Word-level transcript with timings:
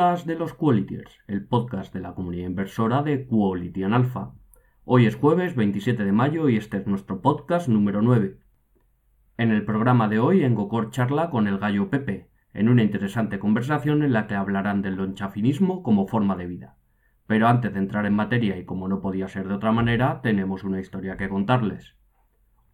de 0.00 0.34
los 0.34 0.54
Qualitiers, 0.54 1.18
el 1.26 1.44
podcast 1.44 1.92
de 1.92 2.00
la 2.00 2.14
comunidad 2.14 2.46
inversora 2.46 3.02
de 3.02 3.26
Quality 3.26 3.82
Alpha. 3.82 4.32
Hoy 4.86 5.04
es 5.04 5.14
jueves 5.14 5.54
27 5.54 6.06
de 6.06 6.12
mayo 6.12 6.48
y 6.48 6.56
este 6.56 6.78
es 6.78 6.86
nuestro 6.86 7.20
podcast 7.20 7.68
número 7.68 8.00
9. 8.00 8.38
En 9.36 9.50
el 9.50 9.62
programa 9.62 10.08
de 10.08 10.18
hoy, 10.18 10.42
Engocor 10.42 10.90
charla 10.90 11.28
con 11.28 11.46
el 11.46 11.58
gallo 11.58 11.90
Pepe, 11.90 12.30
en 12.54 12.70
una 12.70 12.82
interesante 12.82 13.38
conversación 13.38 14.02
en 14.02 14.14
la 14.14 14.26
que 14.26 14.36
hablarán 14.36 14.80
del 14.80 14.94
lonchafinismo 14.94 15.82
como 15.82 16.06
forma 16.06 16.34
de 16.34 16.46
vida. 16.46 16.76
Pero 17.26 17.46
antes 17.46 17.74
de 17.74 17.80
entrar 17.80 18.06
en 18.06 18.14
materia 18.14 18.56
y 18.56 18.64
como 18.64 18.88
no 18.88 19.02
podía 19.02 19.28
ser 19.28 19.48
de 19.48 19.54
otra 19.54 19.70
manera, 19.70 20.22
tenemos 20.22 20.64
una 20.64 20.80
historia 20.80 21.18
que 21.18 21.28
contarles. 21.28 21.94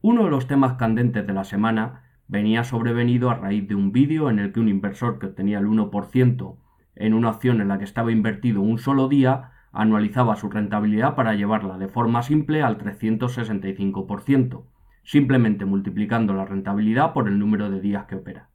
Uno 0.01 0.23
de 0.27 0.31
los 0.31 0.47
temas 0.47 0.75
candentes 0.75 1.27
de 1.27 1.33
la 1.33 1.43
semana 1.43 2.05
venía 2.29 2.63
sobrevenido 2.63 3.31
a 3.31 3.35
raíz 3.35 3.67
de 3.67 3.75
un 3.75 3.91
vídeo 3.91 4.31
en 4.31 4.39
el 4.39 4.53
que 4.53 4.61
un 4.61 4.69
inversor 4.69 5.19
que 5.19 5.27
obtenía 5.27 5.59
el 5.59 5.67
1% 5.67 6.59
en 6.97 7.15
una 7.15 7.29
acción 7.31 7.61
en 7.61 7.69
la 7.69 7.79
que 7.79 7.85
estaba 7.85 8.11
invertido 8.11 8.61
un 8.61 8.79
solo 8.79 9.09
día 9.09 9.53
anualizaba 9.73 10.37
su 10.37 10.49
rentabilidad 10.49 11.15
para 11.15 11.35
llevarla 11.35 11.79
de 11.79 11.89
forma 11.89 12.23
simple 12.23 12.63
al 12.63 12.79
365%, 12.79 14.65
simplemente 15.05 15.65
multiplicando 15.67 16.33
la 16.33 16.47
rentabilidad 16.47 17.13
por 17.13 17.29
el 17.29 17.39
número 17.39 17.71
de 17.71 17.81
días 17.81 18.07
que 18.07 18.17
opera. 18.17 18.49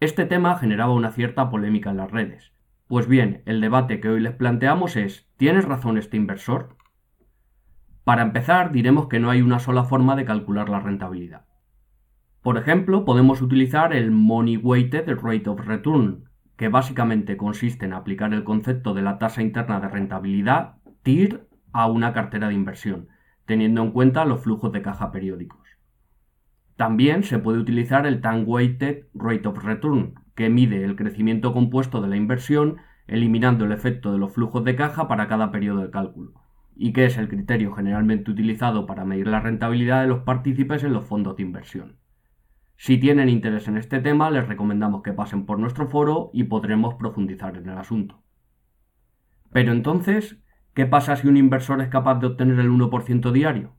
Este 0.00 0.24
tema 0.26 0.56
generaba 0.56 0.92
una 0.92 1.12
cierta 1.12 1.48
polémica 1.50 1.90
en 1.90 1.98
las 1.98 2.10
redes. 2.10 2.52
Pues 2.88 3.06
bien, 3.06 3.42
el 3.46 3.60
debate 3.60 4.00
que 4.00 4.08
hoy 4.08 4.20
les 4.20 4.34
planteamos 4.34 4.96
es 4.96 5.28
¿tienes 5.36 5.64
razón 5.64 5.98
este 5.98 6.16
inversor? 6.16 6.76
Para 8.04 8.22
empezar, 8.22 8.72
diremos 8.72 9.08
que 9.08 9.18
no 9.18 9.30
hay 9.30 9.42
una 9.42 9.58
sola 9.58 9.84
forma 9.84 10.14
de 10.14 10.24
calcular 10.24 10.68
la 10.68 10.80
rentabilidad. 10.80 11.46
Por 12.40 12.58
ejemplo, 12.58 13.04
podemos 13.04 13.42
utilizar 13.42 13.92
el 13.92 14.12
Money 14.12 14.56
Weighted 14.56 15.08
Rate 15.20 15.50
of 15.50 15.66
Return, 15.66 16.25
que 16.56 16.68
básicamente 16.68 17.36
consiste 17.36 17.86
en 17.86 17.92
aplicar 17.92 18.32
el 18.32 18.44
concepto 18.44 18.94
de 18.94 19.02
la 19.02 19.18
tasa 19.18 19.42
interna 19.42 19.80
de 19.80 19.88
rentabilidad, 19.88 20.76
TIR, 21.02 21.46
a 21.72 21.86
una 21.86 22.12
cartera 22.12 22.48
de 22.48 22.54
inversión, 22.54 23.08
teniendo 23.44 23.82
en 23.82 23.92
cuenta 23.92 24.24
los 24.24 24.42
flujos 24.42 24.72
de 24.72 24.82
caja 24.82 25.12
periódicos. 25.12 25.60
También 26.76 27.22
se 27.22 27.38
puede 27.38 27.58
utilizar 27.58 28.06
el 28.06 28.20
Time 28.20 28.44
Weighted 28.44 29.06
Rate 29.14 29.48
of 29.48 29.62
Return, 29.64 30.14
que 30.34 30.50
mide 30.50 30.84
el 30.84 30.96
crecimiento 30.96 31.52
compuesto 31.52 32.00
de 32.00 32.08
la 32.08 32.16
inversión 32.16 32.76
eliminando 33.06 33.64
el 33.64 33.72
efecto 33.72 34.12
de 34.12 34.18
los 34.18 34.32
flujos 34.32 34.64
de 34.64 34.76
caja 34.76 35.08
para 35.08 35.28
cada 35.28 35.50
periodo 35.50 35.82
de 35.82 35.90
cálculo, 35.90 36.32
y 36.74 36.92
que 36.92 37.06
es 37.06 37.16
el 37.18 37.28
criterio 37.28 37.72
generalmente 37.72 38.30
utilizado 38.30 38.86
para 38.86 39.04
medir 39.04 39.28
la 39.28 39.40
rentabilidad 39.40 40.02
de 40.02 40.08
los 40.08 40.20
partícipes 40.20 40.82
en 40.82 40.92
los 40.92 41.06
fondos 41.06 41.36
de 41.36 41.42
inversión. 41.42 41.96
Si 42.76 42.98
tienen 42.98 43.28
interés 43.28 43.68
en 43.68 43.78
este 43.78 44.00
tema, 44.00 44.30
les 44.30 44.46
recomendamos 44.46 45.02
que 45.02 45.12
pasen 45.12 45.46
por 45.46 45.58
nuestro 45.58 45.88
foro 45.88 46.30
y 46.32 46.44
podremos 46.44 46.94
profundizar 46.94 47.56
en 47.56 47.68
el 47.68 47.78
asunto. 47.78 48.22
Pero 49.52 49.72
entonces, 49.72 50.42
¿qué 50.74 50.86
pasa 50.86 51.16
si 51.16 51.28
un 51.28 51.38
inversor 51.38 51.80
es 51.80 51.88
capaz 51.88 52.20
de 52.20 52.26
obtener 52.26 52.58
el 52.58 52.70
1% 52.70 53.32
diario? 53.32 53.74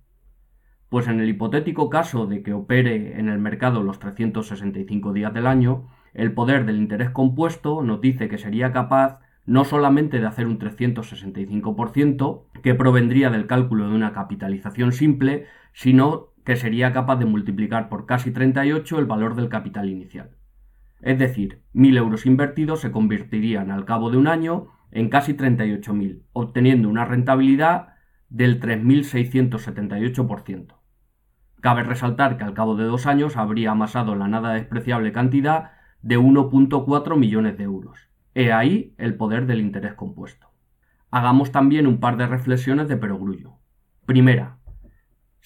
Pues 0.89 1.07
en 1.07 1.19
el 1.19 1.29
hipotético 1.29 1.89
caso 1.89 2.25
de 2.25 2.41
que 2.41 2.53
opere 2.53 3.19
en 3.19 3.29
el 3.29 3.39
mercado 3.39 3.83
los 3.83 3.99
365 3.99 5.13
días 5.13 5.33
del 5.33 5.45
año, 5.45 5.89
el 6.13 6.33
poder 6.33 6.65
del 6.65 6.77
interés 6.77 7.11
compuesto 7.11 7.83
nos 7.83 8.01
dice 8.01 8.29
que 8.29 8.37
sería 8.37 8.71
capaz 8.71 9.19
no 9.45 9.63
solamente 9.63 10.19
de 10.19 10.27
hacer 10.27 10.47
un 10.47 10.59
365%, 10.59 12.43
que 12.61 12.75
provendría 12.75 13.29
del 13.29 13.47
cálculo 13.47 13.87
de 13.87 13.95
una 13.95 14.11
capitalización 14.11 14.91
simple, 14.91 15.45
sino 15.73 16.33
que 16.47 16.55
sería 16.55 16.93
capaz 16.93 17.17
de 17.17 17.25
multiplicar 17.25 17.89
por 17.89 18.05
casi 18.05 18.31
38 18.31 18.99
el 18.99 19.05
valor 19.05 19.35
del 19.35 19.49
capital 19.49 19.89
inicial. 19.89 20.29
Es 21.01 21.19
decir, 21.19 21.61
1.000 21.73 21.97
euros 21.97 22.25
invertidos 22.25 22.79
se 22.79 22.89
convertirían 22.89 23.69
al 23.69 23.83
cabo 23.83 24.11
de 24.11 24.15
un 24.15 24.27
año 24.27 24.69
en 24.91 25.09
casi 25.09 25.33
38.000, 25.33 26.21
obteniendo 26.31 26.87
una 26.87 27.03
rentabilidad 27.03 27.95
del 28.29 28.61
3.678%. 28.61 30.75
Cabe 31.59 31.83
resaltar 31.83 32.37
que 32.37 32.45
al 32.45 32.53
cabo 32.53 32.77
de 32.77 32.85
dos 32.85 33.07
años 33.07 33.35
habría 33.35 33.71
amasado 33.71 34.15
la 34.15 34.29
nada 34.29 34.53
despreciable 34.53 35.11
cantidad 35.11 35.71
de 36.01 36.17
1.4 36.17 37.17
millones 37.17 37.57
de 37.57 37.65
euros. 37.65 38.07
He 38.35 38.53
ahí 38.53 38.95
el 38.97 39.15
poder 39.15 39.47
del 39.47 39.59
interés 39.59 39.95
compuesto. 39.95 40.47
Hagamos 41.11 41.51
también 41.51 41.87
un 41.87 41.99
par 41.99 42.15
de 42.15 42.25
reflexiones 42.25 42.87
de 42.87 42.95
perogrullo. 42.95 43.55
Primera, 44.05 44.59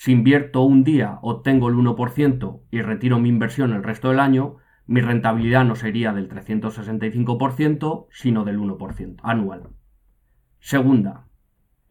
si 0.01 0.13
invierto 0.13 0.63
un 0.63 0.83
día, 0.83 1.19
obtengo 1.21 1.69
el 1.69 1.75
1% 1.75 2.61
y 2.71 2.81
retiro 2.81 3.19
mi 3.19 3.29
inversión 3.29 3.71
el 3.71 3.83
resto 3.83 4.09
del 4.09 4.19
año, 4.19 4.57
mi 4.87 4.99
rentabilidad 4.99 5.63
no 5.63 5.75
sería 5.75 6.11
del 6.11 6.27
365%, 6.27 8.07
sino 8.09 8.43
del 8.43 8.57
1% 8.57 9.17
anual. 9.21 9.69
Segunda, 10.59 11.27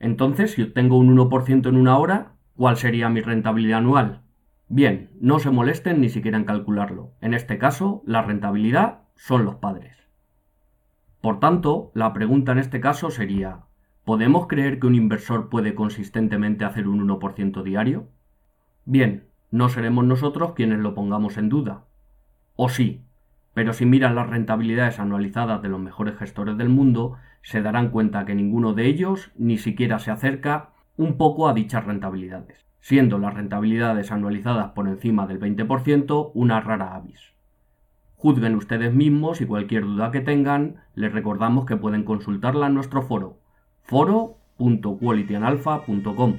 entonces, 0.00 0.50
si 0.50 0.62
obtengo 0.62 0.98
un 0.98 1.16
1% 1.16 1.68
en 1.68 1.76
una 1.76 1.98
hora, 1.98 2.32
¿cuál 2.56 2.76
sería 2.78 3.08
mi 3.08 3.20
rentabilidad 3.20 3.78
anual? 3.78 4.22
Bien, 4.66 5.12
no 5.20 5.38
se 5.38 5.50
molesten 5.50 6.00
ni 6.00 6.08
siquiera 6.08 6.36
en 6.36 6.44
calcularlo. 6.44 7.12
En 7.20 7.32
este 7.32 7.58
caso, 7.58 8.02
la 8.06 8.22
rentabilidad 8.22 9.02
son 9.14 9.44
los 9.44 9.54
padres. 9.54 9.96
Por 11.20 11.38
tanto, 11.38 11.92
la 11.94 12.12
pregunta 12.12 12.50
en 12.50 12.58
este 12.58 12.80
caso 12.80 13.12
sería, 13.12 13.66
¿Podemos 14.04 14.46
creer 14.46 14.80
que 14.80 14.86
un 14.86 14.94
inversor 14.94 15.50
puede 15.50 15.74
consistentemente 15.74 16.64
hacer 16.64 16.88
un 16.88 17.06
1% 17.06 17.62
diario? 17.62 18.08
Bien, 18.86 19.24
no 19.50 19.68
seremos 19.68 20.06
nosotros 20.06 20.54
quienes 20.54 20.78
lo 20.78 20.94
pongamos 20.94 21.36
en 21.36 21.50
duda. 21.50 21.84
O 22.56 22.70
sí, 22.70 23.02
pero 23.52 23.74
si 23.74 23.84
miran 23.84 24.14
las 24.14 24.30
rentabilidades 24.30 24.98
anualizadas 24.98 25.60
de 25.60 25.68
los 25.68 25.80
mejores 25.80 26.16
gestores 26.16 26.56
del 26.56 26.70
mundo, 26.70 27.18
se 27.42 27.60
darán 27.60 27.90
cuenta 27.90 28.24
que 28.24 28.34
ninguno 28.34 28.72
de 28.72 28.86
ellos 28.86 29.32
ni 29.36 29.58
siquiera 29.58 29.98
se 29.98 30.10
acerca 30.10 30.70
un 30.96 31.18
poco 31.18 31.46
a 31.46 31.52
dichas 31.52 31.84
rentabilidades, 31.84 32.64
siendo 32.80 33.18
las 33.18 33.34
rentabilidades 33.34 34.10
anualizadas 34.12 34.70
por 34.72 34.88
encima 34.88 35.26
del 35.26 35.38
20% 35.38 36.30
una 36.32 36.60
rara 36.60 36.94
avis. 36.94 37.34
Juzguen 38.16 38.54
ustedes 38.54 38.94
mismos 38.94 39.42
y 39.42 39.46
cualquier 39.46 39.84
duda 39.84 40.10
que 40.10 40.20
tengan, 40.20 40.76
les 40.94 41.12
recordamos 41.12 41.66
que 41.66 41.76
pueden 41.76 42.04
consultarla 42.04 42.68
en 42.68 42.74
nuestro 42.74 43.02
foro 43.02 43.39
foro.qualityanalpha.com. 43.84 46.36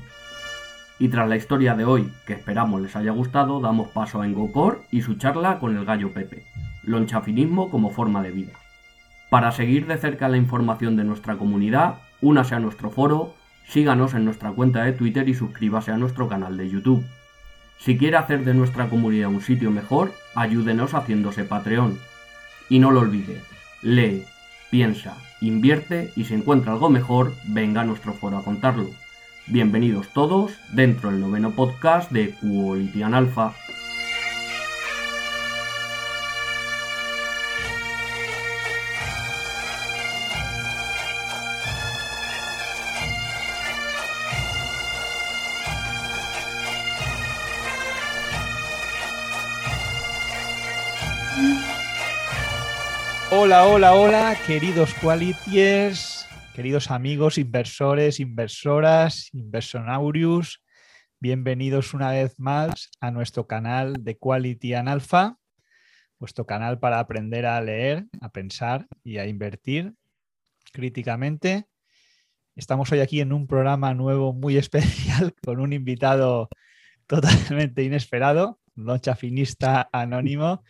Y 1.00 1.07
tras 1.09 1.28
la 1.28 1.35
historia 1.35 1.75
de 1.75 1.84
hoy, 1.84 2.09
que 2.28 2.34
esperamos 2.34 2.79
les 2.79 2.96
haya 2.96 3.09
gustado, 3.12 3.59
damos 3.59 3.90
paso 3.90 4.22
a 4.22 4.28
Engocor 4.28 4.84
y 4.91 5.02
su 5.02 5.16
charla 5.16 5.57
con 5.59 5.75
el 5.75 5.84
gallo 5.84 6.13
Pepe, 6.13 6.46
lonchafinismo 6.84 7.72
como 7.72 7.90
forma 7.90 8.22
de 8.22 8.29
vida. 8.31 8.53
Para 9.31 9.52
seguir 9.52 9.88
de 9.88 9.97
cerca 9.97 10.28
la 10.28 10.38
información 10.38 10.96
de 10.97 11.03
nuestra 11.03 11.38
comunidad, 11.38 11.96
únase 12.22 12.53
a 12.53 12.59
nuestro 12.59 12.91
foro, 12.91 13.34
síganos 13.66 14.13
en 14.13 14.25
nuestra 14.25 14.52
cuenta 14.52 14.84
de 14.84 14.94
Twitter 14.94 15.28
y 15.28 15.34
suscríbase 15.34 15.91
a 15.91 15.97
nuestro 15.97 16.28
canal 16.28 16.58
de 16.58 16.69
YouTube. 16.69 17.03
Si 17.79 17.97
quiere 17.97 18.18
hacer 18.18 18.44
de 18.44 18.53
nuestra 18.53 18.90
comunidad 18.90 19.29
un 19.29 19.41
sitio 19.41 19.72
mejor, 19.72 20.13
ayúdenos 20.35 20.94
haciéndose 20.94 21.46
Patreon. 21.46 21.97
Y 22.69 22.78
no 22.78 22.91
lo 22.91 23.00
olvide, 23.00 23.41
lee, 23.81 24.25
piensa, 24.72 25.18
invierte 25.41 26.12
y 26.16 26.23
si 26.23 26.34
encuentra 26.34 26.72
algo 26.72 26.90
mejor, 26.90 27.35
venga 27.44 27.82
a 27.82 27.85
nuestro 27.85 28.14
foro 28.14 28.38
a 28.38 28.44
contarlo. 28.44 28.90
Bienvenidos 29.46 30.08
todos 30.14 30.53
dentro 30.72 31.12
del 31.12 31.20
noveno 31.20 31.52
podcast 31.52 32.09
de 32.09 32.34
Quality 32.35 33.03
Alpha. 33.03 33.53
Hola, 53.43 53.66
hola, 53.66 53.96
hola, 53.96 54.38
queridos 54.46 54.93
qualitiers, 54.93 56.28
queridos 56.53 56.91
amigos, 56.91 57.40
inversores, 57.40 58.20
inversoras, 58.20 59.34
inversonaurius. 59.34 60.61
Bienvenidos 61.20 61.96
una 61.96 62.11
vez 62.11 62.40
más 62.40 62.91
a 62.99 63.09
nuestro 63.09 63.47
canal 63.47 64.03
de 64.03 64.16
Quality 64.16 64.76
and 64.76 64.90
Alpha, 64.90 65.40
vuestro 66.20 66.46
canal 66.46 66.78
para 66.78 66.99
aprender 66.99 67.47
a 67.47 67.59
leer, 67.61 68.05
a 68.22 68.29
pensar 68.29 68.85
y 69.03 69.17
a 69.17 69.26
invertir 69.26 69.96
críticamente. 70.72 71.66
Estamos 72.55 72.91
hoy 72.91 72.99
aquí 72.99 73.22
en 73.22 73.34
un 73.34 73.47
programa 73.47 73.96
nuevo 73.96 74.34
muy 74.34 74.55
especial 74.59 75.34
con 75.44 75.59
un 75.59 75.73
invitado 75.73 76.47
totalmente 77.08 77.82
inesperado, 77.82 78.59
un 78.76 78.99
chafinista 78.99 79.90
anónimo 79.91 80.64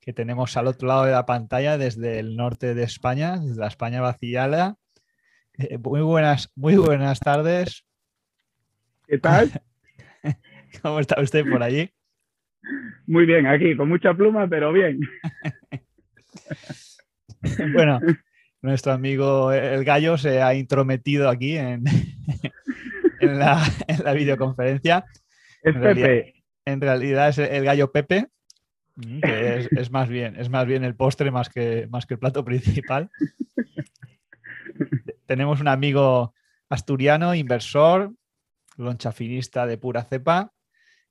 que 0.00 0.12
tenemos 0.12 0.56
al 0.56 0.66
otro 0.66 0.88
lado 0.88 1.04
de 1.04 1.12
la 1.12 1.26
pantalla 1.26 1.76
desde 1.76 2.18
el 2.18 2.36
norte 2.36 2.74
de 2.74 2.82
España, 2.82 3.38
desde 3.38 3.60
la 3.60 3.68
España 3.68 4.00
vaciada. 4.00 4.76
Eh, 5.58 5.78
muy, 5.78 6.00
buenas, 6.00 6.50
muy 6.56 6.76
buenas 6.76 7.20
tardes. 7.20 7.84
¿Qué 9.06 9.18
tal? 9.18 9.50
¿Cómo 10.82 11.00
está 11.00 11.20
usted 11.20 11.44
por 11.48 11.62
allí? 11.62 11.90
Muy 13.06 13.26
bien, 13.26 13.46
aquí, 13.46 13.76
con 13.76 13.88
mucha 13.88 14.14
pluma, 14.14 14.48
pero 14.48 14.72
bien. 14.72 15.00
bueno, 17.74 18.00
nuestro 18.62 18.92
amigo 18.92 19.52
el 19.52 19.84
gallo 19.84 20.16
se 20.16 20.40
ha 20.42 20.54
intrometido 20.54 21.28
aquí 21.28 21.56
en, 21.56 21.84
en, 23.20 23.38
la, 23.38 23.62
videoconferencia. 24.14 25.04
Es 25.62 25.74
en 25.74 25.80
Pepe. 25.80 26.34
En 26.64 26.80
realidad 26.80 27.30
es 27.30 27.38
el 27.38 27.64
gallo 27.64 27.90
Pepe, 27.90 28.28
que 29.00 29.68
es, 29.70 29.90
más 29.90 30.08
bien, 30.08 30.36
es 30.36 30.50
más 30.50 30.66
bien 30.66 30.84
el 30.84 30.94
postre 30.94 31.30
más 31.30 31.48
que, 31.48 31.88
más 31.90 32.06
que 32.06 32.14
el 32.14 32.20
plato 32.20 32.44
principal. 32.44 33.10
Tenemos 35.26 35.60
un 35.60 35.68
amigo 35.68 36.34
asturiano, 36.68 37.34
inversor, 37.34 38.12
lonchafinista 38.76 39.66
de 39.66 39.78
pura 39.78 40.04
cepa, 40.04 40.52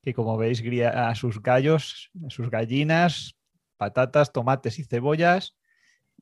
que 0.02 0.14
como 0.14 0.38
veis 0.38 0.62
guía 0.62 1.10
a 1.10 1.16
sus 1.16 1.42
gallos, 1.42 2.12
a 2.26 2.30
sus 2.30 2.50
gallinas, 2.50 3.36
patatas, 3.78 4.32
tomates 4.32 4.80
y 4.80 4.84
cebollas. 4.84 5.58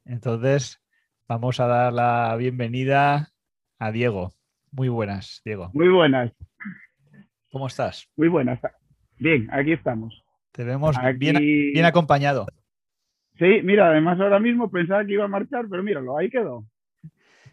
Entonces, 0.05 0.81
vamos 1.27 1.59
a 1.59 1.67
dar 1.67 1.93
la 1.93 2.35
bienvenida 2.37 3.33
a 3.79 3.91
Diego. 3.91 4.33
Muy 4.71 4.89
buenas, 4.89 5.41
Diego. 5.43 5.71
Muy 5.73 5.89
buenas. 5.89 6.31
¿Cómo 7.51 7.67
estás? 7.67 8.07
Muy 8.15 8.27
buenas. 8.27 8.59
Bien, 9.17 9.47
aquí 9.51 9.73
estamos. 9.73 10.26
Te 10.57 10.63
vemos 10.63 10.95
Bien, 11.17 11.37
bien 11.37 11.85
acompañado. 11.85 12.47
Sí, 13.37 13.61
mira, 13.63 13.91
además 13.91 14.19
ahora 14.19 14.39
mismo 14.39 14.71
pensaba 14.71 15.05
que 15.05 15.13
iba 15.13 15.25
a 15.25 15.27
marchar, 15.27 15.67
pero 15.69 15.83
míralo, 15.83 16.17
ahí 16.17 16.31
quedó. 16.31 16.65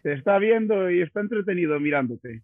Te 0.01 0.13
está 0.13 0.39
viendo 0.39 0.89
y 0.89 1.01
está 1.03 1.19
entretenido 1.19 1.79
mirándote. 1.79 2.41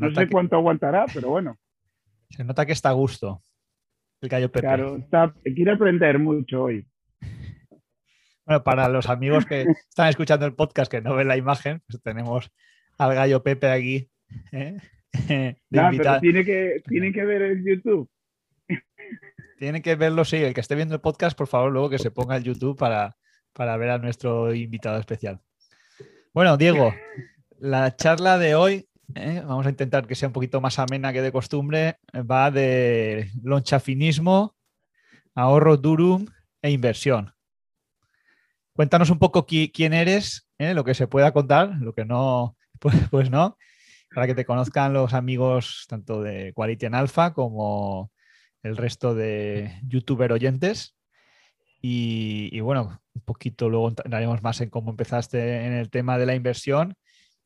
no 0.00 0.12
sé 0.12 0.28
cuánto 0.28 0.56
aguantará, 0.56 1.06
pero 1.14 1.28
bueno. 1.28 1.56
Se 2.30 2.42
nota 2.42 2.66
que 2.66 2.72
está 2.72 2.88
a 2.88 2.94
gusto 2.94 3.44
el 4.22 4.28
gallo 4.28 4.50
Pepe. 4.50 4.66
Claro, 4.66 5.34
quiere 5.44 5.70
aprender 5.70 6.18
mucho 6.18 6.64
hoy. 6.64 6.84
Bueno, 8.44 8.64
para 8.64 8.88
los 8.88 9.08
amigos 9.08 9.46
que 9.46 9.62
están 9.88 10.08
escuchando 10.08 10.46
el 10.46 10.54
podcast 10.54 10.90
que 10.90 11.00
no 11.00 11.14
ven 11.14 11.28
la 11.28 11.36
imagen, 11.36 11.80
pues 11.86 12.02
tenemos 12.02 12.50
al 12.98 13.14
gallo 13.14 13.44
Pepe 13.44 13.70
aquí. 13.70 14.10
¿eh? 14.50 14.78
pero 15.70 16.20
tiene 16.20 16.44
que, 16.44 16.82
tiene 16.88 17.12
que 17.12 17.24
ver 17.24 17.42
el 17.42 17.64
YouTube. 17.64 18.10
Tiene 19.62 19.80
que 19.80 19.94
verlo, 19.94 20.24
sí. 20.24 20.38
El 20.38 20.54
que 20.54 20.60
esté 20.60 20.74
viendo 20.74 20.96
el 20.96 21.00
podcast, 21.00 21.38
por 21.38 21.46
favor, 21.46 21.70
luego 21.70 21.88
que 21.88 22.00
se 22.00 22.10
ponga 22.10 22.34
el 22.34 22.42
YouTube 22.42 22.76
para, 22.76 23.16
para 23.52 23.76
ver 23.76 23.90
a 23.90 23.98
nuestro 23.98 24.52
invitado 24.52 24.98
especial. 24.98 25.40
Bueno, 26.34 26.56
Diego, 26.56 26.92
la 27.60 27.94
charla 27.94 28.38
de 28.38 28.56
hoy 28.56 28.88
¿eh? 29.14 29.40
vamos 29.46 29.64
a 29.64 29.70
intentar 29.70 30.08
que 30.08 30.16
sea 30.16 30.26
un 30.26 30.32
poquito 30.32 30.60
más 30.60 30.80
amena 30.80 31.12
que 31.12 31.22
de 31.22 31.30
costumbre, 31.30 31.98
va 32.12 32.50
de 32.50 33.30
lonchafinismo, 33.40 34.56
ahorro 35.36 35.76
durum 35.76 36.26
e 36.60 36.72
inversión. 36.72 37.32
Cuéntanos 38.72 39.10
un 39.10 39.20
poco 39.20 39.46
quién 39.46 39.92
eres, 39.92 40.48
¿eh? 40.58 40.74
lo 40.74 40.82
que 40.82 40.94
se 40.94 41.06
pueda 41.06 41.30
contar, 41.30 41.76
lo 41.78 41.94
que 41.94 42.04
no, 42.04 42.56
pues, 42.80 42.96
pues, 43.12 43.30
no, 43.30 43.56
para 44.12 44.26
que 44.26 44.34
te 44.34 44.44
conozcan 44.44 44.92
los 44.92 45.14
amigos 45.14 45.86
tanto 45.88 46.20
de 46.20 46.52
Quality 46.52 46.86
en 46.86 46.96
Alpha 46.96 47.32
como 47.32 48.11
el 48.62 48.76
resto 48.76 49.14
de 49.14 49.80
youtuber 49.86 50.32
oyentes. 50.32 50.96
Y, 51.80 52.48
y, 52.52 52.60
bueno, 52.60 53.00
un 53.14 53.22
poquito 53.22 53.68
luego 53.68 53.88
entraremos 53.88 54.42
más 54.42 54.60
en 54.60 54.70
cómo 54.70 54.90
empezaste 54.90 55.66
en 55.66 55.72
el 55.72 55.90
tema 55.90 56.16
de 56.16 56.26
la 56.26 56.34
inversión 56.34 56.94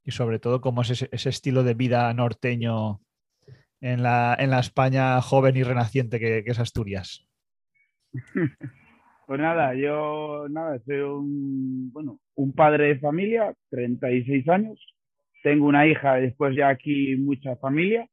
y 0.06 0.12
sobre 0.12 0.38
todo 0.38 0.60
cómo 0.60 0.82
es 0.82 1.02
ese, 1.10 1.28
estilo 1.28 1.64
de 1.64 1.74
vida 1.74 2.12
norteño 2.14 3.00
en 3.80 4.02
la, 4.02 4.36
en 4.38 4.50
la, 4.50 4.60
España 4.60 5.20
joven 5.20 5.56
y 5.56 5.64
renaciente 5.64 6.20
que, 6.20 6.44
es 6.46 6.58
Asturias. 6.58 7.26
Pues 9.26 9.40
nada, 9.40 9.74
yo 9.74 10.46
nada, 10.48 10.78
soy 10.86 10.98
un, 10.98 11.90
bueno, 11.92 12.20
un 12.36 12.52
padre 12.52 12.86
de 12.86 13.00
familia, 13.00 13.52
36 13.70 14.48
años, 14.48 14.78
tengo 15.42 15.66
una 15.66 15.84
hija, 15.84 16.14
después 16.14 16.54
ya 16.54 16.68
aquí 16.68 17.16
mucha 17.16 17.56
familia. 17.56 18.08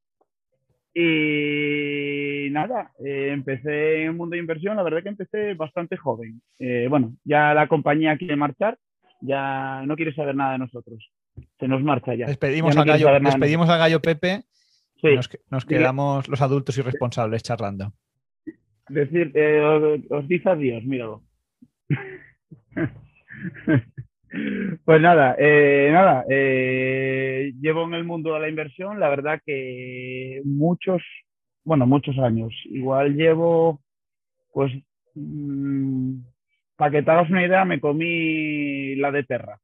Y 0.95 2.49
nada, 2.51 2.91
eh, 3.03 3.29
empecé 3.31 4.01
en 4.01 4.07
el 4.07 4.13
mundo 4.13 4.35
de 4.35 4.41
inversión, 4.41 4.75
la 4.75 4.83
verdad 4.83 5.03
que 5.03 5.09
empecé 5.09 5.53
bastante 5.55 5.97
joven. 5.97 6.41
Eh, 6.59 6.87
bueno, 6.89 7.13
ya 7.23 7.53
la 7.53 7.67
compañía 7.67 8.17
quiere 8.17 8.35
marchar, 8.35 8.77
ya 9.21 9.83
no 9.85 9.95
quiere 9.95 10.13
saber 10.13 10.35
nada 10.35 10.53
de 10.53 10.59
nosotros 10.59 11.11
se 11.59 11.67
nos 11.67 11.83
marcha 11.83 12.15
ya. 12.15 12.27
Despedimos, 12.27 12.77
a 12.77 12.83
gallo, 12.83 13.07
despedimos 13.21 13.69
al 13.69 13.79
gallo 13.79 14.01
Pepe. 14.01 14.43
Nos, 15.49 15.65
quedamos 15.65 16.29
los 16.29 16.41
adultos 16.41 16.77
irresponsables 16.77 17.43
charlando. 17.43 17.93
Decir, 18.87 19.31
eh, 19.35 20.01
os, 20.09 20.27
dice 20.27 20.49
adiós, 20.49 20.83
míralo. 20.85 21.23
pues 24.85 25.01
nada, 25.01 25.35
eh, 25.37 25.89
nada, 25.91 26.25
eh, 26.29 27.53
llevo 27.59 27.85
en 27.85 27.93
el 27.93 28.03
mundo 28.03 28.33
de 28.33 28.39
la 28.39 28.49
inversión, 28.49 28.99
la 28.99 29.09
verdad 29.09 29.39
que 29.45 30.41
muchos, 30.43 31.01
bueno, 31.63 31.85
muchos 31.85 32.17
años. 32.17 32.53
Igual 32.65 33.15
llevo, 33.15 33.81
pues, 34.51 34.71
mm, 35.15 36.15
para 36.75 36.91
que 36.91 37.03
te 37.03 37.11
hagas 37.11 37.29
una 37.29 37.45
idea, 37.45 37.65
me 37.65 37.79
comí 37.79 38.95
la 38.95 39.11
de 39.11 39.23
Terra. 39.23 39.59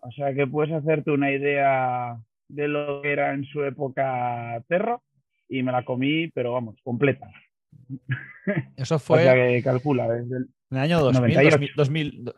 O 0.00 0.10
sea 0.12 0.32
que 0.34 0.46
puedes 0.46 0.72
hacerte 0.72 1.10
una 1.10 1.32
idea 1.32 2.16
de 2.48 2.68
lo 2.68 3.02
que 3.02 3.12
era 3.12 3.34
en 3.34 3.44
su 3.44 3.64
época 3.64 4.62
Terra 4.68 4.98
y 5.48 5.62
me 5.62 5.72
la 5.72 5.84
comí, 5.84 6.28
pero 6.28 6.52
vamos, 6.52 6.76
completa. 6.82 7.28
Eso 8.76 8.98
fue. 8.98 9.18
o 9.20 9.22
sea 9.22 9.34
que 9.34 9.62
calcula, 9.62 10.08
desde 10.08 10.36
el, 10.36 10.48
en 10.70 10.76
el 10.76 10.78
año 10.78 11.00
2000, 11.00 11.70
2000, 11.74 12.32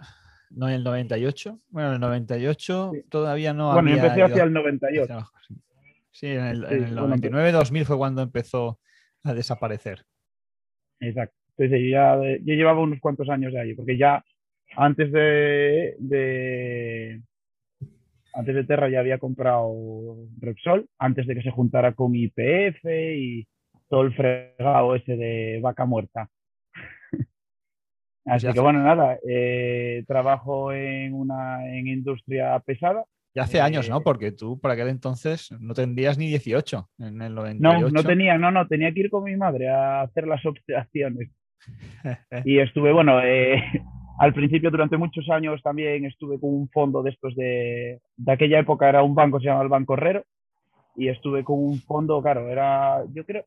no, 0.50 0.68
en 0.68 0.74
el 0.74 0.84
98. 0.84 1.60
Bueno, 1.70 1.88
en 1.88 1.94
el 1.94 2.00
98 2.00 2.92
todavía 3.08 3.54
no 3.54 3.72
bueno, 3.72 3.90
había. 3.90 4.02
Bueno, 4.02 4.08
empecé 4.08 4.22
hacia 4.32 4.44
el 4.44 4.52
98. 4.52 5.30
Sí, 6.12 6.26
en 6.26 6.44
el, 6.44 6.64
en 6.64 6.84
el 6.84 6.96
99-2000 6.96 7.84
fue 7.84 7.96
cuando 7.96 8.22
empezó 8.22 8.80
a 9.22 9.32
desaparecer. 9.32 10.04
Exacto. 11.00 11.36
Entonces 11.56 11.80
yo 11.82 11.90
ya 11.90 12.16
yo 12.42 12.54
llevaba 12.54 12.80
unos 12.80 13.00
cuantos 13.00 13.28
años 13.28 13.52
de 13.52 13.60
ahí, 13.60 13.74
porque 13.74 13.96
ya 13.96 14.24
antes 14.76 15.12
de, 15.12 15.94
de, 15.98 17.22
antes 18.34 18.54
de 18.54 18.64
Terra 18.64 18.88
ya 18.88 19.00
había 19.00 19.18
comprado 19.18 20.26
Repsol, 20.40 20.88
antes 20.98 21.26
de 21.26 21.34
que 21.34 21.42
se 21.42 21.50
juntara 21.50 21.92
con 21.92 22.14
IPF 22.14 22.84
y 22.84 23.46
todo 23.88 24.02
el 24.02 24.14
fregado 24.14 24.94
ese 24.94 25.16
de 25.16 25.60
vaca 25.62 25.84
muerta. 25.84 26.30
Así 28.30 28.52
que 28.52 28.60
bueno, 28.60 28.80
nada, 28.82 29.18
eh, 29.28 30.04
trabajo 30.06 30.72
en 30.72 31.14
una 31.14 31.66
en 31.66 31.88
industria 31.88 32.58
pesada. 32.60 33.04
Ya 33.34 33.42
hace 33.42 33.60
años, 33.60 33.88
¿no? 33.88 33.98
Eh, 33.98 34.02
Porque 34.04 34.32
tú 34.32 34.60
para 34.60 34.74
aquel 34.74 34.88
entonces 34.88 35.50
no 35.58 35.74
tendrías 35.74 36.16
ni 36.16 36.28
18 36.28 36.88
en 36.98 37.22
el 37.22 37.34
98. 37.34 37.60
No, 37.60 37.90
no 37.90 38.04
tenía, 38.04 38.38
no, 38.38 38.50
no, 38.50 38.66
tenía 38.68 38.92
que 38.92 39.00
ir 39.00 39.10
con 39.10 39.24
mi 39.24 39.36
madre 39.36 39.68
a 39.68 40.02
hacer 40.02 40.26
las 40.26 40.44
operaciones. 40.46 41.30
y 42.44 42.58
estuve, 42.58 42.92
bueno, 42.92 43.20
eh, 43.20 43.62
al 44.20 44.32
principio, 44.32 44.70
durante 44.70 44.96
muchos 44.96 45.28
años, 45.28 45.60
también 45.62 46.04
estuve 46.04 46.38
con 46.38 46.50
un 46.50 46.68
fondo 46.68 47.02
de 47.02 47.10
estos 47.10 47.34
de, 47.34 48.00
de 48.16 48.32
aquella 48.32 48.60
época, 48.60 48.88
era 48.88 49.02
un 49.02 49.14
banco, 49.14 49.40
se 49.40 49.46
llama 49.46 49.62
el 49.62 49.68
Banco 49.68 49.94
Herrero, 49.94 50.24
y 50.94 51.08
estuve 51.08 51.42
con 51.42 51.58
un 51.58 51.80
fondo, 51.80 52.22
claro, 52.22 52.48
era, 52.48 53.04
yo 53.12 53.24
creo, 53.24 53.44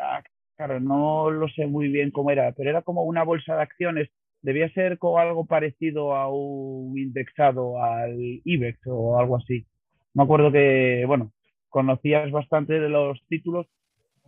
ah, 0.00 0.22
claro, 0.56 0.80
no 0.80 1.30
lo 1.30 1.48
sé 1.48 1.66
muy 1.66 1.88
bien 1.88 2.10
cómo 2.10 2.30
era, 2.30 2.52
pero 2.52 2.70
era 2.70 2.82
como 2.82 3.02
una 3.04 3.24
bolsa 3.24 3.56
de 3.56 3.62
acciones, 3.62 4.08
debía 4.42 4.68
ser 4.74 4.98
como 4.98 5.18
algo 5.18 5.46
parecido 5.46 6.14
a 6.14 6.28
un 6.28 6.98
indexado 6.98 7.82
al 7.82 8.16
IBEX 8.44 8.80
o 8.86 9.18
algo 9.18 9.36
así. 9.36 9.66
Me 10.14 10.24
acuerdo 10.24 10.52
que, 10.52 11.04
bueno, 11.06 11.32
conocías 11.68 12.30
bastante 12.30 12.78
de 12.78 12.88
los 12.88 13.20
títulos, 13.28 13.66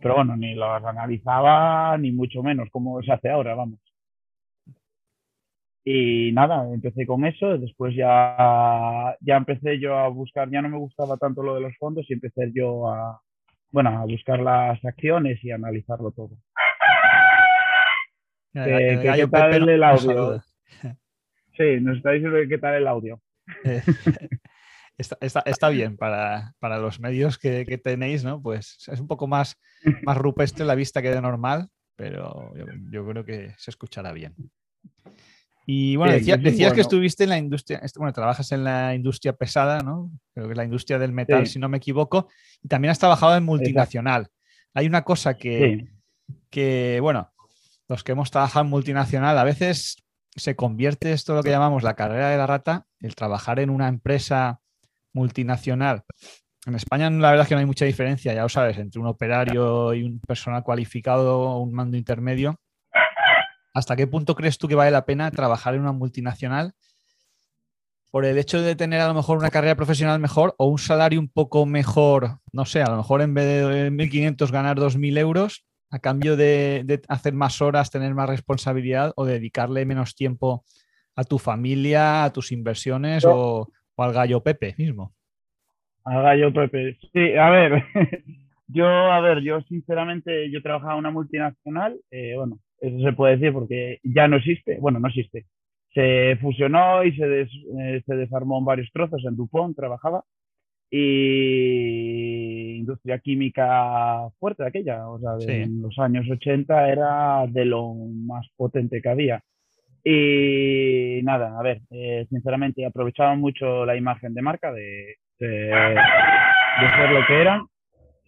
pero 0.01 0.15
bueno, 0.15 0.35
ni 0.35 0.55
los 0.55 0.83
analizaba, 0.83 1.97
ni 1.97 2.11
mucho 2.11 2.41
menos, 2.43 2.69
como 2.71 3.01
se 3.03 3.11
hace 3.11 3.29
ahora, 3.29 3.55
vamos. 3.55 3.79
Y 5.87 6.31
nada, 6.31 6.67
empecé 6.73 7.05
con 7.05 7.25
eso, 7.25 7.59
después 7.59 7.95
ya, 7.95 9.15
ya 9.21 9.37
empecé 9.37 9.79
yo 9.79 9.95
a 9.95 10.07
buscar, 10.07 10.49
ya 10.49 10.61
no 10.63 10.69
me 10.69 10.79
gustaba 10.79 11.15
tanto 11.17 11.43
lo 11.43 11.53
de 11.53 11.61
los 11.61 11.77
fondos 11.77 12.09
y 12.09 12.13
empecé 12.13 12.51
yo 12.55 12.89
a, 12.89 13.21
bueno, 13.71 13.91
a 13.91 14.05
buscar 14.05 14.39
las 14.39 14.83
acciones 14.83 15.43
y 15.43 15.51
analizarlo 15.51 16.11
todo. 16.11 16.31
¿Qué, 18.63 19.27
tal 19.29 19.69
el 19.69 19.83
audio? 19.83 20.41
Sí, 21.57 21.79
nos 21.81 21.97
está 21.97 22.11
diciendo 22.11 22.37
qué 22.47 22.57
tal 22.57 22.75
el 22.75 22.87
audio. 22.87 23.21
Está, 24.97 25.17
está, 25.19 25.43
está, 25.45 25.67
bien 25.67 25.97
para, 25.97 26.53
para 26.59 26.77
los 26.77 27.01
medios 27.01 27.37
que, 27.37 27.65
que, 27.65 27.77
tenéis, 27.77 28.23
¿no? 28.23 28.41
Pues 28.41 28.77
es 28.89 28.97
un 29.01 29.09
poco 29.09 29.27
más, 29.27 29.57
más 30.03 30.17
rupestre 30.17 30.63
la 30.63 30.73
vista 30.73 31.01
que 31.01 31.11
de 31.11 31.19
normal, 31.19 31.67
pero 31.97 32.53
yo, 32.55 32.65
yo 32.91 33.05
creo 33.05 33.25
que 33.25 33.53
se 33.57 33.71
escuchará 33.71 34.13
bien. 34.13 34.33
Y 35.65 35.97
bueno, 35.97 36.13
decías 36.13 36.71
que 36.71 36.79
estuviste 36.79 37.25
en 37.25 37.31
la 37.31 37.37
industria, 37.37 37.81
bueno, 37.97 38.13
trabajas 38.13 38.53
en 38.53 38.63
la 38.63 38.95
industria 38.95 39.33
pesada, 39.33 39.79
¿no? 39.79 40.11
Creo 40.33 40.45
que 40.45 40.53
es 40.53 40.57
la 40.57 40.63
industria 40.63 40.97
del 40.97 41.11
metal, 41.11 41.45
si 41.45 41.59
no 41.59 41.67
me 41.67 41.77
equivoco, 41.77 42.29
y 42.63 42.69
también 42.69 42.91
has 42.91 42.99
trabajado 42.99 43.35
en 43.35 43.43
multinacional. 43.43 44.27
Hay 44.73 44.85
una 44.85 45.03
cosa 45.03 45.35
que, 45.35 45.87
que, 46.49 46.99
bueno, 47.01 47.33
los 47.87 48.03
que 48.03 48.13
hemos 48.13 48.31
trabajado 48.31 48.65
en 48.65 48.69
multinacional 48.69 49.37
a 49.37 49.43
veces 49.43 49.97
se 50.35 50.55
convierte 50.55 51.11
esto 51.11 51.33
lo 51.33 51.43
que 51.43 51.49
llamamos 51.49 51.83
la 51.83 51.95
carrera 51.95 52.29
de 52.29 52.37
la 52.37 52.47
rata, 52.47 52.87
el 52.99 53.15
trabajar 53.15 53.59
en 53.59 53.69
una 53.69 53.87
empresa 53.87 54.59
multinacional. 55.13 56.03
En 56.65 56.75
España 56.75 57.09
la 57.09 57.29
verdad 57.29 57.43
es 57.43 57.49
que 57.49 57.55
no 57.55 57.59
hay 57.59 57.65
mucha 57.65 57.85
diferencia, 57.85 58.33
ya 58.33 58.41
lo 58.41 58.49
sabes, 58.49 58.77
entre 58.77 58.99
un 58.99 59.07
operario 59.07 59.93
y 59.93 60.03
un 60.03 60.19
personal 60.19 60.63
cualificado 60.63 61.39
o 61.39 61.59
un 61.59 61.73
mando 61.73 61.95
intermedio. 61.95 62.59
¿Hasta 63.73 63.95
qué 63.95 64.07
punto 64.07 64.35
crees 64.35 64.57
tú 64.57 64.67
que 64.67 64.75
vale 64.75 64.91
la 64.91 65.05
pena 65.05 65.31
trabajar 65.31 65.75
en 65.75 65.81
una 65.81 65.91
multinacional 65.91 66.73
por 68.09 68.25
el 68.25 68.37
hecho 68.37 68.61
de 68.61 68.75
tener 68.75 69.01
a 69.01 69.07
lo 69.07 69.13
mejor 69.13 69.37
una 69.37 69.51
carrera 69.51 69.75
profesional 69.75 70.19
mejor 70.19 70.55
o 70.57 70.67
un 70.67 70.79
salario 70.79 71.19
un 71.19 71.27
poco 71.27 71.65
mejor, 71.65 72.39
no 72.53 72.65
sé, 72.65 72.81
a 72.81 72.89
lo 72.89 72.97
mejor 72.97 73.21
en 73.21 73.33
vez 73.33 73.45
de 73.45 73.91
1.500 73.91 74.51
ganar 74.51 74.77
2.000 74.77 75.17
euros 75.17 75.65
a 75.95 75.99
cambio 75.99 76.35
de, 76.35 77.01
hacer 77.07 77.33
más 77.33 77.61
horas, 77.61 77.89
tener 77.89 78.13
más 78.13 78.29
responsabilidad 78.29 79.13
o 79.15 79.25
dedicarle 79.25 79.85
menos 79.85 80.13
tiempo 80.13 80.65
a 81.15 81.23
tu 81.23 81.39
familia, 81.39 82.25
a 82.25 82.33
tus 82.33 82.51
inversiones 82.51 83.23
o, 83.25 83.69
al 83.97 84.11
gallo 84.11 84.43
Pepe 84.43 84.75
mismo. 84.77 85.13
Al 86.03 86.21
gallo 86.21 86.53
Pepe. 86.53 86.97
Sí, 87.13 87.37
a 87.37 87.49
ver, 87.49 87.85
yo, 88.67 88.87
a 88.87 89.21
ver, 89.21 89.39
yo 89.39 89.61
sinceramente, 89.61 90.51
yo 90.51 90.61
trabajaba 90.61 90.93
en 90.93 90.99
una 90.99 91.11
multinacional, 91.11 91.97
eh, 92.11 92.33
bueno, 92.35 92.59
eso 92.81 92.99
se 92.99 93.13
puede 93.13 93.37
decir 93.37 93.53
porque 93.53 93.99
ya 94.03 94.27
no 94.27 94.35
existe, 94.35 94.77
bueno, 94.81 94.99
no 94.99 95.07
existe, 95.07 95.45
se 95.93 96.37
fusionó 96.41 97.05
y 97.05 97.15
se, 97.15 97.41
eh, 97.43 98.03
se 98.05 98.15
desarmó 98.15 98.59
en 98.59 98.65
varios 98.65 98.91
trozos. 98.91 99.23
En 99.23 99.37
Dupont 99.37 99.77
trabajaba 99.77 100.25
y 100.97 102.77
industria 102.77 103.19
química 103.19 104.29
fuerte 104.39 104.63
de 104.63 104.69
aquella, 104.69 105.09
o 105.09 105.19
sea, 105.19 105.33
en 105.53 105.81
los 105.81 105.99
años 105.99 106.25
80 106.31 106.89
era 106.89 107.45
de 107.49 107.65
lo 107.65 107.93
más 107.93 108.47
potente 108.55 109.01
que 109.01 109.09
había. 109.09 109.43
Y 110.05 111.19
nada, 111.23 111.59
a 111.59 111.63
ver, 111.63 111.81
eh, 111.91 112.25
sinceramente 112.29 112.85
aprovechaban 112.85 113.41
mucho 113.41 113.85
la 113.85 113.97
imagen 113.97 114.33
de 114.33 114.41
marca 114.41 114.71
de, 114.71 115.15
de, 115.39 115.47
de 115.47 116.89
ser 116.95 117.09
lo 117.11 117.25
que 117.27 117.41
eran 117.41 117.65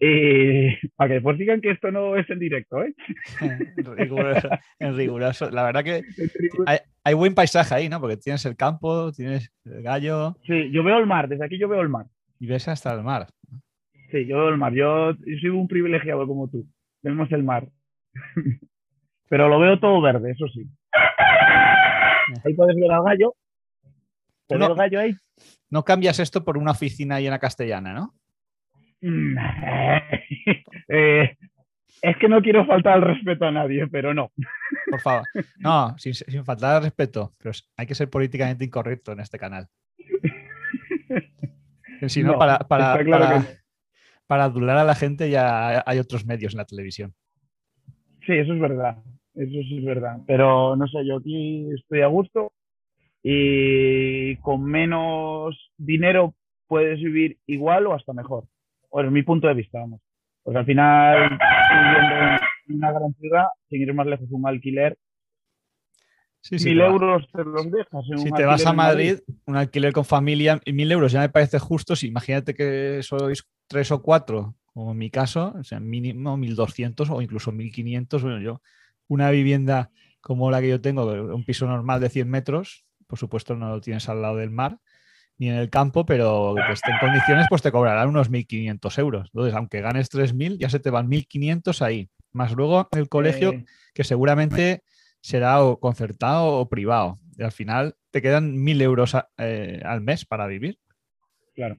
y 0.00 0.68
para 0.96 1.08
que 1.08 1.14
después 1.14 1.38
digan 1.38 1.60
que 1.60 1.70
esto 1.70 1.90
no 1.90 2.16
es 2.16 2.28
en 2.30 2.38
directo, 2.38 2.82
¿eh? 2.84 2.94
en, 4.78 4.96
riguroso, 4.96 5.50
La 5.50 5.64
verdad 5.64 5.84
que 5.84 6.02
hay, 7.04 7.14
buen 7.14 7.34
paisaje 7.34 7.74
ahí, 7.74 7.88
¿no? 7.88 8.00
Porque 8.00 8.16
tienes 8.16 8.44
el 8.46 8.56
campo, 8.56 9.12
tienes 9.12 9.50
el 9.64 9.82
gallo. 9.82 10.36
Sí, 10.46 10.70
yo 10.70 10.84
veo 10.84 10.98
el 10.98 11.06
mar, 11.06 11.28
desde 11.28 11.44
aquí 11.44 11.58
yo 11.58 11.68
veo 11.68 11.80
el 11.80 11.88
mar. 11.88 12.06
Y 12.38 12.46
ves 12.46 12.68
hasta 12.68 12.92
el 12.92 13.02
mar. 13.02 13.28
Sí, 14.10 14.26
yo 14.26 14.48
el 14.48 14.56
mar. 14.56 14.72
Yo, 14.72 15.14
soy 15.14 15.50
un 15.50 15.68
privilegiado 15.68 16.26
como 16.26 16.48
tú. 16.48 16.66
Vemos 17.02 17.30
el 17.32 17.42
mar. 17.42 17.68
Pero 19.28 19.48
lo 19.48 19.58
veo 19.58 19.78
todo 19.78 20.00
verde, 20.00 20.32
eso 20.32 20.46
sí. 20.48 20.66
Ahí 22.44 22.54
puedes 22.54 22.76
ver 22.76 22.90
al 22.90 23.04
gallo. 23.04 23.34
¿Te 24.46 24.56
no, 24.56 24.68
el 24.68 24.74
gallo 24.74 25.00
ahí? 25.00 25.14
No 25.70 25.84
cambias 25.84 26.18
esto 26.18 26.44
por 26.44 26.56
una 26.56 26.70
oficina 26.70 27.16
ahí 27.16 27.26
en 27.26 27.32
la 27.32 27.38
castellana, 27.38 27.92
¿no? 27.92 28.14
Mm, 29.02 29.36
eh, 30.88 31.36
es 32.02 32.16
que 32.16 32.28
no 32.28 32.40
quiero 32.40 32.64
faltar 32.66 32.94
al 32.94 33.02
respeto 33.02 33.44
a 33.44 33.50
nadie, 33.50 33.86
pero 33.88 34.14
no. 34.14 34.32
Por 34.90 35.00
favor. 35.00 35.26
No, 35.58 35.94
sin, 35.98 36.44
faltar 36.44 36.76
al 36.76 36.82
respeto, 36.84 37.34
pero 37.38 37.52
hay 37.76 37.86
que 37.86 37.94
ser 37.94 38.08
políticamente 38.08 38.64
incorrecto 38.64 39.12
en 39.12 39.20
este 39.20 39.38
canal. 39.38 39.68
Si 42.06 42.22
no, 42.22 42.38
para, 42.38 42.58
para, 42.58 42.98
para, 44.26 44.44
adular 44.44 44.78
a 44.78 44.84
la 44.84 44.94
gente 44.94 45.30
ya 45.30 45.82
hay 45.86 45.98
otros 45.98 46.26
medios 46.26 46.54
en 46.54 46.58
la 46.58 46.64
televisión. 46.64 47.14
Sí, 48.26 48.32
eso 48.32 48.52
es 48.52 48.60
verdad. 48.60 48.98
Eso 49.34 49.50
sí 49.50 49.78
es 49.78 49.84
verdad. 49.84 50.18
Pero 50.26 50.76
no 50.76 50.86
sé, 50.86 51.06
yo 51.06 51.16
aquí 51.18 51.68
estoy 51.74 52.02
a 52.02 52.06
gusto 52.06 52.52
y 53.22 54.36
con 54.36 54.64
menos 54.64 55.56
dinero 55.76 56.34
puedes 56.66 56.98
vivir 56.98 57.38
igual 57.46 57.86
o 57.86 57.94
hasta 57.94 58.12
mejor 58.12 58.44
o 58.90 59.00
es 59.00 59.10
mi 59.10 59.22
punto 59.22 59.48
de 59.48 59.54
vista, 59.54 59.80
vamos. 59.80 60.00
Porque 60.42 60.58
al 60.58 60.66
final, 60.66 61.30
viviendo 61.30 62.14
en 62.68 62.76
una 62.76 62.92
gran 62.92 63.14
ciudad, 63.14 63.46
sin 63.68 63.82
ir 63.82 63.94
más 63.94 64.06
lejos, 64.06 64.26
un 64.30 64.46
alquiler, 64.46 64.96
sí, 66.40 66.56
mil 66.64 66.80
euros 66.80 67.28
te 67.32 67.44
los 67.44 67.70
dejas. 67.70 68.04
si 68.22 68.30
te 68.30 68.44
vas 68.44 68.64
a 68.66 68.72
Madrid, 68.72 69.18
un 69.46 69.56
alquiler 69.56 69.92
con 69.92 70.04
familia, 70.04 70.60
mil 70.66 70.90
euros 70.90 71.12
ya 71.12 71.20
me 71.20 71.28
parece 71.28 71.58
justo. 71.58 71.96
Si 71.96 72.06
imagínate 72.06 72.54
que 72.54 73.00
sois 73.02 73.46
tres 73.66 73.90
o 73.90 74.02
cuatro, 74.02 74.56
como 74.78 74.92
en 74.92 74.98
mi 74.98 75.10
caso, 75.10 75.54
o 75.58 75.64
sea, 75.64 75.80
mínimo 75.80 76.36
1.200 76.36 77.10
o 77.10 77.20
incluso 77.20 77.52
1.500. 77.52 78.22
Bueno, 78.22 78.40
yo, 78.40 78.62
una 79.08 79.30
vivienda 79.30 79.90
como 80.20 80.50
la 80.50 80.60
que 80.60 80.68
yo 80.68 80.80
tengo, 80.80 81.04
un 81.04 81.44
piso 81.44 81.66
normal 81.66 82.00
de 82.00 82.10
100 82.10 82.28
metros, 82.28 82.84
por 83.06 83.18
supuesto 83.18 83.56
no 83.56 83.70
lo 83.70 83.80
tienes 83.80 84.08
al 84.08 84.22
lado 84.22 84.36
del 84.36 84.50
mar, 84.50 84.78
ni 85.38 85.48
en 85.48 85.56
el 85.56 85.70
campo, 85.70 86.04
pero 86.04 86.54
que 86.54 86.72
esté 86.72 86.90
en 86.90 86.98
condiciones, 86.98 87.46
pues 87.48 87.62
te 87.62 87.72
cobrarán 87.72 88.08
unos 88.08 88.30
1.500 88.30 88.98
euros. 88.98 89.30
Entonces, 89.32 89.54
aunque 89.54 89.80
ganes 89.80 90.10
3.000, 90.10 90.58
ya 90.58 90.68
se 90.68 90.80
te 90.80 90.90
van 90.90 91.08
1.500 91.08 91.82
ahí. 91.82 92.10
Más 92.32 92.52
luego 92.52 92.88
el 92.92 93.08
colegio, 93.08 93.52
que 93.94 94.04
seguramente 94.04 94.82
será 95.20 95.62
o 95.62 95.78
concertado 95.78 96.58
o 96.58 96.68
privado. 96.68 97.18
Y 97.36 97.42
al 97.42 97.52
final 97.52 97.94
te 98.10 98.22
quedan 98.22 98.56
1.000 98.56 98.82
euros 98.82 99.16
eh, 99.38 99.80
al 99.84 100.00
mes 100.00 100.24
para 100.24 100.46
vivir. 100.46 100.76
Claro, 101.54 101.76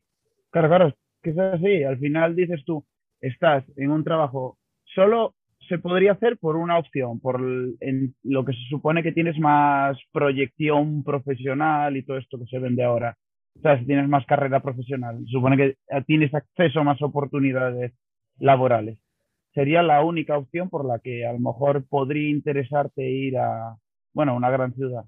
claro, 0.52 0.68
claro. 0.68 0.96
Que 1.22 1.32
es 1.32 1.38
así. 1.38 1.84
Al 1.84 2.00
final 2.00 2.36
dices 2.36 2.64
tú, 2.66 2.86
estás 3.22 3.64
en 3.76 3.92
un 3.92 4.04
trabajo 4.04 4.58
solo 4.96 5.36
se 5.68 5.78
podría 5.78 6.14
hacer 6.14 6.38
por 6.38 6.56
una 6.56 6.80
opción, 6.80 7.20
por 7.20 7.40
en 7.82 8.16
lo 8.24 8.44
que 8.44 8.54
se 8.54 8.70
supone 8.70 9.04
que 9.04 9.12
tienes 9.12 9.38
más 9.38 10.00
proyección 10.12 11.04
profesional 11.04 11.96
y 11.96 12.04
todo 12.04 12.18
esto 12.18 12.40
que 12.40 12.46
se 12.46 12.58
vende 12.58 12.84
ahora 12.84 13.16
o 13.60 13.62
sea, 13.62 13.78
si 13.78 13.86
tienes 13.86 14.08
más 14.08 14.26
carrera 14.26 14.62
profesional, 14.62 15.20
supone 15.28 15.58
que 15.58 15.78
tienes 16.06 16.34
acceso 16.34 16.80
a 16.80 16.84
más 16.84 17.02
oportunidades 17.02 17.94
laborales. 18.38 18.98
Sería 19.54 19.82
la 19.82 20.04
única 20.04 20.38
opción 20.38 20.70
por 20.70 20.86
la 20.86 21.00
que 21.00 21.26
a 21.26 21.34
lo 21.34 21.40
mejor 21.40 21.86
podría 21.86 22.30
interesarte 22.30 23.10
ir 23.10 23.38
a, 23.38 23.76
bueno, 24.14 24.36
una 24.36 24.50
gran 24.50 24.74
ciudad. 24.74 25.04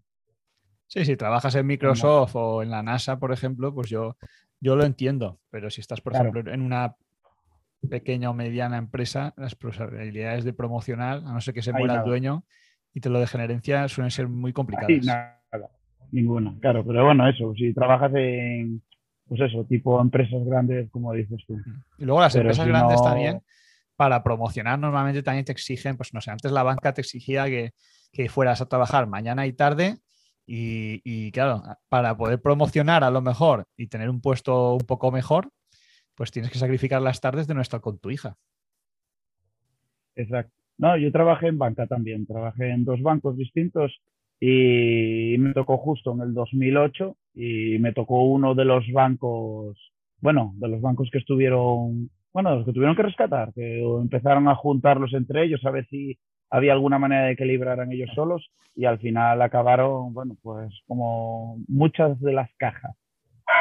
Sí, 0.88 1.06
si 1.06 1.16
trabajas 1.16 1.56
en 1.56 1.68
Microsoft 1.68 2.36
o 2.36 2.64
en 2.64 2.70
la 2.70 2.84
NASA, 2.84 3.18
por 3.18 3.32
ejemplo, 3.32 3.74
pues 3.74 3.90
yo, 3.90 4.18
yo 4.60 4.76
lo 4.76 4.84
entiendo, 4.84 5.40
pero 5.50 5.70
si 5.70 5.80
estás, 5.80 6.02
por 6.02 6.16
ejemplo, 6.16 6.52
en 6.52 6.62
una 6.62 6.96
pequeña 7.90 8.30
o 8.30 8.34
mediana 8.34 8.78
empresa, 8.78 9.34
las 9.38 9.56
posibilidades 9.56 10.44
de 10.44 10.54
promocionar, 10.54 11.20
a 11.20 11.34
no 11.34 11.42
ser 11.42 11.54
que 11.54 11.62
se 11.62 11.72
muera 11.72 12.00
el 12.00 12.04
dueño 12.04 12.44
y 12.94 13.00
te 13.00 13.10
lo 13.10 13.20
de 13.20 13.28
gerencia, 13.28 13.88
suelen 13.88 14.12
ser 14.12 14.28
muy 14.28 14.54
complicadas. 14.54 15.06
nada 15.06 15.42
ninguna, 16.12 16.54
claro, 16.60 16.86
pero 16.86 17.06
bueno, 17.06 17.28
eso, 17.28 17.54
si 17.56 17.74
trabajas 17.74 18.12
en, 18.16 18.82
pues 19.28 19.42
eso, 19.42 19.64
tipo 19.64 20.00
empresas 20.02 20.44
grandes, 20.46 20.90
como 20.92 21.14
dices 21.14 21.42
tú. 21.48 21.58
Y 21.98 22.06
luego 22.06 22.22
las 22.22 22.36
empresas 22.36 22.68
grandes 22.68 23.02
también, 23.02 23.42
para 24.02 24.24
promocionar, 24.24 24.80
normalmente 24.80 25.22
también 25.22 25.46
te 25.46 25.52
exigen, 25.52 25.96
pues 25.96 26.12
no 26.12 26.22
sé, 26.22 26.32
antes 26.32 26.52
la 26.52 26.64
banca 26.64 26.92
te 26.92 27.02
exigía 27.02 27.46
que, 27.46 27.72
fueras 28.30 28.60
a 28.60 28.66
trabajar 28.66 29.06
mañana 29.06 29.46
y 29.46 29.54
tarde. 29.54 30.00
Y, 30.48 31.32
claro, 31.32 31.62
para 31.88 32.18
poder 32.18 32.42
promocionar 32.42 33.04
a 33.04 33.12
lo 33.12 33.22
mejor 33.22 33.66
y 33.78 33.90
tener 33.90 34.10
un 34.10 34.20
puesto 34.20 34.74
un 34.74 34.88
poco 34.88 35.12
mejor, 35.12 35.52
pues 36.16 36.32
tienes 36.32 36.50
que 36.50 36.58
sacrificar 36.58 37.00
las 37.00 37.22
tardes 37.22 37.46
de 37.46 37.54
no 37.54 37.62
estar 37.62 37.80
con 37.80 38.00
tu 38.00 38.10
hija. 38.10 38.38
Exacto. 40.16 40.56
No, 40.80 40.98
yo 40.98 41.12
trabajé 41.12 41.50
en 41.50 41.60
banca 41.60 41.86
también, 41.86 42.26
trabajé 42.26 42.72
en 42.72 42.86
dos 42.86 43.04
bancos 43.04 43.38
distintos 43.38 44.02
y 44.40 45.36
me 45.38 45.54
tocó 45.54 45.78
justo 45.78 46.14
en 46.14 46.22
el 46.22 46.34
2008 46.34 47.16
y 47.36 47.78
me 47.78 47.94
tocó 47.94 48.24
uno 48.24 48.56
de 48.56 48.66
los 48.66 48.92
bancos, 48.92 49.78
bueno, 50.22 50.54
de 50.56 50.70
los 50.70 50.82
bancos 50.82 51.08
que 51.12 51.20
estuvieron, 51.20 52.10
bueno, 52.34 52.56
los 52.56 52.66
que 52.66 52.74
tuvieron 52.74 52.96
que 52.96 53.04
rescatar, 53.04 53.54
que 53.54 53.82
empezaron 53.82 54.48
a 54.48 54.56
juntarlos 54.56 55.14
entre 55.14 55.44
ellos 55.44 55.64
a 55.66 55.72
ver 55.72 55.86
si 55.88 56.18
había 56.50 56.74
alguna 56.74 57.00
manera 57.00 57.28
de 57.28 57.36
que 57.36 57.46
libraran 57.46 57.92
ellos 57.92 58.10
solos 58.14 58.52
y 58.76 58.86
al 58.86 59.00
final 59.00 59.42
acabaron, 59.42 60.14
bueno, 60.14 60.36
pues 60.42 60.74
como 60.88 61.58
muchas 61.68 62.20
de 62.20 62.34
las 62.34 62.50
cajas. 62.58 62.96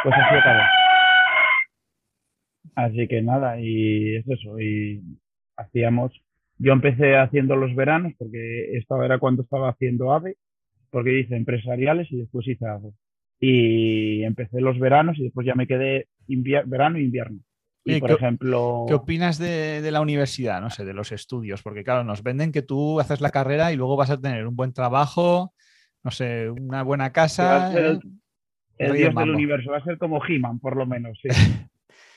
Pues 0.02 0.14
así 0.14 0.34
acabó. 0.36 0.62
Así 2.76 3.08
que 3.08 3.22
nada, 3.22 3.60
y 3.60 4.16
es 4.16 4.28
eso, 4.28 4.58
y 4.60 5.02
hacíamos, 5.56 6.12
yo 6.58 6.72
empecé 6.72 7.16
haciendo 7.16 7.56
los 7.56 7.74
veranos 7.74 8.12
porque 8.18 8.76
esta 8.76 9.04
era 9.04 9.18
cuando 9.18 9.42
estaba 9.42 9.70
haciendo 9.70 10.12
AVE 10.12 10.36
porque 10.90 11.20
hice 11.20 11.36
empresariales 11.36 12.10
y 12.10 12.18
después 12.18 12.46
hice 12.46 12.66
algo. 12.66 12.92
Y 13.38 14.22
empecé 14.24 14.60
los 14.60 14.78
veranos 14.78 15.18
y 15.18 15.24
después 15.24 15.46
ya 15.46 15.54
me 15.54 15.66
quedé 15.66 16.08
verano 16.66 16.98
e 16.98 17.02
invierno. 17.02 17.40
Y, 17.84 17.98
por 17.98 18.10
ejemplo. 18.10 18.84
¿Qué 18.86 18.94
opinas 18.94 19.38
de, 19.38 19.88
la 19.90 20.00
universidad, 20.00 20.60
no 20.60 20.70
sé, 20.70 20.84
de 20.84 20.92
los 20.92 21.12
estudios? 21.12 21.62
Porque, 21.62 21.84
claro, 21.84 22.04
nos 22.04 22.22
venden 22.22 22.52
que 22.52 22.62
tú 22.62 23.00
haces 23.00 23.20
la 23.20 23.30
carrera 23.30 23.72
y 23.72 23.76
luego 23.76 23.96
vas 23.96 24.10
a 24.10 24.20
tener 24.20 24.46
un 24.46 24.56
buen 24.56 24.72
trabajo, 24.72 25.54
no 26.02 26.10
sé, 26.10 26.50
una 26.50 26.82
buena 26.82 27.12
casa. 27.12 27.72
el, 27.72 28.00
el 28.78 28.92
dios 28.92 29.14
del 29.14 29.30
universo, 29.30 29.70
va 29.70 29.78
a 29.78 29.84
ser 29.84 29.98
como 29.98 30.24
He-Man, 30.24 30.58
por 30.58 30.76
lo 30.76 30.86
menos, 30.86 31.18
sí. 31.22 31.28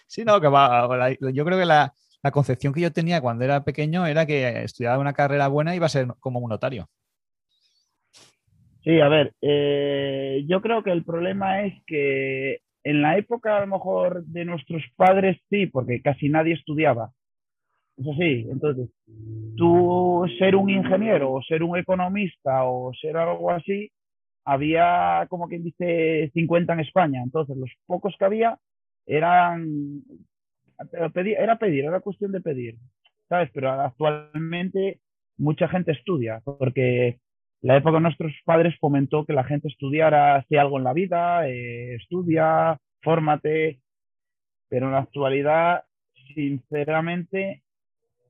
sí, 0.08 0.25
no, 0.25 0.39
que 0.41 0.48
va. 0.48 1.12
Yo 1.32 1.46
creo 1.46 1.58
que 1.58 1.65
la, 1.65 1.93
la 2.24 2.32
concepción 2.32 2.74
que 2.74 2.82
yo 2.82 2.91
tenía 2.91 3.22
cuando 3.22 3.43
era 3.43 3.63
pequeño 3.63 4.05
era 4.05 4.25
que 4.25 4.63
estudiaba 4.63 4.98
una 4.98 5.13
carrera 5.13 5.50
buena 5.50 5.74
y 5.74 5.77
iba 5.77 5.86
a 5.86 5.89
ser 5.89 6.08
como 6.20 6.39
un 6.39 6.50
notario. 6.50 6.89
Sí, 8.84 9.00
a 9.00 9.08
ver, 9.08 9.34
eh, 9.41 10.43
yo 10.48 10.62
creo 10.62 10.84
que 10.84 10.91
el 10.91 11.05
problema 11.05 11.63
es 11.63 11.74
que 11.86 12.60
en 12.83 13.01
la 13.01 13.17
época 13.17 13.57
a 13.57 13.61
lo 13.61 13.67
mejor 13.67 14.25
de 14.25 14.45
nuestros 14.45 14.83
padres 14.95 15.37
sí, 15.49 15.67
porque 15.67 16.01
casi 16.01 16.29
nadie 16.29 16.53
estudiaba. 16.53 17.11
Es 17.97 18.07
así, 18.07 18.47
entonces, 18.49 18.89
tú 19.55 20.25
ser 20.39 20.55
un 20.55 20.69
ingeniero 20.69 21.31
o 21.31 21.43
ser 21.43 21.61
un 21.61 21.77
economista 21.77 22.63
o 22.63 22.91
ser 22.93 23.17
algo 23.17 23.51
así, 23.51 23.91
había 24.45 25.25
como 25.29 25.47
quien 25.47 25.63
dice 25.63 26.31
50 26.33 26.73
en 26.73 26.79
España, 26.79 27.21
entonces 27.23 27.55
los 27.55 27.69
pocos 27.85 28.15
que 28.17 28.25
había 28.25 28.57
eran, 29.05 30.01
era 30.91 31.09
pedir, 31.09 31.37
era 31.85 31.99
cuestión 31.99 32.31
de 32.31 32.41
pedir, 32.41 32.77
¿sabes? 33.29 33.49
Pero 33.53 33.71
actualmente 33.71 34.99
mucha 35.37 35.67
gente 35.67 35.91
estudia, 35.91 36.41
porque 36.43 37.19
la 37.63 37.77
época 37.77 37.96
de 37.96 38.01
nuestros 38.01 38.34
padres 38.43 38.75
fomentó 38.77 39.25
que 39.25 39.32
la 39.32 39.46
gente 39.46 39.70
estudiara, 39.70 40.36
hacía 40.36 40.62
algo 40.62 40.77
en 40.77 40.84
la 40.84 40.91
vida, 40.91 41.48
eh, 41.48 41.96
estudia, 41.96 42.77
fórmate, 43.01 43.79
pero 44.67 44.88
en 44.88 44.91
la 44.91 45.00
actualidad, 45.00 45.86
sinceramente, 46.36 47.63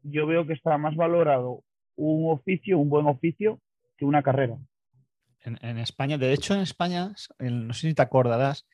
yo 0.03 0.27
veo 0.27 0.45
que 0.45 0.53
está 0.53 0.77
más 0.77 0.95
valorado 0.95 1.63
un 1.95 2.31
oficio, 2.31 2.77
un 2.77 2.89
buen 2.89 3.07
oficio, 3.07 3.59
que 3.97 4.05
una 4.05 4.21
carrera. 4.21 4.55
En, 5.41 5.79
España, 5.79 6.17
de 6.17 6.31
hecho 6.31 6.53
en 6.53 6.61
España, 6.61 7.13
no 7.39 7.73
sé 7.73 7.89
si 7.89 7.93
te 7.95 8.01
acordarás, 8.03 8.67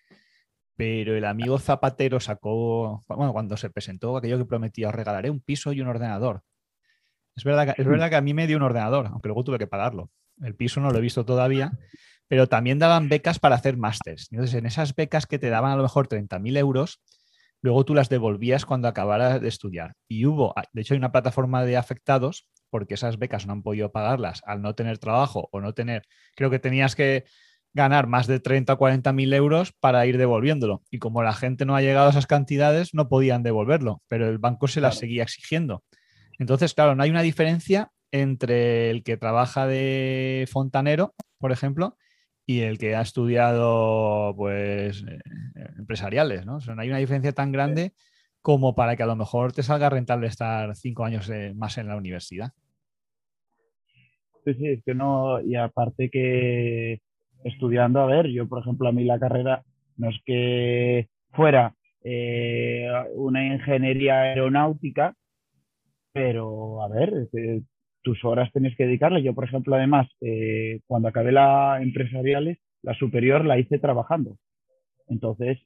pero 0.76 1.16
el 1.16 1.24
amigo 1.24 1.58
Zapatero 1.58 2.20
sacó, 2.20 3.06
bueno, 3.08 3.32
cuando 3.32 3.56
se 3.56 3.70
presentó 3.70 4.18
aquello 4.18 4.38
que 4.38 4.46
prometía, 4.46 4.90
os 4.90 4.96
regalaré 4.96 5.30
un 5.30 5.40
piso 5.40 5.72
y 5.72 5.80
un 5.80 5.88
ordenador. 5.88 6.44
Es 7.36 7.46
verdad, 7.46 7.74
que, 7.74 7.82
es 7.82 7.88
verdad 7.88 8.10
que 8.10 8.18
a 8.18 8.22
mí 8.22 8.34
me 8.34 8.46
dio 8.46 8.58
un 8.58 8.64
ordenador, 8.64 9.08
aunque 9.08 9.30
luego 9.30 9.46
tuve 9.46 9.58
que 9.58 9.68
pagarlo. 9.68 10.12
El 10.42 10.56
piso 10.56 10.82
no 10.82 10.92
lo 10.92 10.98
he 10.98 11.02
visto 11.02 11.26
todavía, 11.26 11.72
pero 12.28 12.48
también 12.48 12.80
daban 12.80 13.10
becas 13.10 13.40
para 13.40 13.56
hacer 13.56 13.78
másters. 13.78 14.28
Entonces, 14.32 14.56
en 14.56 14.66
esas 14.66 14.96
becas 14.96 15.26
que 15.26 15.40
te 15.40 15.50
daban 15.50 15.72
a 15.72 15.76
lo 15.76 15.84
mejor 15.84 16.08
30.000 16.08 16.58
euros, 16.58 17.02
luego 17.62 17.86
tú 17.86 17.94
las 17.94 18.10
devolvías 18.10 18.66
cuando 18.66 18.88
acabaras 18.88 19.42
de 19.42 19.48
estudiar. 19.48 19.96
Y 20.08 20.26
hubo, 20.26 20.54
ah, 20.58 20.64
de 20.72 20.82
hecho, 20.82 20.94
hay 20.94 21.00
una 21.00 21.12
plataforma 21.12 21.64
de 21.66 21.78
afectados, 21.78 22.48
porque 22.70 22.94
esas 22.94 23.18
becas 23.18 23.48
no 23.48 23.54
han 23.54 23.64
podido 23.64 23.92
pagarlas 23.92 24.42
al 24.46 24.62
no 24.62 24.76
tener 24.76 25.00
trabajo 25.00 25.50
o 25.52 25.60
no 25.60 25.74
tener, 25.74 26.04
creo 26.36 26.50
que 26.50 26.60
tenías 26.60 26.96
que 26.96 27.26
ganar 27.74 28.08
más 28.08 28.28
de 28.28 28.40
30 28.40 28.74
o 28.74 28.78
40 28.78 29.14
mil 29.14 29.34
euros 29.34 29.74
para 29.80 30.06
ir 30.06 30.18
devolviéndolo. 30.18 30.84
Y 30.90 31.00
como 31.00 31.24
la 31.24 31.34
gente 31.34 31.66
no 31.66 31.76
ha 31.76 31.82
llegado 31.82 32.08
a 32.08 32.12
esas 32.12 32.28
cantidades, 32.28 32.94
no 32.94 33.10
podían 33.10 33.44
devolverlo, 33.44 34.02
pero 34.08 34.28
el 34.28 34.38
banco 34.38 34.68
se 34.68 34.82
las 34.82 34.98
seguía 34.98 35.24
exigiendo. 35.24 35.84
Entonces, 36.40 36.74
claro, 36.74 36.96
no 36.96 37.04
hay 37.04 37.10
una 37.10 37.22
diferencia 37.22 37.92
entre 38.12 38.90
el 38.90 39.04
que 39.04 39.18
trabaja 39.18 39.68
de 39.68 40.48
fontanero, 40.52 41.14
por 41.38 41.52
ejemplo, 41.52 41.98
y 42.46 42.62
el 42.62 42.78
que 42.80 42.96
ha 42.96 43.02
estudiado 43.02 44.34
pues 44.36 45.04
eh, 45.08 45.20
empresariales, 45.78 46.46
¿no? 46.46 46.58
no 46.60 46.82
hay 46.82 46.90
una 46.90 46.98
diferencia 46.98 47.32
tan 47.32 47.52
grande 47.52 47.94
como 48.42 48.74
para 48.74 48.96
que 48.96 49.04
a 49.04 49.06
lo 49.06 49.16
mejor 49.16 49.54
te 49.54 49.64
salga 49.64 49.90
rentable 49.90 50.28
estar 50.28 50.76
cinco 50.76 51.06
años 51.06 51.30
eh, 51.30 51.54
más 51.56 51.78
en 51.78 51.88
la 51.88 51.98
universidad. 51.98 52.52
Sí, 54.46 54.54
sí, 54.56 54.68
es 54.68 54.84
que 54.84 54.96
no, 54.96 55.42
y 55.42 55.56
aparte 55.56 56.10
que 56.10 57.02
estudiando, 57.44 58.00
a 58.00 58.06
ver, 58.06 58.28
yo 58.28 58.48
por 58.48 58.62
ejemplo, 58.62 58.88
a 58.88 58.92
mí 58.92 59.04
la 59.04 59.20
carrera 59.20 59.64
no 59.98 60.10
es 60.10 60.20
que 60.26 61.10
fuera 61.32 61.76
eh, 62.04 62.88
una 63.16 63.46
ingeniería 63.46 64.22
aeronáutica, 64.22 65.16
pero 66.14 66.82
a 66.82 66.88
ver, 66.88 67.30
tus 68.02 68.24
horas 68.26 68.52
tienes 68.52 68.76
que 68.76 68.86
dedicarle. 68.86 69.24
Yo, 69.24 69.34
por 69.34 69.46
ejemplo, 69.46 69.76
además, 69.76 70.08
eh, 70.22 70.82
cuando 70.88 71.08
acabé 71.08 71.32
la 71.32 71.82
empresariales, 71.82 72.58
la 72.82 72.94
superior 72.96 73.46
la 73.46 73.60
hice 73.60 73.80
trabajando. 73.80 74.38
Entonces, 75.08 75.60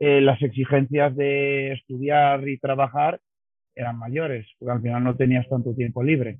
eh, 0.00 0.20
las 0.20 0.40
exigencias 0.42 1.14
de 1.16 1.72
estudiar 1.72 2.48
y 2.48 2.58
trabajar 2.58 3.20
eran 3.74 3.98
mayores, 3.98 4.46
porque 4.58 4.72
al 4.72 4.82
final 4.82 5.04
no 5.04 5.16
tenías 5.16 5.48
tanto 5.48 5.74
tiempo 5.74 6.02
libre. 6.02 6.38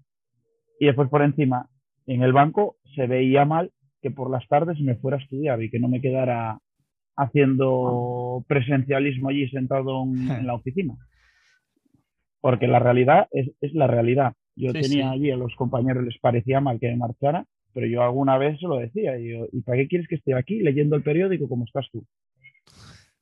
Y 0.80 0.86
después 0.86 1.08
por 1.08 1.22
encima, 1.22 1.68
en 2.06 2.22
el 2.22 2.32
banco 2.32 2.76
se 2.94 3.06
veía 3.06 3.44
mal 3.44 3.70
que 4.00 4.10
por 4.10 4.30
las 4.30 4.46
tardes 4.48 4.80
me 4.80 4.96
fuera 4.96 5.16
a 5.16 5.20
estudiar 5.20 5.62
y 5.62 5.70
que 5.70 5.78
no 5.78 5.88
me 5.88 6.00
quedara 6.00 6.58
haciendo 7.16 8.44
presencialismo 8.46 9.28
allí 9.28 9.48
sentado 9.48 10.04
en, 10.04 10.46
la 10.46 10.54
oficina. 10.54 10.94
Porque 12.40 12.68
la 12.68 12.78
realidad 12.78 13.26
es, 13.32 13.50
la 13.74 13.88
realidad. 13.88 14.34
Yo 14.58 14.72
tenía 14.72 15.10
allí 15.10 15.30
a 15.30 15.36
los 15.36 15.54
compañeros, 15.54 16.04
les 16.04 16.18
parecía 16.18 16.60
mal 16.60 16.80
que 16.80 16.88
me 16.88 16.96
marchara, 16.96 17.44
pero 17.72 17.86
yo 17.86 18.02
alguna 18.02 18.38
vez 18.38 18.58
se 18.58 18.66
lo 18.66 18.76
decía. 18.76 19.18
Y, 19.18 19.32
¿y 19.52 19.60
para 19.62 19.78
qué 19.78 19.88
quieres 19.88 20.08
que 20.08 20.16
esté 20.16 20.34
aquí 20.34 20.60
leyendo 20.60 20.96
el 20.96 21.02
periódico 21.02 21.48
como 21.48 21.64
estás 21.64 21.88
tú? 21.92 22.04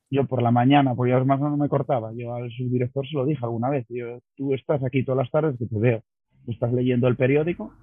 yo 0.09 0.25
por 0.25 0.41
la 0.41 0.51
mañana, 0.51 0.95
porque 0.95 1.13
además 1.13 1.39
no 1.39 1.57
me 1.57 1.69
cortaba, 1.69 2.11
yo 2.15 2.33
al 2.33 2.49
subdirector 2.51 3.07
se 3.07 3.15
lo 3.15 3.25
dije 3.25 3.43
alguna 3.43 3.69
vez, 3.69 3.85
yo, 3.89 4.19
tú 4.35 4.53
estás 4.53 4.83
aquí 4.83 5.03
todas 5.03 5.25
las 5.25 5.31
tardes 5.31 5.57
que 5.57 5.65
te 5.65 5.77
veo, 5.77 6.01
tú 6.45 6.51
estás 6.51 6.71
leyendo 6.71 7.07
el 7.07 7.17
periódico 7.17 7.73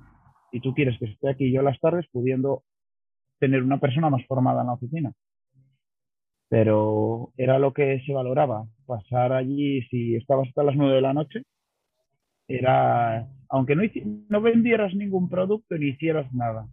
y 0.50 0.60
tú 0.60 0.72
quieres 0.74 0.98
que 0.98 1.06
esté 1.06 1.28
aquí 1.28 1.52
yo 1.52 1.62
las 1.62 1.78
tardes 1.80 2.06
pudiendo 2.10 2.62
tener 3.38 3.62
una 3.62 3.78
persona 3.78 4.08
más 4.08 4.24
formada 4.26 4.62
en 4.62 4.68
la 4.68 4.72
oficina. 4.74 5.12
Pero 6.48 7.32
era 7.36 7.58
lo 7.58 7.72
que 7.72 8.00
se 8.06 8.12
valoraba, 8.12 8.66
pasar 8.86 9.32
allí, 9.32 9.82
si 9.88 10.14
estabas 10.14 10.48
hasta 10.48 10.62
las 10.62 10.76
nueve 10.76 10.96
de 10.96 11.00
la 11.00 11.12
noche, 11.12 11.42
era, 12.46 13.26
aunque 13.54 13.76
no, 13.76 14.40
vendieras 14.40 14.96
ningún 14.96 15.28
producto 15.28 15.78
ni 15.78 15.90
hicieras 15.90 16.26
nada, 16.34 16.66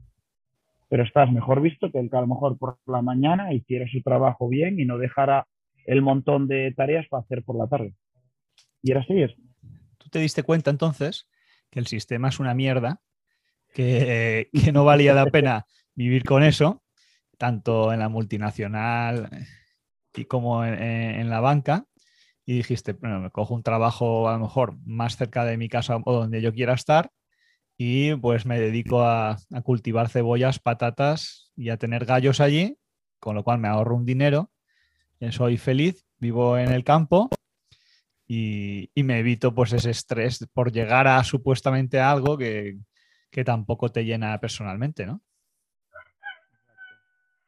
pero 0.89 1.03
estás 1.03 1.31
mejor 1.31 1.61
visto 1.61 1.91
que 1.91 1.99
el 1.99 2.09
que 2.09 2.17
a 2.17 2.21
lo 2.21 2.27
mejor 2.27 2.57
por 2.57 2.79
la 2.87 3.03
mañana 3.03 3.53
hiciera 3.53 3.85
su 3.87 4.01
trabajo 4.01 4.49
bien 4.49 4.79
y 4.79 4.85
no 4.85 4.97
dejara 4.97 5.45
el 5.85 6.01
montón 6.01 6.47
de 6.47 6.73
tareas 6.75 7.05
para 7.07 7.21
hacer 7.21 7.43
por 7.43 7.55
la 7.55 7.67
tarde. 7.67 7.93
Y 8.81 8.89
era 8.89 9.01
así. 9.01 9.13
¿Tú 9.99 10.09
te 10.09 10.17
diste 10.17 10.41
cuenta 10.41 10.71
entonces 10.71 11.29
que 11.69 11.77
el 11.77 11.85
sistema 11.85 12.29
es 12.29 12.39
una 12.39 12.55
mierda, 12.55 12.99
que, 13.75 14.49
no 14.73 14.83
valía 14.83 15.13
la 15.13 15.27
pena 15.27 15.67
vivir 15.93 16.23
con 16.23 16.41
eso, 16.41 16.81
tanto 17.37 17.93
en 17.93 17.99
la 17.99 18.09
multinacional 18.09 19.29
y 20.15 20.25
como 20.25 20.65
en, 20.65 21.29
la 21.29 21.41
banca? 21.41 21.85
Y 22.51 22.55
dijiste, 22.55 22.91
bueno, 22.91 23.21
me 23.21 23.29
cojo 23.29 23.55
un 23.55 23.63
trabajo 23.63 24.27
a 24.27 24.33
lo 24.33 24.39
mejor 24.39 24.75
más 24.83 25.15
cerca 25.15 25.45
de 25.45 25.55
mi 25.55 25.69
casa 25.69 25.95
o 26.03 26.13
donde 26.13 26.41
yo 26.41 26.51
quiera 26.51 26.73
estar 26.73 27.09
y 27.77 28.13
pues 28.15 28.45
me 28.45 28.59
dedico 28.59 29.03
a, 29.03 29.37
cultivar 29.63 30.09
cebollas, 30.09 30.59
patatas 30.59 31.53
y 31.55 31.69
a 31.69 31.77
tener 31.77 32.03
gallos 32.03 32.41
allí, 32.41 32.77
con 33.21 33.37
lo 33.37 33.45
cual 33.45 33.59
me 33.59 33.69
ahorro 33.69 33.95
un 33.95 34.05
dinero, 34.05 34.51
eh, 35.21 35.31
soy 35.31 35.55
feliz, 35.55 36.05
vivo 36.19 36.57
en 36.57 36.73
el 36.73 36.83
campo 36.83 37.29
y, 38.27 38.91
me 38.97 39.19
evito 39.19 39.55
pues 39.55 39.71
ese 39.71 39.91
estrés 39.91 40.45
por 40.53 40.73
llegar 40.73 41.07
a 41.07 41.23
supuestamente 41.23 42.01
algo 42.01 42.37
que, 42.37 42.79
tampoco 43.45 43.93
te 43.93 44.03
llena 44.03 44.37
personalmente, 44.41 45.05
¿no? 45.05 45.21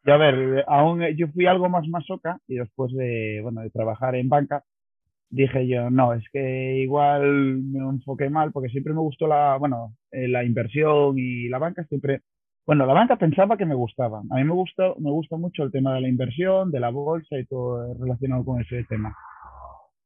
Y 0.05 0.11
a 0.11 0.15
ver, 0.15 0.63
aún 0.65 1.01
yo 1.17 1.27
fui 1.27 1.45
algo 1.45 1.67
más 1.67 1.85
masoca 1.89 2.39
y 2.47 2.55
después 2.55 2.93
de, 2.93 3.41
bueno, 3.43 3.59
de 3.59 3.69
trabajar 3.69 4.15
en 4.15 4.29
banca, 4.29 4.63
dije 5.33 5.67
yo, 5.67 5.89
no, 5.89 6.13
es 6.13 6.23
que 6.31 6.77
igual 6.77 7.63
me 7.63 7.79
enfoqué 7.79 8.29
mal 8.29 8.51
porque 8.51 8.69
siempre 8.69 8.93
me 8.93 8.99
gustó 8.99 9.27
la, 9.27 9.57
bueno, 9.57 9.95
eh, 10.11 10.27
la 10.27 10.43
inversión 10.43 11.17
y 11.17 11.49
la 11.49 11.57
banca 11.57 11.83
siempre, 11.85 12.21
bueno, 12.67 12.85
la 12.85 12.93
banca 12.93 13.17
pensaba 13.17 13.57
que 13.57 13.65
me 13.65 13.75
gustaba. 13.75 14.21
A 14.29 14.35
mí 14.35 14.43
me 14.43 14.53
gusta, 14.53 14.93
me 14.99 15.09
gusta 15.09 15.35
mucho 15.37 15.63
el 15.63 15.71
tema 15.71 15.95
de 15.95 16.01
la 16.01 16.07
inversión, 16.07 16.71
de 16.71 16.79
la 16.79 16.91
bolsa 16.91 17.37
y 17.39 17.45
todo 17.45 17.93
relacionado 17.99 18.45
con 18.45 18.61
ese 18.61 18.83
tema. 18.83 19.15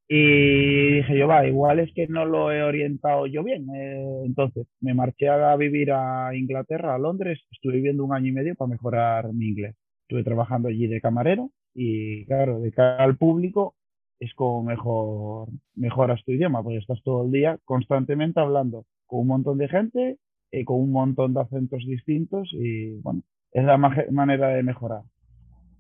Y 0.08 0.96
dije 0.98 1.18
yo, 1.18 1.28
va, 1.28 1.46
igual 1.46 1.80
es 1.80 1.94
que 1.94 2.08
no 2.08 2.24
lo 2.26 2.52
he 2.54 2.64
orientado 2.64 3.28
yo 3.28 3.44
bien. 3.44 3.68
Eh, 3.76 4.22
entonces 4.26 4.66
me 4.80 4.94
marché 4.94 5.28
a 5.28 5.56
vivir 5.58 5.92
a 5.92 6.34
Inglaterra, 6.36 6.96
a 6.96 7.00
Londres, 7.00 7.42
estuve 7.52 7.74
viviendo 7.76 8.06
un 8.06 8.14
año 8.14 8.28
y 8.28 8.32
medio 8.32 8.56
para 8.56 8.70
mejorar 8.70 9.34
mi 9.34 9.50
inglés. 9.50 9.76
Estuve 10.04 10.24
trabajando 10.24 10.70
allí 10.70 10.88
de 10.88 11.02
camarero 11.02 11.52
y 11.74 12.26
claro, 12.26 12.62
de 12.62 12.72
cara 12.72 13.04
al 13.04 13.18
público 13.18 13.76
es 14.20 14.34
como 14.34 14.64
mejor 14.64 15.50
mejoras 15.76 16.24
tu 16.26 16.32
idioma, 16.32 16.64
porque 16.64 16.80
estás 16.80 17.02
todo 17.04 17.26
el 17.26 17.32
día 17.32 17.60
constantemente 17.66 18.40
hablando 18.40 18.86
con 19.06 19.22
un 19.22 19.28
montón 19.28 19.58
de 19.58 19.68
gente, 19.68 20.18
y 20.52 20.60
eh, 20.60 20.66
con 20.66 20.82
un 20.82 20.92
montón 20.92 21.34
de 21.34 21.42
acentos 21.42 21.86
distintos 21.86 22.50
y 22.54 22.96
bueno, 23.02 23.22
es 23.52 23.64
la 23.66 23.78
manera 23.78 24.50
de 24.50 24.64
mejorar. 24.64 25.04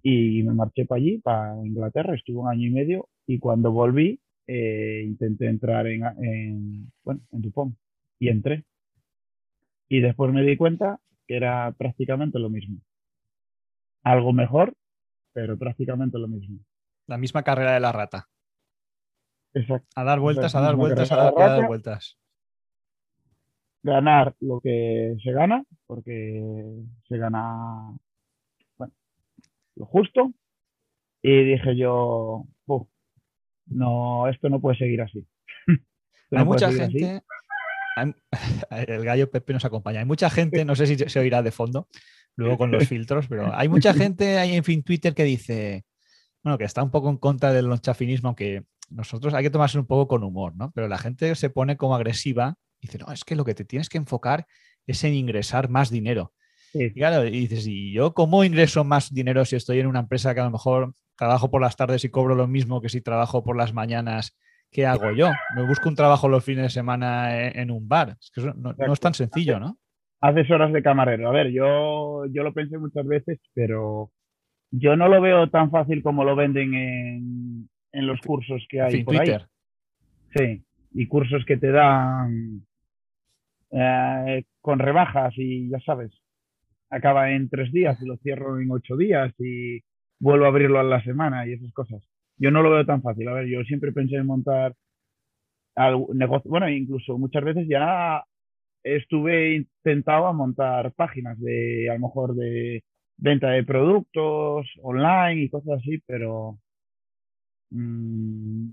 Y 0.03 0.43
me 0.43 0.53
marché 0.53 0.85
para 0.85 0.99
allí, 0.99 1.17
para 1.19 1.55
Inglaterra, 1.65 2.15
estuve 2.15 2.39
un 2.39 2.49
año 2.49 2.67
y 2.67 2.71
medio 2.71 3.09
y 3.25 3.39
cuando 3.39 3.71
volví 3.71 4.19
eh, 4.47 5.03
intenté 5.05 5.47
entrar 5.47 5.87
en, 5.87 6.03
en, 6.23 6.91
bueno, 7.03 7.21
en 7.31 7.41
Dupont 7.41 7.75
y 8.19 8.29
entré. 8.29 8.63
Y 9.89 9.99
después 10.01 10.31
me 10.33 10.43
di 10.43 10.57
cuenta 10.57 10.99
que 11.27 11.35
era 11.35 11.73
prácticamente 11.77 12.39
lo 12.39 12.49
mismo. 12.49 12.79
Algo 14.03 14.31
mejor, 14.31 14.73
pero 15.33 15.57
prácticamente 15.57 16.17
lo 16.17 16.27
mismo. 16.27 16.59
La 17.07 17.17
misma 17.17 17.43
carrera 17.43 17.73
de 17.73 17.79
la 17.79 17.91
rata. 17.91 18.29
Exacto. 19.53 19.87
A 19.95 20.03
dar 20.03 20.19
vueltas, 20.19 20.53
a 20.55 20.61
dar 20.61 20.75
vueltas, 20.75 21.11
a 21.11 21.31
dar, 21.31 21.65
vueltas. 21.65 22.19
ganar 23.81 24.35
lo 24.39 24.59
que 24.59 25.15
se 25.23 25.31
gana, 25.31 25.63
porque 25.85 26.43
se 27.07 27.17
gana 27.17 27.97
bueno, 28.77 28.93
lo 29.75 29.85
justo. 29.85 30.33
Y 31.23 31.43
dije 31.43 31.75
yo, 31.75 32.45
no, 33.69 34.27
esto 34.27 34.49
no 34.49 34.59
puede 34.59 34.77
seguir 34.77 35.01
así. 35.01 35.25
Hay 36.31 36.45
mucha 36.45 36.71
gente, 36.71 37.23
el 38.69 39.05
gallo 39.05 39.29
Pepe 39.29 39.53
nos 39.53 39.65
acompaña. 39.65 39.99
Hay 39.99 40.05
mucha 40.05 40.29
gente, 40.29 40.65
no 40.65 40.75
sé 40.75 40.87
si 40.87 40.97
se 40.97 41.19
oirá 41.19 41.41
de 41.41 41.51
fondo, 41.51 41.87
luego 42.35 42.57
con 42.57 42.71
los 42.71 42.87
filtros, 42.87 43.27
pero 43.27 43.53
hay 43.53 43.69
mucha 43.69 43.93
gente 43.93 44.37
ahí 44.37 44.55
en 44.55 44.63
fin 44.63 44.83
Twitter 44.83 45.13
que 45.13 45.23
dice, 45.23 45.85
bueno, 46.47 46.57
que 46.57 46.63
está 46.63 46.81
un 46.81 46.91
poco 46.91 47.09
en 47.09 47.17
contra 47.17 47.51
del 47.51 47.65
lonchafinismo, 47.65 48.29
aunque 48.29 48.63
nosotros 48.89 49.33
hay 49.33 49.43
que 49.43 49.49
tomarse 49.49 49.77
un 49.77 49.85
poco 49.85 50.07
con 50.07 50.23
humor, 50.23 50.55
¿no? 50.55 50.71
Pero 50.73 50.87
la 50.87 50.97
gente 50.97 51.35
se 51.35 51.49
pone 51.49 51.75
como 51.75 51.93
agresiva 51.93 52.55
y 52.79 52.87
dice, 52.87 52.99
no, 52.99 53.11
es 53.11 53.25
que 53.25 53.35
lo 53.35 53.43
que 53.43 53.53
te 53.53 53.65
tienes 53.65 53.89
que 53.89 53.97
enfocar 53.97 54.47
es 54.85 55.03
en 55.03 55.13
ingresar 55.13 55.67
más 55.67 55.89
dinero. 55.89 56.31
Y 56.73 56.93
claro, 56.93 57.25
y 57.25 57.31
dices, 57.31 57.67
¿y 57.67 57.91
yo 57.91 58.13
cómo 58.13 58.45
ingreso 58.45 58.85
más 58.85 59.13
dinero 59.13 59.43
si 59.43 59.57
estoy 59.57 59.81
en 59.81 59.87
una 59.87 59.99
empresa 59.99 60.33
que 60.33 60.39
a 60.39 60.45
lo 60.45 60.51
mejor 60.51 60.93
trabajo 61.17 61.51
por 61.51 61.59
las 61.59 61.75
tardes 61.75 62.05
y 62.05 62.09
cobro 62.09 62.33
lo 62.33 62.47
mismo 62.47 62.79
que 62.79 62.87
si 62.87 63.01
trabajo 63.01 63.43
por 63.43 63.57
las 63.57 63.73
mañanas? 63.73 64.37
¿Qué 64.71 64.85
hago 64.85 65.11
yo? 65.11 65.29
Me 65.53 65.67
busco 65.67 65.89
un 65.89 65.95
trabajo 65.95 66.29
los 66.29 66.45
fines 66.45 66.63
de 66.63 66.69
semana 66.69 67.45
en 67.49 67.71
un 67.71 67.89
bar. 67.89 68.15
Es 68.21 68.31
que 68.31 68.41
no, 68.41 68.73
es 68.93 68.99
tan 69.01 69.13
sencillo, 69.13 69.59
¿no? 69.59 69.77
Haces 70.21 70.49
horas 70.49 70.71
de 70.71 70.81
camarero. 70.81 71.27
A 71.27 71.33
ver, 71.33 71.51
yo, 71.51 72.25
yo 72.27 72.43
lo 72.43 72.53
pensé 72.53 72.77
muchas 72.77 73.05
veces, 73.05 73.37
pero 73.53 74.11
yo 74.71 74.95
no 74.95 75.07
lo 75.07 75.21
veo 75.21 75.49
tan 75.49 75.71
fácil 75.71 76.03
como 76.03 76.23
lo 76.23 76.35
venden 76.35 76.73
en, 76.73 77.69
en 77.91 78.07
los 78.07 78.19
cursos 78.21 78.65
que 78.69 78.81
hay 78.81 79.03
por 79.03 79.19
ahí. 79.19 79.37
Sí, 80.35 80.63
y 80.93 81.07
cursos 81.07 81.45
que 81.45 81.57
te 81.57 81.71
dan 81.71 82.65
eh, 83.71 84.43
con 84.61 84.79
rebajas 84.79 85.33
y 85.37 85.69
ya 85.69 85.79
sabes, 85.79 86.11
acaba 86.89 87.31
en 87.31 87.49
tres 87.49 87.71
días 87.71 87.97
y 88.01 88.05
lo 88.05 88.17
cierro 88.17 88.59
en 88.59 88.71
ocho 88.71 88.95
días 88.97 89.33
y 89.39 89.81
vuelvo 90.19 90.45
a 90.45 90.49
abrirlo 90.49 90.79
a 90.79 90.83
la 90.83 91.03
semana 91.03 91.47
y 91.47 91.53
esas 91.53 91.71
cosas. 91.73 92.01
Yo 92.37 92.51
no 92.51 92.61
lo 92.61 92.71
veo 92.71 92.85
tan 92.85 93.01
fácil. 93.01 93.27
A 93.29 93.33
ver, 93.33 93.47
yo 93.47 93.63
siempre 93.63 93.91
pensé 93.91 94.15
en 94.15 94.27
montar 94.27 94.75
algún 95.75 96.17
negocio, 96.17 96.49
bueno, 96.49 96.69
incluso 96.69 97.17
muchas 97.17 97.43
veces 97.43 97.67
ya 97.67 98.23
estuve 98.83 99.55
intentado 99.55 100.27
a 100.27 100.33
montar 100.33 100.91
páginas 100.93 101.39
de, 101.39 101.89
a 101.89 101.93
lo 101.93 101.99
mejor 101.99 102.35
de 102.35 102.83
venta 103.17 103.49
de 103.49 103.63
productos 103.63 104.67
online 104.81 105.43
y 105.43 105.49
cosas 105.49 105.79
así, 105.79 105.99
pero 106.05 106.59
mm, 107.71 108.69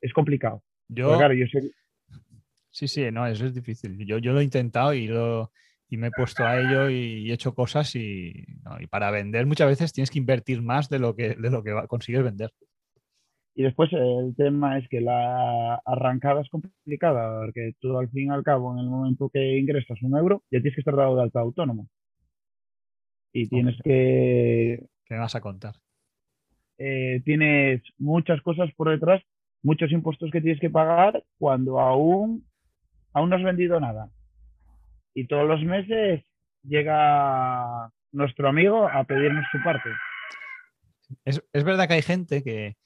es 0.00 0.12
complicado. 0.12 0.62
Yo, 0.88 1.16
claro, 1.16 1.34
yo 1.34 1.46
sé... 1.46 1.70
Sí, 2.70 2.86
sí, 2.86 3.10
no, 3.10 3.26
eso 3.26 3.46
es 3.46 3.54
difícil. 3.54 3.96
Yo, 4.06 4.18
yo 4.18 4.32
lo 4.32 4.40
he 4.40 4.44
intentado 4.44 4.94
y, 4.94 5.08
lo, 5.08 5.50
y 5.88 5.96
me 5.96 6.08
he 6.08 6.10
puesto 6.12 6.44
a 6.44 6.60
ello 6.60 6.88
y, 6.88 7.30
he 7.30 7.34
hecho 7.34 7.54
cosas 7.54 7.96
y, 7.96 8.32
y, 8.80 8.86
para 8.86 9.10
vender 9.10 9.46
muchas 9.46 9.68
veces 9.68 9.92
tienes 9.92 10.10
que 10.10 10.20
invertir 10.20 10.62
más 10.62 10.88
de 10.88 11.00
lo 11.00 11.16
que, 11.16 11.34
de 11.34 11.50
lo 11.50 11.64
que 11.64 11.74
consigues 11.88 12.22
vender. 12.22 12.52
Y 13.56 13.64
después 13.64 13.92
el 13.92 14.34
tema 14.36 14.78
es 14.78 14.88
que 14.88 15.00
la 15.00 15.74
arrancada 15.84 16.40
es 16.40 16.48
complicada, 16.48 17.40
porque 17.40 17.72
tú 17.80 17.98
al 17.98 18.08
fin 18.08 18.28
y 18.28 18.30
al 18.30 18.44
cabo, 18.44 18.72
en 18.72 18.78
el 18.78 18.88
momento 18.88 19.28
que 19.28 19.58
ingresas 19.58 20.00
un 20.02 20.16
euro, 20.16 20.44
ya 20.50 20.60
tienes 20.60 20.74
que 20.74 20.80
estar 20.80 20.94
dado 20.94 21.16
de 21.16 21.22
alta 21.22 21.40
autónomo. 21.40 21.88
Y 23.32 23.48
tienes 23.48 23.76
que... 23.82 24.86
¿Qué 25.04 25.14
vas 25.14 25.34
a 25.34 25.40
contar? 25.40 25.74
Eh, 26.78 27.20
tienes 27.24 27.82
muchas 27.98 28.40
cosas 28.42 28.70
por 28.74 28.90
detrás, 28.90 29.22
muchos 29.62 29.92
impuestos 29.92 30.30
que 30.30 30.40
tienes 30.40 30.60
que 30.60 30.70
pagar 30.70 31.22
cuando 31.38 31.80
aún, 31.80 32.46
aún 33.12 33.30
no 33.30 33.36
has 33.36 33.42
vendido 33.42 33.78
nada. 33.80 34.10
Y 35.14 35.26
todos 35.26 35.46
los 35.46 35.62
meses 35.62 36.24
llega 36.62 37.90
nuestro 38.12 38.48
amigo 38.48 38.88
a 38.88 39.04
pedirnos 39.04 39.44
su 39.52 39.62
parte. 39.62 39.90
Es, 41.24 41.42
es 41.52 41.64
verdad 41.64 41.88
que 41.88 41.94
hay 41.94 42.02
gente 42.02 42.42
que, 42.42 42.76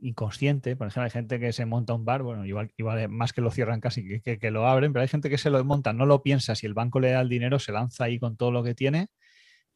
inconsciente. 0.00 0.76
Por 0.76 0.88
ejemplo, 0.88 1.04
hay 1.04 1.10
gente 1.10 1.40
que 1.40 1.52
se 1.52 1.66
monta 1.66 1.94
un 1.94 2.04
bar, 2.04 2.22
bueno, 2.22 2.44
igual, 2.44 2.70
igual 2.76 3.08
más 3.08 3.32
que 3.32 3.40
lo 3.40 3.50
cierran 3.50 3.80
casi 3.80 4.20
que, 4.20 4.38
que, 4.38 4.50
lo 4.50 4.66
abren, 4.66 4.92
pero 4.92 5.02
hay 5.02 5.08
gente 5.08 5.30
que 5.30 5.38
se 5.38 5.50
lo 5.50 5.62
monta, 5.64 5.92
no 5.92 6.06
lo 6.06 6.22
piensa, 6.22 6.54
si 6.54 6.66
el 6.66 6.74
banco 6.74 7.00
le 7.00 7.10
da 7.10 7.20
el 7.20 7.28
dinero, 7.28 7.58
se 7.58 7.72
lanza 7.72 8.04
ahí 8.04 8.18
con 8.18 8.36
todo 8.36 8.50
lo 8.50 8.62
que 8.62 8.74
tiene 8.74 9.08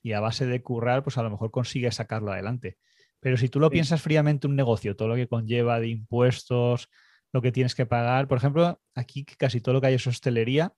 y 0.02 0.12
a 0.12 0.20
base 0.20 0.46
de 0.46 0.62
currar, 0.62 1.02
pues 1.02 1.18
a 1.18 1.22
lo 1.22 1.30
mejor 1.30 1.50
consigue 1.50 1.90
sacarlo 1.92 2.32
adelante. 2.32 2.76
Pero 3.20 3.36
si 3.36 3.48
tú 3.48 3.60
lo 3.60 3.70
piensas 3.70 4.02
fríamente 4.02 4.46
un 4.46 4.56
negocio, 4.56 4.96
todo 4.96 5.08
lo 5.08 5.14
que 5.14 5.28
conlleva 5.28 5.78
de 5.78 5.88
impuestos, 5.88 6.88
lo 7.32 7.40
que 7.40 7.52
tienes 7.52 7.74
que 7.74 7.86
pagar, 7.86 8.26
por 8.28 8.38
ejemplo, 8.38 8.80
aquí 8.94 9.24
casi 9.24 9.60
todo 9.60 9.74
lo 9.74 9.80
que 9.80 9.88
hay 9.88 9.94
es 9.94 10.06
hostelería, 10.06 10.74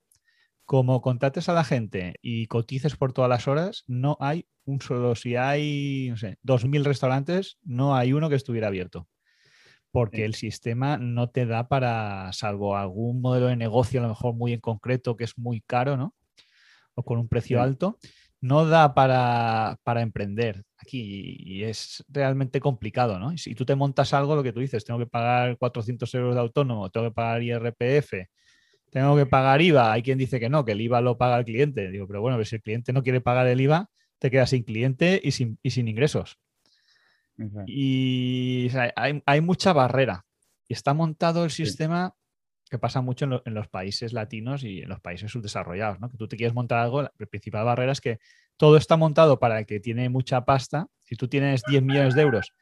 como 0.66 1.00
contrates 1.00 1.48
a 1.48 1.54
la 1.54 1.64
gente 1.64 2.14
y 2.22 2.46
cotices 2.46 2.96
por 2.96 3.12
todas 3.12 3.28
las 3.28 3.48
horas, 3.48 3.84
no 3.86 4.16
hay 4.20 4.46
un 4.64 4.80
solo, 4.80 5.14
si 5.14 5.36
hay, 5.36 6.08
no 6.10 6.16
sé, 6.16 6.38
2.000 6.42 6.84
restaurantes, 6.84 7.58
no 7.62 7.96
hay 7.96 8.12
uno 8.12 8.28
que 8.28 8.36
estuviera 8.36 8.68
abierto 8.68 9.08
porque 9.94 10.24
el 10.24 10.34
sistema 10.34 10.98
no 10.98 11.30
te 11.30 11.46
da 11.46 11.68
para, 11.68 12.32
salvo 12.32 12.76
algún 12.76 13.20
modelo 13.20 13.46
de 13.46 13.54
negocio 13.54 14.00
a 14.00 14.02
lo 14.02 14.08
mejor 14.08 14.34
muy 14.34 14.52
en 14.52 14.58
concreto 14.58 15.16
que 15.16 15.22
es 15.22 15.38
muy 15.38 15.60
caro, 15.60 15.96
¿no? 15.96 16.16
O 16.96 17.04
con 17.04 17.16
un 17.16 17.28
precio 17.28 17.62
alto, 17.62 18.00
no 18.44 18.66
da 18.66 18.92
para, 18.92 19.78
emprender 20.02 20.64
aquí 20.76 21.34
y 21.38 21.64
es 21.64 22.04
realmente 22.08 22.60
complicado, 22.60 23.18
¿no? 23.18 23.32
Y 23.32 23.38
si 23.38 23.54
tú 23.54 23.64
te 23.64 23.74
montas 23.74 24.12
algo, 24.12 24.36
lo 24.36 24.42
que 24.42 24.52
tú 24.52 24.60
dices, 24.60 24.84
tengo 24.84 25.00
que 25.00 25.06
pagar 25.06 25.56
400 25.56 26.14
euros 26.14 26.34
de 26.34 26.42
autónomo, 26.42 26.90
tengo 26.90 27.08
que 27.08 27.14
pagar 27.14 27.42
IRPF, 27.42 28.12
tengo 28.90 29.16
que 29.16 29.24
pagar 29.24 29.62
IVA, 29.62 29.92
hay 29.94 30.02
quien 30.02 30.18
dice 30.18 30.38
que 30.38 30.50
no, 30.50 30.62
que 30.66 30.72
el 30.72 30.82
IVA 30.82 31.00
lo 31.00 31.16
paga 31.16 31.38
el 31.38 31.46
cliente. 31.46 31.90
Digo, 31.90 32.06
pero 32.06 32.20
bueno, 32.20 32.44
si 32.44 32.56
el 32.56 32.62
cliente 32.62 32.92
no 32.92 33.02
quiere 33.02 33.22
pagar 33.22 33.46
el 33.46 33.62
IVA, 33.62 33.88
te 34.18 34.30
quedas 34.30 34.50
sin 34.50 34.62
cliente 34.62 35.22
y 35.24 35.30
sin, 35.30 35.58
y 35.62 35.70
sin 35.70 35.88
ingresos. 35.88 36.38
Y 37.66 38.68
hay, 39.24 39.40
mucha 39.40 39.72
barrera. 39.72 40.26
Y 40.68 40.74
está 40.74 40.92
montado 40.92 41.44
el 41.44 41.50
sistema 41.50 42.14
que 42.70 42.78
pasa 42.78 43.00
mucho 43.00 43.42
en, 43.44 43.54
los 43.54 43.68
países 43.68 44.12
latinos 44.12 44.64
y 44.64 44.80
en 44.80 44.88
los 44.88 45.00
países 45.00 45.30
subdesarrollados, 45.30 46.00
¿no? 46.00 46.10
Que 46.10 46.16
tú 46.16 46.28
te 46.28 46.36
quieres 46.36 46.54
montar 46.54 46.78
algo, 46.78 47.02
la 47.02 47.10
principal 47.30 47.64
barrera 47.64 47.92
es 47.92 48.00
que 48.00 48.18
todo 48.56 48.76
está 48.76 48.96
montado 48.96 49.38
para 49.38 49.58
el 49.58 49.66
que 49.66 49.80
tiene 49.80 50.08
mucha 50.08 50.44
pasta. 50.44 50.86
Si 51.02 51.16
tú 51.16 51.28
tienes 51.28 51.62
10 51.68 51.82
millones 51.82 52.14
de 52.14 52.22
euros 52.22 52.52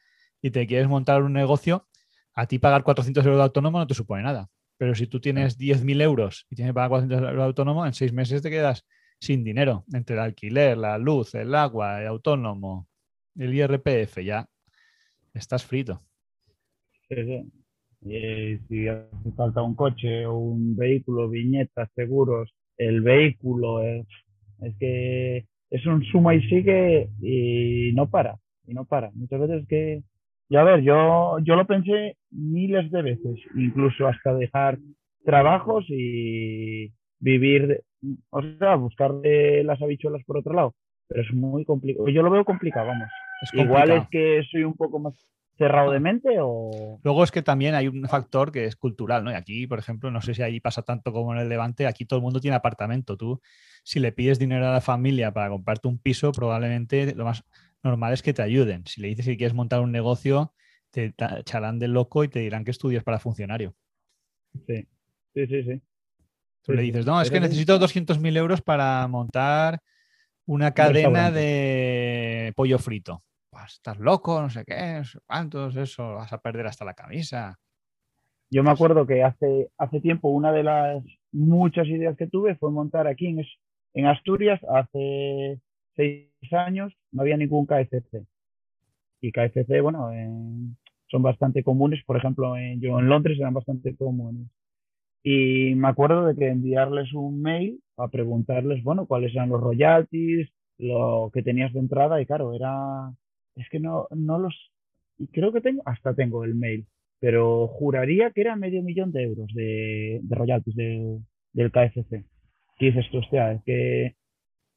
y 0.41 0.51
te 0.51 0.67
quieres 0.67 0.87
montar 0.87 1.23
un 1.23 1.33
negocio, 1.33 1.87
a 2.33 2.47
ti 2.47 2.59
pagar 2.59 2.83
400 2.83 3.23
euros 3.25 3.37
de 3.37 3.43
autónomo 3.43 3.79
no 3.79 3.87
te 3.87 3.93
supone 3.93 4.23
nada. 4.23 4.49
Pero 4.77 4.95
si 4.95 5.07
tú 5.07 5.21
tienes 5.21 5.57
10.000 5.57 6.01
euros 6.01 6.45
y 6.49 6.55
tienes 6.55 6.71
que 6.71 6.73
pagar 6.73 6.89
400 6.89 7.19
euros 7.19 7.37
de 7.37 7.43
autónomo, 7.43 7.85
en 7.85 7.93
seis 7.93 8.11
meses 8.11 8.41
te 8.41 8.49
quedas 8.49 8.85
sin 9.19 9.43
dinero 9.43 9.85
entre 9.93 10.15
el 10.15 10.21
alquiler, 10.21 10.77
la 10.77 10.97
luz, 10.97 11.35
el 11.35 11.55
agua, 11.55 12.01
el 12.01 12.07
autónomo, 12.07 12.89
el 13.35 13.53
IRPF, 13.53 14.17
ya 14.23 14.49
estás 15.33 15.63
frito. 15.63 16.03
Sí, 17.07 17.15
sí. 17.15 17.62
Y 18.05 18.57
si 18.67 18.87
hace 18.87 19.31
falta 19.35 19.61
un 19.61 19.75
coche 19.75 20.25
o 20.25 20.37
un 20.37 20.75
vehículo, 20.75 21.29
viñetas, 21.29 21.89
seguros, 21.95 22.53
el 22.77 23.01
vehículo 23.01 23.81
es, 23.81 24.05
es 24.61 24.75
que 24.77 25.45
es 25.69 25.85
un 25.85 26.03
suma 26.03 26.35
y 26.35 26.41
sigue 26.49 27.09
y 27.21 27.91
no 27.93 28.09
para, 28.09 28.37
y 28.67 28.73
no 28.73 28.85
para. 28.85 29.11
Muchas 29.13 29.39
veces 29.39 29.67
que, 29.67 30.03
ya 30.49 30.61
a 30.61 30.63
ver, 30.63 30.81
yo, 30.81 31.37
yo 31.39 31.55
lo 31.55 31.65
pensé 31.65 32.17
miles 32.31 32.91
de 32.91 33.01
veces, 33.01 33.39
incluso 33.55 34.07
hasta 34.07 34.33
dejar 34.35 34.77
trabajos 35.25 35.85
y 35.87 36.91
vivir, 37.19 37.81
o 38.29 38.41
sea, 38.59 38.75
buscar 38.75 39.13
de 39.15 39.63
las 39.63 39.81
habichuelas 39.81 40.23
por 40.25 40.37
otro 40.37 40.53
lado. 40.53 40.75
Pero 41.07 41.21
es 41.21 41.33
muy 41.33 41.65
complicado. 41.65 42.07
Yo 42.09 42.21
lo 42.21 42.29
veo 42.29 42.45
complicado, 42.45 42.87
vamos. 42.87 43.09
Igual 43.53 43.91
es 43.91 44.07
que 44.09 44.43
soy 44.51 44.63
un 44.63 44.75
poco 44.75 44.99
más 44.99 45.13
cerrado 45.57 45.91
de 45.91 45.99
mente 45.99 46.37
o... 46.39 46.99
Luego 47.03 47.23
es 47.23 47.31
que 47.31 47.41
también 47.41 47.75
hay 47.75 47.87
un 47.87 48.07
factor 48.07 48.51
que 48.51 48.65
es 48.65 48.75
cultural, 48.75 49.23
¿no? 49.23 49.31
Y 49.31 49.35
aquí, 49.35 49.67
por 49.67 49.79
ejemplo, 49.79 50.11
no 50.11 50.21
sé 50.21 50.33
si 50.33 50.41
ahí 50.41 50.59
pasa 50.59 50.81
tanto 50.81 51.13
como 51.13 51.33
en 51.33 51.39
el 51.39 51.49
Levante, 51.49 51.87
aquí 51.87 52.05
todo 52.05 52.17
el 52.17 52.23
mundo 52.23 52.39
tiene 52.39 52.55
apartamento. 52.55 53.17
Tú, 53.17 53.41
si 53.83 53.99
le 53.99 54.11
pides 54.11 54.39
dinero 54.39 54.67
a 54.67 54.71
la 54.71 54.81
familia 54.81 55.31
para 55.31 55.49
comprarte 55.49 55.87
un 55.87 55.99
piso, 55.99 56.31
probablemente 56.31 57.13
lo 57.15 57.25
más 57.25 57.43
normal 57.83 58.13
es 58.13 58.21
que 58.21 58.33
te 58.33 58.41
ayuden. 58.41 58.85
Si 58.87 59.01
le 59.01 59.09
dices 59.09 59.25
que 59.25 59.37
quieres 59.37 59.53
montar 59.53 59.81
un 59.81 59.91
negocio, 59.91 60.53
te 60.89 61.13
echarán 61.37 61.79
de 61.79 61.87
loco 61.87 62.23
y 62.23 62.29
te 62.29 62.39
dirán 62.39 62.63
que 62.63 62.71
estudias 62.71 63.03
para 63.03 63.19
funcionario. 63.19 63.75
Sí, 64.67 64.87
sí, 65.33 65.47
sí, 65.47 65.63
sí. 65.63 65.81
Tú 66.61 66.73
le 66.73 66.81
dices, 66.81 67.05
no, 67.05 67.21
es 67.21 67.29
que 67.29 67.41
necesito 67.41 67.77
200.000 67.77 68.37
euros 68.37 68.61
para 68.61 69.05
montar 69.07 69.81
una 70.45 70.73
cadena 70.73 71.29
de 71.29 72.53
pollo 72.55 72.79
frito 72.79 73.21
estás 73.65 73.99
loco, 73.99 74.41
no 74.41 74.49
sé 74.49 74.63
qué, 74.65 74.95
no 74.97 75.03
sé 75.03 75.19
cuántos, 75.25 75.75
eso, 75.75 76.15
vas 76.15 76.33
a 76.33 76.41
perder 76.41 76.67
hasta 76.67 76.85
la 76.85 76.93
camisa. 76.93 77.59
Yo 78.49 78.63
me 78.63 78.71
acuerdo 78.71 79.07
que 79.07 79.23
hace, 79.23 79.71
hace 79.77 79.99
tiempo 79.99 80.29
una 80.29 80.51
de 80.51 80.63
las 80.63 81.03
muchas 81.31 81.87
ideas 81.87 82.15
que 82.15 82.27
tuve 82.27 82.55
fue 82.55 82.71
montar 82.71 83.07
aquí 83.07 83.27
en, 83.27 83.43
en 83.93 84.05
Asturias, 84.05 84.61
hace 84.69 85.59
seis 85.95 86.29
años, 86.51 86.93
no 87.11 87.21
había 87.21 87.37
ningún 87.37 87.65
KFC. 87.65 88.25
Y 89.21 89.31
KFC, 89.31 89.81
bueno, 89.81 90.11
son 91.07 91.23
bastante 91.23 91.63
comunes, 91.63 92.03
por 92.05 92.17
ejemplo, 92.17 92.57
en, 92.57 92.81
yo 92.81 92.99
en 92.99 93.07
Londres 93.07 93.39
eran 93.39 93.53
bastante 93.53 93.95
comunes. 93.95 94.47
Y 95.23 95.73
me 95.75 95.87
acuerdo 95.87 96.25
de 96.25 96.35
que 96.35 96.49
enviarles 96.49 97.13
un 97.13 97.41
mail 97.41 97.81
a 97.97 98.09
preguntarles, 98.09 98.83
bueno, 98.83 99.05
cuáles 99.05 99.33
eran 99.33 99.49
los 99.49 99.61
royalties, 99.61 100.49
lo 100.77 101.31
que 101.33 101.43
tenías 101.43 101.71
de 101.73 101.79
entrada, 101.79 102.21
y 102.21 102.25
claro, 102.25 102.53
era, 102.53 103.13
es 103.55 103.67
que 103.69 103.79
no, 103.79 104.07
no 104.11 104.39
los, 104.39 104.71
y 105.17 105.27
creo 105.27 105.51
que 105.51 105.61
tengo, 105.61 105.81
hasta 105.85 106.13
tengo 106.13 106.43
el 106.43 106.55
mail, 106.55 106.85
pero 107.19 107.67
juraría 107.67 108.31
que 108.31 108.41
era 108.41 108.55
medio 108.55 108.81
millón 108.83 109.11
de 109.11 109.23
euros 109.23 109.47
de, 109.53 110.19
de 110.21 110.35
royalties 110.35 110.75
del 110.75 111.71
KFC. 111.71 112.25
¿Qué 112.77 112.85
dices 112.87 113.05
tú, 113.11 113.19
hostia? 113.19 113.51
Es 113.53 113.63
que 113.63 114.15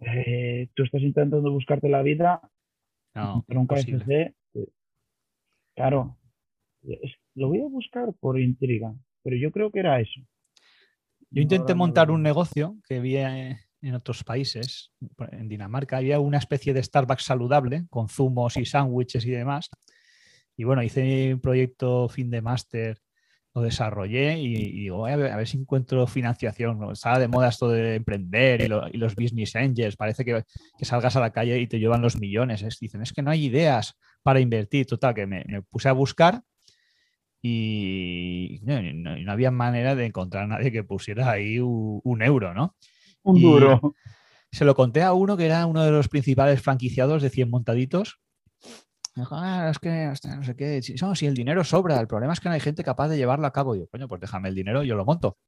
eh, 0.01 0.69
tú 0.75 0.83
estás 0.85 1.03
intentando 1.03 1.51
buscarte 1.51 1.89
la 1.89 2.03
vida 2.03 2.41
No, 3.15 3.45
pero 3.49 3.61
un 3.61 3.65
imposible. 3.65 3.99
KFC, 4.05 4.35
eh, 4.61 4.69
claro, 5.75 6.17
es- 6.83 7.15
lo 7.35 7.49
voy 7.49 7.61
a 7.61 7.69
buscar 7.69 8.13
por 8.21 8.39
intriga, 8.41 8.95
pero 9.23 9.37
yo 9.37 9.51
creo 9.51 9.71
que 9.71 9.81
era 9.81 10.01
eso. 10.01 10.21
Yo 11.31 11.43
intenté 11.43 11.75
montar 11.75 12.11
un 12.11 12.23
negocio 12.23 12.77
que 12.89 13.01
vi 13.01 13.17
eh, 13.17 13.57
en 13.83 13.95
otros 13.95 14.25
países. 14.25 14.91
En 15.33 15.49
Dinamarca 15.49 15.99
había 15.99 16.19
una 16.21 16.39
especie 16.39 16.73
de 16.75 16.83
Starbucks 16.83 17.25
saludable 17.25 17.87
con 17.91 18.09
zumos 18.09 18.57
y 18.57 18.65
sándwiches 18.65 19.25
y 19.27 19.31
demás. 19.31 19.71
Y 20.57 20.65
bueno, 20.65 20.83
hice 20.83 21.35
un 21.35 21.41
proyecto 21.41 22.09
fin 22.09 22.31
de 22.31 22.41
máster, 22.43 22.99
lo 23.55 23.63
desarrollé 23.63 24.39
y, 24.39 24.55
y 24.57 24.81
digo, 24.83 24.99
"Voy 24.99 25.13
a 25.13 25.17
ver, 25.17 25.33
a 25.33 25.37
ver 25.37 25.47
si 25.49 25.59
encuentro 25.59 26.07
financiación. 26.07 26.79
Estaba 26.93 27.19
de 27.19 27.29
moda 27.29 27.49
esto 27.49 27.69
de 27.71 27.95
emprender 27.97 28.63
y, 28.63 28.67
lo- 28.69 28.87
y 28.89 28.97
los 28.99 29.15
business 29.15 29.57
angels. 29.57 29.97
Parece 29.97 30.25
que, 30.25 30.43
que 30.79 30.85
salgas 30.85 31.17
a 31.17 31.21
la 31.21 31.31
calle 31.31 31.59
y 31.59 31.67
te 31.67 31.79
llevan 31.79 32.03
los 32.03 32.19
millones. 32.19 32.63
Es- 32.63 32.79
dicen, 32.81 33.03
es 33.03 33.13
que 33.13 33.23
no 33.23 33.31
hay 33.31 33.45
ideas 33.47 33.97
para 34.23 34.41
invertir. 34.41 34.87
Total, 34.87 35.15
que 35.15 35.27
me, 35.27 35.45
me 35.49 35.63
puse 35.63 35.89
a 35.89 35.93
buscar 35.93 36.43
y 37.43 38.61
no, 38.63 38.83
no- 38.83 39.17
no 39.19 39.33
había 39.33 39.51
manera 39.51 39.95
de 39.95 40.07
encontrar 40.07 40.45
a 40.45 40.49
nadie 40.49 40.73
que 40.73 40.85
pusiera 40.85 41.31
ahí 41.31 41.61
u- 41.61 42.01
un, 42.05 42.23
euro, 42.23 42.55
¿no? 42.55 42.75
Un 43.27 43.41
duro. 43.43 43.95
Se 44.53 44.65
lo 44.65 44.75
conté 44.75 45.03
a 45.03 45.13
uno 45.13 45.37
que 45.37 45.47
era 45.47 45.67
uno 45.67 45.83
de 45.85 45.91
los 45.91 46.09
principales 46.09 46.63
franquiciados 46.63 47.23
de 47.23 47.31
100 47.31 47.51
montaditos. 47.51 48.21
Me 49.15 49.23
dijo, 49.23 49.35
"Ah, 49.37 49.69
es 49.71 49.79
que 49.79 50.13
no 50.37 50.43
sé 50.45 50.57
qué, 50.57 50.83
si, 50.83 50.95
no, 50.95 51.15
si 51.15 51.27
el 51.27 51.35
dinero 51.35 51.65
sobra, 51.65 51.99
el 52.01 52.07
problema 52.07 52.33
es 52.33 52.41
que 52.41 52.49
no 52.49 52.55
hay 52.55 52.61
gente 52.61 52.85
capaz 52.85 53.09
de 53.09 53.17
llevarlo 53.17 53.47
a 53.47 53.53
cabo. 53.53 53.75
Y 53.75 53.81
yo, 53.81 53.87
coño, 53.89 54.09
pues 54.09 54.21
déjame 54.21 54.49
el 54.49 54.55
dinero, 54.55 54.83
yo 54.83 54.95
lo 54.95 55.05
monto. 55.05 55.39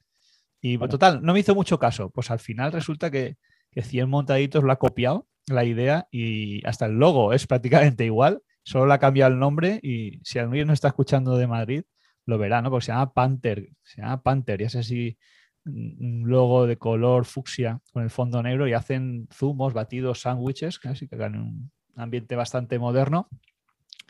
Y 0.61 0.77
Claro. 0.79 0.91
total, 0.91 1.21
no 1.23 1.33
me 1.33 1.41
hizo 1.41 1.55
mucho 1.55 1.79
caso. 1.79 2.11
Pues 2.11 2.31
al 2.31 2.41
final 2.41 2.73
resulta 2.73 3.11
que, 3.11 3.37
que 3.71 3.83
100 3.83 4.09
montaditos 4.09 4.65
lo 4.65 4.73
ha 4.73 4.79
copiado 4.79 5.27
la 5.49 5.65
idea 5.65 6.09
y 6.11 6.67
hasta 6.67 6.87
el 6.87 6.93
logo 6.99 7.33
es 7.33 7.47
prácticamente 7.47 8.05
igual, 8.05 8.43
solo 8.65 8.87
le 8.87 8.95
ha 8.95 8.99
cambiado 8.99 9.33
el 9.33 9.39
nombre 9.39 9.81
y 9.83 10.19
si 10.25 10.39
alguien 10.39 10.67
no 10.67 10.73
está 10.75 10.89
escuchando 10.89 11.37
de 11.39 11.47
Madrid, 11.47 11.85
lo 12.27 12.37
verá, 12.39 12.61
¿no? 12.61 12.71
Porque 12.71 12.87
se 12.87 12.93
llama 12.93 13.15
Panther, 13.15 13.69
se 13.83 14.03
llama 14.03 14.23
Panther 14.23 14.61
y 14.61 14.65
es 14.65 14.77
así 14.77 15.17
un 15.67 16.23
logo 16.27 16.67
de 16.67 16.77
color 16.79 17.25
fucsia 17.25 17.81
con 17.93 18.03
el 18.03 18.11
fondo 18.11 18.43
negro 18.43 18.67
y 18.67 18.73
hacen 18.73 19.29
zumos, 19.33 19.75
batidos, 19.75 20.21
sándwiches, 20.21 20.79
casi 20.79 21.09
que 21.09 21.17
hagan 21.17 21.37
un 21.37 21.73
ambiente 21.97 22.37
bastante 22.37 22.79
moderno. 22.79 23.29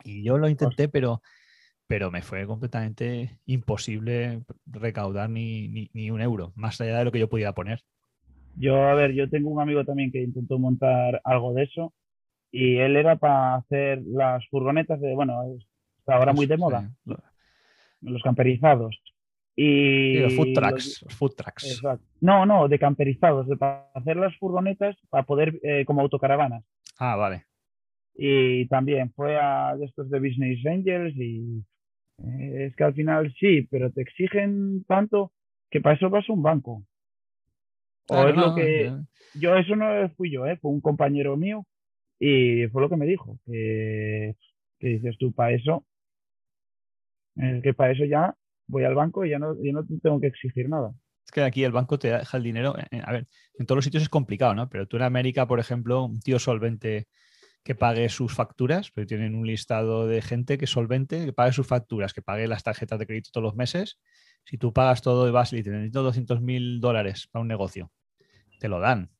Y 0.04 0.22
yo 0.22 0.38
lo 0.38 0.48
intenté, 0.48 0.88
pero, 0.88 1.22
pero 1.86 2.10
me 2.10 2.22
fue 2.22 2.46
completamente 2.46 3.40
imposible 3.46 4.42
recaudar 4.66 5.30
ni, 5.30 5.68
ni- 5.68 5.90
ni 5.92 6.10
un 6.10 6.20
euro, 6.20 6.52
más 6.56 6.80
allá 6.80 6.98
de 6.98 7.04
lo 7.04 7.12
que 7.12 7.18
yo 7.20 7.28
podía 7.28 7.52
poner. 7.52 7.82
Yo, 8.56 8.82
a 8.82 8.94
ver, 8.94 9.12
yo 9.12 9.28
tengo 9.28 9.50
un 9.50 9.60
amigo 9.60 9.84
también 9.84 10.10
que 10.10 10.22
intentó 10.22 10.58
montar 10.58 11.20
algo 11.24 11.54
de 11.54 11.64
eso 11.64 11.92
y 12.50 12.78
él 12.78 12.96
era 12.96 13.16
para 13.16 13.56
hacer 13.56 14.02
las 14.06 14.46
furgonetas 14.48 15.00
de, 15.00 15.14
bueno, 15.14 15.42
está 15.98 16.16
ahora 16.16 16.32
muy 16.32 16.46
de 16.46 16.56
moda, 16.56 16.90
lo- 17.04 17.22
los 18.00 18.22
camperizados. 18.22 19.00
Y 19.60 20.14
sí, 20.14 20.18
los 20.20 20.34
food 20.36 20.52
trucks, 20.54 21.02
los 21.02 21.14
food 21.16 21.32
trucks. 21.36 21.64
Exacto. 21.64 22.06
No, 22.20 22.46
no, 22.46 22.68
de 22.68 22.78
camperizados, 22.78 23.48
de 23.48 23.56
para 23.56 23.90
hacer 23.92 24.16
las 24.16 24.36
furgonetas 24.38 24.96
para 25.10 25.24
poder, 25.24 25.58
eh, 25.64 25.84
como 25.84 26.00
autocaravanas. 26.00 26.62
Ah, 26.96 27.16
vale. 27.16 27.44
Y 28.14 28.68
también 28.68 29.12
fue 29.14 29.36
a 29.36 29.76
estos 29.82 30.08
de 30.10 30.20
Business 30.20 30.64
Angels 30.64 31.12
y 31.16 31.64
eh, 32.18 32.66
es 32.66 32.76
que 32.76 32.84
al 32.84 32.94
final 32.94 33.34
sí, 33.40 33.62
pero 33.68 33.90
te 33.90 34.02
exigen 34.02 34.84
tanto 34.84 35.32
que 35.70 35.80
para 35.80 35.96
eso 35.96 36.08
vas 36.08 36.30
a 36.30 36.32
un 36.32 36.42
banco. 36.44 36.84
O 38.06 38.14
Claro, 38.14 38.28
es 38.28 38.36
lo 38.36 38.46
no, 38.50 38.54
que 38.54 38.86
eh, 38.86 38.92
yo 39.34 39.56
eso 39.56 39.74
no 39.74 40.08
fui 40.10 40.30
yo, 40.30 40.46
¿eh? 40.46 40.56
fue 40.58 40.70
un 40.70 40.80
compañero 40.80 41.36
mío 41.36 41.66
y 42.20 42.68
fue 42.68 42.80
lo 42.80 42.88
que 42.88 42.96
me 42.96 43.06
dijo, 43.06 43.40
que, 43.44 44.36
que 44.78 44.86
dices 44.86 45.18
tú, 45.18 45.32
para 45.32 45.50
eso, 45.50 45.84
es 47.34 47.60
que 47.60 47.74
para 47.74 47.90
eso 47.90 48.04
ya 48.04 48.36
voy 48.68 48.84
al 48.84 48.94
banco 48.94 49.24
y 49.24 49.30
ya 49.30 49.38
no, 49.38 49.54
yo 49.62 49.72
no 49.72 49.84
te 49.84 49.98
tengo 49.98 50.20
que 50.20 50.28
exigir 50.28 50.68
nada. 50.68 50.92
Es 51.24 51.32
que 51.32 51.42
aquí 51.42 51.64
el 51.64 51.72
banco 51.72 51.98
te 51.98 52.08
deja 52.10 52.36
el 52.36 52.42
dinero. 52.42 52.78
eh, 52.78 52.86
eh, 52.90 53.02
A 53.04 53.12
ver, 53.12 53.26
en 53.58 53.66
todos 53.66 53.76
los 53.76 53.84
sitios 53.84 54.02
es 54.02 54.08
complicado, 54.08 54.54
¿no? 54.54 54.68
Pero 54.68 54.86
tú 54.86 54.96
en 54.96 55.02
América, 55.02 55.46
por 55.46 55.60
ejemplo, 55.60 56.04
un 56.04 56.20
tío 56.20 56.38
solvente 56.38 57.06
que 57.64 57.74
pague 57.74 58.08
sus 58.08 58.32
facturas, 58.32 58.90
pero 58.92 59.06
tienen 59.06 59.34
un 59.34 59.46
listado 59.46 60.06
de 60.06 60.22
gente 60.22 60.56
que 60.56 60.64
es 60.64 60.70
solvente, 60.70 61.26
que 61.26 61.32
pague 61.34 61.52
sus 61.52 61.66
facturas, 61.66 62.14
que 62.14 62.22
pague 62.22 62.46
las 62.46 62.62
tarjetas 62.62 62.98
de 62.98 63.06
crédito 63.06 63.30
todos 63.32 63.42
los 63.44 63.56
meses. 63.56 63.98
Si 64.44 64.56
tú 64.56 64.72
pagas 64.72 65.02
todo 65.02 65.28
y 65.28 65.32
vas 65.32 65.52
y 65.52 65.56
dices, 65.56 65.72
necesito 65.74 66.02
200 66.02 66.40
mil 66.40 66.80
dólares 66.80 67.28
para 67.30 67.42
un 67.42 67.48
negocio, 67.48 67.90
te 68.58 68.68
lo 68.68 68.80
dan. 68.80 69.10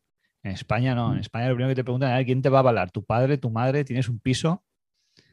En 0.43 0.53
España 0.53 0.95
no. 0.95 1.11
En 1.13 1.19
Mm. 1.19 1.21
España 1.21 1.49
lo 1.49 1.57
primero 1.57 1.71
que 1.73 1.75
te 1.75 1.85
preguntan 1.85 2.17
es 2.19 2.25
quién 2.25 2.41
te 2.41 2.49
va 2.49 2.59
a 2.59 2.61
avalar, 2.61 2.91
tu 2.91 3.05
padre, 3.05 3.37
tu 3.39 3.51
madre, 3.51 3.85
tienes 3.85 4.09
un 4.09 4.19
piso. 4.21 4.65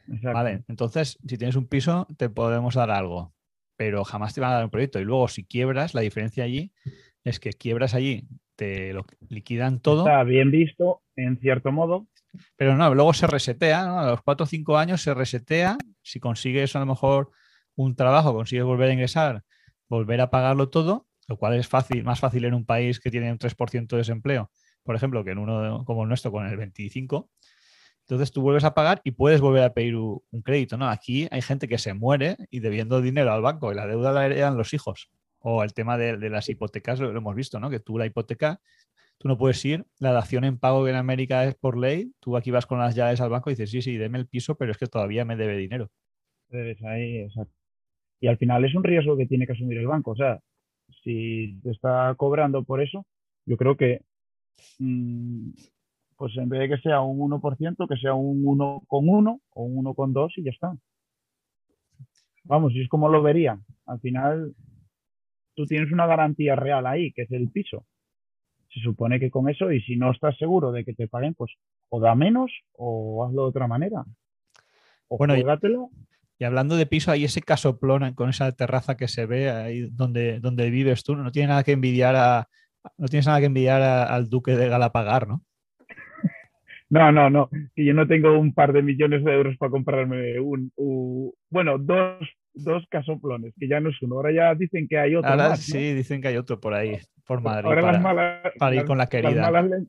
Exacto. 0.08 0.34
Vale, 0.34 0.64
entonces 0.68 1.18
si 1.26 1.38
tienes 1.38 1.56
un 1.56 1.68
piso 1.68 2.08
te 2.18 2.30
podemos 2.30 2.76
dar 2.76 2.92
algo, 2.92 3.34
pero 3.76 4.04
jamás 4.04 4.34
te 4.34 4.42
van 4.42 4.52
a 4.52 4.56
dar 4.56 4.64
un 4.66 4.70
proyecto. 4.70 5.00
Y 5.00 5.06
luego 5.06 5.28
si 5.28 5.44
quiebras, 5.44 5.94
la 5.94 6.02
diferencia 6.02 6.44
allí 6.44 6.72
es 7.24 7.40
que 7.40 7.52
quiebras 7.54 7.94
allí, 7.94 8.28
te 8.56 8.94
lo 8.94 9.06
liquidan 9.30 9.80
todo, 9.80 10.08
Está 10.08 10.24
bien 10.24 10.52
visto, 10.52 11.02
en 11.16 11.38
cierto 11.40 11.72
modo. 11.72 12.08
pero 12.56 12.76
no, 12.76 12.94
luego 12.94 13.14
se 13.14 13.28
resetea, 13.28 13.86
¿no? 13.86 14.00
A 14.00 14.06
los 14.08 14.22
4 14.22 14.44
o 14.46 14.48
5 14.48 14.78
años 14.78 15.02
se 15.02 15.14
resetea. 15.14 15.78
Si 16.02 16.20
consigues 16.20 16.76
a 16.76 16.80
lo 16.80 16.86
mejor 16.86 17.32
un 17.76 17.96
trabajo, 17.96 18.34
consigues 18.34 18.64
volver 18.66 18.90
a 18.90 18.94
ingresar, 18.94 19.44
volver 19.90 20.22
a 20.22 20.30
pagarlo 20.30 20.70
todo, 20.70 21.08
lo 21.28 21.38
cual 21.38 21.56
es 21.56 21.68
fácil, 21.68 22.04
más 22.04 22.20
fácil 22.20 22.46
en 22.46 22.54
un 22.54 22.66
país 22.66 23.00
que 23.00 23.12
tiene 23.12 23.32
un 23.32 23.40
3% 23.40 23.88
de 23.88 23.98
desempleo, 23.98 24.52
por 24.84 24.96
ejemplo, 24.96 25.24
que 25.24 25.32
en 25.32 25.40
uno 25.40 25.84
como 25.86 26.04
el 26.04 26.10
nuestro 26.10 26.32
con 26.32 26.46
el 26.46 26.58
25%. 26.58 27.28
Entonces 28.06 28.32
tú 28.32 28.42
vuelves 28.42 28.64
a 28.64 28.76
pagar 28.76 29.02
y 29.04 29.12
puedes 29.12 29.42
volver 29.42 29.64
a 29.64 29.74
pedir 29.74 29.96
un 29.96 30.42
crédito. 30.44 30.78
¿no? 30.78 30.88
Aquí 30.88 31.28
hay 31.32 31.42
gente 31.42 31.68
que 31.68 31.80
se 31.80 31.96
muere 31.96 32.38
y 32.52 32.60
debiendo 32.60 33.02
dinero 33.02 33.32
al 33.32 33.42
banco 33.42 33.72
y 33.72 33.76
la 33.76 33.88
deuda 33.88 34.12
la 34.12 34.28
heredan 34.28 34.58
los 34.58 34.74
hijos. 34.74 35.10
O 35.40 35.64
el 35.64 35.74
tema 35.74 35.98
de, 35.98 36.18
las 36.30 36.50
hipotecas, 36.50 37.00
lo, 37.00 37.16
hemos 37.16 37.36
visto, 37.36 37.60
¿no? 37.60 37.70
Que 37.70 37.80
tú 37.80 37.98
la 37.98 38.06
hipoteca, 38.06 38.62
tú 39.18 39.28
no 39.28 39.38
puedes 39.38 39.64
ir, 39.66 39.86
la 40.00 40.12
dación 40.12 40.44
en 40.44 40.58
pago 40.58 40.84
que 40.84 40.90
en 40.90 40.96
América 40.96 41.46
es 41.46 41.56
por 41.56 41.78
ley, 41.78 42.14
tú 42.20 42.36
aquí 42.36 42.50
vas 42.50 42.66
con 42.66 42.80
las 42.80 42.96
llaves 42.96 43.22
al 43.22 43.30
banco 43.30 43.50
y 43.50 43.54
dices, 43.54 43.70
sí, 43.70 43.82
sí, 43.84 43.98
deme 43.98 44.18
el 44.18 44.28
piso, 44.28 44.56
pero 44.56 44.72
es 44.72 44.78
que 44.78 44.88
todavía 44.88 45.24
me 45.24 45.36
debe 45.36 45.58
dinero. 45.58 45.92
Y 48.20 48.28
al 48.28 48.38
final 48.38 48.66
es 48.66 48.76
un 48.76 48.84
riesgo 48.84 49.18
que 49.18 49.28
tiene 49.28 49.46
que 49.46 49.54
asumir 49.54 49.78
el 49.78 49.88
banco. 49.88 50.12
O 50.12 50.16
sea, 50.16 50.40
si 51.04 51.60
te 51.64 51.72
está 51.72 52.14
cobrando 52.18 52.64
por 52.64 52.82
eso, 52.82 53.06
yo 53.46 53.58
creo 53.58 53.78
que, 53.78 54.02
mm, 54.80 55.52
pues 56.18 56.36
en 56.38 56.50
vez 56.50 56.62
de 56.62 56.70
que 56.76 56.82
sea 56.82 57.02
un 57.02 57.20
1%, 57.20 57.88
que 57.88 57.98
sea 57.98 58.14
un 58.14 58.44
1,1 58.44 59.42
o 59.52 59.64
un 59.64 59.86
1,2 59.86 60.32
y 60.38 60.44
ya 60.44 60.52
está. 60.52 60.76
Vamos, 62.44 62.74
y 62.74 62.82
es 62.82 62.90
como 62.90 63.10
lo 63.10 63.22
vería. 63.22 63.60
Al 63.86 64.00
final, 64.00 64.54
tú 65.56 65.66
tienes 65.66 65.92
una 65.92 66.06
garantía 66.06 66.56
real 66.56 66.86
ahí, 66.86 67.12
que 67.12 67.24
es 67.24 67.32
el 67.32 67.50
piso. 67.50 67.86
Se 68.74 68.80
supone 68.82 69.20
que 69.20 69.32
con 69.32 69.50
eso, 69.50 69.72
y 69.72 69.82
si 69.82 69.96
no 69.96 70.12
estás 70.12 70.38
seguro 70.38 70.72
de 70.72 70.84
que 70.86 70.94
te 70.94 71.08
paguen, 71.08 71.34
pues 71.34 71.52
o 71.90 72.00
da 72.00 72.14
menos 72.16 72.52
o 72.74 73.26
hazlo 73.26 73.44
de 73.44 73.50
otra 73.50 73.68
manera. 73.68 74.04
O 75.08 75.18
Bueno, 75.18 75.36
y- 75.36 75.42
juégatelo. 75.42 75.90
Y 76.38 76.44
hablando 76.44 76.76
de 76.76 76.86
piso, 76.86 77.12
hay 77.12 77.24
ese 77.24 77.42
casoplón 77.42 78.14
con 78.14 78.30
esa 78.30 78.52
terraza 78.52 78.98
que 78.98 79.08
se 79.08 79.26
ve 79.26 79.50
ahí 79.50 79.88
donde, 79.90 80.42
donde 80.42 80.70
vives 80.70 81.04
tú. 81.04 81.16
No 81.16 81.32
tiene 81.32 81.48
nada 81.48 81.64
que 81.64 81.72
envidiar 81.72 82.16
a, 82.18 82.50
no 82.98 83.08
tienes 83.08 83.26
nada 83.26 83.40
que 83.40 83.46
envidiar 83.46 83.82
a- 83.82 84.04
al 84.04 84.28
duque 84.30 84.56
de 84.58 84.68
Galapagar, 84.68 85.28
¿no? 85.30 85.42
No, 86.90 87.12
no, 87.12 87.30
no, 87.32 87.50
que 87.76 87.84
yo 87.84 87.94
no 87.96 88.08
tengo 88.08 88.38
un 88.38 88.54
par 88.54 88.72
de 88.72 88.84
millones 88.84 89.24
de 89.24 89.34
euros 89.34 89.58
para 89.58 89.72
comprarme 89.72 90.40
un, 90.40 90.72
bueno, 91.50 91.78
dos, 91.80 92.28
dos 92.54 92.86
casoplones, 92.90 93.54
que 93.60 93.68
ya 93.68 93.80
no 93.80 93.90
es 93.90 94.00
uno, 94.04 94.16
ahora 94.16 94.32
ya 94.32 94.54
dicen 94.56 94.88
que 94.88 94.98
hay 95.00 95.16
otro 95.16 95.30
Ahora 95.32 95.50
más, 95.50 95.68
¿no? 95.68 95.80
sí, 95.80 95.94
dicen 95.94 96.22
que 96.22 96.28
hay 96.28 96.38
otro 96.38 96.60
por 96.60 96.74
ahí, 96.76 96.98
por 97.26 97.42
Madrid. 97.42 97.66
Ahora 97.66 97.82
para- 97.82 97.94
las 97.94 98.02
malas, 98.04 98.54
para 98.60 98.76
ir 98.76 98.82
las- 98.82 98.88
con 98.88 98.98
la 99.00 99.04
las 99.04 99.10
querida. 99.10 99.42
malas 99.52 99.84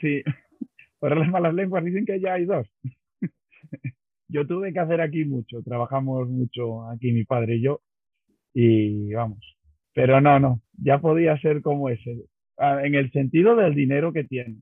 sí, 0.00 0.22
ahora 1.00 1.16
las 1.16 1.28
malas 1.28 1.54
lenguas 1.54 1.84
dicen 1.84 2.04
que 2.04 2.20
ya 2.20 2.34
hay 2.34 2.44
dos. 2.46 2.66
Yo 4.28 4.46
tuve 4.46 4.72
que 4.72 4.78
hacer 4.80 5.00
aquí 5.00 5.24
mucho, 5.24 5.62
trabajamos 5.62 6.28
mucho 6.28 6.88
aquí 6.90 7.12
mi 7.12 7.24
padre 7.24 7.56
y 7.56 7.62
yo, 7.62 7.80
y 8.52 9.12
vamos, 9.14 9.38
pero 9.94 10.20
no, 10.20 10.38
no, 10.38 10.60
ya 10.82 10.98
podía 11.00 11.38
ser 11.38 11.62
como 11.62 11.88
ese, 11.88 12.24
ah, 12.58 12.80
en 12.84 12.94
el 12.94 13.10
sentido 13.12 13.56
del 13.56 13.74
dinero 13.74 14.12
que 14.12 14.24
tiene, 14.24 14.56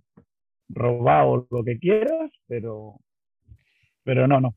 robado 0.68 1.46
lo 1.50 1.64
que 1.64 1.79
quieras, 1.79 2.31
pero, 2.46 3.00
pero 4.02 4.26
no, 4.26 4.40
no. 4.40 4.57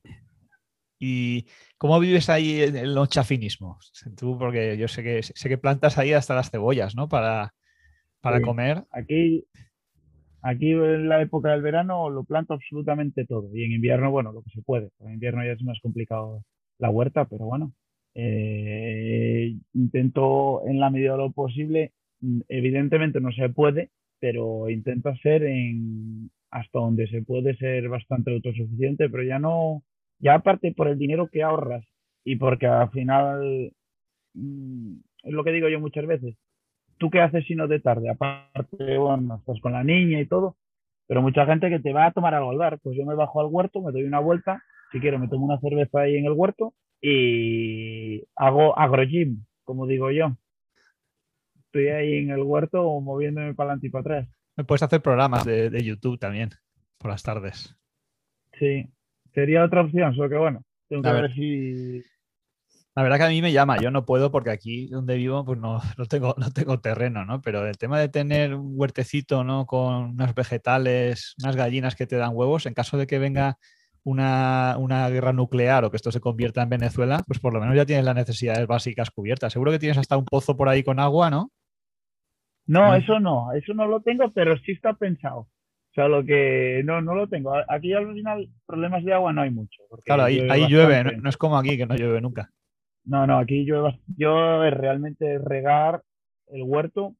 ¿Y 0.98 1.46
cómo 1.78 1.98
vives 1.98 2.28
ahí 2.28 2.62
en 2.62 2.76
el 2.76 2.96
chafinismo? 3.08 3.78
Tú, 4.18 4.38
porque 4.38 4.76
yo 4.76 4.86
sé 4.86 5.02
que 5.02 5.22
sé 5.22 5.48
que 5.48 5.56
plantas 5.56 5.96
ahí 5.96 6.12
hasta 6.12 6.34
las 6.34 6.50
cebollas, 6.50 6.94
¿no? 6.94 7.08
Para, 7.08 7.54
para 8.20 8.42
comer. 8.42 8.84
Aquí, 8.90 9.46
aquí 10.42 10.72
en 10.72 11.08
la 11.08 11.22
época 11.22 11.52
del 11.52 11.62
verano 11.62 12.10
lo 12.10 12.24
planto 12.24 12.52
absolutamente 12.52 13.24
todo. 13.24 13.48
Y 13.54 13.64
en 13.64 13.72
invierno, 13.72 14.10
bueno, 14.10 14.30
lo 14.32 14.42
que 14.42 14.50
se 14.50 14.60
puede. 14.60 14.90
En 15.00 15.14
invierno 15.14 15.42
ya 15.42 15.52
es 15.52 15.62
más 15.62 15.80
complicado 15.80 16.44
la 16.78 16.90
huerta, 16.90 17.24
pero 17.24 17.46
bueno. 17.46 17.72
Eh, 18.14 19.56
intento 19.72 20.66
en 20.66 20.80
la 20.80 20.90
medida 20.90 21.12
de 21.12 21.18
lo 21.18 21.32
posible, 21.32 21.92
evidentemente 22.48 23.20
no 23.20 23.32
se 23.32 23.48
puede, 23.48 23.90
pero 24.20 24.68
intento 24.68 25.08
hacer 25.08 25.42
en 25.44 26.30
hasta 26.50 26.78
donde 26.78 27.06
se 27.08 27.22
puede 27.22 27.56
ser 27.56 27.88
bastante 27.88 28.32
autosuficiente, 28.32 29.08
pero 29.08 29.22
ya 29.22 29.38
no, 29.38 29.82
ya 30.18 30.34
aparte 30.34 30.72
por 30.72 30.88
el 30.88 30.98
dinero 30.98 31.28
que 31.28 31.42
ahorras 31.42 31.84
y 32.24 32.36
porque 32.36 32.66
al 32.66 32.90
final, 32.90 33.72
mm, 34.34 34.96
es 35.22 35.32
lo 35.32 35.44
que 35.44 35.52
digo 35.52 35.68
yo 35.68 35.80
muchas 35.80 36.06
veces, 36.06 36.36
¿tú 36.98 37.10
qué 37.10 37.20
haces 37.20 37.44
si 37.46 37.54
no 37.54 37.68
de 37.68 37.80
tarde? 37.80 38.10
Aparte, 38.10 38.98
bueno, 38.98 39.36
estás 39.36 39.60
con 39.60 39.72
la 39.72 39.84
niña 39.84 40.20
y 40.20 40.26
todo, 40.26 40.56
pero 41.06 41.22
mucha 41.22 41.46
gente 41.46 41.70
que 41.70 41.80
te 41.80 41.92
va 41.92 42.06
a 42.06 42.12
tomar 42.12 42.34
algo 42.34 42.50
al 42.50 42.58
bar, 42.58 42.78
pues 42.82 42.96
yo 42.96 43.06
me 43.06 43.14
bajo 43.14 43.40
al 43.40 43.48
huerto, 43.50 43.80
me 43.80 43.92
doy 43.92 44.04
una 44.04 44.20
vuelta, 44.20 44.62
si 44.92 45.00
quiero 45.00 45.18
me 45.18 45.28
tomo 45.28 45.46
una 45.46 45.60
cerveza 45.60 46.00
ahí 46.00 46.16
en 46.16 46.26
el 46.26 46.32
huerto 46.32 46.74
y 47.00 48.24
hago 48.36 48.78
agrogym, 48.78 49.44
como 49.64 49.86
digo 49.86 50.10
yo. 50.10 50.36
Estoy 51.72 51.86
ahí 51.88 52.14
en 52.18 52.30
el 52.30 52.42
huerto 52.42 53.00
moviéndome 53.00 53.54
para 53.54 53.68
adelante 53.70 53.86
y 53.86 53.90
para 53.90 54.00
atrás. 54.00 54.28
Puedes 54.66 54.82
hacer 54.82 55.00
programas 55.00 55.44
de, 55.44 55.70
de 55.70 55.84
YouTube 55.84 56.18
también 56.18 56.50
por 56.98 57.12
las 57.12 57.22
tardes. 57.22 57.76
Sí, 58.58 58.86
sería 59.32 59.64
otra 59.64 59.82
opción, 59.82 60.14
solo 60.16 60.28
que 60.28 60.36
bueno, 60.36 60.64
tengo 60.88 61.02
que 61.02 61.12
ver. 61.12 61.32
si. 61.32 62.02
La 62.96 63.04
verdad 63.04 63.18
que 63.18 63.24
a 63.24 63.28
mí 63.28 63.40
me 63.40 63.52
llama, 63.52 63.80
yo 63.80 63.92
no 63.92 64.04
puedo 64.04 64.32
porque 64.32 64.50
aquí 64.50 64.88
donde 64.88 65.14
vivo 65.14 65.44
pues 65.44 65.60
no, 65.60 65.80
no, 65.96 66.06
tengo, 66.06 66.34
no 66.36 66.50
tengo 66.50 66.80
terreno, 66.80 67.24
¿no? 67.24 67.40
Pero 67.40 67.64
el 67.66 67.78
tema 67.78 68.00
de 68.00 68.08
tener 68.08 68.54
un 68.54 68.72
huertecito, 68.74 69.44
¿no? 69.44 69.64
Con 69.66 70.10
unos 70.10 70.34
vegetales, 70.34 71.36
unas 71.40 71.54
gallinas 71.54 71.94
que 71.94 72.08
te 72.08 72.16
dan 72.16 72.32
huevos, 72.34 72.66
en 72.66 72.74
caso 72.74 72.98
de 72.98 73.06
que 73.06 73.20
venga 73.20 73.58
una, 74.02 74.76
una, 74.78 75.08
guerra 75.08 75.32
nuclear 75.32 75.84
o 75.84 75.90
que 75.90 75.96
esto 75.96 76.10
se 76.10 76.20
convierta 76.20 76.62
en 76.62 76.70
Venezuela, 76.70 77.22
pues 77.26 77.38
por 77.38 77.54
lo 77.54 77.60
menos 77.60 77.76
ya 77.76 77.86
tienes 77.86 78.04
las 78.04 78.14
necesidades 78.16 78.66
básicas 78.66 79.10
cubiertas. 79.10 79.52
Seguro 79.52 79.70
que 79.70 79.78
tienes 79.78 79.98
hasta 79.98 80.16
un 80.16 80.24
pozo 80.24 80.56
por 80.56 80.68
ahí 80.68 80.82
con 80.82 80.98
agua, 80.98 81.30
¿no? 81.30 81.52
No, 82.70 82.94
eso 82.94 83.18
no, 83.18 83.52
eso 83.52 83.74
no 83.74 83.88
lo 83.88 84.00
tengo, 84.00 84.30
pero 84.30 84.56
sí 84.58 84.70
está 84.70 84.92
pensado. 84.92 85.40
O 85.40 85.92
sea, 85.92 86.06
lo 86.06 86.24
que 86.24 86.82
no, 86.84 87.00
no 87.02 87.16
lo 87.16 87.26
tengo. 87.26 87.52
Aquí 87.68 87.92
al 87.92 88.14
final 88.14 88.48
problemas 88.64 89.04
de 89.04 89.12
agua 89.12 89.32
no 89.32 89.42
hay 89.42 89.50
mucho. 89.50 89.82
Claro, 90.04 90.22
ahí 90.22 90.68
llueve, 90.68 91.16
no, 91.16 91.28
es 91.28 91.36
como 91.36 91.58
aquí 91.58 91.76
que 91.76 91.86
no 91.86 91.96
llueve 91.96 92.20
nunca. 92.20 92.48
No, 93.04 93.26
no, 93.26 93.38
aquí 93.38 93.64
llueve. 93.64 93.98
Yo 94.16 94.62
realmente 94.70 95.38
regar 95.38 96.02
el 96.46 96.62
huerto. 96.62 97.16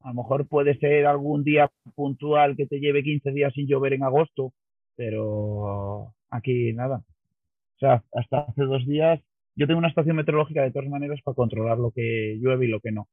A 0.00 0.08
lo 0.08 0.14
mejor 0.14 0.48
puede 0.48 0.78
ser 0.78 1.04
algún 1.04 1.44
día 1.44 1.70
puntual 1.94 2.56
que 2.56 2.66
te 2.66 2.80
lleve 2.80 3.02
15 3.02 3.30
días 3.32 3.52
sin 3.52 3.66
llover 3.66 3.92
en 3.92 4.04
agosto, 4.04 4.54
pero 4.96 6.14
aquí 6.30 6.72
nada. 6.72 7.02
O 7.76 7.78
sea, 7.78 8.02
hasta 8.14 8.40
hace 8.40 8.62
dos 8.62 8.86
días 8.86 9.20
yo 9.54 9.66
tengo 9.66 9.78
una 9.78 9.88
estación 9.88 10.16
meteorológica 10.16 10.62
de 10.62 10.70
todas 10.70 10.88
maneras 10.88 11.20
para 11.22 11.34
controlar 11.34 11.76
lo 11.76 11.90
que 11.90 12.38
llueve 12.40 12.64
y 12.64 12.68
lo 12.70 12.80
que 12.80 12.90
no. 12.90 13.06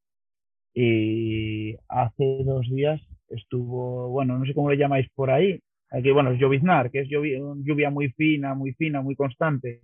Y 0.73 1.75
hace 1.87 2.43
dos 2.43 2.67
días 2.69 3.01
estuvo, 3.29 4.09
bueno, 4.09 4.37
no 4.37 4.45
sé 4.45 4.53
cómo 4.53 4.69
le 4.69 4.77
llamáis 4.77 5.07
por 5.15 5.31
ahí, 5.31 5.59
aquí, 5.91 6.11
bueno, 6.11 6.31
es 6.31 6.39
lloviznar, 6.39 6.91
que 6.91 7.01
es 7.01 7.09
lluvia, 7.09 7.39
lluvia 7.63 7.89
muy 7.89 8.09
fina, 8.11 8.53
muy 8.53 8.73
fina, 8.73 9.01
muy 9.01 9.15
constante. 9.15 9.81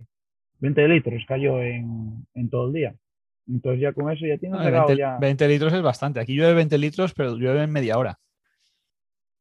20 0.60 0.88
litros 0.88 1.22
cayó 1.26 1.62
en, 1.62 2.26
en 2.34 2.50
todo 2.50 2.68
el 2.68 2.72
día. 2.72 2.94
Entonces 3.48 3.80
ya 3.80 3.92
con 3.92 4.10
eso 4.10 4.26
ya 4.26 4.38
tienes 4.38 4.60
20, 4.60 4.96
ya... 4.96 5.18
20 5.18 5.48
litros 5.48 5.72
es 5.72 5.82
bastante. 5.82 6.20
Aquí 6.20 6.34
llueve 6.34 6.54
20 6.54 6.78
litros, 6.78 7.14
pero 7.14 7.36
llueve 7.36 7.62
en 7.62 7.72
media 7.72 7.98
hora. 7.98 8.18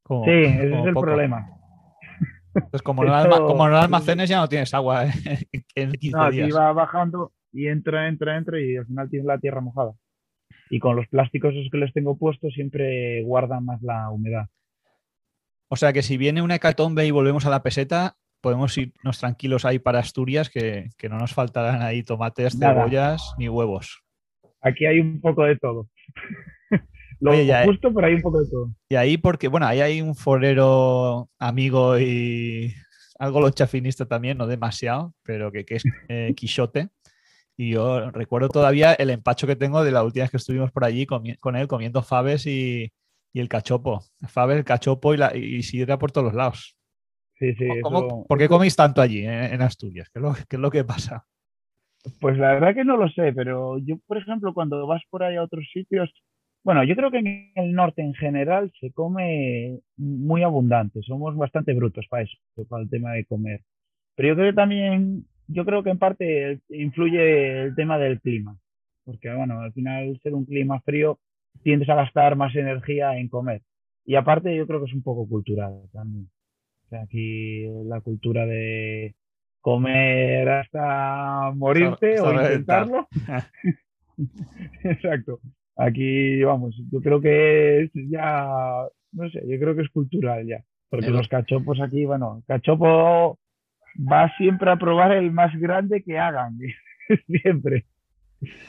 sí, 0.07 0.31
ese 0.31 0.79
es 0.79 0.85
el 0.85 0.93
problema. 0.93 1.49
Entonces, 2.53 2.81
como, 2.83 3.03
no, 3.03 3.11
como 3.47 3.67
no 3.67 3.77
almacenes, 3.77 4.29
ya 4.29 4.39
no 4.39 4.47
tienes 4.47 4.73
agua 4.73 5.05
en 5.75 5.91
15 5.91 6.17
no, 6.17 6.23
aquí 6.23 6.51
va 6.51 6.71
bajando 6.73 7.33
y 7.51 7.67
entra, 7.67 8.07
entra, 8.07 8.37
entra 8.37 8.61
y 8.61 8.77
al 8.77 8.85
final 8.85 9.09
tienes 9.09 9.25
la 9.25 9.39
tierra 9.39 9.61
mojada 9.61 9.93
y 10.69 10.79
con 10.79 10.95
los 10.95 11.07
plásticos 11.07 11.53
esos 11.53 11.69
que 11.71 11.77
les 11.77 11.93
tengo 11.93 12.17
puestos 12.17 12.53
siempre 12.53 13.23
guardan 13.23 13.65
más 13.65 13.81
la 13.81 14.09
humedad. 14.09 14.47
O 15.67 15.75
sea 15.75 15.93
que 15.93 16.03
si 16.03 16.17
viene 16.17 16.41
una 16.41 16.55
hecatombe 16.55 17.05
y 17.05 17.11
volvemos 17.11 17.45
a 17.45 17.49
la 17.49 17.63
peseta, 17.63 18.17
podemos 18.41 18.77
irnos 18.77 19.19
tranquilos 19.19 19.65
ahí 19.65 19.79
para 19.79 19.99
Asturias, 19.99 20.49
que, 20.49 20.89
no 21.09 21.17
nos 21.17 21.33
faltarán 21.33 21.81
ahí 21.81 22.03
tomates, 22.03 22.57
cebollas 22.59 23.33
ni 23.37 23.49
huevos. 23.49 24.03
Aquí 24.61 24.85
hay 24.85 24.99
un 24.99 25.19
poco 25.21 25.43
de 25.43 25.57
todo. 25.57 25.89
Lo 27.19 27.31
justo, 27.65 27.93
pero 27.93 28.07
hay 28.07 28.13
un 28.13 28.21
poco 28.21 28.41
de 28.41 28.49
todo. 28.49 28.75
Y 28.89 28.95
ahí 28.95 29.17
porque, 29.17 29.47
bueno, 29.47 29.65
ahí 29.65 29.79
hay 29.81 30.01
un 30.01 30.15
forero 30.15 31.29
amigo 31.39 31.97
y 31.97 32.73
algo 33.17 33.39
lo 33.39 33.49
chafinista 33.51 34.05
también, 34.05 34.37
no 34.37 34.47
demasiado, 34.47 35.13
pero 35.23 35.51
que, 35.51 35.65
es 35.67 35.83
eh, 36.09 36.33
Quixote. 36.35 36.89
Y 37.57 37.71
yo 37.71 38.11
recuerdo 38.11 38.49
todavía 38.49 38.93
el 38.93 39.09
empacho 39.09 39.47
que 39.47 39.55
tengo 39.55 39.83
de 39.83 39.91
la 39.91 40.03
última 40.03 40.23
vez 40.23 40.31
que 40.31 40.37
estuvimos 40.37 40.71
por 40.71 40.83
allí 40.83 41.05
con, 41.05 41.25
él 41.25 41.67
comiendo 41.67 42.01
faves 42.01 42.45
y, 42.45 42.91
el 43.33 43.49
cachopo. 43.49 44.01
Faves, 44.27 44.57
el 44.57 44.63
cachopo 44.63 45.13
y, 45.13 45.17
la, 45.17 45.35
y 45.35 45.61
sidra 45.63 45.97
por 45.97 46.11
todos 46.11 46.25
los 46.25 46.33
lados. 46.33 46.77
Sí, 47.37 47.53
sí. 47.55 47.67
¿Por 47.81 48.37
qué 48.37 48.47
coméis 48.47 48.75
tanto 48.75 49.01
allí 49.01 49.25
en, 49.25 49.61
Asturias? 49.61 50.09
¿Qué 50.09 50.19
es, 50.19 50.59
lo, 50.59 50.71
que 50.71 50.83
pasa? 50.85 51.25
Pues 52.21 52.37
la 52.37 52.53
verdad 52.53 52.73
que 52.73 52.85
no 52.85 52.95
lo 52.95 53.09
sé, 53.09 53.33
pero 53.33 53.77
yo, 53.79 53.97
por 54.07 54.17
ejemplo, 54.17 54.53
cuando 54.53 54.85
vas 54.87 55.01
por 55.09 55.23
ahí 55.23 55.35
a 55.35 55.43
otros 55.43 55.65
sitios, 55.73 56.13
bueno, 56.63 56.83
yo 56.83 56.95
creo 56.95 57.11
que 57.11 57.19
en 57.19 57.51
el 57.55 57.73
norte 57.73 58.01
en 58.01 58.13
general 58.13 58.71
se 58.79 58.91
come 58.91 59.79
muy 59.97 60.43
abundante, 60.43 61.01
somos 61.03 61.35
bastante 61.35 61.73
brutos 61.73 62.05
para 62.09 62.23
eso, 62.23 62.37
para 62.69 62.83
el 62.83 62.89
tema 62.89 63.11
de 63.11 63.25
comer. 63.25 63.61
Pero 64.15 64.29
yo 64.29 64.35
creo 64.35 64.51
que 64.51 64.55
también 64.55 65.25
yo 65.47 65.65
creo 65.65 65.83
que 65.83 65.89
en 65.89 65.99
parte 65.99 66.59
influye 66.69 67.63
el 67.63 67.75
tema 67.75 67.97
del 67.97 68.19
clima, 68.19 68.57
porque 69.03 69.33
bueno, 69.33 69.61
al 69.61 69.73
final 69.73 70.19
ser 70.21 70.33
un 70.33 70.45
clima 70.45 70.81
frío 70.81 71.19
tiendes 71.63 71.89
a 71.89 71.95
gastar 71.95 72.35
más 72.35 72.55
energía 72.55 73.17
en 73.17 73.29
comer. 73.29 73.61
Y 74.05 74.15
aparte 74.15 74.55
yo 74.55 74.67
creo 74.67 74.79
que 74.79 74.87
es 74.87 74.93
un 74.93 75.03
poco 75.03 75.27
cultural 75.27 75.81
también. 75.91 76.29
O 76.85 76.89
sea, 76.89 77.01
aquí 77.01 77.65
la 77.85 78.01
cultura 78.01 78.45
de 78.45 79.15
comer 79.61 80.47
hasta 80.47 81.51
morirte 81.55 82.19
o 82.19 82.31
intentarlo. 82.31 83.07
Exacto. 84.83 85.39
Aquí, 85.75 86.41
vamos, 86.43 86.79
yo 86.91 87.01
creo 87.01 87.19
que 87.19 87.81
es 87.81 87.91
ya, 88.09 88.87
no 89.11 89.29
sé, 89.29 89.43
yo 89.47 89.59
creo 89.59 89.75
que 89.75 89.81
es 89.81 89.89
cultural 89.89 90.45
ya. 90.47 90.63
Porque 90.89 91.09
los 91.09 91.27
cachopos 91.27 91.81
aquí, 91.81 92.05
bueno, 92.05 92.43
cachopo 92.47 93.39
va 93.97 94.31
siempre 94.37 94.71
a 94.71 94.77
probar 94.77 95.11
el 95.13 95.31
más 95.31 95.55
grande 95.55 96.03
que 96.03 96.17
hagan. 96.17 96.57
siempre. 97.43 97.85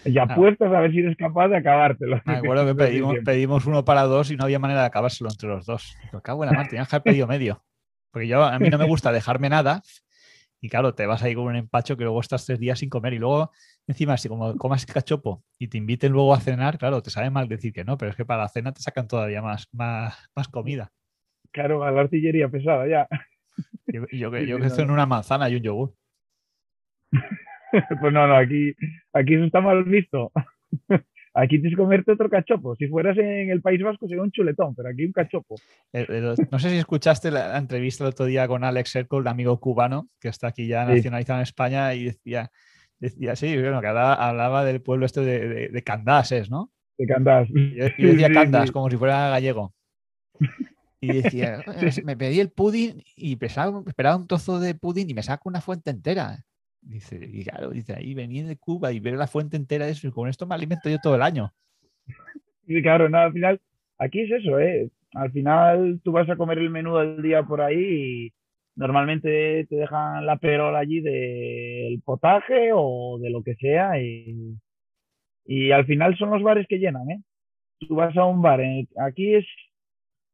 Y 0.05 0.19
ah. 0.19 0.25
apuestas 0.25 0.73
a 0.73 0.81
ver 0.81 0.93
si 0.93 1.01
eres 1.01 1.17
capaz 1.17 1.49
de 1.49 1.57
acabártelo. 1.57 2.21
Me 2.25 2.37
acuerdo 2.37 2.67
que 2.67 2.75
pedimos, 2.75 3.17
pedimos, 3.25 3.67
uno 3.67 3.85
para 3.85 4.03
dos 4.03 4.31
y 4.31 4.37
no 4.37 4.45
había 4.45 4.59
manera 4.59 4.81
de 4.81 4.87
acabárselo 4.87 5.31
entre 5.31 5.49
los 5.49 5.67
dos. 5.67 5.97
Pero 6.11 6.23
cago 6.23 6.45
en 6.45 6.51
la 6.51 6.57
mar, 6.57 6.69
tenías 6.69 6.89
que 6.89 6.97
haber 6.97 7.05
pedido 7.05 7.27
medio. 7.27 7.63
Porque 8.11 8.29
yo, 8.29 8.43
a 8.45 8.59
mí 8.59 8.71
no 8.71 8.79
me 8.79 8.87
gusta 8.87 9.13
dejarme 9.13 9.49
nada. 9.49 9.83
Y 10.61 10.71
claro, 10.71 10.95
te 10.95 11.07
vas 11.07 11.23
ahí 11.23 11.35
con 11.35 11.45
un 11.45 11.57
empacho 11.57 11.97
que 11.97 12.05
luego 12.05 12.21
estás 12.21 12.47
tres 12.47 12.59
días 12.59 12.79
sin 12.79 12.89
comer. 12.89 13.13
Y 13.13 13.19
luego, 13.19 13.51
encima, 13.87 14.17
si 14.17 14.29
como 14.29 14.57
comas 14.57 14.87
cachopo 14.87 15.45
y 15.59 15.69
te 15.69 15.77
inviten 15.77 16.13
luego 16.13 16.33
a 16.33 16.41
cenar, 16.41 16.79
claro, 16.79 17.03
te 17.03 17.11
sabe 17.11 17.31
mal 17.31 17.47
decir 17.49 17.73
que 17.73 17.85
no, 17.85 17.99
pero 17.99 18.11
es 18.11 18.17
que 18.17 18.25
para 18.25 18.43
la 18.43 18.49
cena 18.49 18.73
te 18.73 18.81
sacan 18.81 19.07
todavía 19.07 19.43
más, 19.43 19.69
más, 19.73 20.17
más 20.35 20.49
comida. 20.49 20.91
Claro, 21.53 21.85
a 21.85 21.91
la 21.91 22.01
artillería 22.03 22.49
pesada 22.49 22.87
ya. 22.89 23.07
Yo, 23.87 24.31
yo, 24.31 24.59
que 24.59 24.71
son 24.71 24.91
una 24.91 25.07
manzana 25.07 25.49
y 25.49 25.57
un 25.57 25.63
yogur. 25.63 25.95
pues 28.01 28.13
no, 28.13 28.27
no, 28.27 28.37
aquí, 28.37 28.75
aquí 29.13 29.35
eso 29.35 29.45
está 29.45 29.61
mal 29.61 29.85
visto. 29.85 30.33
Aquí 31.39 31.61
tienes 31.61 31.73
que 31.73 31.83
comerte 31.83 32.13
otro 32.13 32.31
cachopo. 32.31 32.75
Si 32.77 32.89
fueras 32.89 33.19
en 33.19 33.51
el 33.51 33.61
País 33.61 33.83
Vasco 33.83 34.09
sería 34.09 34.23
un 34.23 34.31
chuletón, 34.31 34.75
pero 34.75 34.89
aquí 34.89 35.05
un 35.05 35.13
cachopo. 35.13 35.57
no 35.93 36.59
sé 36.59 36.71
si 36.71 36.79
escuchaste 36.79 37.31
la, 37.31 37.59
entrevista 37.59 38.05
el 38.05 38.09
otro 38.09 38.25
día 38.25 38.49
con 38.49 38.65
Alex 38.65 38.97
Ercol, 38.97 39.25
el 39.25 39.29
amigo 39.29 39.61
cubano, 39.61 40.09
que 40.19 40.29
está 40.29 40.49
aquí 40.49 40.67
ya 40.67 40.87
nacionalizado 40.87 41.41
en 41.41 41.43
España, 41.43 41.93
y 41.93 42.05
decía, 42.05 42.51
decía 42.99 43.37
sí, 43.37 43.55
bueno, 43.55 43.83
que 43.83 43.87
hablaba, 43.87 44.65
del 44.65 44.81
pueblo 44.81 45.05
este 45.05 45.21
de, 45.21 45.69
de, 45.69 45.83
Candás, 45.83 46.33
¿no? 46.49 46.71
De 46.97 47.07
Candás. 47.07 47.51
Y, 47.51 47.75
decía 47.75 48.31
Candás, 48.33 48.71
como 48.73 48.89
si 48.89 48.97
fuera 48.97 49.29
gallego. 49.29 49.75
Y 51.01 51.23
decía, 51.23 51.63
me 52.05 52.17
pedí 52.17 52.41
el 52.41 52.51
pudding 52.51 53.03
y 53.17 53.33
esperaba 53.35 54.17
un 54.17 54.27
trozo 54.27 54.59
de 54.61 54.75
pudding 54.75 55.11
y 55.11 55.15
me 55.15 55.23
saco 55.23 55.49
una 55.49 55.61
fuente 55.61 55.91
entera. 55.91 56.45
Dice, 56.81 57.19
y 57.21 57.45
claro, 57.45 57.71
dice, 57.71 57.95
ahí 57.95 58.15
venía 58.15 58.47
de 58.47 58.57
Cuba 58.57 58.93
y 58.93 59.01
ver 59.01 59.15
la 59.15 59.27
fuente 59.27 59.57
entera 59.57 59.87
de 59.87 59.93
eso 59.93 60.07
y 60.07 60.13
con 60.13 60.29
esto 60.29 60.47
me 60.47 60.55
alimento 60.55 60.89
yo 60.89 60.99
todo 60.99 61.17
el 61.17 61.23
año. 61.23 61.53
Y 62.67 62.81
claro, 62.83 63.09
no, 63.09 63.19
al 63.19 63.33
final, 63.33 63.61
aquí 63.99 64.21
es 64.21 64.31
eso, 64.31 64.59
¿eh? 64.59 64.91
Al 65.15 65.33
final 65.33 66.01
tú 66.03 66.13
vas 66.13 66.29
a 66.31 66.37
comer 66.37 66.59
el 66.59 66.71
menú 66.71 66.97
del 66.97 67.23
día 67.23 67.43
por 67.43 67.61
ahí 67.61 68.33
normalmente 68.77 69.67
te 69.69 69.77
dejan 69.77 70.25
la 70.27 70.37
perola 70.37 70.79
allí 70.79 71.01
del 71.01 72.01
potaje 72.03 72.71
o 72.73 73.19
de 73.19 73.31
lo 73.31 73.43
que 73.43 73.55
sea 73.57 74.01
y, 74.01 74.55
y 75.47 75.73
al 75.73 75.87
final 75.87 76.17
son 76.17 76.31
los 76.31 76.43
bares 76.43 76.67
que 76.69 76.79
llenan, 76.79 77.11
¿eh? 77.11 77.21
Tú 77.81 77.97
vas 77.97 78.17
a 78.17 78.25
un 78.25 78.41
bar, 78.41 78.61
aquí 78.99 79.35
es, 79.35 79.47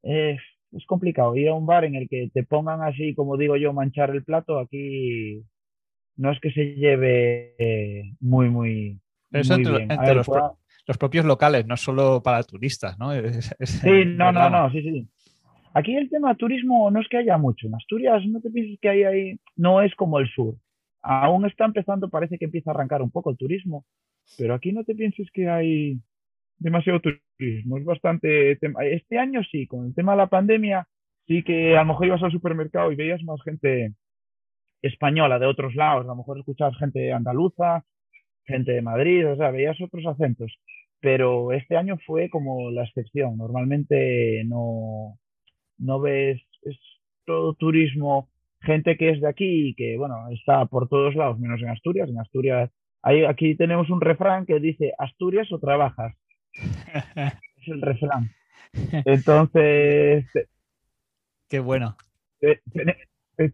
es, 0.03 0.41
es, 0.73 0.87
complicado 0.87 1.37
ir 1.37 1.49
a 1.49 1.55
un 1.55 1.67
bar 1.67 1.85
en 1.85 1.95
el 1.95 2.09
que 2.09 2.31
te 2.33 2.45
pongan 2.45 2.83
así, 2.83 3.15
como 3.15 3.37
digo 3.37 3.57
yo, 3.57 3.73
manchar 3.73 4.11
el 4.11 4.25
plato, 4.25 4.59
aquí 4.59 5.43
no 6.17 6.31
es 6.31 6.41
que 6.41 6.51
se 6.53 6.75
lleve 6.75 8.15
muy, 8.21 8.49
muy... 8.49 9.01
Eso 9.31 9.55
entre, 9.55 9.87
los, 10.15 10.29
los, 10.87 10.99
propios 10.99 11.25
locales, 11.25 11.67
no 11.67 11.77
solo 11.77 12.23
para 12.23 12.43
turistas, 12.43 12.99
¿no? 12.99 13.13
sí, 13.61 14.05
no, 14.07 14.31
no, 14.31 14.51
no, 14.51 14.71
sí, 14.71 14.83
sí. 14.83 15.09
Aquí 15.75 15.97
el 15.97 16.11
tema 16.11 16.35
turismo 16.35 16.91
no 16.91 17.01
es 17.01 17.09
que 17.09 17.17
haya 17.17 17.39
mucho. 17.39 17.67
En 17.67 17.75
Asturias 17.75 18.23
no 18.27 18.41
te 18.41 18.51
pienses 18.51 18.79
que 18.81 18.89
hay 18.91 19.05
ahí, 19.05 19.41
no 19.57 19.81
es 19.81 19.95
como 19.95 20.19
el 20.19 20.29
sur. 20.29 20.55
Aún 21.01 21.47
está 21.47 21.65
empezando, 21.65 22.11
parece 22.11 22.39
que 22.39 22.45
empieza 22.45 22.71
a 22.71 22.75
arrancar 22.75 23.03
un 23.03 23.11
poco 23.11 23.31
el 23.31 23.37
turismo, 23.37 23.85
pero 24.39 24.55
aquí 24.55 24.73
no 24.73 24.85
te 24.85 24.95
pienses 24.95 25.31
que 25.33 25.49
hay 25.49 25.99
demasiado 26.63 27.01
turismo. 27.01 27.79
Es 27.79 27.85
bastante. 27.85 28.53
Este 28.53 29.19
año 29.19 29.43
sí, 29.51 29.67
con 29.67 29.87
el 29.87 29.95
tema 29.95 30.13
de 30.13 30.19
la 30.19 30.29
pandemia, 30.29 30.87
sí 31.27 31.43
que 31.43 31.77
a 31.77 31.81
lo 31.81 31.87
mejor 31.87 32.07
ibas 32.07 32.23
al 32.23 32.33
supermercado 32.33 32.93
y 32.93 32.97
veías 32.97 33.23
más 33.23 33.43
gente 33.43 33.95
española 34.83 35.39
de 35.39 35.47
otros 35.47 35.75
lados. 35.75 36.05
A 36.05 36.09
lo 36.09 36.17
mejor 36.17 36.39
escuchabas 36.39 36.77
gente 36.79 37.13
andaluza, 37.13 37.85
gente 38.45 38.73
de 38.73 38.83
Madrid, 38.83 39.29
o 39.29 39.37
sea, 39.37 39.51
veías 39.51 39.81
otros 39.81 40.07
acentos. 40.07 40.53
Pero 41.01 41.53
este 41.53 41.77
año 41.77 41.99
fue 42.07 42.31
como 42.31 42.71
la 42.71 42.85
excepción. 42.85 43.37
Normalmente 43.37 44.45
no, 44.47 45.19
no 45.79 46.01
ves, 46.01 46.41
es 46.63 46.79
todo 47.27 47.55
turismo, 47.55 48.29
gente 48.61 48.97
que 48.97 49.11
es 49.11 49.21
de 49.21 49.29
aquí 49.29 49.69
y 49.71 49.75
que, 49.75 49.97
bueno, 49.97 50.29
está 50.31 50.67
por 50.67 50.89
todos 50.89 51.15
lados, 51.15 51.39
menos 51.39 51.61
en 51.63 51.71
Asturias. 51.71 52.09
En 52.09 52.19
Asturias, 52.19 52.71
hay, 53.03 53.25
aquí 53.25 53.57
tenemos 53.57 53.91
un 53.91 54.01
refrán 54.01 54.47
que 54.47 54.61
dice, 54.61 54.93
Asturias 54.99 55.51
o 55.53 55.59
trabajas. 55.59 56.15
Es 56.93 57.69
el 57.69 57.83
refrán. 57.83 58.31
Entonces... 59.05 60.27
Qué 61.49 61.61
bueno. 61.61 61.97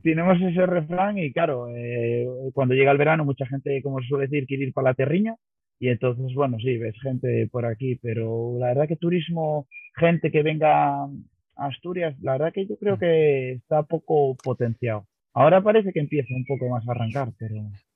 tenemos 0.03 0.41
ese 0.41 0.67
refrán 0.67 1.19
y 1.19 1.33
claro, 1.33 1.69
eh, 1.75 2.27
cuando 2.53 2.75
llega 2.75 2.93
el 2.93 2.99
verano 2.99 3.25
mucha 3.25 3.47
gente, 3.47 3.83
como 3.83 4.01
se 4.01 4.07
suele 4.07 4.29
decir, 4.29 4.47
quiere 4.47 4.65
ir 4.65 4.73
para 4.73 4.91
la 4.91 4.95
terriña 4.95 5.35
y 5.81 5.89
entonces, 5.89 6.35
bueno, 6.35 6.59
sí, 6.59 6.77
ves 6.77 6.95
gente 7.03 7.49
por 7.51 7.65
aquí, 7.65 7.97
pero 7.97 8.57
la 8.59 8.69
verdad 8.69 8.89
que 8.89 8.97
turismo, 8.97 9.67
gente 9.97 10.31
que 10.31 10.43
venga 10.43 11.09
Asturias, 11.57 12.17
la 12.21 12.33
verdad 12.33 12.53
que 12.53 12.67
yo 12.67 12.77
creo 12.79 12.99
que 12.99 13.53
está 13.53 13.83
poco 13.83 14.37
potenciado. 14.43 15.07
Ahora 15.35 15.63
parece 15.63 15.93
que 15.93 16.01
empieza 16.01 16.35
un 16.35 16.45
poco 16.45 16.69
más 16.69 16.87
a 16.89 16.93
arrancar, 16.93 17.33
pero... 17.39 17.55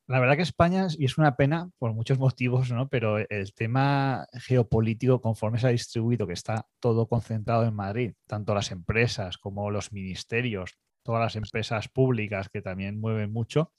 La 0.09 0.20
verdad 0.20 0.36
que 0.36 0.42
España, 0.42 0.86
es 0.98 1.18
una 1.18 1.36
pena 1.36 1.70
por 1.78 1.92
muchos 1.94 2.18
motivos, 2.18 2.70
¿no? 2.70 2.88
pero 2.88 3.18
el 3.18 3.55
tema 3.55 4.26
geopolítico, 4.34 5.20
conforme 5.20 5.59
se 5.59 5.68
ha 5.68 5.70
distribuido, 5.70 6.26
que 6.26 6.32
está 6.32 6.66
todo 6.80 7.07
concentrado 7.07 7.64
en 7.64 7.74
Madrid, 7.74 8.14
tanto 8.26 8.55
las 8.55 8.70
empresas 8.70 9.38
como 9.38 9.70
los 9.70 9.92
ministerios, 9.92 10.78
todas 11.03 11.20
las 11.20 11.36
empresas 11.36 11.88
públicas 11.88 12.48
que 12.48 12.62
también 12.62 13.00
mueven 13.00 13.32
mucho, 13.32 13.72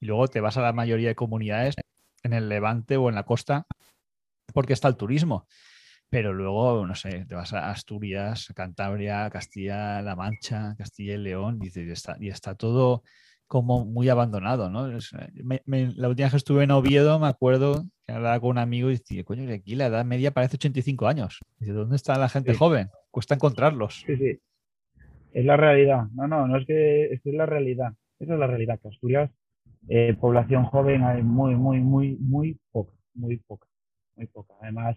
y 0.00 0.06
luego 0.06 0.28
te 0.28 0.40
vas 0.40 0.56
a 0.56 0.62
la 0.62 0.72
mayoría 0.72 1.08
de 1.08 1.14
comunidades 1.14 1.74
en 2.22 2.32
el 2.32 2.48
Levante 2.48 2.96
o 2.96 3.08
en 3.08 3.14
la 3.14 3.24
costa, 3.24 3.66
porque 4.52 4.72
está 4.72 4.88
el 4.88 4.96
turismo 4.96 5.46
pero 6.14 6.32
luego, 6.32 6.86
no 6.86 6.94
sé, 6.94 7.24
te 7.26 7.34
vas 7.34 7.52
a 7.54 7.70
Asturias, 7.72 8.52
Cantabria, 8.54 9.28
Castilla-La 9.30 10.14
Mancha, 10.14 10.76
Castilla 10.78 11.14
y 11.14 11.18
León, 11.18 11.58
y, 11.60 11.76
y 11.76 12.28
está 12.28 12.54
todo 12.54 13.02
como 13.46 13.84
muy 13.84 14.08
abandonado, 14.08 14.70
¿no? 14.70 14.86
la 14.88 16.08
última 16.08 16.26
vez 16.26 16.30
que 16.30 16.36
estuve 16.36 16.64
en 16.64 16.70
Oviedo, 16.70 17.18
me 17.18 17.28
acuerdo 17.28 17.84
que 18.06 18.12
hablaba 18.12 18.40
con 18.40 18.50
un 18.50 18.58
amigo 18.58 18.88
y 18.90 18.94
decía, 18.94 19.24
coño, 19.24 19.46
que 19.46 19.54
aquí 19.54 19.74
la 19.74 19.86
edad 19.86 20.04
media 20.04 20.32
parece 20.32 20.56
85 20.56 21.06
años. 21.06 21.40
Dice, 21.58 21.72
¿dónde 21.72 21.96
está 21.96 22.18
la 22.18 22.28
gente 22.28 22.54
joven? 22.54 22.88
Cuesta 23.10 23.34
encontrarlos. 23.34 24.04
Sí, 24.06 24.16
sí. 24.16 24.38
Es 25.32 25.44
la 25.44 25.56
realidad. 25.56 26.04
No, 26.14 26.28
no, 26.28 26.46
no 26.46 26.58
es 26.58 26.66
que 26.66 27.12
es, 27.12 27.20
la 27.24 27.46
realidad. 27.46 27.92
Esa 28.18 28.34
es 28.34 28.38
la 28.38 28.46
realidad, 28.46 28.78
que 28.80 28.88
Asturias, 28.88 29.30
eh, 29.88 30.14
población 30.18 30.64
joven 30.64 31.02
hay 31.02 31.22
muy, 31.22 31.54
muy, 31.56 31.80
muy, 31.80 32.16
muy 32.20 32.58
poca, 32.70 32.92
muy 33.14 33.36
poca, 33.38 33.66
muy 34.16 34.26
poca. 34.26 34.54
Además, 34.60 34.96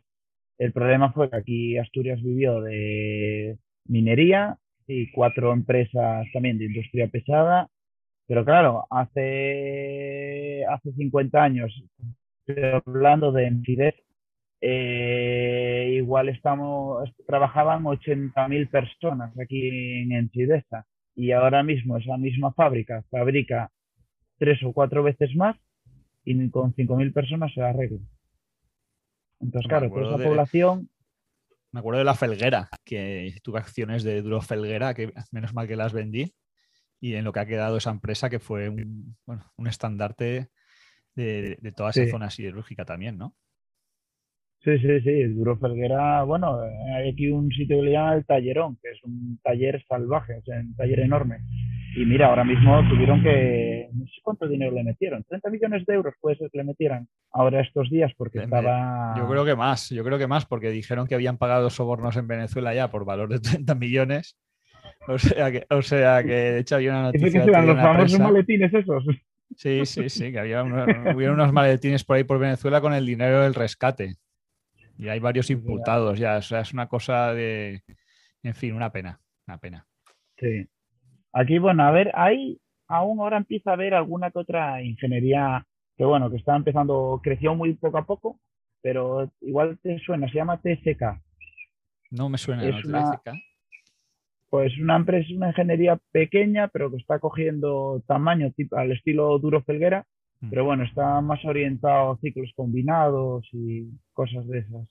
el 0.58 0.72
problema 0.72 1.12
fue 1.12 1.30
que 1.30 1.36
aquí 1.36 1.78
Asturias 1.78 2.22
vivió 2.22 2.62
de 2.62 3.58
minería 3.86 4.58
y 4.88 5.12
cuatro 5.12 5.54
empresas 5.54 6.26
también 6.34 6.58
de 6.58 6.66
industria 6.66 7.08
pesada. 7.08 7.70
Pero 8.28 8.44
claro, 8.44 8.86
hace, 8.90 10.66
hace 10.66 10.92
50 10.92 11.42
años, 11.42 11.84
hablando 12.86 13.32
de 13.32 13.48
Encidez, 13.48 13.96
eh, 14.60 15.94
igual 15.96 16.30
estamos, 16.30 17.10
trabajaban 17.26 17.84
80.000 17.84 18.70
personas 18.70 19.38
aquí 19.40 19.70
en 20.02 20.12
Encidesa 20.12 20.86
y 21.16 21.32
ahora 21.32 21.64
mismo 21.64 21.98
esa 21.98 22.18
misma 22.18 22.54
fábrica 22.54 23.04
fabrica 23.10 23.72
tres 24.38 24.62
o 24.64 24.74
cuatro 24.74 25.04
veces 25.04 25.36
más 25.36 25.56
y 26.24 26.50
con 26.50 26.74
5.000 26.74 27.14
personas 27.14 27.54
se 27.54 27.62
arregla. 27.62 28.00
Entonces, 29.40 29.70
claro, 29.70 29.90
toda 29.90 30.16
esa 30.16 30.30
población. 30.30 30.90
Me 31.72 31.80
acuerdo 31.80 32.00
de 32.00 32.06
la 32.06 32.16
Felguera, 32.16 32.70
que 32.84 33.36
tuve 33.44 33.60
acciones 33.60 34.04
de 34.04 34.22
Duro 34.22 34.42
Felguera, 34.42 34.94
que 34.94 35.14
menos 35.32 35.54
mal 35.54 35.68
que 35.68 35.76
las 35.76 35.94
vendí, 35.94 36.34
y 37.00 37.14
en 37.16 37.24
lo 37.24 37.34
que 37.34 37.40
ha 37.40 37.46
quedado 37.46 37.78
esa 37.78 37.92
empresa, 37.92 38.30
que 38.30 38.40
fue 38.40 38.70
un, 38.70 39.16
bueno, 39.26 39.52
un 39.58 39.68
estandarte 39.68 40.50
de, 41.16 41.58
de, 41.62 41.72
toda 41.72 41.92
esa 41.92 42.08
zona 42.08 42.30
siderúrgica 42.30 42.86
también, 42.86 43.18
¿no? 43.18 43.36
Sí, 44.64 44.78
sí, 44.80 45.00
sí, 45.02 45.24
Duro 45.34 45.58
Felguera, 45.58 46.24
bueno, 46.24 46.60
hay 46.60 47.10
aquí 47.10 47.30
un 47.30 47.50
sitio 47.52 47.78
que 47.78 47.84
le 47.84 47.92
llama 47.92 48.16
el 48.16 48.26
Tallerón, 48.26 48.78
que 48.82 48.90
es 48.90 49.04
un 49.04 49.40
taller 49.44 49.84
salvaje, 49.88 50.36
o 50.36 50.42
sea, 50.44 50.60
un 50.60 50.76
taller 50.76 51.02
enorme. 51.02 51.38
Y 51.96 52.06
mira, 52.06 52.28
ahora 52.28 52.44
mismo 52.44 52.78
tuvieron 52.90 53.24
que, 53.24 53.90
no 53.94 54.06
sé 54.06 54.20
cuánto 54.24 54.48
dinero 54.48 54.72
le 54.72 54.84
metieron, 54.84 55.24
30 55.24 55.50
millones 55.52 55.86
de 55.86 55.94
euros 55.94 56.16
puede 56.20 56.38
ser 56.38 56.50
que 56.52 56.58
le 56.58 56.64
metieran 56.64 57.08
ahora 57.32 57.62
estos 57.62 57.90
días 57.90 58.12
porque 58.18 58.40
estaba... 58.40 59.16
Yo 59.18 59.28
creo 59.30 59.46
que 59.46 59.56
más, 59.56 59.90
yo 59.90 60.04
creo 60.04 60.18
que 60.18 60.28
más, 60.28 60.46
porque 60.46 60.70
dijeron 60.70 61.08
que 61.08 61.16
habían 61.16 61.38
pagado 61.38 61.70
sobornos 61.70 62.18
en 62.18 62.28
Venezuela 62.28 62.74
ya 62.74 62.90
por 62.90 63.06
valor 63.06 63.30
de 63.30 63.40
30 63.40 63.74
millones. 63.76 64.38
O 65.14 65.18
sea 65.18 65.52
que, 65.52 65.66
o 65.70 65.82
sea 65.82 66.22
que 66.22 66.34
de 66.34 66.60
hecho 66.60 66.76
había 66.76 66.92
una 66.92 67.04
noticia... 67.04 67.46
¿Qué 67.46 67.52
los 67.52 67.78
famosos 67.78 68.20
maletines 68.20 68.74
esos? 68.74 69.06
Sí, 69.56 69.86
sí, 69.86 70.10
sí, 70.10 70.32
que 70.32 70.40
había 70.40 70.64
unos 71.32 71.54
maletines 71.54 72.04
por 72.04 72.18
ahí 72.18 72.24
por 72.26 72.40
Venezuela 72.40 72.82
con 72.82 72.94
el 72.94 73.06
dinero 73.06 73.42
del 73.42 73.54
rescate. 73.54 74.16
Y 74.98 75.08
hay 75.08 75.20
varios 75.20 75.50
imputados 75.50 76.20
ya, 76.20 76.38
o 76.38 76.42
sea, 76.42 76.62
es 76.62 76.74
una 76.74 76.88
cosa 76.88 77.34
de... 77.34 77.84
En 78.44 78.54
fin, 78.54 78.74
una 78.74 78.92
pena, 78.92 79.20
una 79.48 79.58
pena. 79.58 79.86
Sí. 80.38 80.68
Aquí, 81.34 81.58
bueno, 81.60 81.84
a 81.84 81.92
ver, 81.92 82.12
hay, 82.14 82.60
aún 82.88 83.20
ahora 83.20 83.38
empieza 83.38 83.72
a 83.72 83.74
haber 83.74 83.94
alguna 83.94 84.32
que 84.32 84.40
otra 84.40 84.82
ingeniería 84.82 85.66
que, 85.96 86.04
bueno, 86.04 86.30
que 86.30 86.38
está 86.38 86.56
empezando, 86.56 87.20
creció 87.24 87.56
muy 87.56 87.74
poco 87.74 87.98
a 87.98 88.06
poco, 88.06 88.40
pero 88.82 89.32
igual 89.42 89.78
te 89.82 90.00
suena, 90.00 90.28
se 90.30 90.36
llama 90.36 90.62
TSK. 90.62 91.22
No 92.12 92.30
me 92.30 92.38
suena, 92.38 92.64
es 92.68 92.76
TSK. 92.76 93.30
Pues 94.50 94.78
una 94.80 94.96
empresa, 94.96 95.28
una 95.36 95.50
ingeniería 95.50 96.00
pequeña, 96.12 96.70
pero 96.70 96.90
que 96.90 96.98
está 96.98 97.20
cogiendo 97.20 98.02
tamaño 98.08 98.52
tipo, 98.52 98.78
al 98.78 98.92
estilo 98.92 99.38
Duro 99.40 99.62
Felguera, 99.64 100.06
mm. 100.42 100.50
pero 100.50 100.66
bueno, 100.66 100.84
está 100.84 101.20
más 101.22 101.44
orientado 101.46 102.12
a 102.12 102.18
ciclos 102.20 102.52
combinados 102.56 103.48
y 103.52 103.90
cosas 104.14 104.48
de 104.48 104.60
esas. 104.60 104.88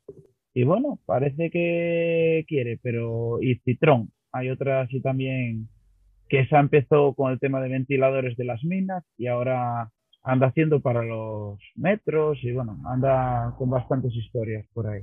Y 0.54 0.64
bueno, 0.64 0.98
parece 1.06 1.50
que 1.50 2.44
quiere, 2.48 2.78
pero 2.82 3.42
y 3.42 3.56
Citrón, 3.64 4.10
hay 4.32 4.50
otra 4.50 4.82
así 4.82 5.00
también 5.00 5.68
que 6.28 6.40
esa 6.40 6.58
empezó 6.60 7.14
con 7.14 7.32
el 7.32 7.38
tema 7.38 7.60
de 7.60 7.68
ventiladores 7.68 8.36
de 8.36 8.44
las 8.44 8.62
minas 8.64 9.04
y 9.16 9.28
ahora 9.28 9.90
anda 10.22 10.48
haciendo 10.48 10.80
para 10.80 11.02
los 11.02 11.58
metros 11.76 12.38
y 12.42 12.52
bueno, 12.52 12.78
anda 12.86 13.54
con 13.58 13.70
bastantes 13.70 14.12
historias 14.14 14.66
por 14.74 14.88
ahí. 14.88 15.02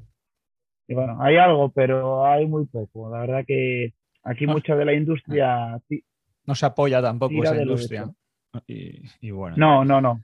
Y 0.87 0.93
bueno, 0.93 1.17
hay 1.21 1.37
algo, 1.37 1.71
pero 1.71 2.25
hay 2.25 2.45
muy 2.45 2.65
poco. 2.65 3.09
La 3.09 3.21
verdad 3.21 3.45
que 3.47 3.93
aquí 4.23 4.47
mucha 4.47 4.75
de 4.75 4.85
la 4.85 4.93
industria... 4.93 5.79
No 6.45 6.55
se 6.55 6.65
apoya 6.65 7.01
tampoco 7.01 7.43
esa 7.43 7.61
industria. 7.61 8.05
Y, 8.67 9.31
bueno. 9.31 9.55
No, 9.57 9.85
no, 9.85 10.01
no. 10.01 10.21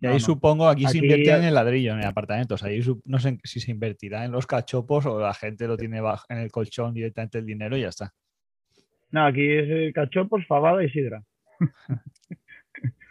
Y 0.00 0.06
ahí 0.06 0.18
supongo, 0.18 0.66
aquí, 0.66 0.86
se 0.86 0.98
invierte 0.98 1.30
en 1.30 1.44
el 1.44 1.54
ladrillo, 1.54 1.92
en 1.92 2.04
apartamentos. 2.04 2.62
Ahí 2.62 2.80
no 3.04 3.18
sé 3.18 3.38
si 3.44 3.60
se 3.60 3.70
invertirá 3.70 4.24
en 4.24 4.32
los 4.32 4.46
cachopos 4.46 5.04
o 5.04 5.20
la 5.20 5.34
gente 5.34 5.66
lo 5.66 5.76
tiene 5.76 6.00
en 6.28 6.38
el 6.38 6.50
colchón 6.50 6.94
directamente 6.94 7.38
el 7.38 7.46
dinero 7.46 7.76
y 7.76 7.82
ya 7.82 7.88
está. 7.88 8.12
No, 9.10 9.26
aquí 9.26 9.46
es 9.46 9.92
cachopos, 9.92 10.46
fabada 10.46 10.82
y 10.82 10.90
sidra. 10.90 11.22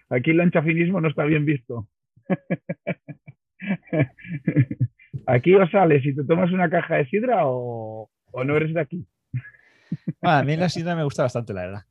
aquí 0.09 0.31
el 0.31 0.39
anchafinismo 0.39 0.99
no 0.99 1.09
está 1.09 1.25
bien 1.25 1.45
visto. 1.45 1.87
aquí 5.27 5.53
o 5.53 5.69
sales 5.69 6.05
y 6.05 6.15
te 6.15 6.23
tomas 6.23 6.51
una 6.51 6.69
caja 6.69 6.95
de 6.95 7.07
sidra 7.07 7.41
o, 7.43 8.09
no 8.45 8.55
eres 8.55 8.73
de 8.73 8.81
aquí. 8.81 9.05
A 10.21 10.43
mí 10.43 10.55
la 10.55 10.69
sidra 10.69 10.95
me 10.95 11.03
gusta 11.03 11.23
bastante, 11.23 11.53
la 11.53 11.61
verdad. 11.61 11.85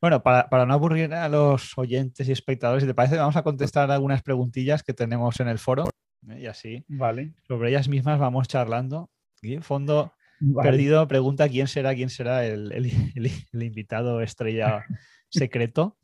Bueno, 0.00 0.22
para, 0.22 0.64
no 0.64 0.72
aburrir 0.72 1.12
a 1.12 1.28
los 1.28 1.76
oyentes 1.76 2.26
y 2.26 2.32
espectadores, 2.32 2.82
si 2.82 2.86
te 2.86 2.94
parece, 2.94 3.16
vamos 3.16 3.36
a 3.36 3.42
contestar 3.42 3.90
algunas 3.90 4.22
preguntillas 4.22 4.82
que 4.82 4.94
tenemos 4.94 5.40
en 5.40 5.48
el 5.48 5.58
foro 5.58 5.84
¿eh? 6.28 6.40
y 6.40 6.46
así. 6.46 6.84
Vale. 6.88 7.34
Sobre 7.46 7.68
ellas 7.68 7.88
mismas 7.88 8.18
vamos 8.18 8.48
charlando. 8.48 9.10
Y 9.42 9.54
en 9.54 9.62
fondo, 9.62 10.14
perdido, 10.62 11.06
pregunta 11.06 11.48
quién 11.48 11.66
será, 11.66 11.94
quién 11.94 12.08
será 12.08 12.46
el, 12.46 12.90
invitado 13.52 14.22
estrella 14.22 14.86
secreto. 15.28 15.98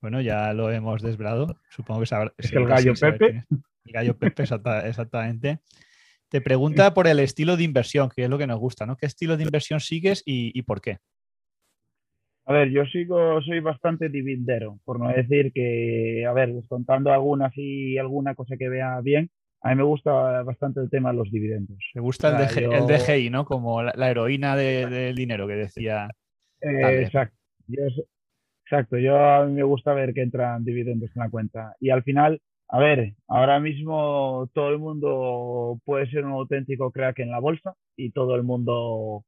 Bueno, 0.00 0.20
ya 0.20 0.52
lo 0.52 0.70
hemos 0.70 1.02
desvelado. 1.02 1.58
Supongo 1.70 2.00
que 2.00 2.06
sabrá. 2.06 2.32
Es 2.36 2.52
el 2.52 2.66
gallo 2.66 2.92
Pepe. 2.94 3.44
El 3.84 3.92
gallo 3.92 4.18
Pepe, 4.18 4.42
exactamente. 4.42 5.60
Te 6.28 6.40
pregunta 6.40 6.92
por 6.92 7.06
el 7.06 7.20
estilo 7.20 7.56
de 7.56 7.64
inversión, 7.64 8.10
que 8.14 8.24
es 8.24 8.30
lo 8.30 8.36
que 8.36 8.46
nos 8.46 8.58
gusta, 8.58 8.84
¿no? 8.84 8.96
¿Qué 8.96 9.06
estilo 9.06 9.36
de 9.36 9.44
inversión 9.44 9.80
sigues 9.80 10.22
y, 10.26 10.60
por 10.62 10.80
qué? 10.80 10.98
A 12.44 12.52
ver, 12.52 12.70
yo 12.70 12.84
sigo, 12.86 13.40
soy 13.42 13.60
bastante 13.60 14.08
dividendero, 14.08 14.78
por 14.84 14.98
no 14.98 15.08
decir 15.08 15.52
que, 15.52 16.24
a 16.26 16.32
ver, 16.32 16.52
descontando 16.52 17.12
alguna 17.12 17.50
y 17.54 17.98
alguna 17.98 18.34
cosa 18.34 18.56
que 18.56 18.68
vea 18.68 19.00
bien, 19.02 19.30
a 19.60 19.70
mí 19.70 19.76
me 19.76 19.82
gusta 19.82 20.42
bastante 20.42 20.80
el 20.80 20.88
tema 20.88 21.10
de 21.10 21.18
los 21.18 21.30
dividendos. 21.30 21.78
Me 21.94 22.00
gusta 22.00 22.48
el, 22.48 22.86
DGI, 22.86 23.30
¿no? 23.30 23.44
Como 23.44 23.82
la, 23.82 24.10
heroína 24.10 24.56
del 24.56 25.14
dinero 25.14 25.46
que 25.46 25.56
decía. 25.56 26.08
Eh, 26.60 27.02
exacto. 27.02 27.36
Yo, 27.66 27.82
exacto. 28.64 28.98
Yo 28.98 29.18
a 29.18 29.44
mí 29.46 29.52
me 29.52 29.64
gusta 29.64 29.92
ver 29.94 30.14
que 30.14 30.22
entran 30.22 30.64
dividendos 30.64 31.10
en 31.14 31.20
la 31.20 31.30
cuenta. 31.30 31.74
Y 31.80 31.90
al 31.90 32.02
final, 32.02 32.40
a 32.70 32.78
ver, 32.78 33.14
ahora 33.28 33.60
mismo 33.60 34.48
todo 34.52 34.68
el 34.68 34.78
mundo 34.78 35.80
puede 35.84 36.10
ser 36.10 36.24
un 36.24 36.32
auténtico 36.32 36.90
crack 36.90 37.20
en 37.20 37.30
la 37.30 37.40
bolsa 37.40 37.74
y 37.96 38.10
todo 38.10 38.34
el 38.34 38.42
mundo 38.42 39.24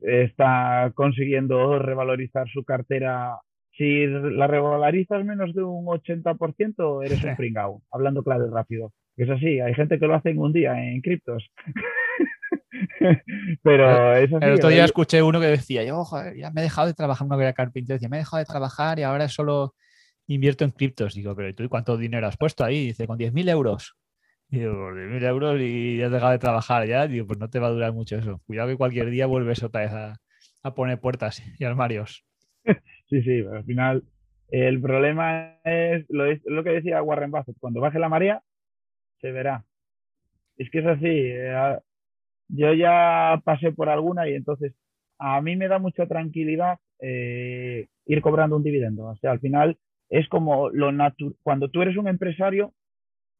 está 0.00 0.92
consiguiendo 0.94 1.78
revalorizar 1.80 2.48
su 2.48 2.62
cartera. 2.64 3.38
Si 3.76 4.06
la 4.06 4.46
revalorizas 4.46 5.24
menos 5.24 5.52
de 5.54 5.64
un 5.64 5.86
80%, 5.86 7.04
eres 7.04 7.24
un 7.24 7.36
pringao, 7.36 7.82
hablando 7.90 8.22
claro 8.22 8.46
y 8.46 8.50
rápido. 8.50 8.92
Es 9.16 9.28
así, 9.28 9.58
hay 9.60 9.74
gente 9.74 9.98
que 9.98 10.06
lo 10.06 10.14
hace 10.14 10.30
en 10.30 10.38
un 10.38 10.52
día 10.52 10.78
en 10.78 11.00
criptos. 11.00 11.44
Pero 13.62 14.16
es 14.16 14.32
así. 14.32 14.44
El 14.44 14.54
otro 14.54 14.68
día 14.68 14.84
escuché 14.84 15.22
uno 15.22 15.40
que 15.40 15.46
decía, 15.46 15.82
yo 15.82 16.04
ya 16.36 16.50
me 16.52 16.60
he 16.60 16.64
dejado 16.64 16.86
de 16.86 16.94
trabajar, 16.94 17.26
no 17.26 17.40
era 17.40 17.52
carpintero, 17.52 17.96
decía, 17.96 18.08
me 18.08 18.18
he 18.18 18.20
dejado 18.20 18.38
de 18.38 18.46
trabajar 18.46 19.00
y 19.00 19.02
ahora 19.02 19.28
solo 19.28 19.74
invierto 20.26 20.64
en 20.64 20.70
criptos. 20.70 21.14
Digo, 21.14 21.34
pero 21.34 21.54
¿tú 21.54 21.68
cuánto 21.68 21.96
dinero 21.96 22.26
has 22.26 22.36
puesto 22.36 22.64
ahí? 22.64 22.86
Dice, 22.86 23.06
con 23.06 23.18
10.000 23.18 23.48
euros. 23.50 23.96
Y 24.50 24.60
digo, 24.60 24.92
10.000 24.92 25.24
euros 25.24 25.60
y 25.60 26.02
has 26.02 26.12
dejado 26.12 26.32
de 26.32 26.38
trabajar 26.38 26.86
ya. 26.86 27.06
Digo, 27.06 27.26
pues 27.26 27.38
no 27.38 27.48
te 27.50 27.58
va 27.58 27.68
a 27.68 27.70
durar 27.70 27.92
mucho 27.92 28.16
eso. 28.16 28.40
Cuidado 28.46 28.68
que 28.68 28.76
cualquier 28.76 29.10
día 29.10 29.26
vuelves 29.26 29.62
otra 29.62 29.82
vez 29.82 29.92
a, 29.92 30.74
poner 30.74 30.98
puertas 30.98 31.42
y 31.58 31.64
armarios. 31.64 32.24
Sí, 33.10 33.20
sí, 33.20 33.42
pero 33.42 33.56
al 33.58 33.64
final 33.64 34.02
el 34.48 34.80
problema 34.80 35.58
es 35.62 36.06
lo, 36.08 36.24
es 36.24 36.40
lo 36.46 36.64
que 36.64 36.70
decía 36.70 37.02
Warren 37.02 37.30
Buffett, 37.30 37.58
cuando 37.60 37.82
baje 37.82 37.98
la 37.98 38.08
marea, 38.08 38.42
se 39.20 39.30
verá. 39.30 39.62
Es 40.56 40.70
que 40.70 40.78
es 40.78 40.86
así. 40.86 41.06
Eh, 41.06 41.78
yo 42.48 42.72
ya 42.72 43.40
pasé 43.44 43.72
por 43.72 43.90
alguna 43.90 44.28
y 44.28 44.34
entonces 44.34 44.72
a 45.18 45.40
mí 45.42 45.56
me 45.56 45.68
da 45.68 45.78
mucha 45.78 46.06
tranquilidad 46.06 46.78
eh, 47.00 47.88
ir 48.06 48.20
cobrando 48.22 48.56
un 48.56 48.62
dividendo. 48.62 49.04
O 49.06 49.16
sea, 49.16 49.32
al 49.32 49.40
final 49.40 49.78
es 50.14 50.28
como 50.28 50.70
lo 50.70 50.92
natural. 50.92 51.34
Cuando 51.42 51.68
tú 51.68 51.82
eres 51.82 51.96
un 51.96 52.06
empresario, 52.06 52.72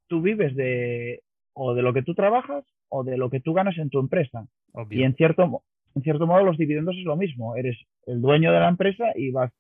tú 0.09 0.21
vives 0.23 0.57
de 0.57 1.23
o 1.53 1.73
de 1.75 1.83
lo 1.83 1.95
que 1.95 2.03
tú 2.03 2.15
trabajas 2.15 2.65
o 2.89 3.05
de 3.05 3.17
lo 3.17 3.31
que 3.31 3.39
tú 3.39 3.55
ganas 3.55 3.79
en 3.79 3.91
tu 3.91 4.01
empresa. 4.01 4.47
Y 4.91 5.05
en 5.05 5.15
cierto, 5.15 5.63
en 5.95 6.03
cierto 6.03 6.27
modo 6.27 6.43
los 6.43 6.59
dividendos 6.59 6.97
es 6.97 7.05
lo 7.05 7.17
mismo. 7.17 7.55
Eres 7.55 7.77
el 8.07 8.21
dueño 8.21 8.53
de 8.53 8.59
la 8.59 8.69
empresa 8.69 9.05
y 9.15 9.31
vas 9.31 9.53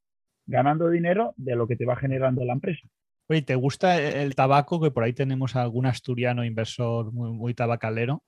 ganando 0.46 0.90
dinero 0.90 1.34
de 1.36 1.54
lo 1.54 1.68
que 1.68 1.76
te 1.76 1.86
va 1.86 1.94
generando 1.94 2.44
la 2.44 2.54
empresa. 2.54 2.88
Oye, 3.28 3.42
¿te 3.42 3.54
gusta 3.54 4.02
el 4.02 4.34
tabaco? 4.34 4.80
Que 4.80 4.90
por 4.90 5.04
ahí 5.04 5.12
tenemos 5.12 5.54
algún 5.54 5.86
asturiano 5.86 6.44
inversor 6.44 7.12
muy, 7.12 7.30
muy 7.30 7.54
tabacalero. 7.54 8.22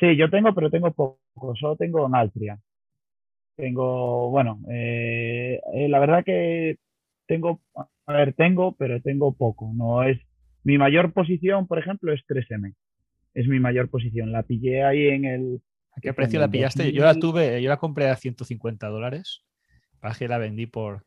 Sí, 0.00 0.16
yo 0.16 0.28
tengo, 0.28 0.52
pero 0.54 0.70
tengo 0.70 0.90
poco. 0.90 1.54
Solo 1.54 1.76
tengo 1.76 2.04
en 2.04 2.16
Altria. 2.16 2.58
Tengo, 3.54 4.28
bueno, 4.28 4.60
eh, 4.68 5.60
eh, 5.72 5.88
la 5.88 6.00
verdad 6.00 6.24
que 6.24 6.76
tengo, 7.26 7.62
a 7.74 8.12
ver, 8.12 8.32
tengo, 8.34 8.76
pero 8.76 9.00
tengo 9.00 9.34
poco. 9.34 9.72
No 9.74 10.02
es 10.02 10.18
mi 10.64 10.78
mayor 10.78 11.12
posición, 11.12 11.66
por 11.66 11.78
ejemplo, 11.78 12.12
es 12.12 12.22
3M. 12.26 12.74
Es 13.34 13.48
mi 13.48 13.60
mayor 13.60 13.88
posición. 13.88 14.32
La 14.32 14.42
pillé 14.42 14.84
ahí 14.84 15.08
en 15.08 15.24
el. 15.24 15.60
¿A 15.92 16.00
qué 16.00 16.12
precio 16.12 16.40
la 16.40 16.50
pillaste? 16.50 16.92
Yo 16.92 17.04
la 17.04 17.14
tuve, 17.14 17.62
yo 17.62 17.68
la 17.68 17.78
compré 17.78 18.08
a 18.08 18.16
150 18.16 18.88
dólares. 18.88 19.42
Para 20.00 20.14
que 20.14 20.28
la 20.28 20.38
vendí 20.38 20.66
por, 20.66 21.06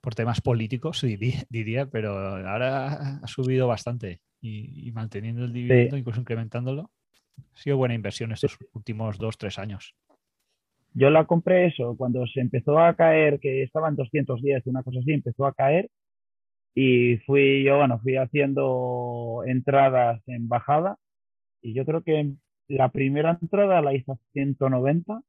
por 0.00 0.14
temas 0.14 0.40
políticos, 0.40 1.04
diría, 1.48 1.86
pero 1.86 2.18
ahora 2.18 3.18
ha 3.22 3.26
subido 3.26 3.66
bastante 3.66 4.20
y, 4.40 4.92
manteniendo 4.92 5.44
el 5.44 5.52
dividendo, 5.52 5.96
incluso 5.96 6.20
incrementándolo. 6.20 6.90
Ha 7.38 7.58
sido 7.58 7.76
buena 7.76 7.94
inversión 7.94 8.32
estos 8.32 8.58
últimos 8.72 9.18
dos, 9.18 9.38
tres 9.38 9.58
años. 9.58 9.94
Yo 10.94 11.10
la 11.10 11.26
compré 11.26 11.66
eso 11.66 11.96
cuando 11.96 12.24
se 12.26 12.40
empezó 12.40 12.78
a 12.78 12.94
caer, 12.94 13.40
que 13.40 13.62
estaba 13.64 13.88
en 13.88 13.96
210, 13.96 14.66
una 14.66 14.82
cosa 14.82 15.00
así, 15.00 15.12
empezó 15.12 15.44
a 15.46 15.52
caer 15.52 15.90
y 16.74 17.18
fui 17.18 17.64
yo, 17.64 17.78
bueno, 17.78 18.00
fui 18.00 18.16
haciendo 18.16 19.42
entradas 19.46 20.22
en 20.26 20.48
bajada 20.48 20.96
y 21.62 21.74
yo 21.74 21.84
creo 21.84 22.02
que 22.02 22.32
la 22.68 22.90
primera 22.90 23.38
entrada 23.40 23.80
la 23.82 23.94
hice 23.94 24.12
a 24.12 24.18
190 24.32 25.20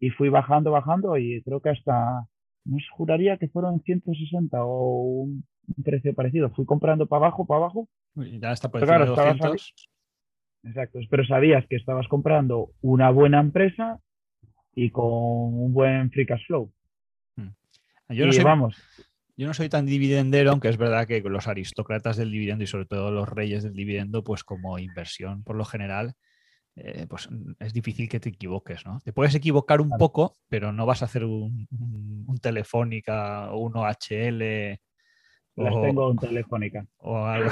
y 0.00 0.10
fui 0.10 0.28
bajando, 0.28 0.72
bajando 0.72 1.16
y 1.16 1.42
creo 1.42 1.60
que 1.60 1.70
hasta, 1.70 2.26
no 2.64 2.78
se 2.78 2.88
juraría 2.90 3.36
que 3.38 3.48
fueron 3.48 3.80
160 3.82 4.64
o 4.64 5.22
un, 5.22 5.44
precio 5.84 6.12
parecido. 6.12 6.50
Fui 6.50 6.66
comprando 6.66 7.06
para 7.06 7.26
abajo, 7.26 7.46
para 7.46 7.58
abajo. 7.58 7.88
Y 8.16 8.40
ya 8.40 8.50
está 8.50 8.68
por 8.68 8.82
claro, 8.82 9.06
200. 9.06 9.74
Exacto, 10.64 10.98
pero 11.08 11.24
sabías 11.24 11.64
que 11.68 11.76
estabas 11.76 12.08
comprando 12.08 12.70
una 12.82 13.10
buena 13.10 13.40
empresa 13.40 14.00
y 14.74 14.90
con 14.90 15.04
un 15.04 15.72
buen 15.72 16.10
free 16.10 16.26
cash 16.26 16.46
flow. 16.46 16.72
Hmm. 17.36 17.50
Yo 18.08 18.26
no, 18.26 18.32
soy, 18.32 18.44
vamos. 18.44 18.76
yo 19.36 19.46
no 19.46 19.54
soy 19.54 19.68
tan 19.68 19.86
dividendero, 19.86 20.50
aunque 20.50 20.68
es 20.68 20.76
verdad 20.76 21.06
que 21.06 21.20
los 21.20 21.48
aristócratas 21.48 22.16
del 22.16 22.30
dividendo 22.30 22.64
y 22.64 22.66
sobre 22.66 22.86
todo 22.86 23.10
los 23.10 23.28
reyes 23.28 23.62
del 23.62 23.74
dividendo, 23.74 24.24
pues 24.24 24.44
como 24.44 24.78
inversión 24.78 25.42
por 25.44 25.56
lo 25.56 25.64
general, 25.64 26.14
eh, 26.74 27.06
pues 27.08 27.28
es 27.60 27.72
difícil 27.74 28.08
que 28.08 28.18
te 28.18 28.30
equivoques, 28.30 28.86
¿no? 28.86 28.98
Te 29.04 29.12
puedes 29.12 29.34
equivocar 29.34 29.82
un 29.82 29.90
poco, 29.98 30.34
pero 30.48 30.72
no 30.72 30.86
vas 30.86 31.02
a 31.02 31.04
hacer 31.04 31.24
un, 31.24 31.68
Telefónica 32.40 33.52
o 33.52 33.58
un 33.58 33.76
OHL. 33.76 34.78
Las 35.56 35.74
tengo 35.82 36.08
un 36.10 36.16
Telefónica. 36.18 36.86
O 36.96 37.26
algo. 37.26 37.50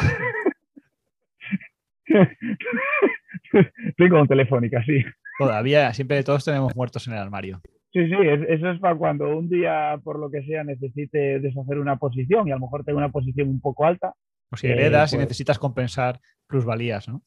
tengo 3.96 4.20
un 4.20 4.28
Telefónica, 4.28 4.82
sí. 4.84 5.04
Todavía, 5.46 5.92
siempre 5.94 6.22
todos 6.22 6.44
tenemos 6.44 6.74
muertos 6.76 7.06
en 7.06 7.14
el 7.14 7.20
armario. 7.20 7.60
Sí, 7.92 8.06
sí, 8.06 8.14
eso 8.48 8.70
es 8.70 8.78
para 8.78 8.94
cuando 8.94 9.36
un 9.36 9.48
día, 9.48 9.98
por 10.04 10.18
lo 10.20 10.30
que 10.30 10.44
sea, 10.44 10.62
necesite 10.62 11.40
deshacer 11.40 11.78
una 11.78 11.96
posición 11.96 12.46
y 12.46 12.52
a 12.52 12.54
lo 12.54 12.60
mejor 12.60 12.84
tengo 12.84 12.98
una 12.98 13.10
posición 13.10 13.48
un 13.48 13.60
poco 13.60 13.84
alta. 13.84 14.14
O 14.52 14.56
si 14.56 14.68
heredas 14.68 15.12
y 15.12 15.16
pues 15.16 15.26
necesitas 15.26 15.58
compensar 15.58 16.20
plusvalías, 16.46 17.08
¿no? 17.08 17.22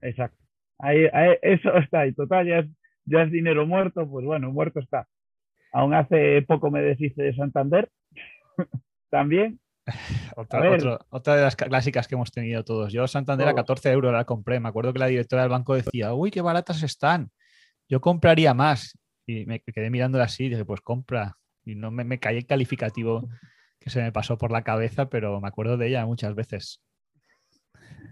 Exacto. 0.00 0.38
Ahí, 0.78 1.06
eso 1.42 1.76
está 1.76 2.00
ahí. 2.00 2.12
Total, 2.14 2.46
ya 2.46 2.58
es, 2.58 2.66
ya 3.04 3.22
es 3.22 3.30
dinero 3.30 3.64
muerto, 3.64 4.08
pues 4.08 4.26
bueno, 4.26 4.50
muerto 4.50 4.80
está. 4.80 5.06
Aún 5.72 5.94
hace 5.94 6.42
poco 6.42 6.70
me 6.70 6.82
deshice 6.82 7.22
de 7.22 7.34
Santander. 7.36 7.88
También. 9.10 9.60
Otra, 10.36 10.60
otra, 11.10 11.36
de 11.36 11.42
las 11.42 11.56
clásicas 11.56 12.08
que 12.08 12.14
hemos 12.14 12.30
tenido 12.30 12.64
todos. 12.64 12.92
Yo 12.92 13.06
Santander 13.06 13.48
a 13.48 13.54
14 13.54 13.90
euros 13.90 14.12
la 14.12 14.24
compré. 14.24 14.58
Me 14.60 14.68
acuerdo 14.68 14.92
que 14.92 14.98
la 14.98 15.08
directora 15.08 15.42
del 15.42 15.50
banco 15.50 15.74
decía, 15.74 16.14
uy, 16.14 16.30
qué 16.30 16.40
baratas 16.40 16.82
están 16.82 17.30
yo 17.92 18.00
compraría 18.00 18.54
más. 18.54 18.98
Y 19.26 19.44
me 19.44 19.60
quedé 19.60 19.90
mirándola 19.90 20.24
así 20.24 20.46
y 20.46 20.48
dije, 20.48 20.64
pues 20.64 20.80
compra. 20.80 21.36
Y 21.62 21.74
no 21.74 21.90
me, 21.90 22.04
me 22.04 22.18
caí 22.18 22.38
el 22.38 22.46
calificativo 22.46 23.28
que 23.78 23.90
se 23.90 24.00
me 24.00 24.12
pasó 24.12 24.38
por 24.38 24.50
la 24.50 24.62
cabeza, 24.62 25.10
pero 25.10 25.40
me 25.42 25.48
acuerdo 25.48 25.76
de 25.76 25.88
ella 25.88 26.06
muchas 26.06 26.34
veces. 26.34 26.82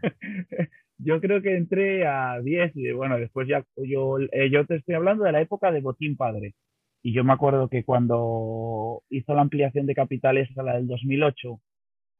yo 0.99 1.21
creo 1.23 1.41
que 1.41 1.57
entré 1.57 2.07
a 2.07 2.39
10 2.43 2.73
y 2.77 2.93
bueno, 2.93 3.19
después 3.19 3.49
ya 3.49 3.65
yo, 3.77 4.19
eh, 4.19 4.51
yo 4.51 4.67
te 4.67 4.77
estoy 4.77 4.97
hablando 4.97 5.25
de 5.25 5.33
la 5.33 5.41
época 5.41 5.73
de 5.73 5.81
Botín 5.81 6.15
Padre. 6.15 6.55
Y 7.03 7.15
yo 7.15 7.25
me 7.25 7.33
acuerdo 7.33 7.71
que 7.71 7.83
cuando 7.83 9.03
hizo 9.09 9.35
la 9.35 9.41
ampliación 9.41 9.87
de 9.87 9.95
capitales 9.95 10.51
a 10.59 10.63
la 10.63 10.75
del 10.75 10.89
2008 10.89 11.59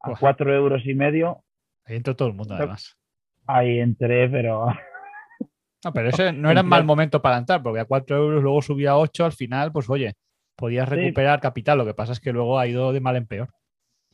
a 0.01 0.15
4 0.19 0.55
euros 0.55 0.87
y 0.87 0.95
medio. 0.95 1.45
Ahí 1.85 1.97
entró 1.97 2.17
todo 2.17 2.29
el 2.29 2.35
mundo 2.35 2.55
además. 2.55 2.97
Ahí 3.47 3.81
entré, 3.81 4.31
pero 4.31 4.69
No, 5.85 5.93
pero 5.93 6.11
ese 6.11 6.33
no 6.33 6.51
era 6.51 6.63
mal 6.63 6.85
momento 6.85 7.23
para 7.23 7.39
entrar, 7.39 7.63
porque 7.63 7.81
a 7.81 7.87
4 7.87 8.17
euros 8.17 8.43
luego 8.43 8.61
subía 8.61 8.91
a 8.91 8.99
8, 8.99 9.25
al 9.25 9.33
final, 9.33 9.73
pues 9.73 9.89
oye, 9.89 10.15
podías 10.57 10.89
recuperar 10.89 11.41
capital. 11.41 11.79
Lo 11.79 11.87
que 11.87 11.95
pasa 11.95 12.13
es 12.13 12.21
que 12.21 12.33
luego 12.33 12.59
ha 12.59 12.67
ido 12.67 12.93
de 12.93 13.01
mal 13.01 13.17
en 13.17 13.27
peor. 13.27 13.49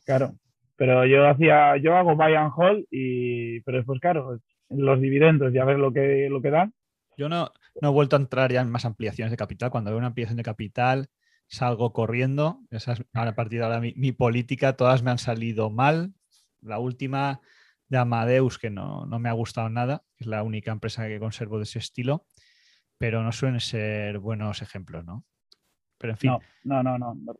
Claro, 0.05 0.35
pero 0.77 1.05
yo 1.05 1.27
hacía, 1.27 1.75
yo 1.77 1.95
hago 1.95 2.15
buy 2.15 2.35
and 2.35 2.53
hold, 2.55 2.85
y, 2.89 3.59
pero 3.61 3.77
después, 3.77 3.99
claro, 3.99 4.39
los 4.69 5.01
dividendos, 5.01 5.53
ya 5.53 5.65
ver 5.65 5.77
lo 5.79 5.91
que, 5.91 6.27
lo 6.29 6.41
que 6.41 6.51
dan. 6.51 6.73
Yo 7.17 7.29
no, 7.29 7.51
no 7.81 7.89
he 7.89 7.91
vuelto 7.91 8.15
a 8.15 8.19
entrar 8.19 8.51
ya 8.51 8.61
en 8.61 8.69
más 8.69 8.85
ampliaciones 8.85 9.31
de 9.31 9.37
capital. 9.37 9.71
Cuando 9.71 9.89
veo 9.89 9.97
una 9.97 10.07
ampliación 10.07 10.37
de 10.37 10.43
capital, 10.43 11.09
salgo 11.47 11.93
corriendo. 11.93 12.59
Esa 12.69 12.93
es 12.93 13.03
a 13.13 13.35
partir 13.35 13.59
de 13.59 13.65
ahora 13.65 13.81
mi, 13.81 14.11
política. 14.11 14.73
Todas 14.73 15.03
me 15.03 15.11
han 15.11 15.17
salido 15.17 15.69
mal. 15.69 16.13
La 16.61 16.79
última 16.79 17.41
de 17.89 17.97
Amadeus, 17.97 18.57
que 18.57 18.69
no, 18.69 19.05
no, 19.05 19.19
me 19.19 19.29
ha 19.29 19.33
gustado 19.33 19.69
nada, 19.69 20.03
es 20.17 20.27
la 20.27 20.43
única 20.43 20.71
empresa 20.71 21.07
que 21.07 21.19
conservo 21.19 21.57
de 21.57 21.63
ese 21.63 21.79
estilo, 21.79 22.25
pero 22.97 23.23
no 23.23 23.31
suelen 23.31 23.59
ser 23.59 24.19
buenos 24.19 24.61
ejemplos, 24.61 25.05
¿no? 25.05 25.25
Pero 25.97 26.13
en 26.13 26.17
fin. 26.17 26.31
No, 26.63 26.83
no, 26.83 26.97
no, 26.97 27.13
no. 27.15 27.35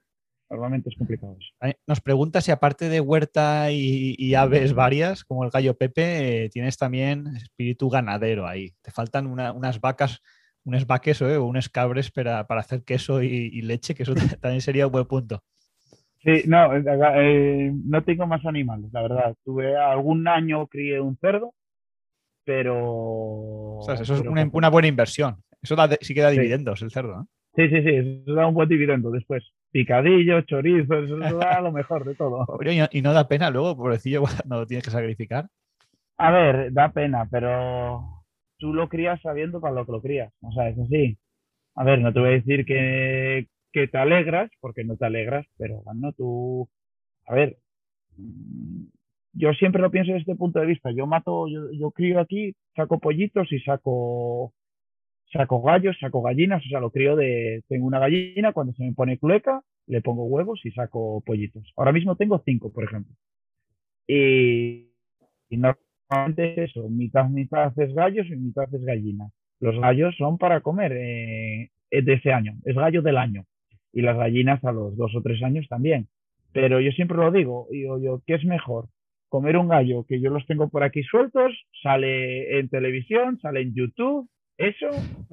Normalmente 0.50 0.90
es 0.90 0.96
complicado. 0.96 1.38
Nos 1.86 2.00
pregunta 2.00 2.40
si 2.40 2.52
aparte 2.52 2.88
de 2.88 3.02
huerta 3.02 3.70
y, 3.72 4.34
aves 4.34 4.74
varias, 4.74 5.26
como 5.26 5.44
el 5.44 5.50
gallo 5.50 5.78
Pepe, 5.78 6.46
eh, 6.46 6.50
tienes 6.50 6.78
también 6.78 7.28
espíritu 7.36 7.90
ganadero 7.90 8.48
ahí. 8.48 8.74
Te 8.82 8.92
faltan 8.92 9.28
unas 9.28 9.82
vacas, 9.82 10.22
un 10.64 10.76
esbaqueso 10.76 11.30
¿eh? 11.30 11.38
o 11.38 11.46
unos 11.46 11.68
cabres 11.68 12.12
para, 12.12 12.40
hacer 12.40 12.84
queso 12.86 13.22
y, 13.22 13.62
leche, 13.62 13.94
que 13.94 14.04
eso 14.04 14.14
también 14.42 14.62
sería 14.62 14.86
un 14.86 14.94
buen 14.94 15.06
punto. 15.06 15.44
Sí, 16.24 16.44
no, 16.48 16.76
eh, 16.76 17.72
no 17.86 18.04
tengo 18.04 18.28
más 18.28 18.46
animales, 18.46 18.92
la 18.92 19.02
verdad. 19.02 19.36
Tuve 19.44 19.78
algún 19.78 20.28
año 20.28 20.68
crié 20.68 21.00
un 21.00 21.18
cerdo, 21.18 21.54
pero... 22.44 23.80
eso 23.88 24.16
es 24.16 24.22
una, 24.22 24.70
buena 24.70 24.88
inversión. 24.88 25.38
Eso 25.62 25.76
sí 26.02 26.14
que 26.14 26.22
da 26.22 26.30
dividendos 26.30 26.82
el 26.82 26.92
cerdo, 26.92 27.18
¿no? 27.18 27.28
Sí, 27.56 27.70
sí, 27.70 27.82
sí, 27.82 28.22
eso 28.24 28.34
da 28.36 28.46
un 28.46 28.54
buen 28.54 28.70
dividendo 28.70 29.10
después. 29.10 29.44
Picadillo, 29.72 30.42
chorizo, 30.42 31.00
eso 31.00 31.18
da 31.40 31.60
lo 31.60 31.72
mejor 31.72 32.06
de 32.06 32.14
todo. 32.16 32.46
Y 32.92 33.02
no 33.02 33.14
da 33.14 33.28
pena 33.28 33.50
luego, 33.50 33.76
pobrecillo, 33.76 34.22
cuando 34.46 34.60
lo 34.60 34.68
tienes 34.68 34.86
que 34.86 34.92
sacrificar. 34.92 35.48
A 36.18 36.32
ver, 36.32 36.72
da 36.74 36.92
pena, 36.92 37.28
pero 37.30 38.24
tú 38.58 38.74
lo 38.74 38.90
crías 38.90 39.22
sabiendo 39.22 39.60
para 39.60 39.74
lo 39.74 39.86
que 39.86 39.92
lo 39.92 40.02
crías. 40.02 40.32
O 40.42 40.52
sea, 40.52 40.70
eso 40.70 40.86
sí. 40.86 41.18
A 41.76 41.84
ver, 41.84 42.00
no 42.00 42.14
te 42.14 42.20
voy 42.20 42.30
a 42.30 42.32
decir 42.34 42.66
que, 42.66 43.48
que 43.72 43.88
te 43.88 43.98
alegras, 43.98 44.50
porque 44.60 44.84
no 44.84 44.98
te 44.98 45.06
alegras, 45.06 45.46
pero 45.58 45.82
bueno, 45.84 46.14
tú. 46.14 46.70
A 47.28 47.36
ver, 47.36 47.58
yo 49.34 49.54
siempre 49.54 49.82
lo 49.82 49.92
pienso 49.92 50.12
desde 50.12 50.22
este 50.22 50.36
punto 50.36 50.60
de 50.60 50.66
vista. 50.68 50.92
Yo 50.92 51.08
mato, 51.08 51.48
yo, 51.48 51.72
yo 51.72 51.92
crío 51.92 52.20
aquí, 52.20 52.56
saco 52.76 53.00
pollitos 53.00 53.52
y 53.52 53.60
saco 53.60 54.54
saco 55.32 55.62
gallos, 55.62 55.98
saco 56.00 56.22
gallinas, 56.22 56.64
o 56.66 56.70
sea, 56.70 56.80
lo 56.80 56.92
crío 56.92 57.16
de, 57.16 57.64
tengo 57.68 57.86
una 57.86 58.00
gallina, 58.00 58.54
cuando 58.54 58.74
se 58.74 58.84
me 58.84 58.94
pone 58.94 59.18
clueca, 59.18 59.62
le 59.88 60.02
pongo 60.02 60.26
huevos 60.26 60.62
y 60.66 60.72
saco 60.72 61.22
pollitos. 61.26 61.72
Ahora 61.76 61.92
mismo 61.92 62.16
tengo 62.16 62.42
cinco, 62.46 62.72
por 62.72 62.84
ejemplo. 62.84 63.14
Y, 64.08 64.90
normalmente 65.50 66.64
es 66.64 66.72
eso, 66.72 66.90
mitad, 66.90 67.30
mitad 67.30 67.78
es 67.78 67.94
gallos 67.94 68.28
y 68.28 68.36
mitad 68.36 68.74
es 68.74 68.84
gallinas. 68.84 69.32
Los 69.60 69.80
gallos 69.80 70.16
son 70.18 70.38
para 70.38 70.62
comer 70.62 70.94
eh, 70.94 71.70
de 71.92 72.14
ese 72.14 72.32
año, 72.32 72.56
es 72.66 72.76
gallo 72.76 73.02
del 73.02 73.18
año. 73.18 73.46
Y 73.94 74.02
las 74.02 74.18
gallinas 74.18 74.64
a 74.64 74.72
los 74.72 74.96
dos 74.98 75.16
o 75.16 75.22
tres 75.22 75.42
años 75.44 75.68
también. 75.68 76.08
Pero 76.54 76.80
yo 76.80 76.92
siempre 76.92 77.18
lo 77.18 77.32
digo, 77.32 77.68
digo 77.72 78.00
yo, 78.00 78.22
¿qué 78.26 78.36
es 78.36 78.46
mejor? 78.46 78.88
Comer 79.30 79.58
un 79.58 79.68
gallo 79.68 80.06
que 80.08 80.22
yo 80.22 80.30
los 80.30 80.46
tengo 80.46 80.70
por 80.70 80.84
aquí 80.84 81.04
sueltos, 81.04 81.54
sale 81.84 82.60
en 82.60 82.70
televisión, 82.70 83.40
sale 83.40 83.62
en 83.62 83.74
YouTube, 83.76 84.30
eso 84.58 84.88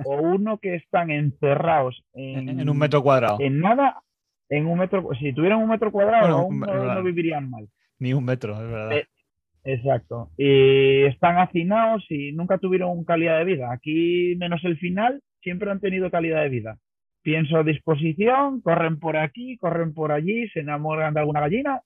o 0.04 0.20
uno 0.20 0.58
que 0.58 0.74
están 0.74 1.10
encerrados 1.10 2.04
en, 2.12 2.68
un 2.68 2.78
metro 2.78 3.02
cuadrado. 3.02 3.38
En 3.40 3.60
nada, 3.60 4.02
en 4.48 4.66
un 4.66 4.78
metro. 4.78 5.08
Si 5.18 5.32
tuvieran 5.32 5.62
un 5.62 5.68
metro 5.68 5.90
cuadrado, 5.90 6.48
no, 6.50 7.02
vivirían 7.02 7.48
mal. 7.48 7.68
Ni 7.98 8.12
un 8.12 8.24
metro, 8.24 8.52
es 8.54 8.70
verdad. 8.70 8.92
Eh, 8.92 9.06
exacto. 9.64 10.30
Y 10.36 11.04
están 11.04 11.38
hacinados 11.38 12.04
y 12.10 12.32
nunca 12.32 12.58
tuvieron 12.58 13.04
calidad 13.04 13.38
de 13.38 13.44
vida. 13.44 13.72
Aquí, 13.72 14.34
menos 14.36 14.62
el 14.64 14.76
final, 14.76 15.22
siempre 15.40 15.70
han 15.70 15.80
tenido 15.80 16.10
calidad 16.10 16.42
de 16.42 16.48
vida. 16.48 16.78
Pienso 17.24 17.56
a 17.56 17.62
disposición, 17.62 18.60
corren 18.60 18.98
por 18.98 19.16
aquí, 19.16 19.56
corren 19.56 19.94
por 19.94 20.12
allí, 20.12 20.46
se 20.50 20.60
enamoran 20.60 21.14
de 21.14 21.20
alguna 21.20 21.40
gallina. 21.40 21.80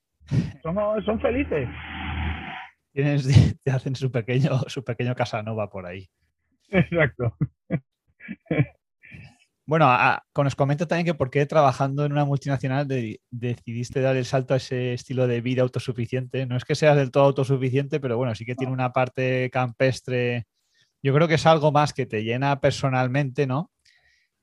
Son, 0.63 0.77
son 1.05 1.21
felices. 1.21 1.69
te 3.65 3.71
hacen 3.71 3.95
su 3.95 4.11
pequeño, 4.11 4.59
su 4.67 4.83
pequeño 4.83 5.15
Casanova 5.15 5.71
por 5.71 5.87
ahí. 5.87 6.09
Exacto. 6.71 7.37
Bueno, 9.65 9.87
con 10.33 10.47
os 10.47 10.57
comento 10.57 10.89
también 10.89 11.05
que 11.05 11.15
por 11.15 11.31
qué 11.31 11.45
trabajando 11.45 12.05
en 12.05 12.13
una 12.13 12.25
multinacional 12.25 12.89
decidiste 13.31 14.01
dar 14.01 14.17
el 14.17 14.25
salto 14.25 14.55
a 14.55 14.57
ese 14.57 14.95
estilo 14.95 15.27
de 15.27 15.43
vida 15.43 15.61
autosuficiente. 15.61 16.47
No 16.47 16.57
es 16.57 16.65
que 16.65 16.75
seas 16.75 16.97
del 16.97 17.11
todo 17.11 17.25
autosuficiente, 17.25 18.01
pero 18.01 18.17
bueno, 18.17 18.35
sí 18.35 18.47
que 18.47 18.55
tiene 18.55 18.73
una 18.73 18.93
parte 18.93 19.51
campestre. 19.51 20.47
Yo 21.03 21.15
creo 21.15 21.29
que 21.29 21.35
es 21.35 21.47
algo 21.47 21.71
más 21.71 21.93
que 21.93 22.07
te 22.07 22.25
llena 22.25 22.61
personalmente, 22.61 23.47
¿no? 23.47 23.71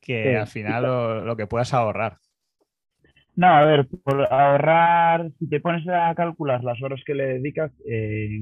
Que 0.06 0.38
al 0.38 0.48
final 0.48 1.26
lo, 1.26 1.36
que 1.36 1.48
puedas 1.48 1.74
ahorrar. 1.74 2.18
No, 3.36 3.48
a 3.48 3.66
ver, 3.66 3.88
por 4.04 4.32
ahorrar, 4.32 5.32
si 5.40 5.50
te 5.50 5.60
pones 5.60 5.86
a 5.90 6.14
calcular 6.16 6.64
las 6.64 6.82
horas 6.82 7.02
que 7.06 7.16
le 7.16 7.26
dedicas, 7.26 7.72
eh, 7.90 8.40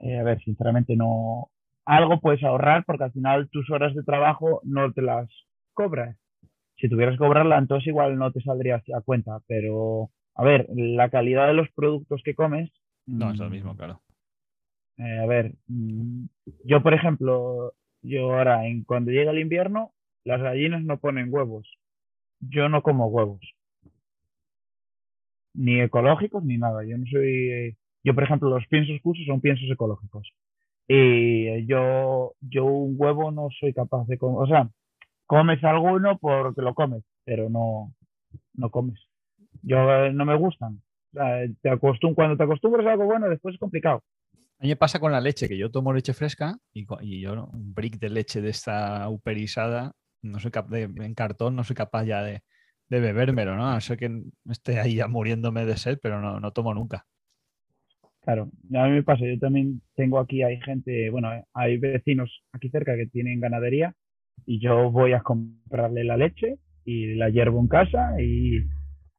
a 0.00 0.22
ver, 0.24 0.40
sinceramente 0.40 0.96
no, 0.96 1.50
algo 1.84 2.18
puedes 2.20 2.42
ahorrar 2.42 2.84
porque 2.86 3.04
al 3.04 3.12
final 3.12 3.48
tus 3.50 3.70
horas 3.70 3.94
de 3.94 4.02
trabajo 4.02 4.60
no 4.64 4.92
te 4.92 5.02
las 5.02 5.28
cobras. 5.74 6.16
Si 6.76 6.88
tuvieras 6.88 7.14
que 7.14 7.24
cobrarla, 7.24 7.58
entonces 7.58 7.88
igual 7.88 8.16
no 8.16 8.32
te 8.32 8.40
saldría 8.40 8.82
a 8.94 9.00
cuenta, 9.02 9.40
pero 9.46 10.10
a 10.34 10.44
ver, 10.44 10.66
la 10.74 11.10
calidad 11.10 11.48
de 11.48 11.54
los 11.54 11.68
productos 11.70 12.22
que 12.24 12.34
comes. 12.34 12.70
No, 13.06 13.32
es 13.32 13.38
lo 13.38 13.48
mm, 13.48 13.52
mismo, 13.52 13.76
claro. 13.76 14.00
Eh, 14.96 15.18
a 15.18 15.26
ver, 15.26 15.54
mm, 15.66 16.26
yo 16.64 16.82
por 16.82 16.94
ejemplo, 16.94 17.74
yo 18.02 18.34
ahora, 18.34 18.66
en, 18.66 18.84
cuando 18.84 19.10
llega 19.10 19.30
el 19.32 19.40
invierno, 19.40 19.92
las 20.28 20.42
gallinas 20.42 20.84
no 20.84 20.98
ponen 20.98 21.32
huevos. 21.32 21.66
Yo 22.40 22.68
no 22.68 22.82
como 22.82 23.06
huevos. 23.06 23.40
Ni 25.54 25.80
ecológicos 25.80 26.44
ni 26.44 26.58
nada. 26.58 26.84
Yo 26.84 26.98
no 26.98 27.06
soy. 27.10 27.74
yo, 28.04 28.14
por 28.14 28.24
ejemplo, 28.24 28.50
los 28.50 28.66
piensos 28.66 29.00
uso 29.02 29.22
son 29.26 29.40
piensos 29.40 29.68
ecológicos. 29.70 30.30
Y 30.86 31.64
yo, 31.66 32.34
yo 32.40 32.64
un 32.66 32.94
huevo 32.98 33.30
no 33.30 33.48
soy 33.58 33.72
capaz 33.72 34.06
de 34.06 34.18
comer. 34.18 34.38
O 34.42 34.46
sea, 34.46 34.68
comes 35.26 35.64
alguno 35.64 36.18
porque 36.18 36.60
lo 36.60 36.74
comes, 36.74 37.02
pero 37.24 37.48
no, 37.48 37.94
no 38.52 38.70
comes. 38.70 39.00
Yo 39.62 39.78
eh, 39.78 40.12
no 40.12 40.26
me 40.26 40.36
gustan. 40.36 40.82
Te 41.62 41.70
acostum 41.70 42.14
cuando 42.14 42.36
te 42.36 42.44
acostumbras 42.44 42.86
a 42.86 42.92
algo 42.92 43.06
bueno, 43.06 43.30
después 43.30 43.54
es 43.54 43.58
complicado. 43.58 44.02
A 44.58 44.64
mí 44.64 44.68
me 44.68 44.76
pasa 44.76 45.00
con 45.00 45.10
la 45.10 45.22
leche, 45.22 45.48
que 45.48 45.56
yo 45.56 45.70
tomo 45.70 45.94
leche 45.94 46.12
fresca 46.12 46.58
y, 46.74 46.86
y 47.00 47.20
yo 47.20 47.48
un 47.50 47.72
brick 47.72 47.98
de 47.98 48.10
leche 48.10 48.42
de 48.42 48.50
esta 48.50 49.08
uperizada, 49.08 49.92
no 50.22 50.38
soy 50.40 50.50
capaz 50.50 50.70
de, 50.70 50.82
en 50.82 51.14
cartón, 51.14 51.56
no 51.56 51.64
soy 51.64 51.76
capaz 51.76 52.04
ya 52.04 52.22
de, 52.22 52.42
de 52.88 53.00
bebérmelo, 53.00 53.56
¿no? 53.56 53.72
No 53.72 53.80
sé 53.80 53.96
que 53.96 54.22
esté 54.50 54.80
ahí 54.80 54.96
ya 54.96 55.08
muriéndome 55.08 55.64
de 55.64 55.76
sed, 55.76 55.98
pero 56.02 56.20
no, 56.20 56.40
no 56.40 56.52
tomo 56.52 56.74
nunca. 56.74 57.06
Claro, 58.22 58.50
a 58.74 58.84
mí 58.84 58.90
me 58.90 59.02
pasa, 59.02 59.24
yo 59.24 59.38
también 59.38 59.80
tengo 59.94 60.18
aquí, 60.18 60.42
hay 60.42 60.60
gente, 60.60 61.08
bueno, 61.08 61.30
hay 61.54 61.78
vecinos 61.78 62.42
aquí 62.52 62.68
cerca 62.68 62.94
que 62.94 63.06
tienen 63.06 63.40
ganadería 63.40 63.94
y 64.44 64.60
yo 64.60 64.90
voy 64.90 65.14
a 65.14 65.22
comprarle 65.22 66.04
la 66.04 66.16
leche 66.16 66.58
y 66.84 67.14
la 67.14 67.30
hiervo 67.30 67.60
en 67.60 67.68
casa 67.68 68.20
y, 68.20 68.58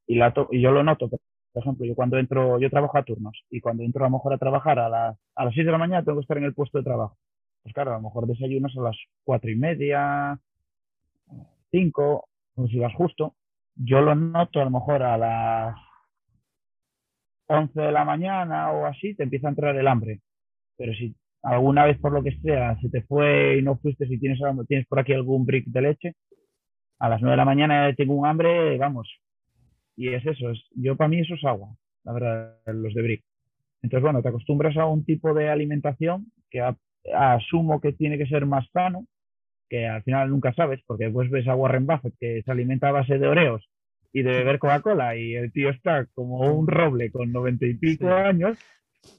y, 0.05 0.15
la 0.15 0.33
y 0.51 0.61
yo 0.61 0.71
lo 0.71 0.83
noto. 0.83 1.09
Por 1.09 1.19
ejemplo, 1.55 1.85
yo 1.85 1.95
cuando 1.95 2.17
entro, 2.19 2.59
yo 2.59 2.69
trabajo 2.69 2.97
a 2.97 3.03
turnos 3.03 3.43
y 3.49 3.59
cuando 3.61 3.83
entro 3.83 4.05
a 4.05 4.09
lo 4.09 4.17
mejor 4.17 4.33
a 4.33 4.37
trabajar 4.37 4.77
a 4.79 4.89
las, 4.89 5.17
a 5.35 5.45
las 5.45 5.53
6 5.55 5.65
de 5.65 5.71
la 5.71 5.77
mañana 5.79 6.03
tengo 6.03 6.19
que 6.19 6.23
estar 6.23 6.37
en 6.37 6.43
el 6.43 6.53
puesto 6.53 6.77
de 6.77 6.83
trabajo. 6.83 7.17
Pues 7.63 7.73
claro, 7.73 7.91
a 7.91 7.97
lo 7.97 8.03
mejor 8.03 8.27
desayunas 8.27 8.77
a 8.77 8.81
las 8.81 8.97
cuatro 9.23 9.49
y 9.49 9.55
media, 9.55 10.39
cinco, 11.71 12.25
o 12.55 12.67
si 12.67 12.79
vas 12.79 12.93
justo. 12.93 13.35
Yo 13.75 14.01
lo 14.01 14.15
noto 14.15 14.61
a 14.61 14.65
lo 14.65 14.71
mejor 14.71 15.03
a 15.03 15.17
las 15.17 15.75
11 17.47 17.81
de 17.81 17.91
la 17.91 18.05
mañana 18.05 18.71
o 18.71 18.85
así, 18.85 19.15
te 19.15 19.23
empieza 19.23 19.47
a 19.47 19.51
entrar 19.51 19.75
el 19.75 19.87
hambre. 19.87 20.21
Pero 20.77 20.93
si 20.93 21.15
alguna 21.43 21.85
vez 21.85 21.97
por 21.99 22.11
lo 22.11 22.23
que 22.23 22.37
sea 22.39 22.77
se 22.81 22.89
te 22.89 23.01
fue 23.03 23.57
y 23.57 23.61
no 23.61 23.77
fuiste, 23.77 24.07
si 24.07 24.19
tienes, 24.19 24.39
tienes 24.67 24.87
por 24.87 24.99
aquí 24.99 25.13
algún 25.13 25.45
brick 25.45 25.65
de 25.67 25.81
leche, 25.81 26.13
a 26.99 27.09
las 27.09 27.21
9 27.21 27.31
de 27.31 27.37
la 27.37 27.45
mañana 27.45 27.93
tengo 27.95 28.13
un 28.13 28.25
hambre, 28.25 28.77
vamos. 28.77 29.09
Y 29.95 30.09
es 30.09 30.25
eso, 30.25 30.51
es, 30.51 30.59
yo 30.75 30.95
para 30.95 31.09
mí 31.09 31.19
eso 31.19 31.33
es 31.33 31.43
agua, 31.43 31.69
la 32.03 32.13
verdad, 32.13 32.57
los 32.67 32.93
de 32.93 33.01
brick. 33.01 33.23
Entonces, 33.81 34.03
bueno, 34.03 34.21
te 34.21 34.29
acostumbras 34.29 34.75
a 34.77 34.85
un 34.85 35.05
tipo 35.05 35.33
de 35.33 35.49
alimentación 35.49 36.31
que 36.49 36.61
asumo 37.13 37.79
que 37.79 37.93
tiene 37.93 38.17
que 38.17 38.27
ser 38.27 38.45
más 38.45 38.69
sano, 38.71 39.05
que 39.69 39.87
al 39.87 40.03
final 40.03 40.29
nunca 40.29 40.53
sabes, 40.53 40.81
porque 40.85 41.05
después 41.05 41.29
ves 41.29 41.47
a 41.47 41.55
Warren 41.55 41.85
Buffett 41.85 42.15
que 42.19 42.41
se 42.43 42.51
alimenta 42.51 42.89
a 42.89 42.93
base 42.93 43.17
de 43.17 43.27
oreos 43.27 43.69
y 44.11 44.23
de 44.23 44.31
beber 44.31 44.59
Coca-Cola 44.59 45.15
y 45.15 45.35
el 45.35 45.51
tío 45.51 45.69
está 45.69 46.05
como 46.13 46.39
un 46.39 46.67
roble 46.67 47.11
con 47.11 47.31
noventa 47.31 47.65
y 47.65 47.75
pico 47.75 48.09
años. 48.09 48.57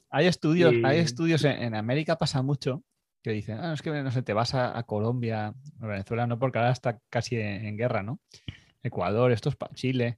Hay 0.09 0.27
estudios, 0.27 0.73
hay 0.83 0.99
estudios 0.99 1.43
en, 1.45 1.73
América 1.75 2.17
pasa 2.17 2.41
mucho 2.41 2.83
que 3.23 3.31
dicen, 3.31 3.59
ah, 3.59 3.73
es 3.73 3.81
que 3.81 3.91
no 3.91 4.11
sé, 4.11 4.23
te 4.23 4.33
vas 4.33 4.55
a, 4.55 4.81
Colombia, 4.83 5.53
o 5.79 5.87
Venezuela, 5.87 6.25
no, 6.25 6.39
porque 6.39 6.57
ahora 6.57 6.71
está 6.71 6.99
casi 7.09 7.37
en, 7.37 7.77
guerra, 7.77 8.01
¿no? 8.01 8.19
Ecuador, 8.81 9.31
esto 9.31 9.49
es 9.49 9.57
Chile, 9.75 10.17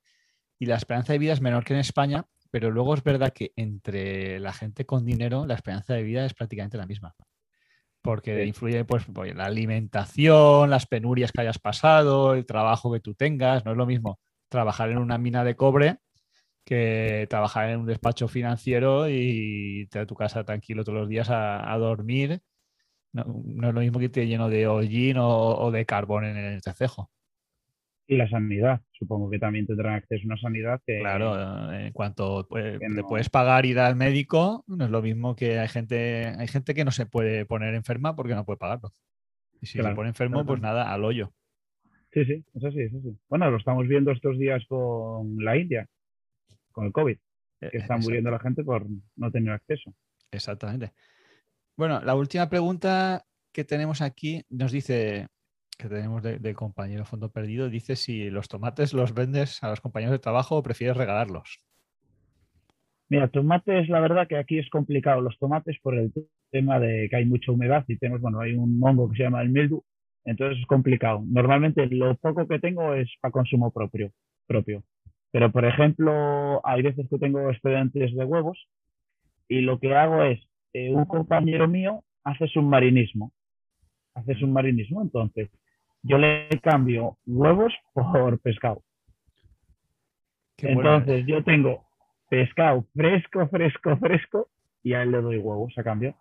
y 0.57 0.67
la 0.67 0.77
esperanza 0.77 1.11
de 1.11 1.19
vida 1.19 1.33
es 1.33 1.41
menor 1.41 1.65
que 1.65 1.73
en 1.73 1.79
España, 1.79 2.25
pero 2.49 2.71
luego 2.71 2.93
es 2.93 3.03
verdad 3.03 3.33
que 3.33 3.51
entre 3.57 4.39
la 4.39 4.53
gente 4.53 4.85
con 4.85 5.03
dinero 5.05 5.45
la 5.45 5.55
esperanza 5.55 5.93
de 5.93 6.03
vida 6.03 6.25
es 6.25 6.33
prácticamente 6.33 6.77
la 6.77 6.85
misma. 6.85 7.13
Porque 8.03 8.45
influye 8.45 8.85
pues, 8.85 9.05
pues, 9.11 9.33
la 9.35 9.45
alimentación, 9.45 10.69
las 10.69 10.85
penurias 10.85 11.31
que 11.31 11.41
hayas 11.41 11.57
pasado, 11.57 12.35
el 12.35 12.45
trabajo 12.45 12.91
que 12.93 12.99
tú 12.99 13.15
tengas. 13.15 13.65
No 13.65 13.71
es 13.71 13.77
lo 13.77 13.85
mismo 13.85 14.19
trabajar 14.49 14.91
en 14.91 14.99
una 14.99 15.17
mina 15.17 15.43
de 15.43 15.55
cobre 15.55 15.97
que 16.65 17.27
trabajar 17.29 17.69
en 17.69 17.81
un 17.81 17.85
despacho 17.87 18.27
financiero 18.27 19.09
y 19.09 19.81
irte 19.81 19.99
a 19.99 20.05
tu 20.05 20.15
casa 20.15 20.43
tranquilo 20.43 20.83
todos 20.83 20.99
los 20.99 21.09
días 21.09 21.29
a, 21.31 21.77
dormir. 21.79 22.41
No, 23.13 23.23
es 23.69 23.73
lo 23.73 23.81
mismo 23.81 23.99
que 23.99 24.09
te 24.09 24.27
lleno 24.27 24.49
de 24.49 24.67
hollín 24.67 25.17
o, 25.19 25.71
de 25.71 25.85
carbón 25.85 26.25
en 26.25 26.37
el 26.37 26.61
cejo. 26.61 27.09
Y 28.05 28.17
la 28.17 28.29
sanidad, 28.29 28.81
supongo 28.91 29.29
que 29.29 29.39
también 29.39 29.65
tendrán 29.65 29.95
acceso 29.95 30.23
a 30.23 30.27
una 30.27 30.37
sanidad 30.37 30.81
que... 30.85 30.99
Claro, 30.99 31.71
en 31.73 31.93
cuanto 31.93 32.45
pues, 32.49 32.79
te 32.79 33.03
puedes 33.03 33.29
pagar 33.29 33.65
ir 33.65 33.79
al 33.79 33.95
médico, 33.95 34.65
no 34.67 34.85
es 34.85 34.91
lo 34.91 35.01
mismo 35.01 35.35
que 35.35 35.59
hay 35.59 35.69
gente, 35.69 36.27
hay 36.37 36.47
gente 36.47 36.73
que 36.73 36.83
no 36.83 36.91
se 36.91 37.05
puede 37.05 37.45
poner 37.45 37.73
enferma 37.75 38.15
porque 38.15 38.35
no 38.35 38.45
puede 38.45 38.57
pagarlo. 38.57 38.93
Y 39.61 39.67
si 39.67 39.81
se 39.81 39.95
pone 39.95 40.09
enfermo, 40.09 40.45
pues 40.45 40.59
nada, 40.59 40.91
al 40.91 41.05
hoyo. 41.05 41.33
Sí, 42.11 42.25
sí, 42.25 42.43
eso 42.53 42.71
sí, 42.71 42.81
eso 42.81 42.99
sí. 43.01 43.17
Bueno, 43.29 43.49
lo 43.49 43.57
estamos 43.57 43.87
viendo 43.87 44.11
estos 44.11 44.37
días 44.37 44.63
con 44.67 45.37
la 45.37 45.57
India, 45.57 45.87
con 46.71 46.85
el 46.85 46.91
COVID, 46.91 47.17
e, 47.61 47.69
que 47.69 47.77
está 47.77 47.97
muriendo 47.97 48.29
la 48.29 48.39
gente 48.39 48.63
por 48.63 48.85
no 49.15 49.31
tener 49.31 49.53
acceso. 49.53 49.93
Exactamente. 50.31 50.91
Bueno, 51.77 52.01
la 52.01 52.15
última 52.15 52.49
pregunta 52.49 53.25
que 53.53 53.63
tenemos 53.63 54.01
aquí 54.01 54.43
nos 54.49 54.71
dice, 54.71 55.27
que 55.83 55.89
tenemos 55.89 56.23
de, 56.23 56.53
compañero 56.53 57.03
Fondo 57.03 57.29
Perdido, 57.29 57.69
dice 57.69 57.97
si 57.97 58.29
los 58.29 58.47
tomates 58.47 58.93
los 58.93 59.13
vendes 59.13 59.61
a 59.63 59.69
los 59.69 59.81
compañeros 59.81 60.13
de 60.13 60.19
trabajo 60.19 60.55
o 60.55 60.63
prefieres 60.63 60.95
regalarlos. 60.95 61.59
Mira, 63.09 63.27
tomates, 63.27 63.89
la 63.89 63.99
verdad 63.99 64.27
que 64.27 64.37
aquí 64.37 64.57
es 64.59 64.69
complicado 64.69 65.19
los 65.19 65.37
tomates 65.37 65.77
por 65.81 65.95
el 65.95 66.13
tema 66.51 66.79
de 66.79 67.09
que 67.09 67.17
hay 67.17 67.25
mucha 67.25 67.51
humedad 67.51 67.83
y 67.87 67.97
tenemos, 67.97 68.21
bueno, 68.21 68.39
hay 68.39 68.53
un 68.53 68.79
hongo 68.81 69.09
que 69.09 69.17
se 69.17 69.23
llama 69.23 69.41
el 69.41 69.49
mildew, 69.49 69.83
entonces 70.23 70.59
es 70.59 70.65
complicado. 70.67 71.21
Normalmente 71.27 71.85
lo 71.87 72.15
poco 72.15 72.47
que 72.47 72.59
tengo 72.59 72.93
es 72.93 73.11
para 73.19 73.33
consumo 73.33 73.71
propio, 73.71 74.11
propio. 74.47 74.83
Pero, 75.31 75.51
por 75.51 75.65
ejemplo, 75.65 76.65
hay 76.65 76.81
veces 76.81 77.07
que 77.09 77.19
tengo 77.19 77.49
excedentes 77.49 78.15
de 78.15 78.23
huevos 78.23 78.69
y 79.49 79.61
lo 79.61 79.79
que 79.79 79.93
hago 79.93 80.23
es, 80.23 80.39
eh, 80.71 80.91
un 80.91 81.05
compañero 81.05 81.67
mío 81.67 82.03
hace 82.23 82.47
submarinismo. 82.47 83.33
Hace 84.15 84.35
submarinismo, 84.35 85.01
entonces 85.01 85.49
yo 86.03 86.17
le 86.17 86.49
cambio 86.61 87.17
huevos 87.25 87.73
por 87.93 88.39
pescado. 88.39 88.83
entonces 90.57 91.25
yo 91.25 91.43
tengo 91.43 91.85
pescado 92.29 92.85
fresco, 92.95 93.47
fresco, 93.47 93.97
fresco 93.97 94.49
y 94.83 94.93
a 94.93 95.03
él 95.03 95.11
le 95.11 95.21
doy 95.21 95.37
huevos 95.37 95.73
a 95.77 95.83
cambio. 95.83 96.15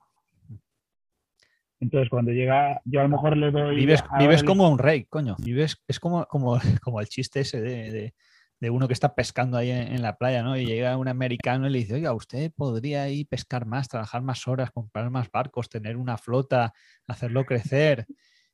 Entonces, 1.80 2.08
cuando 2.10 2.30
llega, 2.30 2.80
yo 2.84 3.00
a 3.00 3.02
lo 3.02 3.08
mejor 3.08 3.36
le 3.36 3.50
doy. 3.50 3.74
Vives, 3.74 4.04
vives 4.16 4.44
como 4.44 4.70
un 4.70 4.78
rey, 4.78 5.04
coño. 5.06 5.34
Vives, 5.40 5.82
es 5.88 5.98
como, 5.98 6.24
como, 6.26 6.60
como 6.82 7.00
el 7.00 7.08
chiste 7.08 7.40
ese 7.40 7.60
de, 7.60 8.14
de 8.62 8.70
uno 8.70 8.86
que 8.86 8.94
está 8.94 9.16
pescando 9.16 9.56
ahí 9.56 9.72
en, 9.72 10.00
la 10.02 10.16
playa, 10.16 10.44
¿no? 10.44 10.56
Y 10.56 10.64
llega 10.64 10.96
un 10.96 11.08
americano 11.08 11.66
y 11.66 11.70
le 11.70 11.78
dice, 11.80 11.94
oiga, 11.94 12.12
usted 12.12 12.52
podría 12.54 13.08
ir 13.08 13.26
pescar 13.26 13.66
más, 13.66 13.88
trabajar 13.88 14.22
más 14.22 14.46
horas, 14.46 14.70
comprar 14.70 15.10
más 15.10 15.28
barcos, 15.32 15.68
tener 15.68 15.96
una 15.96 16.16
flota, 16.16 16.72
hacerlo 17.08 17.44
crecer. 17.44 18.06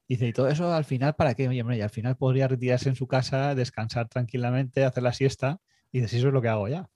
Dice, 0.08 0.28
¿y 0.28 0.32
todo 0.32 0.48
eso 0.48 0.72
al 0.72 0.84
final 0.84 1.14
para 1.14 1.34
qué? 1.34 1.48
Oye, 1.48 1.82
al 1.82 1.90
final 1.90 2.16
podría 2.16 2.48
retirarse 2.48 2.88
en 2.88 2.94
su 2.96 3.06
casa, 3.06 3.54
descansar 3.54 4.08
tranquilamente, 4.08 4.84
hacer 4.84 5.02
la 5.02 5.12
siesta. 5.12 5.58
Y 5.92 6.00
dice, 6.00 6.16
eso 6.16 6.28
es 6.28 6.34
lo 6.34 6.42
que 6.42 6.48
hago 6.48 6.68
ya. 6.68 6.88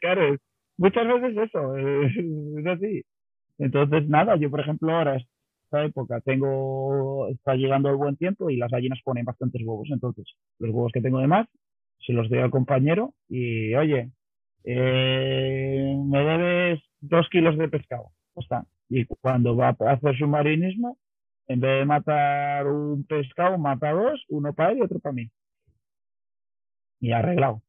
Claro, 0.00 0.36
muchas 0.76 1.06
veces 1.06 1.36
eso, 1.48 1.76
es 2.58 2.66
así. 2.66 3.02
Entonces, 3.58 4.08
nada, 4.08 4.36
yo 4.36 4.50
por 4.50 4.60
ejemplo 4.60 4.92
ahora, 4.92 5.16
esta 5.16 5.84
época, 5.84 6.20
tengo, 6.20 7.28
está 7.28 7.54
llegando 7.54 7.88
el 7.88 7.96
buen 7.96 8.16
tiempo 8.16 8.50
y 8.50 8.56
las 8.56 8.70
gallinas 8.70 9.00
ponen 9.04 9.24
bastantes 9.24 9.62
huevos. 9.64 9.88
Entonces, 9.90 10.26
los 10.58 10.70
huevos 10.70 10.92
que 10.92 11.00
tengo 11.00 11.20
de 11.20 11.26
más, 11.26 11.46
se 12.06 12.12
los 12.12 12.28
doy 12.28 12.40
al 12.40 12.50
compañero 12.50 13.14
y, 13.28 13.74
oye, 13.74 14.10
eh, 14.64 15.96
me 16.04 16.24
debes 16.24 16.80
dos 17.00 17.28
kilos 17.30 17.56
de 17.56 17.68
pescado. 17.68 18.10
Y 18.88 19.04
cuando 19.06 19.56
va 19.56 19.68
a 19.68 19.92
hacer 19.92 20.16
submarinismo, 20.16 20.98
en 21.48 21.60
vez 21.60 21.80
de 21.80 21.84
matar 21.84 22.66
un 22.66 23.04
pescado, 23.04 23.58
mata 23.58 23.90
dos, 23.92 24.24
uno 24.28 24.52
para 24.52 24.72
él 24.72 24.78
y 24.78 24.82
otro 24.82 24.98
para 25.00 25.12
mí. 25.12 25.30
Y 27.00 27.12
arreglado. 27.12 27.62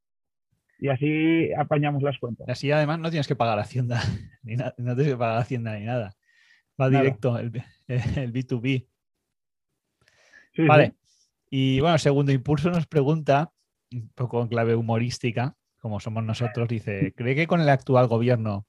Y 0.80 0.90
así 0.90 1.54
apañamos 1.54 2.04
las 2.04 2.18
cuentas. 2.20 2.48
Y 2.48 2.52
así 2.52 2.72
además 2.72 3.00
no 3.00 3.10
tienes 3.10 3.28
que 3.28 3.36
pagar 3.36 3.60
Hacienda, 3.60 4.02
ni 4.44 4.56
no 4.56 4.74
tienes 4.78 5.08
que 5.08 5.18
pagar 5.18 5.38
Hacienda 5.38 5.78
ni 5.78 5.86
nada. 5.86 6.16
Va 6.80 6.90
directo 6.90 7.38
el, 7.38 7.52
el, 7.88 8.34
B2B. 8.34 8.88
vale. 10.68 10.96
Y 11.50 11.80
bueno, 11.82 11.98
segundo 12.00 12.32
impulso 12.32 12.72
nos 12.72 12.88
pregunta, 12.88 13.52
un 13.92 14.10
poco 14.10 14.42
en 14.42 14.48
clave 14.48 14.76
humorística, 14.76 15.56
como 15.80 16.00
somos 16.00 16.24
nosotros, 16.24 16.68
dice, 16.68 17.14
¿cree 17.16 17.36
que 17.36 17.48
con 17.48 17.62
el 17.62 17.70
actual 17.70 18.08
gobierno 18.08 18.66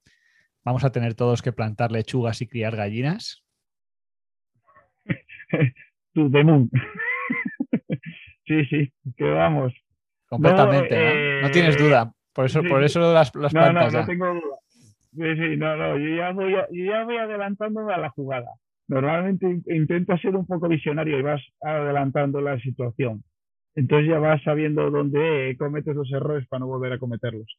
vamos 0.64 0.84
a 0.84 0.90
tener 0.90 1.14
todos 1.14 1.42
que 1.42 1.52
plantar 1.52 1.92
lechugas 1.92 2.42
y 2.42 2.46
criar 2.46 2.76
gallinas? 2.76 3.43
Tu 6.14 6.28
moon. 6.28 6.70
sí, 8.46 8.64
sí, 8.66 8.92
que 9.16 9.24
vamos. 9.24 9.72
Completamente, 10.28 10.96
no, 10.96 11.42
¿no? 11.42 11.50
tienes 11.50 11.76
duda. 11.76 12.12
Por 12.32 12.46
eso, 12.46 12.62
por 12.62 12.84
eso 12.84 13.12
las, 13.12 13.34
las 13.34 13.52
no, 13.52 13.72
No, 13.72 13.90
no 13.90 14.06
tengo 14.06 14.26
duda. 14.26 14.58
Sí, 15.12 15.36
sí, 15.36 15.56
no, 15.56 15.76
no, 15.76 15.98
yo 15.98 16.16
ya 16.16 16.32
voy, 16.32 16.52
yo 16.52 16.84
ya 16.84 17.04
voy 17.04 17.16
adelantándome 17.16 17.92
a 17.92 17.98
la 17.98 18.10
jugada. 18.10 18.50
Normalmente 18.86 19.60
intento 19.66 20.16
ser 20.18 20.36
un 20.36 20.46
poco 20.46 20.68
visionario 20.68 21.18
y 21.18 21.22
vas 21.22 21.42
adelantando 21.60 22.40
la 22.40 22.58
situación. 22.60 23.24
Entonces 23.74 24.08
ya 24.08 24.18
vas 24.18 24.42
sabiendo 24.42 24.90
dónde 24.90 25.56
cometes 25.58 25.96
los 25.96 26.12
errores 26.12 26.46
para 26.48 26.60
no 26.60 26.66
volver 26.66 26.92
a 26.92 26.98
cometerlos. 26.98 27.58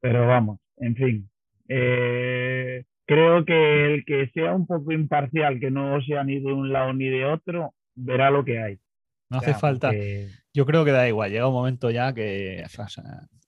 Pero 0.00 0.26
vamos, 0.26 0.60
en 0.76 0.96
fin. 0.96 1.30
Eh, 1.68 2.84
creo 3.06 3.44
que 3.44 3.94
el 3.94 4.04
que 4.04 4.30
sea 4.34 4.54
un 4.54 4.66
poco 4.66 4.92
imparcial, 4.92 5.60
que 5.60 5.70
no 5.70 6.00
sea 6.02 6.24
ni 6.24 6.40
de 6.40 6.52
un 6.52 6.72
lado 6.72 6.92
ni 6.92 7.08
de 7.08 7.24
otro, 7.24 7.74
verá 7.94 8.30
lo 8.30 8.44
que 8.44 8.60
hay. 8.60 8.78
No 9.30 9.38
hace 9.38 9.54
falta. 9.54 9.92
Yo 10.52 10.66
creo 10.66 10.84
que 10.84 10.92
da 10.92 11.08
igual. 11.08 11.30
Llega 11.30 11.48
un 11.48 11.54
momento 11.54 11.90
ya 11.90 12.12
que 12.14 12.64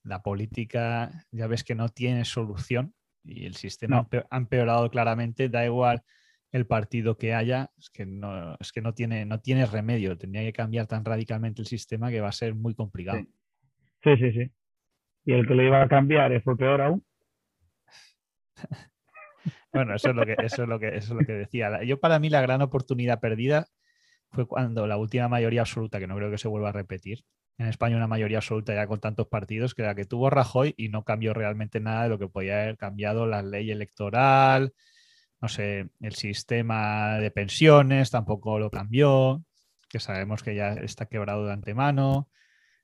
la 0.03 0.21
política 0.21 1.11
ya 1.31 1.47
ves 1.47 1.63
que 1.63 1.75
no 1.75 1.89
tiene 1.89 2.25
solución 2.25 2.93
y 3.23 3.45
el 3.45 3.55
sistema 3.55 4.07
ha 4.29 4.37
empeorado 4.37 4.89
claramente, 4.89 5.49
da 5.49 5.65
igual 5.65 6.03
el 6.51 6.65
partido 6.65 7.17
que 7.17 7.33
haya, 7.33 7.71
es 7.77 7.89
que 7.89 8.05
no, 8.05 8.55
es 8.59 8.71
que 8.71 8.81
no 8.81 8.93
tiene, 8.93 9.25
no 9.25 9.41
tiene 9.41 9.65
remedio, 9.65 10.17
tendría 10.17 10.43
que 10.43 10.53
cambiar 10.53 10.87
tan 10.87 11.03
radicalmente 11.03 11.61
el 11.61 11.67
sistema 11.67 12.09
que 12.09 12.21
va 12.21 12.29
a 12.29 12.33
ser 12.33 12.55
muy 12.55 12.73
complicado. 12.73 13.19
Sí, 14.03 14.17
sí, 14.17 14.31
sí. 14.31 14.51
Y 15.25 15.33
el 15.33 15.45
que 15.45 15.55
lo 15.55 15.63
iba 15.63 15.81
a 15.81 15.89
cambiar 15.89 16.41
fue 16.41 16.57
peor 16.57 16.81
aún. 16.81 17.03
bueno, 19.77 19.95
eso 19.95 20.09
es 20.09 20.15
lo 20.15 20.25
que, 20.25 20.35
eso 20.43 20.63
es 20.63 20.69
lo 20.69 20.79
que, 20.79 20.87
eso 20.89 21.13
es 21.13 21.19
lo 21.19 21.25
que 21.25 21.33
decía. 21.33 21.83
Yo 21.83 21.99
para 21.99 22.19
mí 22.19 22.29
la 22.29 22.41
gran 22.41 22.61
oportunidad 22.61 23.19
perdida 23.19 23.67
fue 24.31 24.45
cuando 24.47 24.87
la 24.87 24.97
última 24.97 25.27
mayoría 25.27 25.61
absoluta, 25.61 25.99
que 25.99 26.07
no 26.07 26.15
creo 26.15 26.29
que 26.31 26.37
se 26.37 26.47
vuelva 26.47 26.69
a 26.69 26.73
repetir, 26.73 27.23
en 27.57 27.67
España 27.67 27.97
una 27.97 28.07
mayoría 28.07 28.37
absoluta 28.37 28.75
ya 28.75 28.87
con 28.87 28.99
tantos 28.99 29.27
partidos, 29.27 29.73
que 29.73 29.83
la 29.83 29.95
que 29.95 30.05
tuvo 30.05 30.29
Rajoy 30.29 30.73
y 30.77 30.89
no 30.89 31.03
cambió 31.03 31.33
realmente 31.33 31.79
nada 31.79 32.03
de 32.03 32.09
lo 32.09 32.19
que 32.19 32.27
podía 32.27 32.61
haber 32.61 32.77
cambiado 32.77 33.25
la 33.25 33.41
ley 33.41 33.71
electoral, 33.71 34.73
no 35.41 35.47
sé, 35.47 35.89
el 35.99 36.15
sistema 36.15 37.17
de 37.19 37.31
pensiones 37.31 38.11
tampoco 38.11 38.59
lo 38.59 38.69
cambió, 38.69 39.43
que 39.89 39.99
sabemos 39.99 40.43
que 40.43 40.55
ya 40.55 40.73
está 40.73 41.07
quebrado 41.07 41.45
de 41.45 41.53
antemano, 41.53 42.29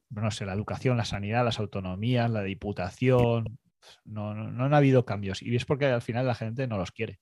no 0.09 0.31
sé, 0.31 0.45
la 0.45 0.53
educación, 0.53 0.97
la 0.97 1.05
sanidad, 1.05 1.43
las 1.43 1.59
autonomías, 1.59 2.29
la 2.29 2.43
diputación, 2.43 3.59
no, 4.05 4.33
no, 4.33 4.63
han 4.63 4.73
habido 4.73 5.05
cambios 5.05 5.41
y 5.41 5.55
es 5.55 5.65
porque 5.65 5.85
al 5.85 6.01
final 6.01 6.25
la 6.25 6.35
gente 6.35 6.67
no 6.67 6.77
los 6.77 6.91
quiere. 6.91 7.19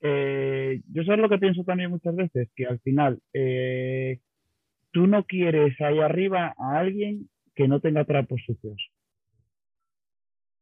Eh, 0.00 0.82
yo 0.92 1.04
sé 1.04 1.16
lo 1.16 1.28
que 1.28 1.38
pienso 1.38 1.64
también 1.64 1.90
muchas 1.90 2.16
veces, 2.16 2.48
que 2.56 2.66
al 2.66 2.80
final 2.80 3.20
eh, 3.32 4.20
tú 4.90 5.06
no 5.06 5.24
quieres 5.24 5.80
ahí 5.80 6.00
arriba 6.00 6.54
a 6.58 6.78
alguien 6.78 7.28
que 7.54 7.68
no 7.68 7.80
tenga 7.80 8.04
trapos 8.04 8.42
sucios. 8.46 8.90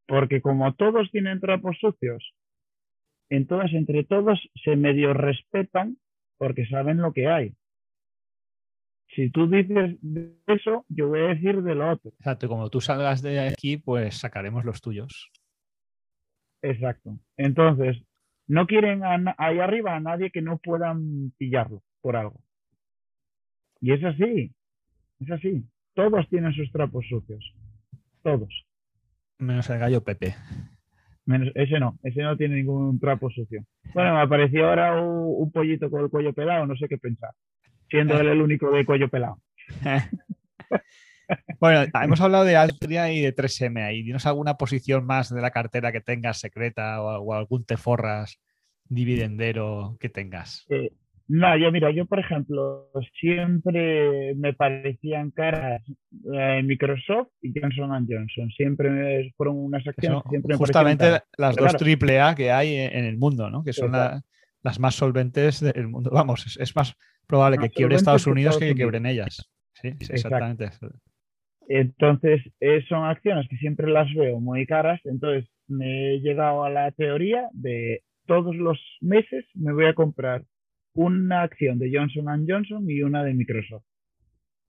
Porque 0.07 0.41
como 0.41 0.75
todos 0.75 1.11
tienen 1.11 1.41
trapos 1.41 1.79
sucios, 1.81 2.35
entonces 3.29 3.73
entre 3.75 4.05
todos 4.05 4.41
se 4.65 4.77
medio 4.77 5.15
respetan 5.15 5.97
porque 6.37 6.67
saben 6.67 6.99
lo 6.99 7.13
que 7.13 7.29
hay. 7.29 7.55
Si 9.15 9.31
tú 9.31 9.49
dices 9.49 9.97
de 10.03 10.37
eso, 10.47 10.85
yo 10.89 11.09
voy 11.09 11.21
a 11.21 11.35
decir 11.35 11.63
de 11.63 11.75
lo 11.75 11.93
otro. 11.93 12.13
Exacto, 12.19 12.49
como 12.49 12.71
tú 12.71 12.81
salgas 12.81 13.23
de 13.23 13.41
aquí, 13.41 13.77
pues 13.77 14.19
sacaremos 14.19 14.65
los 14.65 14.81
tuyos. 14.81 15.31
Exacto. 16.63 17.19
Entonces, 17.37 18.03
no 18.47 18.67
quieren 18.67 19.03
ahí 19.39 19.59
arriba 19.59 19.97
a 19.97 20.01
nadie 20.01 20.31
que 20.31 20.43
no 20.43 20.59
puedan 20.59 21.33
pillarlo 21.39 21.83
por 22.01 22.17
algo. 22.17 22.41
Y 23.81 23.93
es 23.93 24.05
así, 24.05 24.53
es 25.21 25.31
así. 25.31 25.65
Todos 25.95 26.29
tienen 26.29 26.53
sus 26.53 26.71
trapos 26.71 27.07
sucios. 27.09 27.55
Todos. 28.23 28.67
Menos 29.39 29.71
el 29.71 29.79
gallo 29.79 30.05
Pepe. 30.05 30.35
ese 31.55 31.81
no, 31.81 31.99
ese 32.03 32.23
no 32.23 32.37
tiene 32.37 32.57
ningún 32.57 33.01
trapo 33.01 33.31
sucio. 33.31 33.65
Bueno, 33.95 34.15
me 34.15 34.21
apareció 34.21 34.69
ahora 34.69 35.01
un, 35.01 35.51
pollito 35.51 35.91
con 35.91 36.03
el 36.03 36.11
cuello 36.11 36.33
pelado, 36.33 36.67
no 36.67 36.77
sé 36.77 36.89
qué 36.89 36.99
pensar, 36.99 37.31
siendo 37.91 38.19
él 38.21 38.29
el 38.29 38.41
único 38.41 38.71
de 38.71 38.85
cuello 38.85 39.09
pelado. 39.09 39.41
bueno, 41.61 41.87
hemos 42.03 42.21
hablado 42.21 42.45
de 42.45 42.57
Altria 42.57 43.13
y 43.13 43.21
de 43.21 43.35
3M 43.35 43.85
ahí. 43.85 44.05
¿Tienes 44.05 44.27
alguna 44.27 44.55
posición 44.55 45.05
más 45.05 45.35
de 45.35 45.41
la 45.41 45.51
cartera 45.51 45.93
que 45.93 46.01
tengas 46.01 46.39
secreta 46.39 47.03
o, 47.03 47.35
algún 47.35 47.65
teforras 47.65 48.41
dividendero 48.85 49.97
que 50.01 50.09
tengas? 50.09 50.67
Eh, 50.71 50.91
no, 51.33 51.57
yo 51.57 51.71
mira, 51.71 51.93
yo 51.93 52.07
por 52.07 52.19
ejemplo, 52.19 52.89
siempre 53.21 54.35
me 54.35 54.53
parecían 54.53 55.31
caras 55.31 55.81
eh, 56.35 56.61
Microsoft 56.65 57.29
y 57.41 57.53
Johnson 57.55 58.07
Johnson. 58.09 58.51
Siempre 58.51 59.33
fueron 59.37 59.59
unas 59.59 59.87
acciones 59.87 60.23
siempre 60.29 60.57
Justamente 60.57 61.21
las 61.39 61.55
dos 61.55 61.77
triple 61.77 62.21
A 62.21 62.35
que 62.35 62.51
hay 62.51 62.75
en 62.75 63.05
el 63.05 63.17
mundo, 63.17 63.49
¿no? 63.49 63.63
Que 63.63 63.73
son 63.73 63.93
las 64.63 64.79
más 64.79 64.95
solventes 64.95 65.61
del 65.61 65.89
mundo. 65.89 66.11
Vamos, 66.13 66.57
es, 66.59 66.77
más 66.77 66.97
probable 67.27 67.59
que 67.59 67.71
quiebre 67.71 67.97
Estados 67.97 68.27
Unidos 68.27 68.59
que, 68.59 68.69
que 68.69 68.75
quiebren 68.75 69.07
ellas. 69.07 69.51
Sí, 69.75 69.89
exactamente. 70.11 70.71
Entonces, 71.69 72.43
eh, 72.61 72.83
son 72.89 73.05
acciones 73.05 73.47
que 73.49 73.57
siempre 73.57 73.91
las 73.91 74.13
veo 74.15 74.41
muy 74.41 74.67
caras. 74.67 75.01
Entonces, 75.05 75.49
me 75.69 76.15
he 76.15 76.21
llegado 76.21 76.65
a 76.65 76.71
la 76.71 76.91
teoría 76.91 77.49
de 77.53 78.03
todos 78.27 78.55
los 78.55 78.79
meses 79.01 79.45
me 79.55 79.73
voy 79.73 79.87
a 79.87 79.95
comprar 79.95 80.45
una 80.95 81.43
acción 81.43 81.81
de 81.81 81.91
Johnson 81.93 82.47
Johnson 82.49 82.89
y 82.89 83.03
una 83.03 83.25
de 83.25 83.35
Microsoft. 83.35 83.85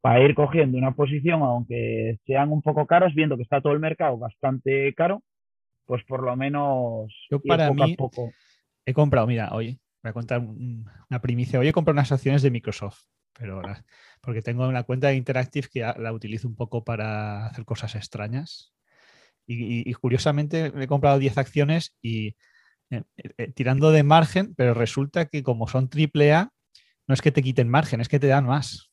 Para 0.01 0.23
ir 0.23 0.33
cogiendo 0.33 0.79
una 0.79 0.93
posición, 0.93 1.43
aunque 1.43 2.17
sean 2.25 2.51
un 2.51 2.63
poco 2.63 2.87
caras, 2.87 3.13
viendo 3.13 3.37
que 3.37 3.43
está 3.43 3.61
todo 3.61 3.73
el 3.73 3.79
mercado 3.79 4.17
bastante 4.17 4.91
caro, 4.95 5.21
pues 5.85 6.03
por 6.05 6.23
lo 6.23 6.35
menos 6.35 7.13
Yo 7.29 7.39
para 7.39 7.71
mí 7.71 7.95
poco. 7.95 8.31
he 8.85 8.93
comprado, 8.93 9.27
mira, 9.27 9.49
hoy 9.51 9.79
voy 10.03 10.09
a 10.09 10.13
contar 10.13 10.39
una 10.39 11.21
primicia. 11.21 11.59
Hoy 11.59 11.67
he 11.67 11.73
comprado 11.73 11.93
unas 11.93 12.11
acciones 12.11 12.41
de 12.41 12.51
Microsoft, 12.51 13.03
pero 13.33 13.61
porque 14.21 14.41
tengo 14.41 14.67
una 14.67 14.83
cuenta 14.83 15.07
de 15.07 15.15
Interactive 15.15 15.67
que 15.71 15.81
la 15.81 16.13
utilizo 16.13 16.47
un 16.47 16.55
poco 16.55 16.83
para 16.83 17.47
hacer 17.47 17.65
cosas 17.65 17.95
extrañas. 17.95 18.73
Y, 19.47 19.89
y 19.89 19.93
curiosamente 19.95 20.71
he 20.75 20.87
comprado 20.87 21.19
10 21.19 21.37
acciones 21.37 21.95
y 22.01 22.35
eh, 22.91 23.03
eh, 23.37 23.51
tirando 23.53 23.91
de 23.91 24.03
margen, 24.03 24.53
pero 24.55 24.73
resulta 24.73 25.25
que 25.25 25.43
como 25.43 25.67
son 25.67 25.89
triple 25.89 26.33
A, 26.33 26.51
no 27.07 27.13
es 27.13 27.21
que 27.21 27.31
te 27.31 27.41
quiten 27.41 27.69
margen, 27.69 28.01
es 28.01 28.09
que 28.09 28.19
te 28.19 28.27
dan 28.27 28.45
más. 28.45 28.90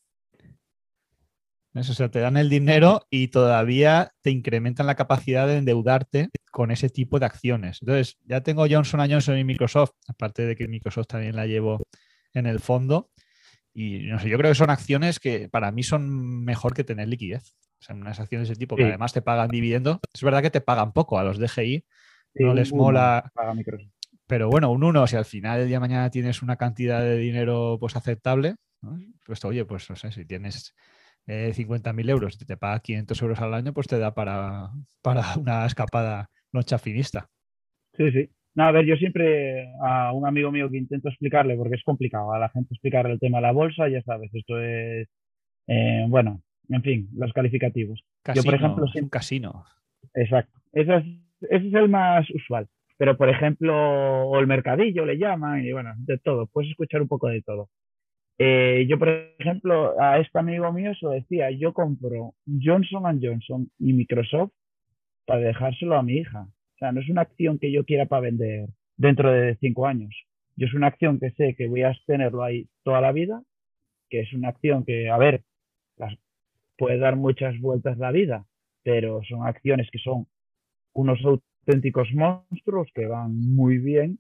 O 1.75 1.83
sea, 1.83 2.11
te 2.11 2.19
dan 2.19 2.37
el 2.37 2.49
dinero 2.49 3.07
y 3.09 3.29
todavía 3.29 4.13
te 4.23 4.31
incrementan 4.31 4.87
la 4.87 4.97
capacidad 4.97 5.47
de 5.47 5.59
endeudarte 5.59 6.31
con 6.51 6.71
ese 6.71 6.89
tipo 6.89 7.21
de 7.21 7.27
acciones. 7.27 7.79
Entonces, 7.83 8.19
ya 8.25 8.43
tengo 8.43 8.67
Johnson 8.69 9.09
Johnson 9.09 9.39
y 9.39 9.45
Microsoft, 9.45 9.93
aparte 10.09 10.45
de 10.45 10.57
que 10.57 10.67
Microsoft 10.67 11.07
también 11.07 11.37
la 11.37 11.47
llevo 11.47 11.87
en 12.35 12.47
el 12.47 12.59
fondo. 12.59 13.11
Y 13.73 14.01
no 14.07 14.19
sé, 14.19 14.29
yo 14.29 14.39
creo 14.39 14.51
que 14.51 14.57
son 14.57 14.71
acciones 14.71 15.21
que 15.21 15.49
para 15.49 15.71
mí 15.71 15.85
son 15.85 16.45
mejor 16.45 16.75
que 16.75 16.85
tener 16.85 17.07
liquidez. 17.07 17.55
O 17.81 17.85
sea, 17.85 17.95
unas 17.95 18.19
acciones 18.19 18.49
de 18.49 18.55
ese 18.55 18.59
tipo 18.59 18.75
que 18.75 18.85
además 18.85 19.13
te 19.13 19.23
pagan 19.23 19.49
dividendo. 19.49 20.01
Es 20.13 20.23
verdad 20.23 20.43
que 20.43 20.51
te 20.51 20.61
pagan 20.61 20.93
poco 20.93 21.19
a 21.19 21.23
los 21.23 21.39
DGI, 21.39 21.85
no 22.35 22.55
les 22.55 22.73
mola. 22.73 23.31
Pero 24.27 24.51
bueno, 24.51 24.73
un 24.73 24.83
uno, 24.83 25.07
si 25.07 25.17
al 25.17 25.25
final 25.25 25.61
del 25.61 25.69
día 25.69 25.77
de 25.77 25.81
mañana 25.81 26.11
tienes 26.11 26.43
una 26.43 26.57
cantidad 26.57 27.01
de 27.01 27.17
dinero 27.19 27.77
pues 27.79 27.95
aceptable, 27.95 28.57
pues 29.25 29.45
oye, 29.45 29.65
pues 29.65 29.89
no 29.89 29.97
sé, 29.97 30.11
si 30.11 30.25
tienes 30.25 30.75
eh, 31.29 31.53
50.000 31.55 32.11
euros 32.11 32.39
y 32.41 32.45
te 32.45 32.57
paga 32.57 32.81
500 32.81 33.23
euros 33.23 33.41
al 33.41 33.55
año, 33.55 33.73
pues 33.73 33.87
te 33.87 33.99
da 33.99 34.15
para, 34.15 34.71
para 35.03 35.23
una 35.37 35.67
escapada 35.67 36.31
noche 36.53 36.77
finista. 36.79 37.29
Sí, 37.97 38.11
sí. 38.11 38.29
No, 38.55 38.65
a 38.65 38.73
ver, 38.73 38.87
yo 38.87 38.97
siempre 38.97 39.73
a 39.81 40.13
un 40.13 40.27
amigo 40.27 40.51
mío 40.51 40.69
que 40.69 40.79
intento 40.79 41.09
explicarle, 41.09 41.57
porque 41.57 41.77
es 41.77 41.85
complicado 41.85 42.33
a 42.33 42.41
la 42.41 42.49
gente 42.49 42.75
explicarle 42.75 43.13
el 43.13 43.21
tema 43.21 43.39
de 43.39 43.43
la 43.43 43.53
bolsa, 43.53 43.89
ya 43.89 44.03
sabes, 44.03 44.35
esto 44.35 44.61
es, 44.61 45.09
eh, 45.69 46.05
bueno, 46.09 46.43
en 46.69 46.83
fin, 46.83 47.09
los 47.15 47.33
calificativos. 47.33 48.03
yo, 48.35 48.43
por 48.43 48.55
ejemplo, 48.55 48.87
es 48.87 49.01
un 49.01 49.09
casino. 49.09 49.65
Exacto. 50.15 50.59
Eso 50.73 50.95
es 50.95 51.05
ese 51.43 51.69
es 51.69 51.75
el 51.75 51.89
más 51.89 52.29
usual. 52.31 52.69
Pero, 52.97 53.17
por 53.17 53.29
ejemplo, 53.29 53.75
o 53.75 54.39
el 54.41 54.49
mercadillo 54.49 55.05
le 55.07 55.19
llaman, 55.19 55.65
y 55.65 55.73
bueno, 55.73 55.95
de 55.99 56.19
todo, 56.19 56.47
puedes 56.47 56.71
escuchar 56.71 57.01
un 57.01 57.09
poco 57.09 57.29
de 57.29 57.43
todo. 57.43 57.69
Eh, 58.39 58.87
yo, 58.89 58.99
por 58.99 59.09
ejemplo, 59.09 60.01
a 60.01 60.19
este 60.21 60.39
amigo 60.39 60.73
mío 60.73 60.95
se 60.95 61.07
lo 61.07 61.13
decía, 61.13 61.51
yo 61.51 61.73
compro 61.73 62.35
Johnson 62.47 63.21
Johnson 63.21 63.71
y 63.79 63.93
Microsoft 63.93 64.53
para 65.27 65.41
dejárselo 65.41 65.97
a 65.97 66.03
mi 66.03 66.15
hija. 66.19 66.43
O 66.43 66.79
sea, 66.79 66.93
no 66.93 67.01
es 67.01 67.09
una 67.09 67.23
acción 67.23 67.59
que 67.59 67.73
yo 67.73 67.85
quiera 67.85 68.07
para 68.07 68.23
vender 68.23 68.69
dentro 68.97 69.33
de 69.33 69.57
cinco 69.57 69.87
años. 69.87 70.15
Yo 70.57 70.67
es 70.67 70.75
una 70.75 70.87
acción 70.89 71.19
que 71.19 71.31
sé 71.33 71.55
que 71.57 71.69
voy 71.69 71.83
a 71.83 71.97
tenerlo 72.07 72.43
ahí 72.43 72.69
toda 72.85 73.01
la 73.01 73.13
vida, 73.13 73.43
que 74.09 74.21
es 74.21 74.33
una 74.33 74.49
acción 74.49 74.85
que, 74.85 75.11
a 75.11 75.19
ver, 75.19 75.43
puede 76.77 76.99
dar 76.99 77.17
muchas 77.17 77.59
vueltas 77.61 77.99
la 77.99 78.13
vida, 78.13 78.47
pero 78.85 79.21
son 79.29 79.47
acciones 79.47 79.89
que 79.91 79.99
son 79.99 80.27
unos 80.95 81.19
auténticos 81.25 82.09
monstruos 82.15 82.89
que 82.95 83.07
van 83.07 83.37
muy 83.37 83.79
bien 83.79 84.19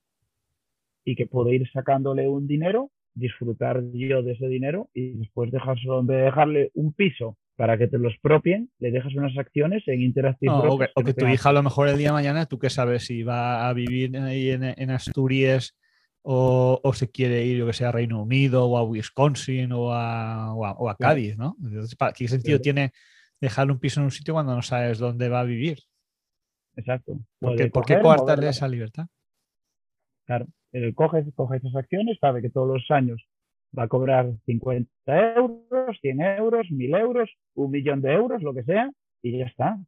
y 1.05 1.17
que 1.17 1.27
puedo 1.27 1.51
ir 1.53 1.69
sacándole 1.71 2.29
un 2.29 2.47
dinero, 2.47 2.91
disfrutar 3.19 3.83
yo 3.93 4.23
de 4.23 4.33
ese 4.33 4.49
dinero 4.49 4.89
y 4.95 5.11
después 5.19 5.51
dejárselo, 5.51 6.03
de 6.03 6.17
dejarle 6.17 6.71
un 6.75 6.93
piso 6.93 7.37
para 7.57 7.77
que 7.77 7.89
te 7.89 7.99
lo 7.99 8.09
expropien, 8.09 8.71
le 8.79 8.93
dejas 8.93 9.15
unas 9.15 9.37
acciones 9.37 9.83
en 9.89 10.01
Interactive 10.03 10.53
O 10.53 11.05
que, 11.05 11.13
tu 11.13 11.27
hija 11.27 11.49
a 11.49 11.53
lo 11.53 11.63
mejor 11.63 11.89
el 11.89 11.99
día 11.99 12.09
de 12.09 12.13
mañana, 12.13 12.47
tú 12.47 12.59
qué 12.59 12.71
sabes 12.71 13.05
si 13.05 13.25
va 13.25 13.69
a 13.69 13.73
vivir 13.73 14.17
ahí 14.17 14.51
en, 14.51 14.91
Asturias 14.91 15.77
o, 16.23 16.81
o, 16.83 16.93
se 16.93 17.11
quiere 17.11 17.45
ir, 17.45 17.59
yo 17.59 17.67
que 17.67 17.73
sea 17.73 17.89
a 17.89 17.93
Reino 17.93 18.23
Unido 18.23 18.67
o 18.67 18.79
a 18.79 18.85
Wisconsin 18.85 19.73
o 19.73 19.93
a, 19.93 20.55
o 20.55 20.89
a, 20.89 20.97
Cádiz, 20.97 21.37
¿no? 21.37 21.57
Entonces, 21.61 21.97
¿qué 22.15 22.29
sentido 22.29 22.61
tiene 22.61 22.93
dejarle 23.41 23.73
un 23.73 23.81
piso 23.81 24.01
en 24.01 24.05
un 24.05 24.13
sitio 24.13 24.35
cuando 24.35 24.55
no 24.55 24.63
sabes 24.63 24.99
dónde 24.99 25.29
va 25.29 25.41
a 25.41 25.45
vivir? 25.45 25.81
Exacto. 26.77 27.19
¿Por 27.41 27.57
qué, 27.57 27.67
¿por 27.69 27.85
qué 27.85 27.99
coartarle 28.01 28.49
esa 28.49 28.69
libertad? 28.69 29.07
Claro, 30.27 30.47
él 30.73 30.95
coge, 30.95 31.25
coge 31.35 31.57
esas 31.59 31.75
acciones, 31.75 32.19
sabe 32.21 32.43
que 32.43 32.51
todos 32.51 32.69
los 32.69 32.91
años 32.91 33.23
va 33.77 33.85
a 33.85 33.89
cobrar 33.89 34.33
50 34.47 35.35
euros, 35.35 35.99
100 36.01 36.21
euros, 36.21 36.71
1000 36.71 36.95
euros, 36.95 37.31
un 37.55 37.71
millón 37.71 38.01
de 38.01 38.13
euros, 38.13 38.43
lo 38.43 38.55
que 38.55 38.65
sea, 38.65 38.91
y 39.23 39.39
ya 39.39 39.47
está. 39.47 39.79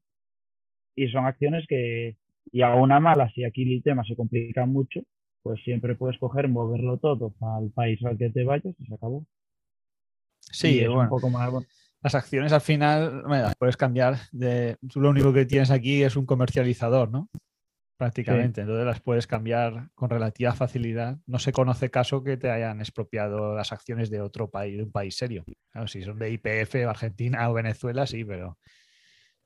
Y 0.94 1.08
son 1.08 1.26
acciones 1.26 1.64
que, 1.68 2.16
y 2.52 2.62
a 2.62 2.74
una 2.74 3.00
mala, 3.00 3.30
si 3.30 3.44
aquí 3.44 3.74
el 3.74 3.82
tema 3.82 4.04
se 4.04 4.16
complica 4.16 4.66
mucho, 4.66 5.00
pues 5.42 5.62
siempre 5.62 5.94
puedes 5.94 6.18
coger, 6.18 6.48
moverlo 6.48 6.98
todo 6.98 7.34
al 7.40 7.70
país 7.70 8.04
al 8.04 8.18
que 8.18 8.30
te 8.30 8.44
vayas 8.44 8.74
y 8.78 8.86
se 8.86 8.94
acabó. 8.94 9.24
Sí, 10.40 10.80
es 10.80 10.88
un 10.88 11.08
poco 11.08 11.30
más 11.30 11.50
las 12.02 12.14
acciones 12.14 12.52
al 12.52 12.60
final 12.60 13.24
puedes 13.58 13.76
cambiar 13.76 14.16
de. 14.32 14.76
Tú 14.88 15.00
lo 15.00 15.10
único 15.10 15.32
que 15.32 15.44
tienes 15.44 15.70
aquí 15.70 16.02
es 16.02 16.16
un 16.16 16.26
comercializador, 16.26 17.10
¿no? 17.10 17.28
Prácticamente. 18.00 18.62
Entonces 18.62 18.86
las 18.86 19.02
puedes 19.02 19.26
cambiar 19.26 19.90
con 19.94 20.08
relativa 20.08 20.54
facilidad. 20.54 21.18
No 21.26 21.38
se 21.38 21.52
conoce 21.52 21.90
caso 21.90 22.24
que 22.24 22.38
te 22.38 22.50
hayan 22.50 22.80
expropiado 22.80 23.54
las 23.54 23.72
acciones 23.72 24.08
de 24.08 24.22
otro 24.22 24.48
país, 24.48 24.78
de 24.78 24.84
un 24.84 24.90
país 24.90 25.18
serio. 25.18 25.44
si 25.84 26.00
son 26.00 26.18
de 26.18 26.30
IPF, 26.30 26.76
Argentina 26.88 27.50
o 27.50 27.52
Venezuela, 27.52 28.06
sí, 28.06 28.24
pero 28.24 28.56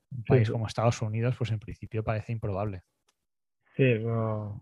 un 0.09 0.23
país 0.23 0.49
como 0.49 0.67
Estados 0.67 1.01
Unidos, 1.01 1.35
pues 1.37 1.51
en 1.51 1.59
principio 1.59 2.01
parece 2.01 2.31
improbable. 2.31 2.83
Sí, 3.75 3.83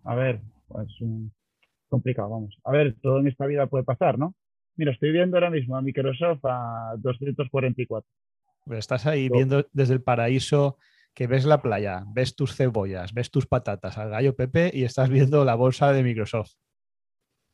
a 0.04 0.16
ver, 0.16 0.42
pues 0.68 0.90
un... 1.02 1.32
complicado, 1.88 2.30
vamos. 2.30 2.58
A 2.64 2.72
ver, 2.72 2.96
todo 3.00 3.20
en 3.20 3.28
esta 3.28 3.46
vida 3.46 3.68
puede 3.68 3.84
pasar, 3.84 4.18
¿no? 4.18 4.34
Mira, 4.76 4.92
estoy 4.92 5.12
viendo 5.12 5.38
ahora 5.38 5.52
mismo 5.52 5.78
a 5.78 5.84
Microsoft 5.84 6.44
a 6.46 6.96
244. 6.98 8.10
Pues 8.66 8.80
estás 8.80 9.06
ahí 9.06 9.30
viendo 9.30 9.68
desde 9.72 9.94
el 9.94 10.02
paraíso 10.02 10.80
que 11.14 11.28
ves 11.28 11.46
la 11.46 11.62
playa, 11.62 12.04
ves 12.14 12.36
tus 12.36 12.56
cebollas, 12.56 13.14
ves 13.14 13.32
tus 13.32 13.46
patatas 13.46 13.98
al 13.98 14.10
gallo 14.10 14.36
Pepe 14.36 14.72
y 14.74 14.84
estás 14.84 15.10
viendo 15.10 15.46
la 15.46 15.56
bolsa 15.56 15.94
de 15.94 16.04
Microsoft. 16.04 16.54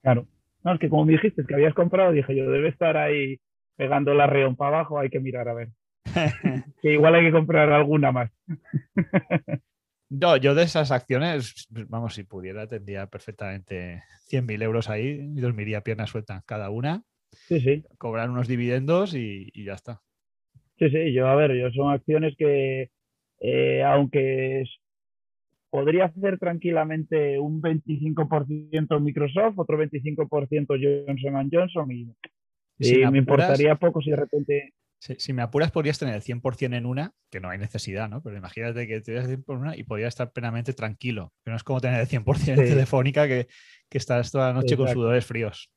Claro. 0.02 0.28
No, 0.64 0.74
es 0.74 0.80
que 0.80 0.90
como 0.90 1.06
me 1.06 1.14
dijiste 1.14 1.46
que 1.46 1.54
habías 1.54 1.74
comprado, 1.74 2.12
dije 2.12 2.36
yo, 2.36 2.50
debe 2.50 2.70
estar 2.70 2.98
ahí 2.98 3.40
pegando 3.76 4.14
la 4.14 4.28
reón 4.28 4.56
para 4.56 4.78
abajo, 4.78 5.00
hay 5.00 5.10
que 5.10 5.20
mirar 5.20 5.48
a 5.48 5.54
ver. 5.54 5.70
que 6.82 6.94
igual 6.94 7.16
hay 7.16 7.26
que 7.26 7.32
comprar 7.32 7.72
alguna 7.72 8.12
más. 8.12 8.32
No, 10.10 10.36
yo 10.38 10.56
de 10.56 10.64
esas 10.64 10.92
acciones, 10.92 11.68
vamos, 11.88 12.16
si 12.16 12.24
pudiera, 12.24 12.68
tendría 12.68 13.06
perfectamente 13.08 14.04
100.000 14.30 14.64
euros 14.64 14.90
ahí 14.90 15.32
y 15.36 15.40
dormiría 15.40 15.82
piernas 15.82 16.10
sueltas 16.10 16.44
cada 16.46 16.72
una. 16.72 17.04
Sí, 17.32 17.60
sí. 17.62 17.86
Cobrar 18.00 18.30
unos 18.32 18.48
dividendos 18.48 19.14
y, 19.14 19.52
ya 19.54 19.74
está. 19.74 20.02
Sí, 20.80 20.90
sí, 20.90 21.14
yo, 21.14 21.28
a 21.28 21.36
ver, 21.36 21.56
yo 21.56 21.70
son 21.72 21.94
acciones 21.94 22.36
que, 22.38 22.90
eh, 23.40 23.84
aunque 23.84 24.64
podría 25.70 26.06
hacer 26.06 26.40
tranquilamente 26.40 27.40
un 27.40 27.62
25% 27.62 29.00
Microsoft, 29.00 29.58
otro 29.58 29.78
25% 29.78 31.08
Johnson 31.08 31.50
Johnson 31.52 31.92
y, 31.92 32.12
y 32.80 33.06
me 33.08 33.20
importaría 33.20 33.76
poco 33.76 34.02
si 34.02 34.10
de 34.10 34.16
repente 34.16 34.74
Si, 35.00 35.32
me 35.32 35.42
apuras, 35.42 35.72
podrías 35.72 36.00
tener 36.00 36.16
el 36.16 36.22
100% 36.22 36.76
en 36.76 36.86
una, 36.86 37.14
que 37.30 37.40
no 37.40 37.50
hay 37.50 37.58
necesidad, 37.58 38.10
¿no? 38.10 38.22
Pero 38.22 38.36
imagínate 38.38 38.88
que 38.88 39.02
tuvieras 39.02 39.30
el 39.30 39.38
100% 39.38 39.54
en 39.54 39.58
una 39.58 39.78
y 39.78 39.84
podrías 39.84 40.10
estar 40.10 40.32
plenamente 40.32 40.74
tranquilo. 40.74 41.32
Que 41.46 41.52
no 41.52 41.58
es 41.58 41.64
como 41.64 41.80
tener 41.80 42.02
el 42.02 42.08
100% 42.08 42.50
en 42.50 42.56
telefónica 42.56 43.28
que, 43.28 43.48
que, 43.90 43.98
estás 43.98 44.32
toda 44.32 44.48
la 44.48 44.54
noche 44.54 44.76
con 44.76 44.88
sudores 44.88 45.26
fríos. 45.26 45.72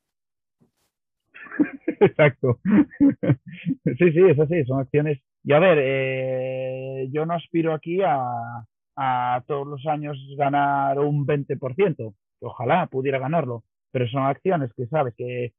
Exacto. 2.01 2.59
sí, 2.65 4.11
sí, 4.11 4.21
es 4.29 4.39
así, 4.39 4.65
son 4.65 4.81
acciones. 4.81 5.21
Y 5.43 5.53
a 5.53 5.59
ver, 5.59 5.77
eh, 5.81 7.09
yo 7.11 7.25
no 7.25 7.33
aspiro 7.33 7.73
aquí 7.73 8.01
a, 8.01 8.65
a 8.95 9.43
todos 9.47 9.67
los 9.67 9.85
años 9.85 10.17
ganar 10.37 10.99
un 10.99 11.25
20%. 11.25 12.13
Ojalá 12.41 12.87
pudiera 12.87 13.19
ganarlo, 13.19 13.63
pero 13.91 14.07
son 14.07 14.23
acciones 14.23 14.71
que 14.75 14.87
sabes 14.87 15.13
que 15.15 15.53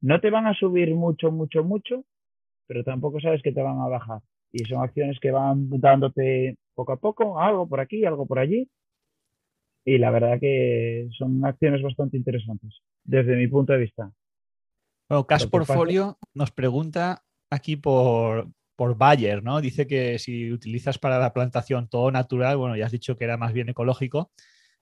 no 0.00 0.20
te 0.20 0.30
van 0.30 0.46
a 0.46 0.54
subir 0.54 0.94
mucho, 0.94 1.30
mucho, 1.30 1.62
mucho, 1.62 2.04
pero 2.66 2.84
tampoco 2.84 3.20
sabes 3.20 3.42
que 3.42 3.52
te 3.52 3.62
van 3.62 3.80
a 3.80 3.88
bajar. 3.88 4.20
Y 4.52 4.64
son 4.64 4.82
acciones 4.82 5.18
que 5.20 5.30
van 5.30 5.68
dándote 5.70 6.56
poco 6.74 6.92
a 6.92 6.96
poco, 6.96 7.40
algo 7.40 7.68
por 7.68 7.80
aquí, 7.80 8.04
algo 8.04 8.26
por 8.26 8.38
allí. 8.38 8.68
Y 9.84 9.98
la 9.98 10.10
verdad 10.10 10.38
que 10.40 11.08
son 11.16 11.44
acciones 11.44 11.82
bastante 11.82 12.16
interesantes, 12.16 12.80
desde 13.04 13.36
mi 13.36 13.46
punto 13.46 13.72
de 13.72 13.78
vista. 13.80 14.12
Bueno, 15.08 15.26
Cash 15.26 15.48
Portfolio 15.48 16.18
nos 16.34 16.50
pregunta 16.50 17.22
aquí 17.50 17.76
por, 17.76 18.48
por 18.80 18.96
Bayer, 18.96 19.42
¿no? 19.42 19.60
Dice 19.60 19.86
que 19.86 20.18
si 20.18 20.50
utilizas 20.50 20.98
para 20.98 21.18
la 21.18 21.34
plantación 21.34 21.86
todo 21.90 22.10
natural, 22.10 22.56
bueno, 22.56 22.76
ya 22.78 22.86
has 22.86 22.92
dicho 22.92 23.14
que 23.14 23.24
era 23.24 23.36
más 23.36 23.52
bien 23.52 23.68
ecológico, 23.68 24.30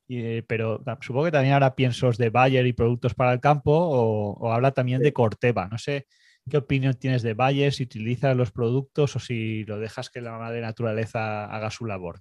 eh, 0.09 0.45
pero 0.47 0.85
supongo 1.01 1.25
que 1.25 1.33
también 1.33 1.55
ahora 1.55 1.75
piensos 1.75 2.17
de 2.17 2.31
Bayer 2.31 2.65
y 2.69 2.73
productos 2.73 3.15
para 3.17 3.33
el 3.33 3.41
campo 3.41 3.73
o, 3.75 4.53
habla 4.53 4.71
también 4.71 5.01
de 5.01 5.13
Corteva. 5.13 5.67
No 5.67 5.79
sé 5.79 6.07
qué 6.49 6.59
opinión 6.59 6.95
tienes 6.95 7.23
de 7.23 7.35
Bayer, 7.35 7.73
si 7.73 7.83
utilizas 7.83 8.37
los 8.37 8.53
productos 8.53 9.17
o 9.17 9.19
si 9.19 9.65
lo 9.65 9.81
dejas 9.81 10.11
que 10.11 10.21
la 10.21 10.39
madre 10.39 10.61
naturaleza 10.61 11.47
haga 11.47 11.69
su 11.73 11.85
labor. 11.85 12.21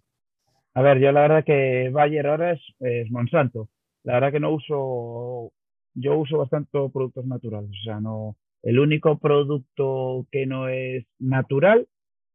A 0.73 0.81
ver, 0.81 0.97
yo 0.97 1.11
la 1.11 1.21
verdad 1.21 1.43
que 1.45 1.91
Bayer 1.93 2.25
ahora 2.25 2.53
es, 2.53 2.61
es 2.79 3.11
Monsanto. 3.11 3.69
La 4.01 4.13
verdad 4.13 4.31
que 4.31 4.39
no 4.39 4.49
uso, 4.49 5.51
yo 5.93 6.17
uso 6.17 6.39
bastante 6.39 6.71
productos 6.91 7.27
naturales, 7.27 7.69
o 7.69 7.83
sea, 7.83 7.99
no, 7.99 8.35
el 8.63 8.79
único 8.79 9.17
producto 9.19 10.27
que 10.31 10.45
no 10.45 10.67
es 10.69 11.05
natural 11.19 11.87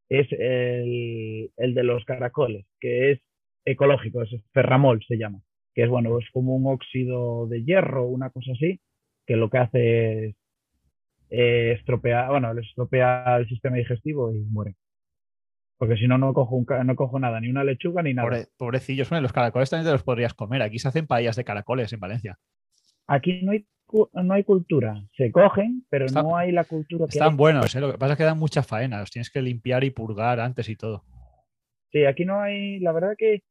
es 0.08 0.26
el, 0.32 1.50
de 1.56 1.82
los 1.82 2.04
caracoles, 2.04 2.66
que 2.80 3.12
es 3.12 3.20
ecológico, 3.64 4.22
es 4.22 4.30
ferramol 4.52 5.02
se 5.06 5.16
llama, 5.16 5.40
que 5.74 5.84
es 5.84 5.88
bueno, 5.88 6.18
es 6.18 6.28
como 6.32 6.54
un 6.54 6.66
óxido 6.66 7.46
de 7.46 7.64
hierro, 7.64 8.06
una 8.06 8.30
cosa 8.30 8.52
así, 8.52 8.80
que 9.26 9.36
lo 9.36 9.48
que 9.48 9.58
hace 9.58 10.24
es 10.26 10.34
eh, 11.30 11.72
estropear, 11.78 12.28
bueno, 12.28 12.52
les 12.52 12.66
estropea 12.66 13.36
el 13.38 13.48
sistema 13.48 13.76
digestivo 13.76 14.34
y 14.34 14.40
muere. 14.40 14.74
Porque 15.78 15.96
si 15.96 16.06
no, 16.06 16.18
no 16.18 16.32
cojo, 16.32 16.64
no 16.84 16.94
cojo 16.94 17.18
nada, 17.18 17.40
ni 17.40 17.48
una 17.48 17.64
lechuga 17.64 18.02
ni 18.02 18.14
nada. 18.14 18.46
pobrecillos, 18.56 19.10
los 19.10 19.32
caracoles 19.32 19.70
también 19.70 19.86
te 19.86 19.92
los 19.92 20.04
podrías 20.04 20.34
comer. 20.34 20.62
Aquí 20.62 20.78
se 20.78 20.88
hacen 20.88 21.06
paellas 21.06 21.34
de 21.34 21.44
caracoles 21.44 21.92
en 21.92 21.98
Valencia. 21.98 22.38
Aquí 23.08 23.42
no 23.42 23.52
hay 23.52 23.66
no 24.12 24.34
hay 24.34 24.44
cultura. 24.44 25.02
Se 25.16 25.30
cogen, 25.30 25.84
pero 25.88 26.06
no 26.06 26.36
hay 26.36 26.52
la 26.52 26.64
cultura 26.64 27.06
que 27.06 27.18
Están 27.18 27.36
buenos, 27.36 27.74
¿eh? 27.74 27.80
lo 27.80 27.92
que 27.92 27.98
pasa 27.98 28.12
es 28.12 28.18
que 28.18 28.24
dan 28.24 28.38
mucha 28.38 28.62
faena, 28.62 29.00
los 29.00 29.10
tienes 29.10 29.30
que 29.30 29.42
limpiar 29.42 29.84
y 29.84 29.90
purgar 29.90 30.40
antes 30.40 30.68
y 30.68 30.76
todo. 30.76 31.04
Sí, 31.90 32.04
aquí 32.04 32.24
no 32.24 32.40
hay, 32.40 32.80
la 32.80 32.92
verdad 32.92 33.14
que 33.16 33.42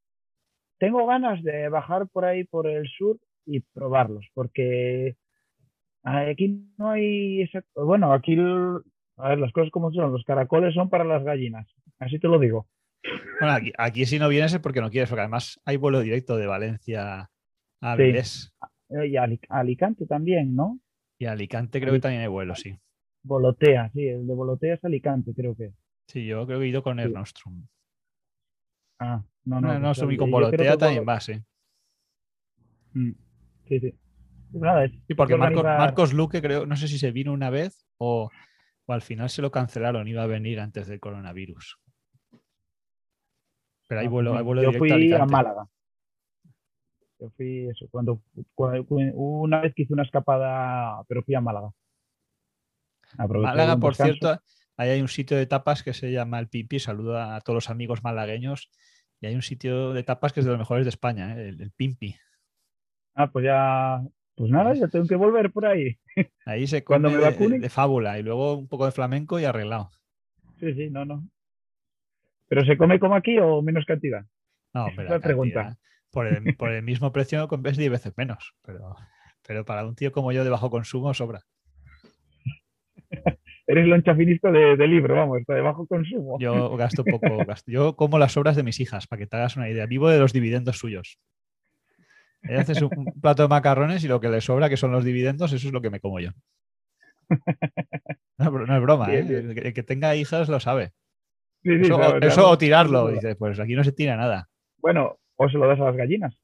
tengo 0.79 1.05
ganas 1.05 1.43
de 1.43 1.69
bajar 1.69 2.07
por 2.07 2.25
ahí 2.25 2.43
por 2.43 2.67
el 2.67 2.87
sur 2.87 3.19
y 3.45 3.59
probarlos, 3.59 4.25
porque 4.33 5.15
aquí 6.03 6.65
no 6.77 6.91
hay, 6.91 7.49
bueno, 7.75 8.13
aquí, 8.13 8.35
a 9.17 9.29
ver, 9.29 9.37
las 9.37 9.51
cosas 9.51 9.69
como 9.71 9.91
son, 9.91 10.11
los 10.11 10.23
caracoles 10.23 10.73
son 10.73 10.89
para 10.89 11.03
las 11.03 11.23
gallinas, 11.23 11.67
así 11.99 12.19
te 12.19 12.27
lo 12.27 12.39
digo. 12.39 12.67
Bueno, 13.39 13.71
aquí, 13.77 14.05
si 14.05 14.19
no 14.19 14.29
vienes 14.29 14.53
es 14.53 14.59
porque 14.59 14.81
no 14.81 14.89
quieres, 14.89 15.09
porque 15.09 15.21
además 15.21 15.59
hay 15.65 15.77
vuelo 15.77 16.01
directo 16.01 16.37
de 16.37 16.47
Valencia 16.47 17.29
a 17.81 17.91
Avilés. 17.91 18.53
Eh, 18.61 18.67
y 19.05 19.15
Alicante 19.49 20.05
también, 20.05 20.55
¿no? 20.55 20.79
Y 21.17 21.25
Alicante 21.25 21.79
creo 21.79 21.93
que 21.93 21.99
también 21.99 22.23
hay 22.23 22.27
vuelo, 22.27 22.55
sí. 22.55 22.75
Volotea, 23.23 23.89
sí, 23.93 24.07
el 24.07 24.25
de 24.25 24.33
Volotea 24.33 24.73
es 24.73 24.83
Alicante, 24.83 25.33
creo 25.35 25.55
que. 25.55 25.71
Sí, 26.07 26.25
yo 26.25 26.45
creo 26.45 26.59
que 26.59 26.65
he 26.65 26.69
ido 26.69 26.83
con 26.83 26.99
el 26.99 27.13
Nostrum. 27.13 27.65
Ah, 28.99 29.23
no, 29.45 29.61
no. 29.61 29.79
No, 29.79 29.93
no, 29.93 30.11
y 30.11 30.17
con 30.17 30.31
Volotea 30.31 30.77
también 30.77 31.05
va, 31.07 31.19
sí. 31.19 31.33
Mm, 32.93 33.11
sí, 33.67 33.79
sí. 33.79 33.93
Pues 34.51 34.91
sí, 35.07 35.13
porque 35.13 35.37
Marcos, 35.37 36.13
Luque, 36.13 36.41
creo, 36.41 36.65
no 36.65 36.75
sé 36.75 36.87
si 36.87 36.97
se 36.97 37.11
vino 37.11 37.31
una 37.31 37.49
vez 37.49 37.85
o, 37.97 38.29
al 38.87 39.01
final 39.01 39.29
se 39.29 39.41
lo 39.41 39.51
cancelaron, 39.51 40.07
iba 40.07 40.23
a 40.23 40.27
venir 40.27 40.59
antes 40.59 40.87
del 40.87 40.99
coronavirus. 40.99 41.79
Pero 43.87 44.01
hay 44.01 44.07
ah, 44.07 44.09
vuelo, 44.09 44.35
hay 44.35 44.43
vuelo 44.43 44.63
yo 44.63 44.73
fui 44.73 45.13
a 45.13 45.25
Málaga. 45.25 45.67
Yo 47.21 47.29
fui 47.37 47.69
eso, 47.69 47.87
cuando, 47.91 48.19
una 49.13 49.61
vez 49.61 49.75
que 49.75 49.83
hice 49.83 49.93
una 49.93 50.01
escapada, 50.01 51.03
pero 51.07 51.21
fui 51.21 51.35
a 51.35 51.41
Málaga. 51.41 51.69
Málaga, 53.15 53.77
por 53.77 53.93
cierto, 53.93 54.41
ahí 54.75 54.89
hay 54.89 55.01
un 55.01 55.07
sitio 55.07 55.37
de 55.37 55.45
tapas 55.45 55.83
que 55.83 55.93
se 55.93 56.11
llama 56.11 56.39
El 56.39 56.47
Pimpi. 56.47 56.79
Saluda 56.79 57.35
a 57.35 57.41
todos 57.41 57.57
los 57.57 57.69
amigos 57.69 58.03
malagueños. 58.03 58.71
Y 59.19 59.27
hay 59.27 59.35
un 59.35 59.43
sitio 59.43 59.93
de 59.93 60.01
tapas 60.01 60.33
que 60.33 60.39
es 60.39 60.47
de 60.47 60.51
los 60.51 60.57
mejores 60.57 60.83
de 60.83 60.89
España, 60.89 61.35
¿eh? 61.37 61.49
el, 61.49 61.71
Pimpi. 61.71 62.15
Ah, 63.13 63.29
pues 63.31 63.45
ya, 63.45 64.01
pues 64.33 64.49
nada, 64.49 64.73
ya 64.73 64.87
tengo 64.87 65.05
que 65.05 65.15
volver 65.15 65.51
por 65.51 65.67
ahí. 65.67 65.99
Ahí 66.47 66.65
se 66.65 66.83
come 66.83 67.07
Cuando 67.07 67.49
me 67.49 67.59
de, 67.59 67.69
fábula 67.69 68.17
y 68.17 68.23
luego 68.23 68.57
un 68.57 68.67
poco 68.67 68.85
de 68.85 68.93
flamenco 68.93 69.39
y 69.39 69.45
arreglado. 69.45 69.91
Sí, 70.59 70.73
sí, 70.73 70.89
no, 70.89 71.05
no. 71.05 71.23
¿Pero 72.47 72.65
se 72.65 72.77
come 72.77 72.99
como 72.99 73.13
aquí 73.13 73.37
o 73.37 73.61
menos 73.61 73.85
cantidad? 73.85 74.25
No, 74.73 74.87
pero. 74.95 75.09
la 75.09 75.19
pregunta 75.19 75.77
por 76.11 76.27
el, 76.27 76.83
mismo 76.83 77.11
precio 77.11 77.47
ves 77.59 77.77
10 77.77 77.91
veces 77.91 78.13
menos, 78.17 78.53
pero, 78.61 78.95
pero 79.45 79.65
para 79.65 79.85
un 79.85 79.95
tío 79.95 80.11
como 80.11 80.31
yo 80.31 80.43
de 80.43 80.49
bajo 80.49 80.69
consumo 80.69 81.13
sobra. 81.13 81.41
Eres 83.67 83.87
loncha 83.87 84.15
finista 84.15 84.51
de, 84.51 84.87
libro, 84.87 85.15
vamos, 85.15 85.39
está 85.39 85.53
de 85.53 85.61
bajo 85.61 85.87
consumo. 85.87 86.37
Yo 86.39 86.75
gasto 86.75 87.05
poco, 87.05 87.37
yo 87.67 87.95
como 87.95 88.19
las 88.19 88.35
obras 88.35 88.57
de 88.57 88.63
mis 88.63 88.81
hijas, 88.81 89.07
para 89.07 89.19
que 89.19 89.27
te 89.27 89.37
hagas 89.37 89.55
una 89.55 89.69
idea. 89.69 89.85
Vivo 89.85 90.09
de 90.09 90.19
los 90.19 90.33
dividendos 90.33 90.77
suyos. 90.77 91.19
haces 92.43 92.81
un, 92.81 93.05
plato 93.21 93.43
de 93.43 93.49
macarrones 93.49 94.03
y 94.03 94.09
lo 94.09 94.19
que 94.19 94.27
le 94.27 94.41
sobra, 94.41 94.67
que 94.67 94.75
son 94.75 94.91
los 94.91 95.05
dividendos, 95.05 95.53
eso 95.53 95.67
es 95.67 95.73
lo 95.73 95.81
que 95.81 95.89
me 95.89 96.01
como 96.01 96.19
yo. 96.19 96.31
No, 98.37 98.75
es 98.75 98.81
broma, 98.81 99.13
¿eh? 99.13 99.19
El, 99.19 99.73
que 99.73 99.83
tenga 99.83 100.15
hijas 100.15 100.49
lo 100.49 100.59
sabe. 100.59 100.91
eso, 101.63 102.49
o 102.49 102.57
tirarlo, 102.57 103.07
dice, 103.09 103.35
pues 103.35 103.59
aquí 103.59 103.75
no 103.75 103.83
se 103.83 103.91
tira 103.91 104.17
nada. 104.17 104.49
Bueno, 104.79 105.20
o 105.43 105.49
se 105.49 105.57
lo 105.57 105.67
das 105.67 105.79
a 105.79 105.85
las 105.85 105.95
gallinas. 105.95 106.39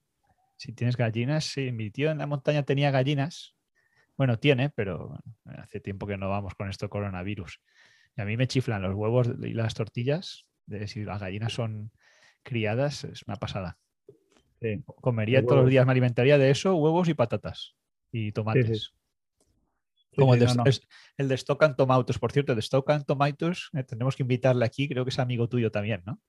Si 0.55 0.73
tienes 0.73 0.97
gallinas, 0.97 1.45
sí. 1.45 1.71
Mi 1.71 1.91
tío 1.91 2.09
en 2.09 2.17
la 2.17 2.25
montaña 2.25 2.63
tenía 2.63 2.89
gallinas. 2.89 3.55
Bueno, 4.17 4.39
tiene, 4.39 4.71
pero 4.71 5.19
hace 5.45 5.79
tiempo 5.79 6.07
que 6.07 6.17
no 6.17 6.29
vamos 6.29 6.55
con 6.55 6.67
esto 6.67 6.89
coronavirus. 6.89 7.61
Y 8.17 8.21
a 8.21 8.25
mí 8.25 8.37
me 8.37 8.47
chiflan 8.47 8.81
los 8.81 8.95
huevos 8.95 9.29
y 9.43 9.53
las 9.53 9.75
tortillas. 9.75 10.47
De 10.65 10.87
si 10.87 11.03
las 11.03 11.21
gallinas 11.21 11.53
son 11.53 11.91
criadas, 12.41 13.03
es 13.03 13.21
una 13.27 13.35
pasada. 13.35 13.77
Comería 15.01 15.45
todos 15.45 15.61
los 15.61 15.69
días, 15.69 15.85
me 15.85 15.91
alimentaría 15.91 16.39
de 16.39 16.49
eso, 16.49 16.75
huevos 16.75 17.07
y 17.07 17.13
patatas. 17.13 17.75
Y 18.11 18.31
tomates. 18.31 18.93
Como 20.15 20.33
el, 20.33 20.39
de, 20.39 20.47
el 21.17 21.27
de 21.27 21.35
Stock 21.35 21.61
and 21.61 21.75
Tomatoes. 21.75 22.17
Por 22.17 22.31
cierto, 22.31 22.53
el 22.53 22.55
de 22.55 22.61
Stock 22.61 22.89
and 22.89 23.05
Tomatoes, 23.05 23.69
eh, 23.73 23.83
tenemos 23.83 24.15
que 24.15 24.23
invitarle 24.23 24.65
aquí, 24.65 24.89
creo 24.89 25.05
que 25.05 25.09
es 25.09 25.19
amigo 25.19 25.47
tuyo 25.47 25.69
también, 25.69 26.01
¿no? 26.03 26.19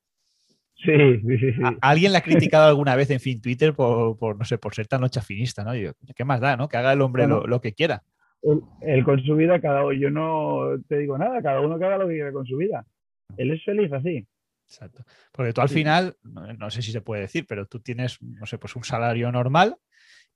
Sí, 0.84 1.20
sí, 1.20 1.38
sí. 1.38 1.52
¿Alguien 1.80 2.12
le 2.12 2.18
ha 2.18 2.22
criticado 2.22 2.68
alguna 2.68 2.94
vez 2.94 3.10
en 3.10 3.18
fin 3.18 3.40
Twitter 3.40 3.74
por, 3.74 4.36
no 4.38 4.44
sé, 4.44 4.58
por 4.58 4.74
ser 4.74 4.86
tan 4.86 5.08
finista, 5.10 5.64
¿no? 5.64 5.72
¿Qué 6.14 6.24
más 6.24 6.40
da, 6.40 6.56
no? 6.56 6.68
Que 6.68 6.76
haga 6.76 6.92
el 6.92 7.00
hombre 7.00 7.26
lo, 7.26 7.60
que 7.60 7.72
quiera. 7.72 8.02
Él, 8.82 9.04
con 9.04 9.20
su 9.24 9.34
vida, 9.34 9.60
cada 9.60 9.84
uno, 9.84 9.92
yo 9.92 10.10
no 10.10 10.80
te 10.88 10.98
digo 10.98 11.18
nada, 11.18 11.42
cada 11.42 11.60
uno 11.60 11.78
que 11.78 11.84
haga 11.84 11.98
lo 11.98 12.06
que 12.06 12.14
quiera 12.14 12.32
con 12.32 12.46
su 12.46 12.56
vida. 12.56 12.86
Él 13.36 13.50
es 13.50 13.64
feliz 13.64 13.92
así. 13.92 14.26
Exacto. 14.68 15.02
Porque 15.32 15.52
tú 15.52 15.60
al 15.60 15.68
final, 15.68 16.16
no, 16.22 16.70
sé 16.70 16.82
si 16.82 16.92
se 16.92 17.00
puede 17.00 17.22
decir, 17.22 17.46
pero 17.48 17.66
tú 17.66 17.80
tienes, 17.80 18.22
no 18.22 18.46
sé, 18.46 18.58
pues 18.58 18.76
un 18.76 18.84
salario 18.84 19.32
normal 19.32 19.76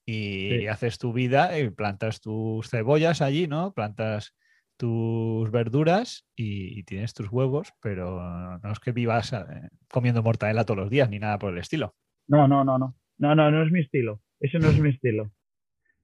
y 0.05 0.67
haces 0.67 0.99
tu 0.99 1.13
vida 1.13 1.57
y 1.57 1.71
plantas 1.71 2.21
tus 2.21 2.69
cebollas 2.69 3.23
allí, 3.23 3.47
¿no? 3.47 3.73
Plantas 3.73 4.35
tus 4.77 5.51
verduras 5.51 6.27
y, 6.37 6.83
tienes 6.85 7.15
tus 7.15 7.31
huevos, 7.31 7.73
pero 7.81 8.59
no 8.59 8.73
es 8.73 8.81
que 8.81 8.93
vivas 8.93 9.33
eh, 9.33 9.69
comiendo 9.89 10.23
mortadela 10.23 10.65
todos 10.65 10.81
los 10.81 10.91
días 10.91 11.09
ni 11.09 11.19
nada 11.19 11.39
por 11.39 11.53
el 11.53 11.59
estilo. 11.59 11.95
No, 12.29 12.49
no, 12.49 12.65
no, 12.65 12.79
no. 12.79 12.97
No, 13.19 13.35
no, 13.35 13.51
no 13.51 13.63
es 13.63 13.71
mi 13.71 13.81
estilo. 13.81 14.21
Eso 14.41 14.59
no 14.59 14.69
es 14.69 14.79
mi 14.79 14.91
estilo. 14.91 15.31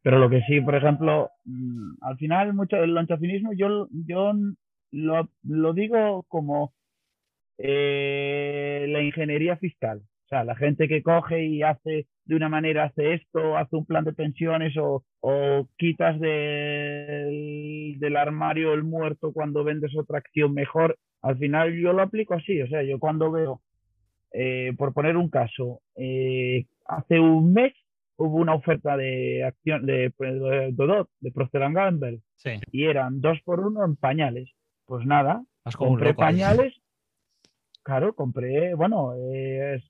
Pero 0.02 0.18
lo 0.18 0.30
que 0.30 0.40
sí, 0.42 0.60
por 0.60 0.76
ejemplo, 0.76 1.30
mm, 1.44 2.02
al 2.02 2.16
final, 2.18 2.54
mucho 2.54 2.76
el 2.76 2.94
lonchafinismo, 2.94 3.52
yo, 3.52 3.88
yo 3.90 4.32
lo, 4.92 5.28
lo 5.42 5.72
digo 5.72 6.24
como 6.28 6.72
eh, 7.58 8.86
la 8.88 9.02
ingeniería 9.02 9.56
fiscal. 9.56 10.02
O 10.28 10.30
sea, 10.30 10.44
la 10.44 10.56
gente 10.56 10.88
que 10.88 11.02
coge 11.02 11.46
y 11.46 11.62
hace 11.62 12.06
de 12.26 12.36
una 12.36 12.50
manera, 12.50 12.84
hace 12.84 13.14
esto, 13.14 13.56
hace 13.56 13.76
un 13.76 13.86
plan 13.86 14.04
de 14.04 14.12
pensiones 14.12 14.74
o, 14.76 15.02
quitas 15.78 16.20
del, 16.20 17.94
del 17.98 18.16
armario 18.16 18.74
el 18.74 18.84
muerto 18.84 19.32
cuando 19.32 19.64
vendes 19.64 19.96
otra 19.96 20.18
acción 20.18 20.52
mejor, 20.52 20.98
al 21.22 21.38
final 21.38 21.74
yo 21.80 21.94
lo 21.94 22.02
aplico 22.02 22.34
así. 22.34 22.60
O 22.60 22.68
sea, 22.68 22.82
yo 22.82 22.98
cuando 22.98 23.32
veo, 23.32 23.62
eh, 24.34 24.74
por 24.76 24.92
poner 24.92 25.16
un 25.16 25.30
caso, 25.30 25.80
eh, 25.96 26.66
hace 26.84 27.18
un 27.18 27.54
mes 27.54 27.72
hubo 28.16 28.36
una 28.36 28.54
oferta 28.54 28.98
de 28.98 29.44
acción 29.44 29.86
de, 29.86 30.12
de, 30.18 31.06
de, 31.20 31.32
Procter 31.32 31.72
Gamble 31.72 32.20
y 32.70 32.84
eran 32.84 33.22
dos 33.22 33.38
por 33.46 33.60
uno 33.60 33.82
en 33.82 33.96
pañales. 33.96 34.50
Pues 34.84 35.06
nada, 35.06 35.42
compré 35.74 36.12
pañales. 36.12 36.74
Claro, 37.82 38.14
compré, 38.14 38.74
bueno, 38.74 39.14
es, 39.32 39.82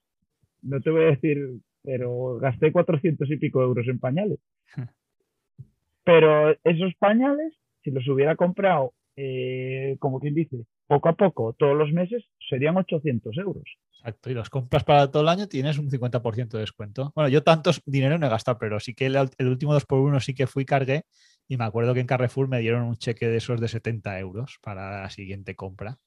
no 0.62 0.80
te 0.80 0.90
voy 0.90 1.04
a 1.04 1.10
decir, 1.10 1.38
pero 1.82 2.38
gasté 2.38 2.72
400 2.72 3.30
y 3.30 3.36
pico 3.36 3.62
euros 3.62 3.86
en 3.88 3.98
pañales. 3.98 4.38
Pero 6.04 6.56
esos 6.64 6.94
pañales, 6.98 7.52
si 7.84 7.90
los 7.90 8.08
hubiera 8.08 8.34
comprado, 8.34 8.94
eh, 9.14 9.96
como 9.98 10.20
quien 10.20 10.34
dice, 10.34 10.64
poco 10.86 11.10
a 11.10 11.12
poco, 11.12 11.52
todos 11.52 11.76
los 11.76 11.92
meses, 11.92 12.24
serían 12.48 12.78
800 12.78 13.36
euros. 13.36 13.64
Exacto, 13.98 14.30
y 14.30 14.34
los 14.34 14.48
compras 14.48 14.84
para 14.84 15.10
todo 15.10 15.22
el 15.22 15.28
año, 15.28 15.48
tienes 15.48 15.76
un 15.76 15.90
50% 15.90 16.48
de 16.48 16.60
descuento. 16.60 17.12
Bueno, 17.14 17.28
yo 17.28 17.42
tantos 17.42 17.82
dinero 17.84 18.16
no 18.16 18.26
he 18.26 18.30
gastado, 18.30 18.58
pero 18.58 18.80
sí 18.80 18.94
que 18.94 19.06
el, 19.06 19.16
último 19.40 19.74
2x1 19.74 20.20
sí 20.20 20.34
que 20.34 20.46
fui 20.46 20.62
y 20.62 20.66
cargué 20.66 21.02
y 21.46 21.56
me 21.56 21.64
acuerdo 21.64 21.94
que 21.94 22.00
en 22.00 22.06
Carrefour 22.06 22.48
me 22.48 22.60
dieron 22.60 22.84
un 22.84 22.96
cheque 22.96 23.28
de 23.28 23.36
esos 23.36 23.60
de 23.60 23.68
70 23.68 24.18
euros 24.20 24.58
para 24.62 25.02
la 25.02 25.10
siguiente 25.10 25.56
compra. 25.56 25.98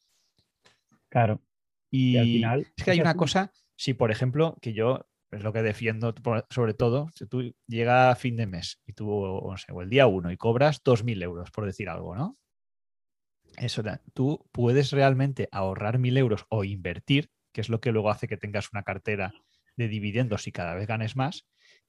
Claro. 1.10 1.42
Y, 1.90 2.18
al 2.18 2.26
final. 2.26 2.68
Es 2.78 2.84
que 2.84 2.92
hay 2.92 3.02
una 3.02 3.16
cosa, 3.16 3.52
si 3.82 3.96
por 3.96 4.12
ejemplo, 4.12 4.60
que 4.62 4.74
yo 4.74 5.10
es 5.32 5.42
lo 5.42 5.54
que 5.54 5.64
defiendo 5.64 6.14
sobre 6.52 6.76
todo, 6.76 7.10
si 7.16 7.26
tú 7.26 7.56
llega 7.66 8.12
a 8.12 8.16
fin 8.16 8.36
de 8.36 8.46
mes 8.46 8.80
y 8.86 8.94
tú, 8.94 9.10
o, 9.10 9.56
el 9.82 9.90
día 9.90 10.06
uno 10.06 10.32
y 10.32 10.38
cobras 10.38 10.84
2.000 10.84 11.24
euros, 11.24 11.50
por 11.50 11.66
decir 11.66 11.90
algo, 11.90 12.16
¿no? 12.16 12.38
Eso, 13.58 13.82
tú 14.14 14.48
puedes 14.52 14.92
realmente 14.92 15.50
ahorrar 15.52 15.98
1.000 15.98 16.16
euros 16.20 16.46
o 16.50 16.64
invertir, 16.64 17.32
que 17.52 17.62
es 17.62 17.70
lo 17.70 17.82
que 17.82 17.92
luego 17.92 18.12
hace 18.12 18.28
que 18.28 18.38
tengas 18.38 18.72
una 18.72 18.84
cartera 18.84 19.34
de 19.78 19.88
dividendos 19.88 20.46
y 20.46 20.52
cada 20.52 20.76
vez 20.76 20.86
ganes 20.86 21.16
más, 21.16 21.48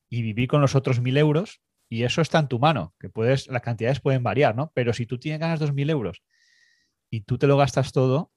y 0.09 0.22
vivir 0.22 0.49
con 0.49 0.62
los 0.62 0.74
otros 0.74 1.03
1.000 1.03 1.18
euros, 1.18 1.61
y 1.90 2.05
eso 2.05 2.22
está 2.22 2.38
en 2.38 2.49
tu 2.49 2.59
mano, 2.59 2.95
que 2.99 3.11
puedes, 3.11 3.49
las 3.49 3.61
cantidades 3.61 4.01
pueden 4.01 4.22
variar, 4.22 4.57
¿no? 4.57 4.72
Pero 4.74 4.95
si 4.95 5.05
tú 5.05 5.18
tienes 5.18 5.40
ganas 5.40 5.61
2.000 5.61 5.90
euros 5.90 6.22
y 7.11 7.20
tú 7.20 7.36
te 7.36 7.47
lo 7.47 7.59
gastas 7.59 7.93
todo, 7.93 8.32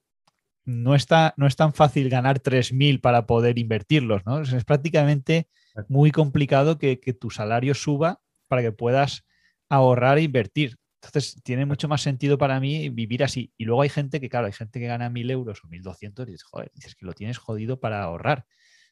no, 0.66 0.95
está, 0.95 1.34
no 1.38 1.45
es 1.47 1.55
tan 1.55 1.74
fácil 1.74 2.09
ganar 2.09 2.39
3.000 2.39 2.99
para 2.99 3.26
poder 3.26 3.59
invertirlos, 3.59 4.26
¿no? 4.26 4.41
Es, 4.41 4.66
prácticamente 4.66 5.47
muy 5.88 6.11
complicado 6.11 6.78
que, 6.78 6.97
tu 7.20 7.30
salario 7.30 7.74
suba 7.74 8.22
para 8.47 8.61
que 8.61 8.72
puedas 8.72 9.26
ahorrar 9.70 10.18
e 10.18 10.24
invertir. 10.24 10.78
Entonces, 11.01 11.39
tiene 11.43 11.66
mucho 11.66 11.88
más 11.88 12.01
sentido 12.01 12.38
para 12.39 12.59
mí 12.59 12.89
vivir 12.89 13.24
así. 13.24 13.53
Y 13.57 13.66
luego 13.66 13.84
hay 13.84 13.89
gente 13.89 14.20
que, 14.20 14.28
claro, 14.30 14.47
hay 14.47 14.53
gente 14.53 14.80
que 14.80 14.88
gana 14.88 15.09
1.000 15.09 15.30
euros 15.32 15.61
o 15.63 15.68
1.200 15.68 16.28
y 16.28 16.32
dices, 16.32 16.43
joder, 16.43 16.72
dices 16.74 16.95
que 16.95 17.05
lo 17.05 17.13
tienes 17.13 17.38
jodido 17.38 17.80
para 17.80 18.01
ahorrar 18.01 18.45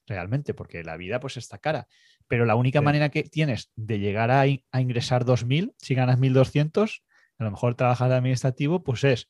realmente, 0.05 0.53
porque 0.53 0.83
la 0.83 0.95
vida 0.97 1.19
pues 1.19 1.37
está 1.37 1.57
cara. 1.57 1.87
Pero 2.27 2.45
la 2.45 2.55
única 2.55 2.81
manera 2.81 3.09
que 3.09 3.23
tienes 3.23 3.71
de 3.75 3.97
llegar 3.99 4.29
a, 4.29 4.41
a 4.41 4.81
ingresar 4.81 5.25
2.000, 5.25 5.73
si 5.77 5.95
ganas 5.95 6.19
1.200, 6.19 7.01
a 7.39 7.43
lo 7.43 7.51
mejor 7.51 7.75
trabajar 7.75 8.09
de 8.09 8.15
administrativo, 8.15 8.83
pues 8.83 9.03
es 9.05 9.29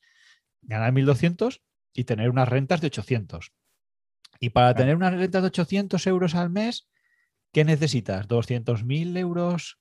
ganar 0.62 0.91
1.200 0.91 1.62
y 1.94 2.04
tener 2.06 2.30
unas 2.30 2.50
rentas 2.50 2.82
de 2.82 2.88
800. 2.88 3.54
Y 4.39 4.50
para 4.50 4.74
tener 4.74 4.96
unas 4.96 5.14
rentas 5.14 5.41
de 5.41 5.48
800 5.48 6.06
euros 6.08 6.36
al 6.36 6.50
mes, 6.50 6.89
¿qué 7.52 7.64
necesitas? 7.64 8.28
¿200.000 8.28 9.18
euros 9.18 9.80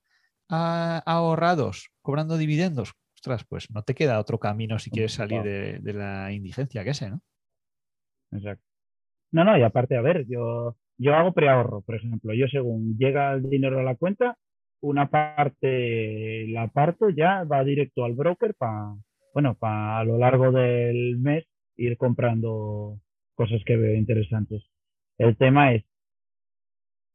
ah, 0.48 1.02
ahorrados 1.06 1.90
cobrando 2.02 2.36
dividendos? 2.36 2.92
Ostras, 3.16 3.44
pues 3.44 3.70
no 3.70 3.82
te 3.82 3.94
queda 3.94 4.20
otro 4.20 4.38
camino 4.38 4.78
si 4.78 4.90
quieres 4.90 5.12
salir 5.12 5.42
de, 5.42 5.92
la 5.92 6.32
indigencia 6.32 6.84
que 6.84 6.90
ese, 6.90 7.10
¿no? 7.10 7.20
Exacto. 8.32 8.64
No, 9.30 9.44
no, 9.44 9.56
y 9.56 9.62
aparte, 9.62 9.96
a 9.96 10.02
ver, 10.02 10.26
yo, 10.28 10.76
yo 10.98 11.14
hago 11.14 11.32
preahorro, 11.32 11.82
por 11.82 11.94
ejemplo. 11.94 12.34
Yo 12.34 12.46
según 12.48 12.98
llega 12.98 13.32
el 13.32 13.48
dinero 13.48 13.78
a 13.78 13.82
la 13.82 13.96
cuenta, 13.96 14.36
una 14.80 15.08
parte 15.08 16.46
la 16.48 16.68
parto 16.68 17.08
ya, 17.10 17.44
va 17.44 17.64
directo 17.64 18.04
al 18.04 18.14
broker 18.14 18.54
para, 18.54 18.94
bueno, 19.32 19.54
para 19.54 20.00
a 20.00 20.04
lo 20.04 20.18
largo 20.18 20.50
del 20.50 21.18
mes 21.18 21.46
ir 21.76 21.96
comprando 21.96 23.00
cosas 23.34 23.62
que 23.64 23.76
veo 23.76 23.94
interesantes. 23.94 24.62
El 25.18 25.36
tema 25.36 25.72
es, 25.74 25.84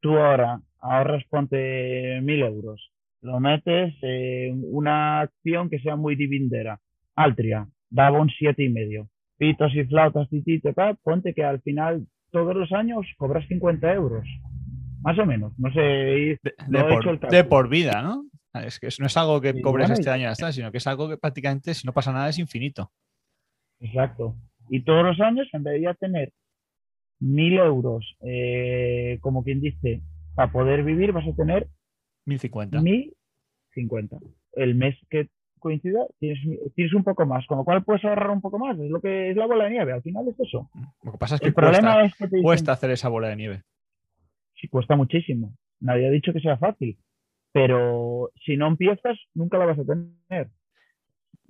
tú 0.01 0.17
ahora 0.17 0.61
ahorras, 0.79 1.23
ponte 1.29 2.21
mil 2.21 2.41
euros, 2.41 2.91
lo 3.21 3.39
metes 3.39 3.95
en 4.01 4.63
una 4.71 5.21
acción 5.21 5.69
que 5.69 5.79
sea 5.79 5.95
muy 5.95 6.15
dividendera. 6.15 6.79
Altria, 7.15 7.67
daba 7.89 8.19
un 8.19 8.29
siete 8.29 8.63
y 8.63 8.69
medio. 8.69 9.09
Pitos 9.37 9.73
y 9.75 9.83
flautas, 9.85 10.29
titito, 10.29 10.73
ponte 11.03 11.33
que 11.33 11.43
al 11.43 11.61
final 11.61 12.07
todos 12.31 12.55
los 12.55 12.71
años 12.71 13.05
cobras 13.17 13.47
50 13.47 13.93
euros. 13.93 14.27
Más 15.01 15.17
o 15.19 15.25
menos, 15.25 15.53
no 15.57 15.71
sé. 15.71 15.79
De, 17.29 17.43
por, 17.43 17.69
vida, 17.69 18.01
¿no? 18.01 18.25
Es 18.53 18.79
que 18.79 18.89
no 18.99 19.05
es 19.05 19.17
algo 19.17 19.39
que 19.39 19.61
cobres 19.61 19.89
este 19.91 20.09
año 20.09 20.29
hasta, 20.29 20.51
sino 20.51 20.71
que 20.71 20.79
es 20.79 20.87
algo 20.87 21.07
que 21.07 21.17
prácticamente, 21.17 21.73
si 21.73 21.85
no 21.85 21.93
pasa 21.93 22.11
nada, 22.11 22.29
es 22.29 22.39
infinito. 22.39 22.91
Exacto. 23.79 24.35
Y 24.69 24.83
todos 24.83 25.03
los 25.03 25.19
años, 25.19 25.47
en 25.53 25.63
vez 25.63 25.81
de 25.81 25.93
tener 25.95 26.33
mil 27.19 27.57
euros, 27.57 28.15
eh, 28.21 29.17
como 29.21 29.43
quien 29.43 29.61
dice, 29.61 30.01
para 30.35 30.51
poder 30.51 30.83
vivir, 30.83 31.11
vas 31.11 31.27
a 31.27 31.35
tener 31.35 31.67
1050. 32.25 32.81
1050. 32.81 34.17
El 34.53 34.75
mes 34.75 34.95
que 35.09 35.29
coincida, 35.59 36.05
tienes, 36.19 36.39
tienes 36.75 36.93
un 36.93 37.03
poco 37.03 37.25
más, 37.25 37.45
con 37.47 37.57
lo 37.57 37.63
cual 37.63 37.83
puedes 37.83 38.03
ahorrar 38.05 38.29
un 38.29 38.41
poco 38.41 38.59
más. 38.59 38.77
Es 38.79 38.89
lo 38.89 39.01
que 39.01 39.31
es 39.31 39.37
la 39.37 39.45
bola 39.45 39.65
de 39.65 39.71
nieve. 39.71 39.93
Al 39.93 40.01
final 40.01 40.27
es 40.27 40.39
eso. 40.39 40.69
Lo 41.03 41.11
que 41.11 41.17
pasa 41.17 41.35
es 41.35 41.41
que, 41.41 41.53
cuesta, 41.53 42.03
es 42.03 42.15
que 42.15 42.41
cuesta 42.41 42.71
hacer 42.71 42.91
esa 42.91 43.09
bola 43.09 43.29
de 43.29 43.35
nieve. 43.35 43.63
Sí, 44.55 44.67
cuesta 44.67 44.95
muchísimo. 44.95 45.53
Nadie 45.79 46.07
ha 46.07 46.11
dicho 46.11 46.33
que 46.33 46.39
sea 46.39 46.57
fácil. 46.57 46.97
Pero 47.51 48.31
si 48.45 48.57
no 48.57 48.67
empiezas, 48.67 49.17
nunca 49.33 49.57
la 49.57 49.65
vas 49.65 49.79
a 49.79 49.85
tener. 49.85 50.49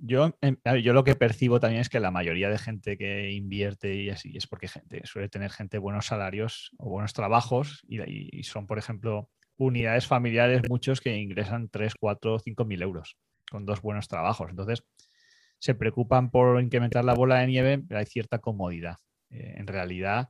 Yo, 0.00 0.36
em, 0.40 0.56
yo 0.82 0.92
lo 0.92 1.02
que 1.02 1.16
percibo 1.16 1.58
también 1.58 1.80
es 1.80 1.88
que 1.88 1.98
la 1.98 2.12
mayoría 2.12 2.48
de 2.48 2.58
gente 2.58 2.96
que 2.96 3.32
invierte 3.32 3.94
y 3.94 4.10
así 4.10 4.36
es 4.36 4.46
porque 4.46 4.68
gente, 4.68 5.02
suele 5.04 5.28
tener 5.28 5.50
gente 5.50 5.78
buenos 5.78 6.06
salarios 6.06 6.70
o 6.78 6.88
buenos 6.88 7.12
trabajos 7.14 7.84
y, 7.88 8.42
son, 8.44 8.66
por 8.66 8.78
ejemplo, 8.78 9.28
unidades 9.56 10.06
familiares, 10.06 10.62
muchos 10.68 11.00
que 11.00 11.16
ingresan 11.16 11.68
3, 11.68 11.94
4, 11.98 12.38
5 12.38 12.64
mil 12.64 12.82
euros 12.82 13.16
con 13.50 13.66
dos 13.66 13.82
buenos 13.82 14.06
trabajos. 14.06 14.50
Entonces, 14.50 14.84
se 15.58 15.74
preocupan 15.74 16.30
por 16.30 16.60
incrementar 16.62 17.04
la 17.04 17.14
bola 17.14 17.40
de 17.40 17.48
nieve, 17.48 17.78
pero 17.78 17.98
hay 17.98 18.06
cierta 18.06 18.38
comodidad. 18.38 18.98
Eh, 19.30 19.54
en 19.56 19.66
realidad, 19.66 20.28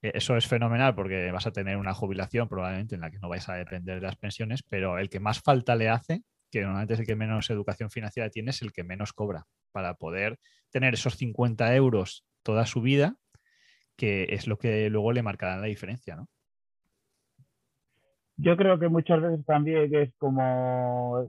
eh, 0.00 0.12
eso 0.14 0.36
es 0.36 0.46
fenomenal 0.46 0.94
porque 0.94 1.30
vas 1.30 1.46
a 1.46 1.52
tener 1.52 1.76
una 1.76 1.92
jubilación 1.92 2.48
probablemente 2.48 2.94
en 2.94 3.02
la 3.02 3.10
que 3.10 3.18
no 3.18 3.28
vais 3.28 3.46
a 3.50 3.54
depender 3.54 3.96
de 3.96 4.06
las 4.06 4.16
pensiones, 4.16 4.62
pero 4.62 4.98
el 4.98 5.10
que 5.10 5.20
más 5.20 5.40
falta 5.40 5.76
le 5.76 5.90
hace 5.90 6.22
que 6.54 6.62
normalmente 6.62 6.94
es 6.94 7.00
el 7.00 7.06
que 7.06 7.16
menos 7.16 7.50
educación 7.50 7.90
financiera 7.90 8.30
tiene, 8.30 8.50
es 8.50 8.62
el 8.62 8.72
que 8.72 8.84
menos 8.84 9.12
cobra 9.12 9.44
para 9.72 9.94
poder 9.94 10.38
tener 10.70 10.94
esos 10.94 11.16
50 11.16 11.74
euros 11.74 12.24
toda 12.44 12.64
su 12.64 12.80
vida, 12.80 13.16
que 13.96 14.28
es 14.30 14.46
lo 14.46 14.56
que 14.56 14.88
luego 14.88 15.10
le 15.10 15.24
marcará 15.24 15.56
la 15.56 15.66
diferencia, 15.66 16.14
¿no? 16.14 16.28
Yo 18.36 18.56
creo 18.56 18.78
que 18.78 18.88
muchas 18.88 19.20
veces 19.20 19.44
también 19.44 19.92
es 19.94 20.12
como 20.16 21.28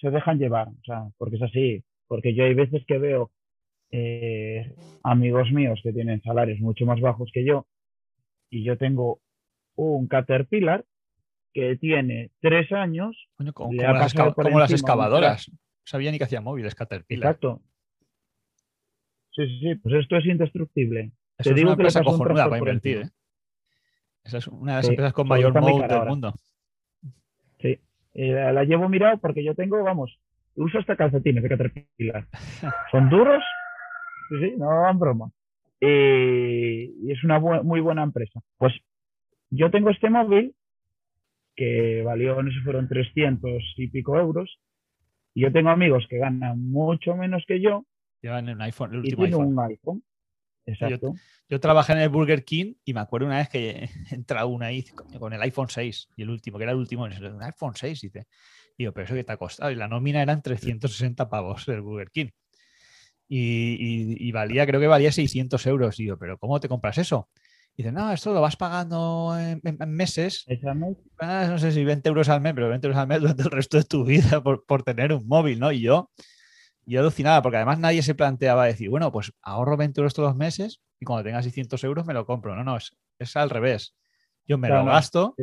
se 0.00 0.10
dejan 0.10 0.38
llevar, 0.38 0.68
o 0.68 0.84
sea, 0.84 1.08
porque 1.18 1.36
es 1.36 1.42
así, 1.42 1.84
porque 2.06 2.34
yo 2.34 2.44
hay 2.44 2.54
veces 2.54 2.84
que 2.86 2.98
veo 2.98 3.32
eh, 3.90 4.72
amigos 5.02 5.50
míos 5.50 5.80
que 5.82 5.92
tienen 5.92 6.22
salarios 6.22 6.60
mucho 6.60 6.86
más 6.86 7.00
bajos 7.00 7.30
que 7.32 7.44
yo 7.44 7.66
y 8.50 8.62
yo 8.62 8.78
tengo 8.78 9.20
un 9.74 10.06
Caterpillar 10.06 10.84
que 11.52 11.76
tiene 11.76 12.30
tres 12.40 12.70
años. 12.72 13.28
como, 13.54 13.72
las, 13.72 14.72
excavadoras. 14.72 15.48
No 15.50 15.58
sabía 15.84 16.10
ni 16.10 16.18
que 16.18 16.24
hacía 16.24 16.40
móviles 16.40 16.74
Caterpillar. 16.74 17.24
Exacto. 17.24 17.62
Sí, 19.32 19.46
sí, 19.46 19.60
sí, 19.60 19.74
pues 19.76 19.94
esto 19.94 20.16
es 20.16 20.26
indestructible. 20.26 21.12
Te 21.36 21.54
digo 21.54 21.68
una 21.68 21.76
que 21.76 21.82
empresa 21.82 22.02
cojonuda 22.02 22.44
para 22.44 22.58
invertir. 22.58 22.98
¿eh? 22.98 23.10
Esa 24.24 24.38
es 24.38 24.48
una 24.48 24.72
de 24.72 24.78
las 24.78 24.88
empresas 24.88 25.12
con 25.12 25.28
mayor 25.28 25.58
móvil 25.58 25.88
del 25.88 26.04
mundo. 26.04 26.34
Sí, 27.60 27.78
eh, 28.14 28.52
la 28.52 28.64
llevo 28.64 28.88
mirado 28.88 29.18
porque 29.18 29.44
yo 29.44 29.54
tengo, 29.54 29.82
vamos, 29.82 30.18
uso 30.54 30.78
hasta 30.78 30.96
calcetines 30.96 31.42
de 31.42 31.48
Caterpillar. 31.48 32.26
Son 32.90 33.08
duros, 33.08 33.42
sí, 34.28 34.36
sí, 34.40 34.54
no 34.58 34.68
dan 34.82 34.98
broma. 34.98 35.30
Eh, 35.80 36.90
y 37.02 37.12
es 37.12 37.24
una 37.24 37.38
muy 37.38 37.80
buena 37.80 38.02
empresa. 38.02 38.40
Pues 38.58 38.74
yo 39.48 39.70
tengo 39.70 39.90
este 39.90 40.10
móvil 40.10 40.54
que 41.60 42.02
valió, 42.02 42.42
no 42.42 42.50
sé, 42.50 42.56
fueron 42.64 42.88
300 42.88 43.62
y 43.76 43.88
pico 43.88 44.18
euros. 44.18 44.58
Y 45.34 45.42
yo 45.42 45.52
tengo 45.52 45.68
amigos 45.68 46.06
que 46.08 46.16
ganan 46.16 46.58
mucho 46.58 47.14
menos 47.14 47.44
que 47.46 47.60
yo. 47.60 47.84
Llevan 48.22 48.48
un 48.48 48.62
iPhone, 48.62 48.94
el 48.94 49.00
último 49.00 49.24
y 49.24 49.26
iPhone. 49.26 49.46
un 49.46 49.60
iPhone. 49.60 50.02
Exacto. 50.64 51.12
Yo, 51.50 51.60
trabajé 51.60 51.92
en 51.92 51.98
el 51.98 52.08
Burger 52.08 52.44
King 52.44 52.74
y 52.82 52.94
me 52.94 53.00
acuerdo 53.00 53.26
una 53.26 53.38
vez 53.38 53.50
que 53.50 53.90
entra 54.10 54.46
una 54.46 54.66
ahí 54.66 54.84
con 55.18 55.34
el 55.34 55.42
iPhone 55.42 55.68
6 55.68 56.08
y 56.16 56.22
el 56.22 56.30
último, 56.30 56.56
que 56.56 56.64
era 56.64 56.72
el 56.72 56.78
último, 56.78 57.06
el 57.06 57.42
iPhone 57.42 57.74
6, 57.74 58.00
dice. 58.00 58.26
Digo, 58.78 58.92
pero 58.92 59.04
eso 59.04 59.14
que 59.14 59.24
te 59.24 59.32
ha 59.32 59.36
costado. 59.36 59.70
Y 59.70 59.74
la 59.74 59.86
nómina 59.86 60.22
eran 60.22 60.40
360 60.40 61.28
pavos 61.28 61.66
del 61.66 61.82
Burger 61.82 62.10
King. 62.10 62.28
Y, 63.28 64.32
valía, 64.32 64.66
creo 64.66 64.80
que 64.80 64.86
valía 64.86 65.12
600 65.12 65.66
euros. 65.66 65.96
Digo, 65.98 66.16
pero 66.16 66.38
¿cómo 66.38 66.58
te 66.58 66.68
compras 66.68 66.96
eso? 66.96 67.28
Y 67.80 67.82
dice, 67.82 67.92
no, 67.92 68.12
esto 68.12 68.34
lo 68.34 68.42
vas 68.42 68.56
pagando 68.56 69.34
en, 69.38 69.62
meses. 69.88 70.44
Ah, 71.18 71.46
no 71.48 71.58
sé 71.58 71.72
si 71.72 71.82
20 71.82 72.06
euros 72.10 72.28
al 72.28 72.42
mes, 72.42 72.52
pero 72.52 72.68
20 72.68 72.88
euros 72.88 73.00
al 73.00 73.08
mes 73.08 73.20
durante 73.20 73.42
el 73.42 73.50
resto 73.50 73.78
de 73.78 73.84
tu 73.84 74.04
vida 74.04 74.42
por, 74.42 74.66
por 74.66 74.82
tener 74.82 75.14
un 75.14 75.26
móvil, 75.26 75.58
¿no? 75.58 75.72
Y 75.72 75.80
yo, 75.80 76.10
yo 76.84 77.00
alucinaba, 77.00 77.40
porque 77.40 77.56
además 77.56 77.78
nadie 77.78 78.02
se 78.02 78.14
planteaba 78.14 78.66
decir, 78.66 78.90
bueno, 78.90 79.10
pues 79.10 79.32
ahorro 79.40 79.78
20 79.78 79.98
euros 79.98 80.12
todos 80.12 80.28
los 80.28 80.36
meses 80.36 80.82
y 81.00 81.06
cuando 81.06 81.24
tenga 81.24 81.42
600 81.42 81.82
euros 81.84 82.04
me 82.04 82.12
lo 82.12 82.26
compro. 82.26 82.54
No, 82.54 82.64
no, 82.64 82.76
es, 82.76 82.94
es 83.18 83.34
al 83.34 83.48
revés. 83.48 83.96
Yo 84.46 84.58
me 84.58 84.68
lo 84.68 84.84
gasto. 84.84 85.34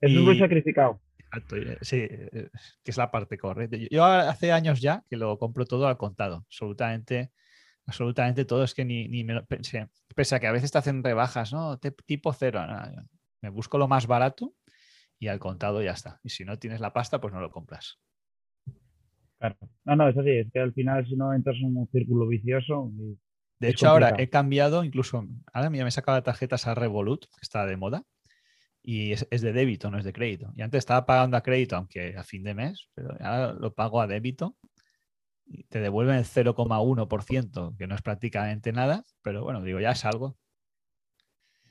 Es, 0.00 0.10
muy 0.10 0.38
sacrificado. 0.38 1.02
Exacto, 1.18 1.56
sí, 1.82 1.98
que 1.98 2.50
es 2.90 2.96
la 2.96 3.10
parte 3.10 3.36
correcta. 3.36 3.76
Yo, 3.90 4.06
hace 4.06 4.52
años 4.52 4.80
ya 4.80 5.04
que 5.10 5.18
lo 5.18 5.36
compro 5.38 5.66
todo 5.66 5.86
al 5.86 5.98
contado, 5.98 6.44
absolutamente, 6.46 7.30
absolutamente 7.86 8.44
todo. 8.44 8.64
Es 8.64 8.74
que 8.74 8.84
ni, 8.84 9.08
ni 9.08 9.24
me 9.24 9.34
lo 9.34 9.44
pensé. 9.44 9.88
Pese 10.14 10.36
a 10.36 10.40
que 10.40 10.46
a 10.46 10.52
veces 10.52 10.70
te 10.70 10.78
hacen 10.78 11.02
rebajas, 11.02 11.52
¿no? 11.52 11.78
Tipo 11.78 12.32
cero. 12.32 12.60
me 13.40 13.48
busco 13.48 13.78
lo 13.78 13.88
más 13.88 14.06
barato 14.06 14.54
y 15.18 15.28
al 15.28 15.38
contado 15.38 15.82
ya 15.82 15.92
está. 15.92 16.20
Y 16.22 16.30
si 16.30 16.44
no 16.44 16.58
tienes 16.58 16.80
la 16.80 16.92
pasta, 16.92 17.20
pues 17.20 17.32
no 17.32 17.40
lo 17.40 17.50
compras. 17.50 17.98
No, 19.84 19.96
no, 19.96 20.08
es 20.08 20.16
así, 20.16 20.30
es 20.30 20.50
que 20.52 20.60
al 20.60 20.72
final 20.72 21.06
si 21.06 21.16
no 21.16 21.34
entras 21.34 21.56
en 21.56 21.76
un 21.76 21.88
círculo 21.88 22.26
vicioso. 22.26 22.90
De 23.60 23.68
hecho, 23.68 23.88
ahora 23.88 24.14
he 24.18 24.28
cambiado, 24.28 24.84
incluso, 24.84 25.26
ahora 25.52 25.70
me 25.70 25.80
he 25.80 25.90
sacado 25.90 26.22
tarjetas 26.22 26.66
a 26.66 26.74
Revolut, 26.74 27.26
que 27.26 27.42
está 27.42 27.66
de 27.66 27.76
moda, 27.76 28.04
y 28.82 29.12
es, 29.12 29.28
de 29.28 29.52
débito, 29.52 29.90
no 29.90 29.98
es 29.98 30.04
de 30.04 30.12
crédito. 30.12 30.52
Y 30.54 30.62
antes 30.62 30.78
estaba 30.78 31.06
pagando 31.06 31.36
a 31.36 31.42
crédito, 31.42 31.76
aunque 31.76 32.16
a 32.16 32.24
fin 32.24 32.42
de 32.42 32.54
mes, 32.54 32.88
pero 32.94 33.16
ahora 33.20 33.52
lo 33.52 33.74
pago 33.74 34.00
a 34.00 34.06
débito. 34.06 34.56
Te 35.68 35.80
devuelven 35.80 36.16
el 36.16 36.24
0,1%, 36.24 37.76
que 37.76 37.86
no 37.86 37.94
es 37.94 38.02
prácticamente 38.02 38.72
nada, 38.72 39.04
pero 39.22 39.44
bueno, 39.44 39.62
digo, 39.62 39.80
ya 39.80 39.90
es 39.90 40.04
algo. 40.04 40.36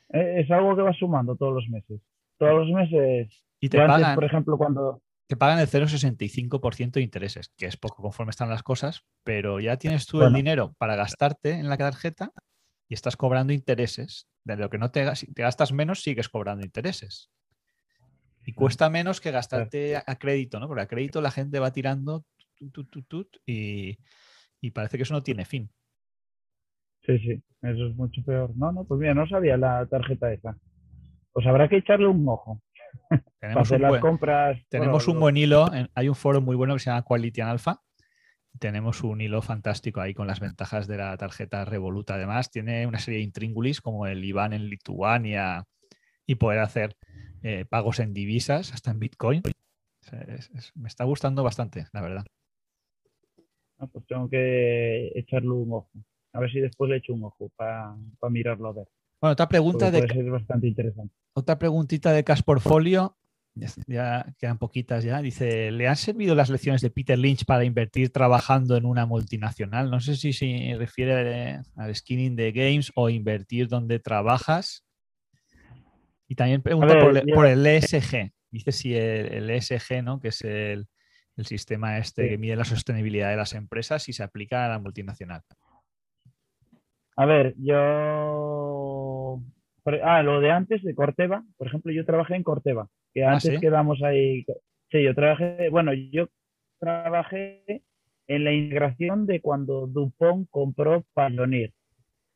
Eh, 0.10 0.42
es 0.42 0.52
algo 0.52 0.76
que 0.76 0.84
va 0.84 0.94
sumando 0.94 1.36
todos 1.36 1.56
los 1.56 1.70
meses. 1.70 2.02
Todos 2.38 2.68
los 2.68 2.70
meses. 2.70 3.44
Y 3.60 3.70
te 3.70 3.78
pagan, 3.78 4.16
por 4.16 4.24
ejemplo, 4.24 4.58
cuando 4.58 5.02
te 5.28 5.38
pagan 5.38 5.60
el 5.60 5.68
0,65% 5.68 6.92
de 6.92 7.02
intereses, 7.02 7.50
que 7.58 7.66
es 7.66 7.78
poco 7.78 8.04
conforme 8.04 8.32
están 8.32 8.50
las 8.50 8.62
cosas, 8.62 9.04
pero 9.24 9.60
ya 9.60 9.78
tienes 9.78 10.06
tú 10.06 10.22
el 10.22 10.34
dinero 10.34 10.76
para 10.78 10.96
gastarte 10.96 11.52
en 11.52 11.70
la 11.70 11.78
tarjeta 11.78 12.32
y 12.90 12.94
estás 12.94 13.16
cobrando 13.16 13.54
intereses. 13.54 14.28
De 14.44 14.58
lo 14.58 14.70
que 14.70 14.78
no 14.78 14.92
te, 14.92 15.16
si 15.16 15.34
te 15.34 15.42
gastas 15.42 15.72
menos, 15.72 16.04
sigues 16.04 16.28
cobrando 16.28 16.66
intereses. 16.66 17.32
Y 18.46 18.54
cuesta 18.54 18.90
menos 18.90 19.22
que 19.22 19.32
gastarte 19.32 19.96
a, 19.96 20.16
crédito, 20.20 20.60
¿no? 20.60 20.68
Porque 20.68 20.84
a 20.84 20.88
crédito 20.88 21.22
la 21.22 21.32
gente 21.32 21.60
va 21.60 21.72
tirando 21.72 22.26
y, 23.46 23.98
y 24.62 24.72
parece 24.72 24.98
que 24.98 25.04
eso 25.04 25.14
no 25.14 25.24
tiene 25.24 25.46
fin. 25.46 25.70
Sí, 27.06 27.20
sí, 27.20 27.44
eso 27.62 27.88
es 27.88 27.96
mucho 27.96 28.22
peor. 28.24 28.52
No, 28.56 28.72
no, 28.72 28.86
pues 28.86 29.00
mira, 29.00 29.14
no 29.14 29.28
sabía 29.28 29.58
la 29.58 29.86
tarjeta 29.88 30.32
esa. 30.32 30.58
Pues 31.32 31.46
habrá 31.48 31.68
que 31.68 31.78
echarle 31.78 32.08
un 32.08 32.28
ojo. 32.28 32.62
Tenemos 33.42 33.72
un 33.72 33.82
buen, 33.82 34.02
compras. 34.02 34.62
Tenemos 34.70 35.08
un 35.08 35.20
buen 35.20 35.36
hilo. 35.36 35.70
hay 35.96 36.08
un 36.08 36.16
foro 36.16 36.42
muy 36.42 36.56
bueno 36.56 36.76
que 36.76 36.80
se 36.80 36.90
llama 36.90 37.04
Quality 37.04 37.42
Alpha. 37.42 37.82
Tenemos 38.60 39.04
un 39.04 39.20
hilo 39.20 39.42
fantástico 39.42 40.00
ahí 40.00 40.14
con 40.14 40.28
las 40.28 40.40
ventajas 40.40 40.88
de 40.88 40.98
la 40.98 41.18
tarjeta 41.18 41.66
Revolut. 41.66 42.10
Además, 42.12 42.52
tiene 42.52 42.86
una 42.88 43.00
serie 43.00 43.18
de 43.18 43.26
intríngulis 43.26 43.82
como 43.82 44.06
el 44.06 44.24
IBAN 44.24 44.54
en 44.54 44.70
Lituania 44.70 45.66
y 46.26 46.36
poder 46.36 46.60
hacer 46.60 46.96
eh, 47.42 47.66
pagos 47.66 48.00
en 48.00 48.14
divisas, 48.14 48.72
hasta 48.74 48.92
en 48.92 49.00
Bitcoin. 49.00 49.42
me 50.76 50.88
está 50.88 51.04
gustando 51.04 51.44
bastante, 51.44 51.88
la 51.92 52.02
verdad. 52.02 52.26
Pues 53.88 54.06
tengo 54.08 54.30
que 54.30 55.12
echarle 55.16 55.50
un 55.50 55.74
ojo. 55.74 55.90
A 56.34 56.40
ver 56.40 56.52
si 56.52 56.60
después 56.60 56.90
le 56.90 56.98
echo 56.98 57.14
un 57.14 57.24
ojo 57.24 57.50
para 57.56 57.96
mirarlo 58.30 58.70
a 58.70 58.74
ver. 58.74 58.88
Bueno, 59.22 59.34
otra 59.34 59.48
pregunta 59.48 59.90
de. 59.92 60.02
bastante 60.30 60.68
interesante. 60.68 61.14
Otra 61.34 61.58
preguntita 61.58 62.12
de 62.12 62.24
Cash 62.24 62.42
Portfolio. 62.44 63.16
Ya, 63.86 64.26
quedan 64.40 64.58
poquitas 64.58 65.04
ya. 65.04 65.22
Dice: 65.22 65.72
¿Le 65.72 65.88
han 65.88 65.96
servido 65.96 66.34
las 66.34 66.50
lecciones 66.50 66.82
de 66.82 66.90
Peter 66.90 67.18
Lynch 67.18 67.46
para 67.46 67.64
invertir 67.64 68.12
trabajando 68.12 68.76
en 68.76 68.86
una 68.86 69.06
multinacional? 69.06 69.92
No 69.92 70.00
sé 70.00 70.16
si 70.16 70.34
se 70.34 70.76
refiere 70.78 71.62
al 71.76 71.96
skinning 71.96 72.36
de 72.36 72.52
games 72.52 72.92
o 72.96 73.10
invertir 73.10 73.68
donde 73.68 74.00
trabajas. 74.00 74.84
Y 76.28 76.36
también 76.36 76.62
pregunta 76.64 77.00
por, 77.00 77.46
el, 77.46 77.66
ESG. 77.66 78.32
Dice 78.50 78.72
si 78.72 78.96
el, 78.96 79.50
ESG, 79.50 80.04
¿no? 80.04 80.20
que 80.20 80.30
es 80.30 80.42
el, 80.42 80.88
sistema 81.46 81.98
este 81.98 82.30
que 82.30 82.38
mide 82.38 82.56
la 82.56 82.66
sostenibilidad 82.66 83.30
de 83.30 83.38
las 83.38 83.54
empresas, 83.54 84.04
si 84.04 84.14
se 84.14 84.24
aplica 84.24 84.66
a 84.66 84.70
la 84.70 84.80
multinacional. 84.80 85.42
A 87.16 87.26
ver, 87.26 87.54
yo. 87.58 89.42
Ah, 90.04 90.24
lo 90.24 90.40
de 90.40 90.52
antes 90.52 90.82
de 90.84 90.96
Corteva, 90.96 91.44
por 91.58 91.68
ejemplo, 91.68 91.92
yo 91.92 92.06
trabajé 92.06 92.36
en 92.36 92.44
Corteva, 92.44 92.88
que 93.14 93.26
ah, 93.26 93.34
antes 93.34 93.60
quedamos 93.60 94.02
ahí. 94.04 94.46
Sí, 94.90 95.04
yo 95.04 95.14
trabajé, 95.14 95.70
bueno, 95.70 95.92
yo 95.94 96.28
trabajé 96.80 97.84
en 98.28 98.44
la 98.44 98.54
integración 98.54 99.26
de 99.26 99.42
cuando 99.42 99.88
Dupont 99.88 100.48
compró 100.50 101.04
Pioneer, 101.14 101.74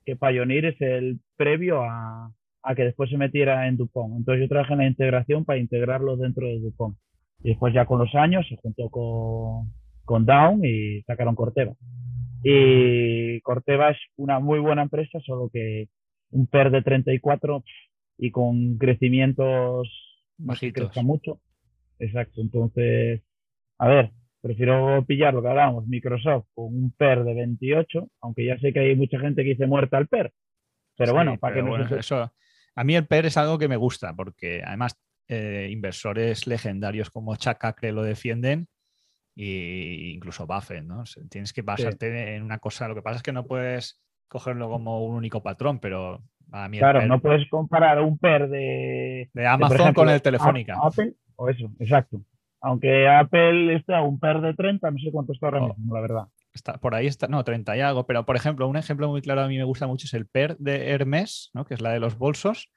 que 0.05 0.15
Pioneer 0.15 0.65
es 0.65 0.81
el 0.81 1.19
previo 1.37 1.83
a, 1.83 2.33
que 2.75 2.83
después 2.83 3.09
se 3.09 3.17
metiera 3.17 3.67
en 3.67 3.77
Dupont. 3.77 4.17
Entonces 4.17 4.41
yo 4.41 4.49
trabajé 4.49 4.73
en 4.73 4.79
la 4.79 4.87
integración 4.87 5.45
para 5.45 5.59
integrarlo 5.59 6.17
dentro 6.17 6.45
de 6.47 6.59
Dupont. 6.59 6.97
Y 7.43 7.49
después 7.49 7.73
ya 7.73 7.85
con 7.85 7.99
los 7.99 8.13
años 8.15 8.45
se 8.49 8.57
juntó 8.57 8.89
con, 8.89 9.71
con 10.05 10.25
Down 10.25 10.65
y 10.65 11.01
sacaron 11.03 11.35
Corteva. 11.35 11.73
Y 12.43 13.41
Corteva 13.41 13.91
es 13.91 13.97
una 14.15 14.39
muy 14.39 14.59
buena 14.59 14.83
empresa, 14.83 15.19
solo 15.25 15.49
que 15.51 15.89
un 16.31 16.47
PER 16.47 16.71
de 16.71 16.81
34 16.81 17.63
y 18.17 18.31
con 18.31 18.77
crecimientos 18.77 19.89
bajitos. 20.37 20.91
Que 20.91 21.03
mucho. 21.03 21.39
Exacto. 21.99 22.41
Entonces, 22.41 23.21
a 23.79 23.87
ver, 23.87 24.11
prefiero 24.41 25.03
pillar 25.05 25.33
lo 25.33 25.41
que 25.41 25.49
hablábamos, 25.49 25.87
Microsoft 25.87 26.45
con 26.53 26.65
un 26.73 26.91
PER 26.91 27.23
de 27.23 27.33
28, 27.33 28.07
aunque 28.21 28.45
ya 28.45 28.57
sé 28.59 28.73
que 28.73 28.79
hay 28.79 28.95
mucha 28.95 29.19
gente 29.19 29.43
que 29.43 29.49
dice 29.49 29.67
muerta 29.67 29.97
al 29.97 30.07
PER. 30.07 30.31
Pero 30.97 31.13
bueno, 31.13 31.37
para 31.37 31.55
que 31.55 31.97
eso, 31.99 32.31
A 32.75 32.83
mí 32.83 32.95
el 32.95 33.05
PER 33.05 33.27
es 33.27 33.37
algo 33.37 33.57
que 33.57 33.67
me 33.67 33.75
gusta, 33.75 34.15
porque 34.15 34.63
además 34.65 34.99
eh, 35.27 35.69
inversores 35.71 36.47
legendarios 36.47 37.09
como 37.09 37.35
Chuck 37.35 37.63
Acre 37.65 37.91
lo 37.91 38.03
defienden 38.03 38.67
e 39.35 40.11
incluso 40.13 40.47
Buffett, 40.47 40.83
¿no? 40.83 41.03
Tienes 41.29 41.53
que 41.53 41.61
basarte 41.61 42.35
en 42.35 42.43
una 42.43 42.57
cosa. 42.57 42.87
Lo 42.87 42.95
que 42.95 43.03
pasa 43.03 43.17
es 43.17 43.23
que 43.23 43.31
no 43.31 43.45
puedes 43.45 44.01
cogerlo 44.27 44.69
como 44.69 45.05
un 45.05 45.15
único 45.15 45.43
patrón, 45.43 45.79
pero 45.79 46.23
a 46.51 46.67
mí 46.67 46.79
Claro, 46.79 47.05
no 47.05 47.19
puedes 47.19 47.47
comparar 47.49 48.01
un 48.01 48.17
PER 48.17 48.49
de, 48.49 49.29
de 49.33 49.47
Amazon 49.47 49.93
con 49.93 50.09
el 50.09 50.21
Telefónica. 50.21 50.75
Apple 50.81 51.13
o 51.35 51.49
eso, 51.49 51.69
exacto. 51.79 52.21
Aunque 52.61 53.07
Apple 53.07 53.75
esté 53.75 53.93
a 53.93 54.01
un 54.01 54.19
PER 54.19 54.41
de 54.41 54.53
30, 54.53 54.89
no 54.89 54.97
sé 54.97 55.11
cuánto 55.11 55.33
está 55.33 55.47
ahora 55.47 55.61
oh. 55.61 55.67
mismo, 55.69 55.93
la 55.93 56.01
verdad. 56.01 56.27
Está, 56.53 56.77
por 56.79 56.95
ahí 56.95 57.05
está, 57.05 57.27
no, 57.27 57.43
30 57.43 57.77
y 57.77 57.81
algo, 57.81 58.07
pero 58.07 58.25
por 58.25 58.35
ejemplo, 58.35 58.67
un 58.67 58.77
ejemplo 58.77 59.07
muy 59.09 59.21
claro 59.21 59.41
a 59.41 59.47
mí 59.47 59.57
me 59.57 59.63
gusta 59.63 59.85
mucho 59.85 60.05
es 60.05 60.13
el 60.15 60.25
PER 60.25 60.57
de 60.57 60.89
Hermes, 60.89 61.51
¿no? 61.53 61.65
que 61.65 61.75
es 61.75 61.81
la 61.81 61.91
de 61.91 61.99
los 61.99 62.17
bolsos, 62.17 62.71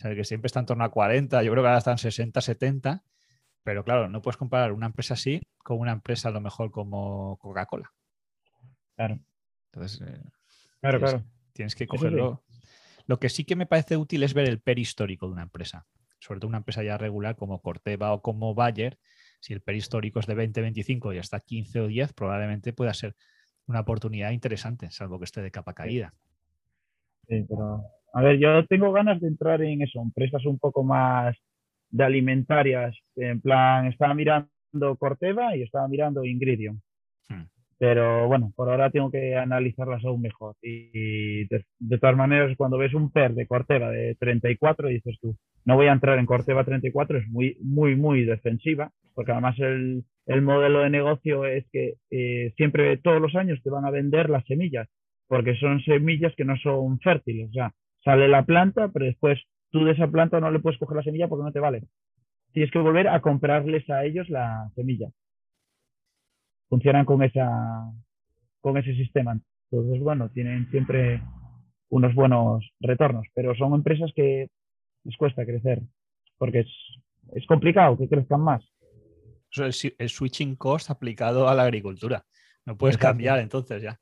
sea, 0.00 0.14
que 0.14 0.24
siempre 0.24 0.46
está 0.46 0.60
en 0.60 0.66
torno 0.66 0.84
a 0.84 0.90
40, 0.90 1.42
yo 1.42 1.50
creo 1.50 1.62
que 1.62 1.68
ahora 1.68 1.78
están 1.78 1.98
60, 1.98 2.40
70, 2.40 3.02
pero 3.64 3.84
claro, 3.84 4.08
no 4.08 4.22
puedes 4.22 4.36
comparar 4.36 4.72
una 4.72 4.86
empresa 4.86 5.14
así 5.14 5.42
con 5.58 5.80
una 5.80 5.92
empresa 5.92 6.28
a 6.28 6.32
lo 6.32 6.40
mejor 6.40 6.70
como 6.70 7.36
Coca-Cola. 7.38 7.92
Claro. 8.94 9.18
Entonces, 9.72 10.00
eh, 10.00 10.22
claro, 10.80 10.98
tienes, 10.98 11.10
claro. 11.10 11.24
tienes 11.52 11.74
que 11.74 11.86
cogerlo. 11.86 12.44
Lo 13.06 13.18
que 13.18 13.28
sí 13.28 13.44
que 13.44 13.56
me 13.56 13.66
parece 13.66 13.96
útil 13.96 14.22
es 14.22 14.34
ver 14.34 14.48
el 14.48 14.60
PER 14.60 14.78
histórico 14.78 15.26
de 15.26 15.32
una 15.32 15.42
empresa, 15.42 15.86
sobre 16.20 16.38
todo 16.38 16.48
una 16.48 16.58
empresa 16.58 16.82
ya 16.82 16.96
regular 16.96 17.36
como 17.36 17.60
Corteva 17.60 18.12
o 18.12 18.22
como 18.22 18.54
Bayer. 18.54 18.98
Si 19.40 19.52
el 19.52 19.62
PER 19.62 19.76
histórico 19.76 20.20
es 20.20 20.26
de 20.26 20.34
20, 20.34 20.60
25 20.60 21.12
y 21.12 21.18
hasta 21.18 21.40
15 21.40 21.80
o 21.80 21.86
10, 21.88 22.12
probablemente 22.12 22.72
pueda 22.72 22.94
ser 22.94 23.16
una 23.66 23.80
oportunidad 23.80 24.30
interesante, 24.30 24.90
salvo 24.90 25.18
que 25.18 25.24
esté 25.24 25.42
de 25.42 25.50
capa 25.50 25.74
caída. 25.74 26.14
Sí, 27.28 27.44
pero 27.48 27.84
a 28.18 28.22
ver, 28.22 28.38
yo 28.38 28.66
tengo 28.66 28.90
ganas 28.90 29.20
de 29.20 29.28
entrar 29.28 29.62
en 29.62 29.80
eso, 29.80 30.02
empresas 30.02 30.44
un 30.44 30.58
poco 30.58 30.82
más 30.82 31.36
de 31.90 32.02
alimentarias. 32.02 32.96
En 33.14 33.40
plan, 33.40 33.86
estaba 33.86 34.12
mirando 34.12 34.48
Corteva 34.98 35.56
y 35.56 35.62
estaba 35.62 35.86
mirando 35.86 36.24
Ingridion. 36.24 36.82
Hmm. 37.28 37.44
Pero 37.78 38.26
bueno, 38.26 38.52
por 38.56 38.70
ahora 38.70 38.90
tengo 38.90 39.08
que 39.08 39.36
analizarlas 39.36 40.04
aún 40.04 40.20
mejor. 40.20 40.56
Y 40.60 41.44
de, 41.46 41.64
todas 42.00 42.16
maneras, 42.16 42.56
cuando 42.56 42.76
ves 42.76 42.92
un 42.92 43.12
PER 43.12 43.34
de 43.34 43.46
Corteva 43.46 43.90
de 43.90 44.16
34, 44.16 44.88
dices 44.88 45.16
tú, 45.20 45.36
no 45.64 45.76
voy 45.76 45.86
a 45.86 45.92
entrar 45.92 46.18
en 46.18 46.26
Corteva 46.26 46.64
34, 46.64 47.18
es 47.18 47.28
muy, 47.28 47.56
muy, 47.60 47.94
muy 47.94 48.24
defensiva, 48.24 48.90
porque 49.14 49.30
además 49.30 49.56
el, 49.60 50.02
el 50.26 50.42
modelo 50.42 50.80
de 50.80 50.90
negocio 50.90 51.44
es 51.44 51.66
que 51.70 51.94
eh, 52.10 52.52
siempre, 52.56 52.96
todos 52.96 53.22
los 53.22 53.36
años, 53.36 53.60
te 53.62 53.70
van 53.70 53.84
a 53.84 53.92
vender 53.92 54.28
las 54.28 54.44
semillas. 54.46 54.88
porque 55.28 55.54
son 55.54 55.80
semillas 55.82 56.34
que 56.36 56.44
no 56.44 56.56
son 56.56 56.98
fértiles. 56.98 57.50
O 57.50 57.52
sea, 57.52 57.72
sale 58.04 58.28
la 58.28 58.44
planta, 58.44 58.88
pero 58.88 59.06
después 59.06 59.40
tú 59.70 59.84
de 59.84 59.92
esa 59.92 60.08
planta 60.08 60.40
no 60.40 60.50
le 60.50 60.60
puedes 60.60 60.78
coger 60.78 60.96
la 60.96 61.02
semilla 61.02 61.28
porque 61.28 61.44
no 61.44 61.52
te 61.52 61.60
vale. 61.60 61.84
Tienes 62.52 62.70
que 62.70 62.78
volver 62.78 63.08
a 63.08 63.20
comprarles 63.20 63.88
a 63.90 64.04
ellos 64.04 64.28
la 64.28 64.70
semilla. 64.74 65.08
Funcionan 66.68 67.04
con 67.04 67.22
esa 67.22 67.92
con 68.60 68.76
ese 68.76 68.94
sistema. 68.94 69.38
Entonces, 69.70 70.02
bueno, 70.02 70.30
tienen 70.30 70.68
siempre 70.70 71.22
unos 71.90 72.14
buenos 72.14 72.68
retornos, 72.80 73.26
pero 73.34 73.54
son 73.54 73.74
empresas 73.74 74.10
que 74.14 74.48
les 75.04 75.16
cuesta 75.16 75.44
crecer 75.44 75.82
porque 76.38 76.60
es, 76.60 76.68
es 77.34 77.46
complicado 77.46 77.98
que 77.98 78.08
crezcan 78.08 78.40
más. 78.40 78.64
Eso 79.50 79.66
es 79.66 79.94
el 79.98 80.08
switching 80.08 80.56
cost 80.56 80.90
aplicado 80.90 81.48
a 81.48 81.54
la 81.54 81.64
agricultura. 81.64 82.24
No 82.64 82.76
puedes 82.76 82.96
Exacto. 82.96 83.12
cambiar 83.12 83.38
entonces 83.40 83.82
ya. 83.82 83.98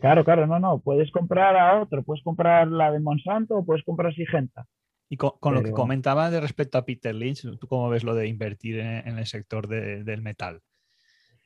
Claro, 0.00 0.24
claro, 0.24 0.46
no, 0.46 0.58
no. 0.58 0.78
Puedes 0.80 1.10
comprar 1.10 1.56
a 1.56 1.80
otro, 1.80 2.02
puedes 2.02 2.22
comprar 2.22 2.68
la 2.68 2.90
de 2.92 3.00
Monsanto 3.00 3.56
o 3.56 3.64
puedes 3.64 3.84
comprar 3.84 4.14
Sigenta. 4.14 4.66
Y 5.10 5.16
con, 5.16 5.32
con 5.40 5.54
lo 5.54 5.62
que 5.62 5.72
comentaba 5.72 6.30
de 6.30 6.40
respecto 6.40 6.76
a 6.78 6.84
Peter 6.84 7.14
Lynch, 7.14 7.42
¿tú 7.58 7.66
cómo 7.66 7.88
ves 7.88 8.04
lo 8.04 8.14
de 8.14 8.28
invertir 8.28 8.78
en, 8.78 9.08
en 9.08 9.18
el 9.18 9.26
sector 9.26 9.66
de- 9.66 10.04
del 10.04 10.22
metal? 10.22 10.60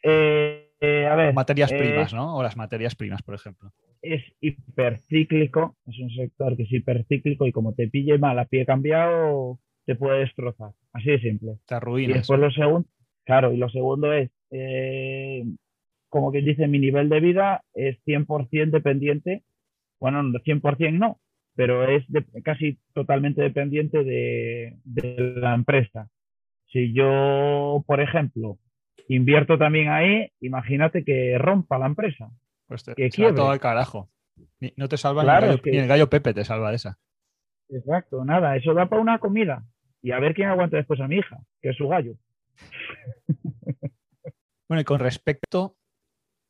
Eh, 0.03 0.71
eh, 0.81 1.07
a 1.07 1.15
ver, 1.15 1.33
Materias 1.35 1.71
eh, 1.73 1.79
primas, 1.79 2.13
¿no? 2.13 2.37
O 2.37 2.43
las 2.43 2.57
materias 2.57 2.95
primas, 2.97 3.23
por 3.23 3.35
ejemplo. 3.37 3.71
es 4.03 4.23
hipercíclico, 4.41 5.77
es 5.87 5.99
un 6.01 6.11
sector 6.11 6.57
que 6.57 6.65
es 6.65 6.73
hipercíclico 6.73 7.47
y 7.47 7.53
como 7.53 7.73
te 7.75 7.89
pille 7.89 8.19
mal 8.19 8.39
a 8.39 8.47
pie 8.47 8.67
cambiado, 8.67 9.61
te 9.87 9.95
puede 9.95 10.21
destrozar. 10.21 10.73
Así 10.93 11.11
de 11.11 11.21
simple. 11.21 11.53
Te 11.67 11.75
Y 11.75 11.77
arruinas. 11.77 12.19
después 12.19 12.41
lo 12.41 12.51
segundo, 12.51 12.89
claro, 13.25 13.53
y 13.53 13.57
lo 13.59 13.69
segundo 13.69 14.13
es, 14.13 14.31
eh, 14.51 15.45
como 16.13 16.31
quien 16.31 16.45
dice, 16.45 16.69
mi 16.69 16.79
nivel 16.79 17.09
de 17.09 17.21
vida 17.21 17.65
es 17.73 17.97
100% 18.05 18.71
dependiente, 18.71 19.45
bueno, 19.99 20.23
no, 20.23 20.39
100% 20.41 20.99
no, 20.99 21.19
pero 21.57 21.89
es 21.89 22.05
de- 22.09 22.27
casi 22.45 22.79
totalmente 22.93 23.41
dependiente 23.41 24.05
de, 24.05 24.77
de 24.85 25.17
la 25.37 25.55
empresa. 25.55 26.11
Si 26.67 26.93
yo, 26.93 27.83
por 27.87 28.03
ejemplo, 28.03 28.59
invierto 29.09 29.57
también 29.57 29.89
ahí, 29.89 30.29
imagínate 30.41 31.03
que 31.03 31.39
rompa 31.39 31.79
la 31.79 31.87
empresa. 31.87 32.29
Pues 32.69 32.85
te, 32.85 32.95
que 32.95 33.09
quiebre. 33.09 33.35
todo 33.37 33.51
al 33.51 33.59
carajo. 33.61 34.11
Ni- 34.61 34.75
no 34.77 34.89
te 34.89 34.99
salva 34.99 35.23
Claro, 35.23 35.47
ni, 35.47 35.53
el 35.53 35.57
gallo, 35.57 35.57
es 35.57 35.63
que- 35.63 35.71
ni 35.71 35.79
el 35.79 35.89
gallo 35.89 36.11
Pepe, 36.11 36.35
te 36.35 36.45
salva 36.45 36.69
de 36.71 36.77
esa. 36.77 36.99
Exacto, 37.71 38.23
nada, 38.27 38.55
eso 38.57 38.75
da 38.75 38.85
para 38.87 39.01
una 39.01 39.19
comida. 39.19 39.65
Y 40.03 40.11
a 40.11 40.19
ver 40.19 40.35
quién 40.35 40.49
aguanta 40.49 40.77
después 40.77 41.01
a 41.01 41.09
mi 41.09 41.17
hija, 41.17 41.39
que 41.63 41.71
es 41.71 41.77
su 41.77 41.89
gallo. 41.89 42.17
Bueno, 44.69 44.81
y 44.81 44.85
con 44.85 45.01
respecto 45.01 45.77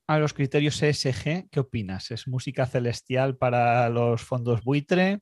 a 0.07 0.19
los 0.19 0.35
criterios 0.35 0.83
ESG, 0.83 1.49
¿qué 1.51 1.61
opinas? 1.61 2.11
¿Es 2.11 2.29
música 2.29 2.67
celestial 2.67 3.37
para 3.37 3.89
los 3.89 4.23
fondos 4.23 4.63
buitre? 4.63 5.21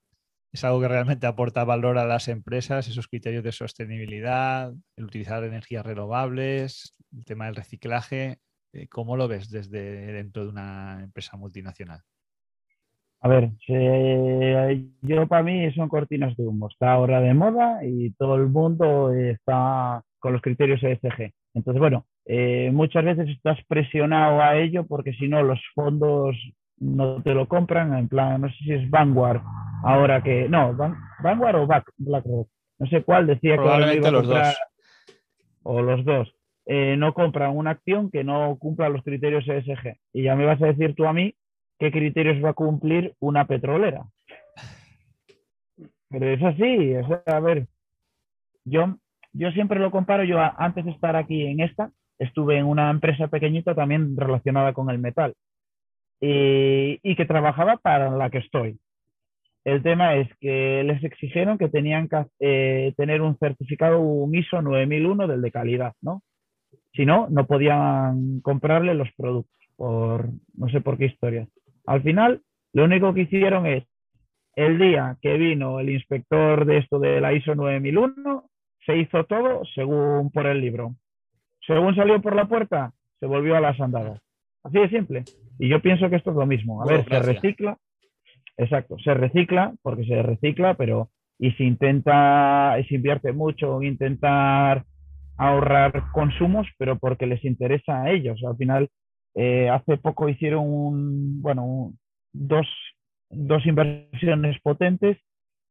¿Es 0.52 0.64
algo 0.64 0.80
que 0.80 0.88
realmente 0.88 1.26
aporta 1.26 1.64
valor 1.64 1.98
a 1.98 2.06
las 2.06 2.28
empresas? 2.28 2.88
Esos 2.88 3.06
criterios 3.08 3.44
de 3.44 3.52
sostenibilidad, 3.52 4.72
el 4.96 5.04
utilizar 5.04 5.44
energías 5.44 5.86
renovables, 5.86 6.94
el 7.16 7.24
tema 7.24 7.46
del 7.46 7.56
reciclaje. 7.56 8.38
eh, 8.72 8.88
¿Cómo 8.88 9.16
lo 9.16 9.28
ves 9.28 9.50
desde 9.50 10.12
dentro 10.12 10.44
de 10.44 10.50
una 10.50 11.00
empresa 11.02 11.36
multinacional? 11.36 12.00
A 13.22 13.28
ver, 13.28 13.50
se- 13.66 14.86
yo 15.02 15.26
para 15.28 15.42
mí 15.42 15.70
son 15.74 15.88
cortinas 15.88 16.36
de 16.36 16.46
humo. 16.46 16.68
Está 16.68 16.92
ahora 16.92 17.20
de 17.20 17.34
moda 17.34 17.84
y 17.84 18.10
todo 18.12 18.36
el 18.36 18.46
mundo 18.48 19.12
está 19.12 20.02
con 20.18 20.32
los 20.32 20.40
criterios 20.42 20.82
ESG. 20.82 21.32
Entonces, 21.54 21.80
bueno, 21.80 22.06
eh, 22.26 22.70
muchas 22.72 23.04
veces 23.04 23.28
estás 23.28 23.58
presionado 23.66 24.40
a 24.40 24.56
ello 24.56 24.86
porque 24.86 25.12
si 25.14 25.28
no 25.28 25.42
los 25.42 25.60
fondos 25.74 26.36
no 26.78 27.22
te 27.22 27.34
lo 27.34 27.46
compran. 27.48 27.96
En 27.98 28.08
plan, 28.08 28.40
no 28.40 28.48
sé 28.48 28.56
si 28.64 28.72
es 28.72 28.88
Vanguard 28.90 29.42
ahora 29.84 30.22
que... 30.22 30.48
No, 30.48 30.74
Van- 30.74 30.96
Vanguard 31.22 31.56
o 31.56 31.66
Back, 31.66 31.90
BlackRock. 31.98 32.48
No 32.78 32.86
sé 32.86 33.02
cuál 33.02 33.26
decía 33.26 33.40
que 33.56 33.62
iba 33.62 33.62
Probablemente 33.62 34.08
a 34.08 34.10
los 34.12 34.26
dos. 34.28 34.58
o 35.62 35.82
los 35.82 36.04
dos, 36.04 36.34
eh, 36.66 36.96
no 36.96 37.12
compran 37.12 37.54
una 37.56 37.72
acción 37.72 38.10
que 38.10 38.24
no 38.24 38.56
cumpla 38.58 38.88
los 38.88 39.02
criterios 39.02 39.46
ESG. 39.46 39.96
Y 40.14 40.22
ya 40.22 40.34
me 40.36 40.46
vas 40.46 40.60
a 40.62 40.66
decir 40.66 40.94
tú 40.94 41.04
a 41.06 41.12
mí 41.12 41.34
qué 41.78 41.90
criterios 41.90 42.42
va 42.42 42.50
a 42.50 42.54
cumplir 42.54 43.14
una 43.20 43.46
petrolera. 43.46 44.04
Pero 46.08 46.26
es 46.28 46.42
así, 46.42 46.94
a 47.26 47.40
ver, 47.40 47.66
yo, 48.64 48.96
yo 49.32 49.50
siempre 49.52 49.78
lo 49.78 49.90
comparo, 49.90 50.24
yo 50.24 50.40
a- 50.40 50.54
antes 50.58 50.84
de 50.84 50.90
estar 50.90 51.14
aquí 51.16 51.46
en 51.46 51.60
esta, 51.60 51.90
estuve 52.20 52.58
en 52.58 52.66
una 52.66 52.90
empresa 52.90 53.26
pequeñita 53.26 53.74
también 53.74 54.16
relacionada 54.16 54.72
con 54.72 54.90
el 54.90 54.98
metal 54.98 55.34
y, 56.20 57.00
y 57.02 57.16
que 57.16 57.24
trabajaba 57.24 57.78
para 57.78 58.10
la 58.10 58.30
que 58.30 58.38
estoy. 58.38 58.78
El 59.64 59.82
tema 59.82 60.16
es 60.16 60.28
que 60.40 60.82
les 60.84 61.02
exigieron 61.04 61.58
que 61.58 61.68
tenían 61.68 62.08
que 62.08 62.24
eh, 62.40 62.94
tener 62.96 63.20
un 63.20 63.36
certificado 63.38 64.00
un 64.00 64.34
ISO 64.34 64.62
9001 64.62 65.26
del 65.26 65.42
de 65.42 65.50
calidad, 65.50 65.94
¿no? 66.00 66.22
Si 66.92 67.04
no, 67.04 67.28
no 67.30 67.46
podían 67.46 68.40
comprarle 68.40 68.94
los 68.94 69.08
productos 69.16 69.58
por 69.76 70.28
no 70.54 70.68
sé 70.70 70.80
por 70.80 70.96
qué 70.98 71.06
historia. 71.06 71.46
Al 71.86 72.02
final, 72.02 72.42
lo 72.72 72.84
único 72.84 73.12
que 73.12 73.22
hicieron 73.22 73.66
es 73.66 73.84
el 74.54 74.78
día 74.78 75.16
que 75.20 75.36
vino 75.36 75.80
el 75.80 75.90
inspector 75.90 76.64
de 76.64 76.78
esto 76.78 76.98
de 76.98 77.20
la 77.20 77.32
ISO 77.32 77.54
9001, 77.54 78.44
se 78.84 78.96
hizo 78.96 79.24
todo 79.24 79.62
según 79.74 80.30
por 80.30 80.46
el 80.46 80.60
libro. 80.60 80.94
Según 81.74 81.94
salió 81.94 82.20
por 82.20 82.34
la 82.34 82.46
puerta, 82.46 82.92
se 83.20 83.26
volvió 83.26 83.56
a 83.56 83.60
las 83.60 83.80
andadas. 83.80 84.20
Así 84.64 84.78
de 84.78 84.88
simple. 84.88 85.24
Y 85.58 85.68
yo 85.68 85.80
pienso 85.80 86.10
que 86.10 86.16
esto 86.16 86.30
es 86.30 86.36
lo 86.36 86.46
mismo. 86.46 86.82
A 86.82 86.86
ver, 86.86 87.04
se 87.08 87.18
recicla. 87.20 87.78
Exacto, 88.56 88.96
se 88.98 89.14
recicla 89.14 89.74
porque 89.82 90.04
se 90.04 90.20
recicla, 90.22 90.74
pero 90.74 91.10
y 91.38 91.52
se 91.52 91.64
intenta, 91.64 92.76
y 92.78 92.84
se 92.84 92.96
invierte 92.96 93.32
mucho 93.32 93.80
en 93.80 93.88
intentar 93.88 94.84
ahorrar 95.38 96.10
consumos, 96.12 96.66
pero 96.76 96.98
porque 96.98 97.26
les 97.26 97.42
interesa 97.44 98.02
a 98.02 98.10
ellos. 98.10 98.42
Al 98.44 98.56
final, 98.56 98.88
eh, 99.34 99.70
hace 99.70 99.96
poco 99.96 100.28
hicieron 100.28 100.64
un, 100.66 101.40
bueno, 101.40 101.64
un- 101.64 101.98
dos, 102.32 102.66
dos 103.30 103.64
inversiones 103.64 104.60
potentes. 104.60 105.16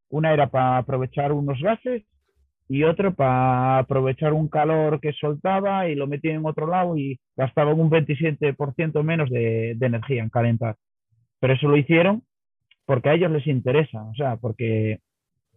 Una 0.10 0.34
era 0.34 0.48
para 0.48 0.78
aprovechar 0.78 1.32
unos 1.34 1.62
gases 1.62 2.04
y 2.70 2.84
otro 2.84 3.16
para 3.16 3.80
aprovechar 3.80 4.32
un 4.32 4.48
calor 4.48 5.02
que 5.02 5.12
soltaba 5.14 5.90
y 5.90 5.96
lo 5.96 6.06
metían 6.06 6.36
en 6.36 6.46
otro 6.46 6.68
lado 6.68 6.96
y 6.96 7.20
gastaban 7.36 7.80
un 7.80 7.90
27% 7.90 9.04
menos 9.04 9.30
de, 9.32 9.74
de 9.76 9.86
energía 9.88 10.22
en 10.22 10.30
calentar. 10.30 10.76
Pero 11.40 11.54
eso 11.54 11.68
lo 11.68 11.78
hicieron 11.78 12.24
porque 12.86 13.10
a 13.10 13.14
ellos 13.16 13.32
les 13.32 13.48
interesa, 13.48 14.04
o 14.04 14.14
sea, 14.14 14.38
porque 14.38 15.00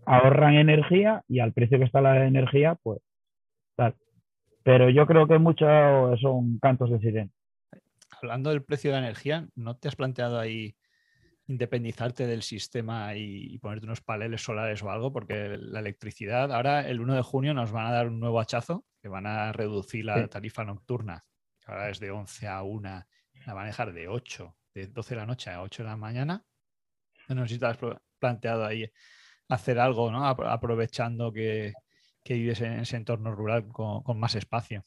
ahorran 0.06 0.54
energía 0.54 1.22
y 1.28 1.40
al 1.40 1.52
precio 1.52 1.78
que 1.78 1.84
está 1.84 2.00
la 2.00 2.26
energía, 2.26 2.76
pues 2.82 3.00
tal. 3.76 3.94
Pero 4.62 4.88
yo 4.88 5.06
creo 5.06 5.26
que 5.26 5.38
muchos 5.38 6.20
son 6.20 6.58
cantos 6.60 6.90
de 6.90 6.98
sirena. 7.00 7.30
Hablando 8.20 8.50
del 8.50 8.62
precio 8.62 8.90
de 8.90 9.00
la 9.00 9.06
energía, 9.06 9.48
¿no 9.54 9.76
te 9.76 9.88
has 9.88 9.96
planteado 9.96 10.38
ahí 10.38 10.74
independizarte 11.46 12.26
del 12.26 12.42
sistema 12.42 13.14
y, 13.14 13.54
y 13.54 13.58
ponerte 13.58 13.86
unos 13.86 14.00
paneles 14.00 14.42
solares 14.42 14.82
o 14.82 14.90
algo? 14.90 15.12
Porque 15.12 15.56
la 15.58 15.80
electricidad, 15.80 16.52
ahora 16.52 16.88
el 16.88 17.00
1 17.00 17.14
de 17.14 17.22
junio 17.22 17.54
nos 17.54 17.72
van 17.72 17.86
a 17.86 17.92
dar 17.92 18.08
un 18.08 18.20
nuevo 18.20 18.40
hachazo, 18.40 18.84
que 19.00 19.08
van 19.08 19.26
a 19.26 19.52
reducir 19.52 20.04
la 20.04 20.28
tarifa 20.28 20.64
nocturna, 20.64 21.22
que 21.60 21.72
ahora 21.72 21.90
es 21.90 21.98
de 22.00 22.10
11 22.10 22.46
a 22.48 22.62
1, 22.62 23.04
la 23.46 23.54
van 23.54 23.64
a 23.64 23.66
dejar 23.66 23.92
de 23.92 24.08
8, 24.08 24.56
de 24.74 24.86
12 24.86 25.14
de 25.14 25.20
la 25.20 25.26
noche 25.26 25.50
a 25.50 25.62
8 25.62 25.82
de 25.82 25.88
la 25.88 25.96
mañana. 25.96 26.44
No 27.28 27.46
sé 27.46 27.54
si 27.54 27.60
te 27.60 27.66
has 27.66 27.76
pl- 27.76 27.96
planteado 28.18 28.64
ahí 28.64 28.90
hacer 29.48 29.78
algo, 29.78 30.10
¿no? 30.10 30.24
Apro- 30.24 30.48
Aprovechando 30.50 31.32
que, 31.32 31.72
que 32.22 32.34
vives 32.34 32.60
en 32.60 32.74
ese 32.80 32.96
entorno 32.96 33.34
rural 33.34 33.66
con, 33.68 34.02
con 34.02 34.18
más 34.20 34.34
espacio. 34.36 34.84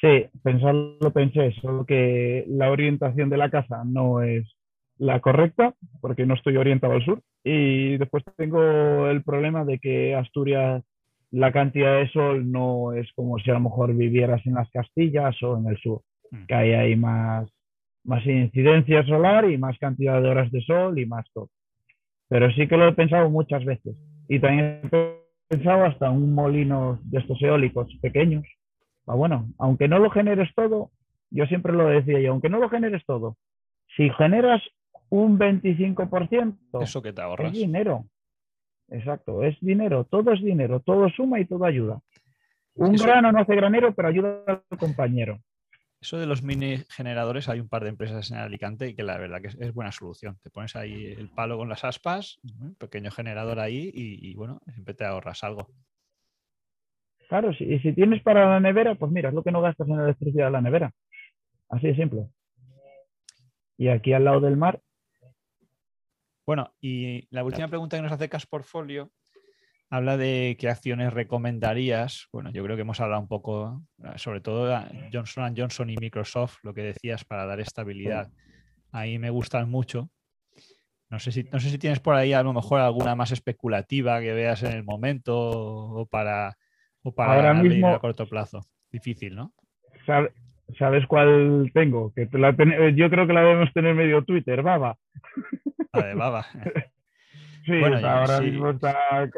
Sí, 0.00 0.26
pensarlo 0.42 1.12
pensé, 1.12 1.52
solo 1.60 1.84
que 1.84 2.44
la 2.48 2.70
orientación 2.70 3.30
de 3.30 3.36
la 3.36 3.50
casa 3.50 3.82
no 3.84 4.22
es 4.22 4.57
la 4.98 5.20
correcta, 5.20 5.74
porque 6.00 6.26
no 6.26 6.34
estoy 6.34 6.56
orientado 6.56 6.94
al 6.94 7.04
sur. 7.04 7.22
Y 7.44 7.96
después 7.98 8.24
tengo 8.36 9.08
el 9.08 9.22
problema 9.22 9.64
de 9.64 9.78
que 9.78 10.14
Asturias, 10.14 10.82
la 11.30 11.52
cantidad 11.52 11.98
de 11.98 12.08
sol 12.10 12.50
no 12.50 12.92
es 12.92 13.12
como 13.14 13.38
si 13.38 13.50
a 13.50 13.54
lo 13.54 13.60
mejor 13.60 13.94
vivieras 13.94 14.44
en 14.46 14.54
las 14.54 14.70
Castillas 14.70 15.40
o 15.42 15.58
en 15.58 15.66
el 15.68 15.78
sur, 15.78 16.02
Mm. 16.30 16.46
que 16.46 16.54
ahí 16.54 16.72
hay 16.72 16.96
más, 16.96 17.48
más 18.04 18.24
incidencia 18.26 19.04
solar 19.04 19.50
y 19.50 19.58
más 19.58 19.78
cantidad 19.78 20.20
de 20.20 20.28
horas 20.28 20.50
de 20.52 20.60
sol 20.62 20.98
y 20.98 21.06
más 21.06 21.26
todo. 21.32 21.48
Pero 22.28 22.50
sí 22.52 22.66
que 22.66 22.76
lo 22.76 22.88
he 22.88 22.92
pensado 22.92 23.30
muchas 23.30 23.64
veces. 23.64 23.96
Y 24.28 24.38
también 24.38 24.80
he 24.92 25.16
pensado 25.48 25.84
hasta 25.84 26.10
un 26.10 26.34
molino 26.34 26.98
de 27.04 27.20
estos 27.20 27.40
eólicos 27.40 27.88
pequeños. 28.02 28.44
Ah, 29.06 29.14
bueno, 29.14 29.48
aunque 29.58 29.88
no 29.88 29.98
lo 29.98 30.10
generes 30.10 30.54
todo, 30.54 30.90
yo 31.30 31.46
siempre 31.46 31.72
lo 31.72 31.86
decía 31.86 32.20
yo, 32.20 32.32
aunque 32.32 32.50
no 32.50 32.58
lo 32.58 32.68
generes 32.68 33.04
todo, 33.06 33.36
si 33.96 34.10
generas 34.10 34.62
un 35.10 35.38
25%, 35.38 36.82
Eso 36.82 37.02
que 37.02 37.12
te 37.12 37.20
es 37.20 37.24
ahorras. 37.24 37.52
dinero. 37.52 38.06
Exacto, 38.90 39.42
es 39.42 39.58
dinero, 39.60 40.04
todo 40.04 40.32
es 40.32 40.42
dinero, 40.42 40.80
todo 40.80 41.08
suma 41.10 41.40
y 41.40 41.44
todo 41.44 41.64
ayuda. 41.64 42.00
Un 42.74 42.94
Eso- 42.94 43.04
grano 43.04 43.32
no 43.32 43.40
hace 43.40 43.54
granero, 43.54 43.94
pero 43.94 44.08
ayuda 44.08 44.42
al 44.46 44.78
compañero. 44.78 45.40
Eso 46.00 46.16
de 46.16 46.26
los 46.26 46.42
mini 46.44 46.76
generadores, 46.90 47.48
hay 47.48 47.58
un 47.58 47.68
par 47.68 47.82
de 47.82 47.88
empresas 47.90 48.30
en 48.30 48.36
Alicante 48.38 48.88
y 48.88 48.94
que 48.94 49.02
la 49.02 49.18
verdad 49.18 49.40
que 49.42 49.48
es, 49.48 49.74
buena 49.74 49.90
solución. 49.90 50.38
Te 50.42 50.48
pones 50.50 50.76
ahí 50.76 51.06
el 51.06 51.28
palo 51.28 51.58
con 51.58 51.68
las 51.68 51.84
aspas, 51.84 52.38
un 52.60 52.76
pequeño 52.76 53.10
generador 53.10 53.58
ahí 53.58 53.90
y, 53.92 54.32
bueno, 54.36 54.60
siempre 54.72 54.94
te 54.94 55.04
ahorras 55.04 55.42
algo. 55.42 55.66
Claro, 57.28 57.52
si, 57.52 57.64
y 57.64 57.80
si 57.80 57.92
tienes 57.92 58.22
para 58.22 58.48
la 58.48 58.60
nevera, 58.60 58.94
pues 58.94 59.10
mira, 59.10 59.28
es 59.28 59.34
lo 59.34 59.42
que 59.42 59.50
no 59.50 59.60
gastas 59.60 59.88
en 59.88 59.98
electricidad 59.98 60.46
de 60.46 60.52
la 60.52 60.60
nevera. 60.62 60.92
Así 61.68 61.88
de 61.88 61.96
simple. 61.96 62.28
Y 63.76 63.88
aquí 63.88 64.12
al 64.12 64.24
lado 64.24 64.40
del 64.40 64.56
mar. 64.56 64.80
Bueno, 66.48 66.72
y 66.80 67.28
la 67.28 67.44
última 67.44 67.68
pregunta 67.68 67.98
que 67.98 68.02
nos 68.02 68.10
hace 68.10 68.30
Portfolio 68.48 69.12
habla 69.90 70.16
de 70.16 70.56
qué 70.58 70.70
acciones 70.70 71.12
recomendarías. 71.12 72.26
Bueno, 72.32 72.50
yo 72.50 72.64
creo 72.64 72.74
que 72.74 72.80
hemos 72.80 73.02
hablado 73.02 73.20
un 73.20 73.28
poco, 73.28 73.82
sobre 74.16 74.40
todo 74.40 74.82
Johnson 75.12 75.54
Johnson 75.54 75.90
y 75.90 75.96
Microsoft, 76.00 76.56
lo 76.62 76.72
que 76.72 76.84
decías 76.84 77.22
para 77.26 77.44
dar 77.44 77.60
estabilidad. 77.60 78.30
Ahí 78.92 79.18
me 79.18 79.28
gustan 79.28 79.68
mucho. 79.68 80.08
No 81.10 81.18
sé, 81.18 81.32
si, 81.32 81.42
no 81.52 81.60
sé 81.60 81.68
si 81.68 81.76
tienes 81.76 82.00
por 82.00 82.14
ahí 82.14 82.32
a 82.32 82.42
lo 82.42 82.54
mejor 82.54 82.80
alguna 82.80 83.14
más 83.14 83.30
especulativa 83.30 84.18
que 84.22 84.32
veas 84.32 84.62
en 84.62 84.72
el 84.72 84.84
momento 84.84 85.36
o 85.38 86.06
para, 86.06 86.56
o 87.02 87.12
para 87.14 87.34
Ahora 87.34 87.52
mismo, 87.52 87.88
a 87.88 88.00
corto 88.00 88.26
plazo. 88.26 88.62
Difícil, 88.90 89.36
¿no? 89.36 89.52
¿Sabes 90.76 91.06
cuál 91.06 91.70
tengo? 91.72 92.12
Que 92.12 92.28
yo 92.94 93.10
creo 93.10 93.26
que 93.26 93.32
la 93.32 93.42
debemos 93.42 93.72
tener 93.72 93.94
medio 93.94 94.22
Twitter, 94.24 94.62
Baba. 94.62 94.96
La 95.92 96.06
de 96.06 96.14
Baba. 96.14 96.46
sí, 97.64 97.80
ahora 97.82 98.40
mismo 98.40 98.70
está 98.70 99.30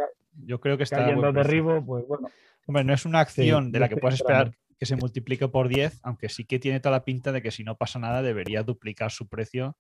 yo 0.44 0.60
creo 0.60 0.76
que 0.76 0.84
está 0.84 0.98
cayendo 0.98 1.32
derribo, 1.32 1.84
pues 1.84 2.06
bueno. 2.06 2.28
Hombre, 2.66 2.84
no 2.84 2.94
es 2.94 3.04
una 3.04 3.20
acción 3.20 3.72
de 3.72 3.80
la 3.80 3.88
que 3.88 3.96
puedes 3.96 4.16
esperar 4.16 4.52
que 4.78 4.86
se 4.86 4.96
multiplique 4.96 5.48
por 5.48 5.68
10, 5.68 6.00
aunque 6.04 6.28
sí 6.28 6.44
que 6.44 6.58
tiene 6.58 6.80
toda 6.80 6.96
la 6.96 7.04
pinta 7.04 7.32
de 7.32 7.42
que 7.42 7.50
si 7.50 7.64
no 7.64 7.76
pasa 7.76 7.98
nada 7.98 8.22
debería 8.22 8.62
duplicar 8.62 9.10
su 9.10 9.28
precio, 9.28 9.76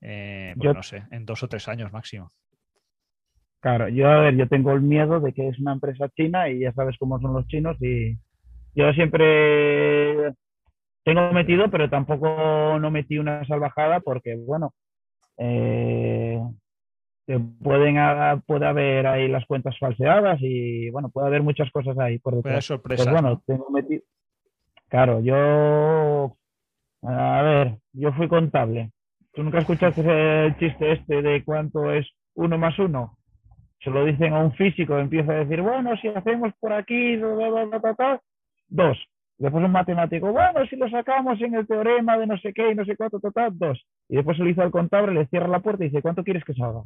eh, 0.00 0.54
pues 0.56 0.74
no 0.74 0.82
sé, 0.82 1.04
en 1.10 1.26
dos 1.26 1.42
o 1.42 1.48
tres 1.48 1.68
años 1.68 1.92
máximo. 1.92 2.30
Claro, 3.60 3.88
yo 3.88 4.08
a 4.08 4.20
ver, 4.20 4.36
yo 4.36 4.48
tengo 4.48 4.72
el 4.72 4.80
miedo 4.80 5.20
de 5.20 5.34
que 5.34 5.48
es 5.48 5.58
una 5.58 5.72
empresa 5.72 6.08
china 6.16 6.48
y 6.48 6.60
ya 6.60 6.72
sabes 6.72 6.96
cómo 6.98 7.20
son 7.20 7.34
los 7.34 7.46
chinos 7.48 7.76
y 7.80 8.16
yo 8.74 8.90
siempre 8.94 10.32
tengo 11.04 11.32
metido, 11.32 11.70
pero 11.70 11.88
tampoco 11.88 12.78
no 12.78 12.90
metí 12.90 13.18
una 13.18 13.44
salvajada 13.46 14.00
porque, 14.00 14.36
bueno, 14.36 14.74
eh, 15.38 16.40
pueden 17.62 17.96
puede 18.46 18.66
haber 18.66 19.06
ahí 19.06 19.28
las 19.28 19.46
cuentas 19.46 19.78
falseadas 19.78 20.38
y 20.40 20.90
bueno, 20.90 21.10
puede 21.10 21.28
haber 21.28 21.42
muchas 21.42 21.70
cosas 21.70 21.98
ahí 21.98 22.18
por 22.18 22.34
detrás. 22.36 22.52
Puede 22.52 22.62
sorpresas. 22.62 23.06
Pues 23.06 23.22
bueno, 23.22 23.42
tengo 23.46 23.70
metido. 23.70 24.02
Claro, 24.88 25.20
yo 25.20 26.36
a 27.02 27.42
ver, 27.42 27.78
yo 27.92 28.12
fui 28.12 28.28
contable. 28.28 28.90
¿Tú 29.32 29.42
nunca 29.42 29.58
escuchaste 29.58 30.00
el 30.46 30.56
chiste 30.58 30.92
este 30.92 31.22
de 31.22 31.44
cuánto 31.44 31.92
es 31.92 32.06
uno 32.34 32.58
más 32.58 32.78
uno? 32.78 33.16
Se 33.82 33.90
lo 33.90 34.04
dicen 34.04 34.34
a 34.34 34.40
un 34.40 34.52
físico, 34.52 34.98
empieza 34.98 35.32
a 35.32 35.36
decir, 35.36 35.62
bueno, 35.62 35.96
si 35.96 36.08
hacemos 36.08 36.52
por 36.60 36.72
aquí, 36.72 37.16
dos. 38.68 38.98
Después 39.40 39.64
un 39.64 39.72
matemático, 39.72 40.30
bueno, 40.32 40.66
si 40.66 40.76
lo 40.76 40.86
sacamos 40.90 41.40
en 41.40 41.54
el 41.54 41.66
teorema 41.66 42.18
de 42.18 42.26
no 42.26 42.36
sé 42.38 42.52
qué 42.52 42.72
y 42.72 42.74
no 42.74 42.84
sé 42.84 42.94
cuánto, 42.94 43.18
total, 43.20 43.58
dos. 43.58 43.82
Y 44.06 44.16
después 44.16 44.36
se 44.36 44.44
lo 44.44 44.50
hizo 44.50 44.60
al 44.60 44.70
contable, 44.70 45.14
le 45.14 45.26
cierra 45.28 45.48
la 45.48 45.60
puerta 45.60 45.82
y 45.82 45.88
dice, 45.88 46.02
¿cuánto 46.02 46.22
quieres 46.22 46.44
que 46.44 46.52
salga? 46.52 46.82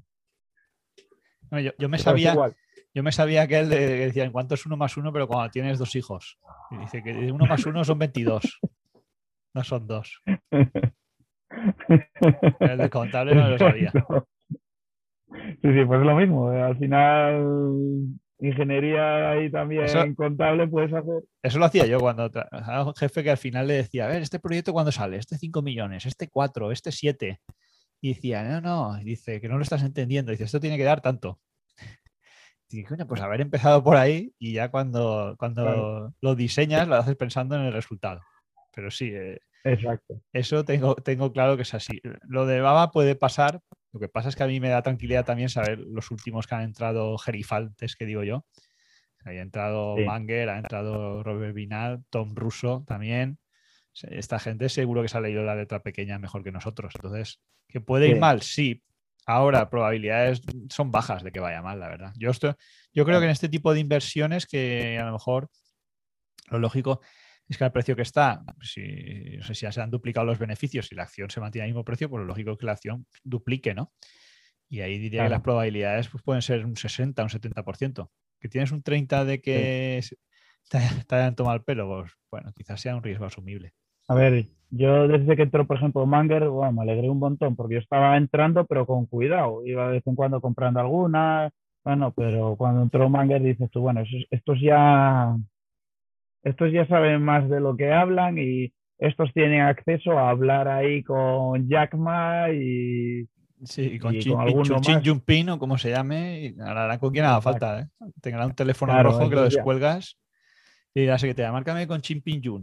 yo, 1.77 1.89
me 1.89 1.99
sabía, 1.99 2.37
yo 2.95 3.03
me 3.03 3.11
sabía 3.11 3.49
que 3.49 3.59
él 3.59 3.71
decía 3.71 4.23
en 4.25 4.31
cuánto 4.31 4.55
es 4.55 4.65
uno 4.67 4.77
más 4.77 4.97
uno, 4.97 5.13
pero 5.13 5.27
cuando 5.27 5.51
tienes 5.51 5.81
dos 5.81 5.97
hijos. 5.97 6.39
Y 6.71 6.77
dice 6.79 7.03
que 7.03 7.33
uno 7.33 7.45
más 7.45 7.67
uno 7.67 7.83
son 7.83 7.99
22. 7.99 8.61
No 9.53 9.65
son 9.65 9.89
dos. 9.89 10.23
El 12.61 12.79
de 12.79 12.91
contable 12.91 13.35
no 13.35 13.51
lo 13.51 13.59
sabía. 13.59 13.91
Sí, 13.91 15.73
sí, 15.73 15.85
pues 15.85 16.01
es 16.01 16.07
lo 16.07 16.15
mismo. 16.15 16.51
Al 16.51 16.79
final, 16.79 18.15
ingeniería 18.39 19.43
y 19.43 19.51
también 19.51 20.15
contable 20.15 20.67
puedes 20.69 20.93
hacer. 20.93 21.23
Eso 21.43 21.59
lo 21.59 21.67
hacía 21.67 21.87
yo 21.87 21.99
cuando 21.99 22.31
trabajaba 22.31 22.87
un 22.87 22.95
jefe 22.95 23.23
que 23.23 23.31
al 23.31 23.37
final 23.37 23.67
le 23.67 23.75
decía, 23.75 24.05
a 24.05 24.09
ver, 24.09 24.23
este 24.23 24.39
proyecto 24.39 24.73
cuándo 24.73 24.93
sale, 24.93 25.17
este 25.17 25.39
5 25.39 25.63
millones, 25.63 26.07
este 26.07 26.29
4, 26.29 26.73
este 26.73 26.93
7. 26.93 27.41
Y 28.01 28.15
decía, 28.15 28.43
no, 28.43 28.61
no, 28.61 28.99
dice 29.03 29.41
que 29.41 29.49
no 29.49 29.57
lo 29.57 29.63
estás 29.63 29.83
entendiendo. 29.83 30.31
Dice, 30.31 30.45
esto 30.45 30.61
tiene 30.61 30.77
que 30.77 30.85
dar 30.85 31.01
tanto. 31.01 31.41
Y 32.71 32.79
dije, 32.79 32.89
coño, 32.89 33.07
pues 33.07 33.21
haber 33.21 33.41
empezado 33.41 33.85
por 33.85 33.97
ahí 33.97 34.33
y 34.39 34.55
ya 34.55 34.71
cuando, 34.71 35.37
cuando 35.39 36.13
lo 36.21 36.35
diseñas 36.35 36.89
lo 36.89 36.97
haces 36.97 37.17
pensando 37.17 37.57
en 37.57 37.63
el 37.63 37.73
resultado. 37.73 38.21
Pero 38.75 38.91
sí, 38.91 39.11
eh, 39.15 39.39
Exacto. 39.65 40.21
eso 40.33 40.65
tengo, 40.65 40.97
tengo 40.97 41.33
claro 41.33 41.57
que 41.57 41.63
es 41.63 41.75
así. 41.75 42.01
Lo 42.23 42.47
de 42.47 42.61
Baba 42.61 42.91
puede 42.91 43.15
pasar. 43.15 43.61
Lo 43.95 44.01
que 44.01 44.09
pasa 44.09 44.29
es 44.29 44.37
que 44.37 44.43
a 44.43 44.49
mí 44.49 44.59
me 44.59 44.69
da 44.69 44.83
tranquilidad 44.83 45.25
también 45.25 45.49
saber 45.49 45.79
los 45.79 46.11
últimos 46.11 46.49
que 46.49 46.57
han 46.57 46.63
entrado 46.63 47.17
gerifaltes, 47.17 47.95
que 47.95 48.07
digo 48.07 48.25
yo. 48.25 48.45
Ha 49.25 49.33
entrado 49.33 49.97
Manger, 49.97 50.51
ha 50.51 50.59
entrado 50.59 51.23
Robert 51.23 51.55
Vinal, 51.55 52.05
Tom 52.11 52.35
Russo 52.35 52.85
también. 52.87 53.39
Esta 54.03 54.41
gente 54.41 54.69
seguro 54.69 55.01
que 55.01 55.09
se 55.09 55.17
ha 55.17 55.21
leído 55.21 55.45
la 55.45 55.55
letra 55.55 55.81
pequeña 55.81 56.19
mejor 56.19 56.43
que 56.43 56.51
nosotros. 56.51 56.93
Entonces, 56.97 57.41
¿Que 57.69 57.81
puede 57.81 58.09
ir 58.09 58.19
mal? 58.19 58.43
Sí. 58.43 58.83
Ahora, 59.27 59.71
probabilidades 59.71 60.43
son 60.71 60.91
bajas 60.91 61.23
de 61.23 61.33
que 61.33 61.41
vaya 61.41 61.63
mal, 61.63 61.81
la 61.81 61.89
verdad. 61.89 62.13
Yo, 62.17 62.31
estoy, 62.31 62.53
yo 62.93 63.05
creo 63.05 63.19
que 63.21 63.25
en 63.25 63.33
este 63.33 63.49
tipo 63.49 63.73
de 63.73 63.81
inversiones 63.81 64.47
que 64.47 64.99
a 64.99 65.07
lo 65.07 65.13
mejor 65.13 65.51
lo 66.51 66.59
lógico 66.59 67.01
es 67.49 67.59
que 67.59 67.65
al 67.65 67.73
precio 67.73 67.95
que 67.95 68.03
está, 68.03 68.43
si, 68.61 69.37
no 69.37 69.45
sé 69.45 69.55
si 69.55 69.63
ya 69.63 69.73
se 69.73 69.81
han 69.81 69.91
duplicado 69.91 70.27
los 70.27 70.39
beneficios 70.39 70.91
y 70.91 70.95
la 70.95 71.03
acción 71.03 71.31
se 71.31 71.41
mantiene 71.41 71.65
al 71.65 71.71
mismo 71.71 71.85
precio, 71.85 72.09
pues 72.09 72.21
lo 72.21 72.27
lógico 72.27 72.53
es 72.53 72.59
que 72.59 72.67
la 72.67 72.73
acción 72.73 73.07
duplique, 73.23 73.75
¿no? 73.75 73.93
Y 74.69 74.81
ahí 74.81 74.99
diría 74.99 75.25
que 75.25 75.29
las 75.29 75.43
probabilidades 75.43 76.09
pues, 76.09 76.23
pueden 76.23 76.43
ser 76.43 76.65
un 76.65 76.77
60, 76.77 77.23
un 77.23 77.29
70%. 77.29 78.11
Que 78.41 78.49
tienes 78.49 78.73
un 78.73 78.83
30 78.83 79.25
de 79.25 79.41
que 79.41 80.01
te, 80.69 80.79
hayan 81.15 81.35
tomado 81.35 81.57
el 81.57 81.63
pelo, 81.63 81.87
pues 81.89 82.13
bueno, 82.31 82.53
quizás 82.55 82.81
sea 82.81 82.97
un 82.97 83.03
riesgo 83.03 83.25
asumible. 83.25 83.73
A 84.09 84.15
ver, 84.15 84.47
yo 84.71 85.09
desde 85.09 85.37
que 85.37 85.43
entró, 85.43 85.67
por 85.67 85.77
ejemplo, 85.77 86.05
Manger, 86.07 86.49
bueno, 86.49 86.73
me 86.73 86.83
alegré 86.83 87.09
un 87.09 87.19
montón 87.19 87.57
porque 87.57 87.75
yo 87.75 87.81
estaba 87.81 88.17
entrando, 88.17 88.67
pero 88.67 88.87
con 88.87 89.07
cuidado. 89.07 89.65
Iba 89.65 89.87
de 89.87 89.93
vez 89.95 90.07
en 90.07 90.15
cuando 90.15 90.41
comprando 90.41 90.81
algunas. 90.81 91.53
Bueno, 91.85 92.13
pero 92.13 92.57
cuando 92.57 92.83
entró 92.83 93.09
Manger 93.09 93.43
dices 93.43 93.71
tú, 93.71 93.81
bueno, 93.81 94.03
estos 94.31 94.61
ya, 94.61 95.37
estos 96.45 96.73
ya 96.73 96.87
saben 96.87 97.23
más 97.23 97.49
de 97.49 97.61
lo 97.61 97.77
que 97.77 97.93
hablan 97.93 98.39
y 98.39 98.73
estos 98.99 99.33
tienen 99.33 99.63
acceso 99.63 100.19
a 100.19 100.31
hablar 100.31 100.69
ahí 100.69 101.03
con 101.03 101.69
Jack 101.69 101.95
Ma 101.95 102.51
y, 102.51 103.27
Sí, 103.65 103.99
con, 103.99 104.19
Chin, 104.19 104.35
con 104.35 105.49
o 105.49 105.59
como 105.59 105.79
se 105.79 105.91
llame, 105.91 106.41
y 106.41 106.61
hablarán 106.61 106.99
con 106.99 107.13
quien 107.13 107.25
haga 107.25 107.41
falta. 107.41 107.81
¿eh? 107.81 107.87
Tendrá 108.21 108.47
un 108.47 108.55
teléfono 108.55 109.01
rojo 109.03 109.29
que 109.29 109.37
lo 109.37 109.45
descuelgas 109.45 110.19
y 110.93 111.01
dirás 111.01 111.23
que 111.23 111.35
te 111.35 111.51
márcame 111.51 111.87
con 111.87 112.01
Chin 112.01 112.21
Pin 112.21 112.43
Jun 112.45 112.63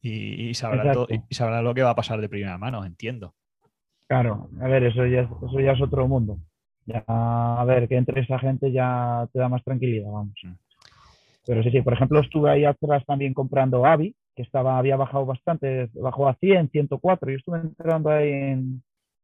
y, 0.00 0.54
sabrá 0.54 0.94
y, 1.08 1.34
sabrá 1.34 1.62
lo 1.62 1.74
que 1.74 1.82
va 1.82 1.90
a 1.90 1.96
pasar 1.96 2.20
de 2.20 2.28
primera 2.28 2.56
mano, 2.58 2.84
entiendo. 2.84 3.34
Claro, 4.08 4.48
a 4.60 4.68
ver, 4.68 4.84
eso 4.84 5.04
ya, 5.06 5.22
eso 5.22 5.60
ya 5.60 5.72
es 5.72 5.82
otro 5.82 6.06
mundo. 6.06 6.38
Ya, 6.86 7.04
a 7.08 7.64
ver, 7.66 7.88
que 7.88 7.96
entre 7.96 8.20
esa 8.20 8.38
gente 8.38 8.70
ya 8.70 9.28
te 9.32 9.40
da 9.40 9.48
más 9.48 9.64
tranquilidad, 9.64 10.10
vamos. 10.10 10.34
Mm. 10.42 10.52
Pero 11.46 11.62
sí, 11.62 11.70
sí, 11.70 11.80
por 11.82 11.92
ejemplo, 11.92 12.20
estuve 12.20 12.50
ahí 12.50 12.64
atrás 12.64 13.04
también 13.06 13.32
comprando 13.32 13.86
Avi, 13.86 14.14
que 14.34 14.42
estaba, 14.42 14.78
había 14.78 14.96
bajado 14.96 15.24
bastante, 15.24 15.88
bajó 15.94 16.28
a 16.28 16.34
100, 16.34 16.70
104, 16.70 17.30
yo 17.30 17.36
estuve 17.36 17.58
entrando 17.60 18.10
ahí 18.10 18.30
en 18.30 18.82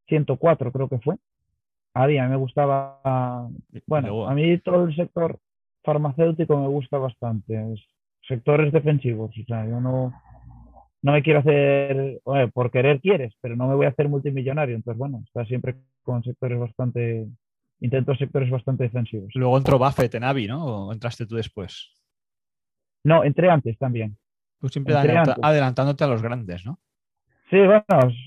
104, 0.08 0.72
creo 0.72 0.88
que 0.88 0.98
fue. 0.98 1.16
Avi, 1.94 2.18
a 2.18 2.24
mí 2.24 2.30
me 2.30 2.36
gustaba, 2.36 3.48
bueno, 3.86 4.26
a 4.26 4.34
mí 4.34 4.58
todo 4.58 4.84
el 4.84 4.96
sector 4.96 5.38
farmacéutico 5.82 6.56
me 6.56 6.68
gusta 6.68 6.96
bastante, 6.96 7.60
sectores 8.26 8.72
defensivos, 8.72 9.30
o 9.36 9.44
sea, 9.46 9.66
yo 9.66 9.80
no, 9.80 10.12
no 11.02 11.12
me 11.12 11.22
quiero 11.22 11.40
hacer, 11.40 12.20
por 12.54 12.70
querer 12.70 13.00
quieres, 13.00 13.34
pero 13.40 13.56
no 13.56 13.66
me 13.66 13.74
voy 13.74 13.86
a 13.86 13.90
hacer 13.90 14.08
multimillonario. 14.08 14.76
Entonces, 14.76 14.98
bueno, 14.98 15.22
está 15.26 15.44
siempre 15.44 15.74
con 16.02 16.22
sectores 16.22 16.58
bastante, 16.58 17.26
intento 17.80 18.14
sectores 18.14 18.50
bastante 18.50 18.84
defensivos. 18.84 19.30
Luego 19.34 19.58
entró 19.58 19.78
Buffett 19.78 20.14
en 20.14 20.24
Avi, 20.24 20.46
¿no? 20.46 20.64
¿O 20.64 20.92
entraste 20.92 21.26
tú 21.26 21.34
después? 21.34 22.01
No, 23.04 23.24
entré 23.24 23.50
antes 23.50 23.76
también. 23.78 24.16
Tú 24.60 24.68
siempre 24.68 24.94
adelantándote 24.94 26.04
a 26.04 26.06
los 26.06 26.22
grandes, 26.22 26.64
¿no? 26.64 26.78
Sí, 27.50 27.58
bueno, 27.58 27.84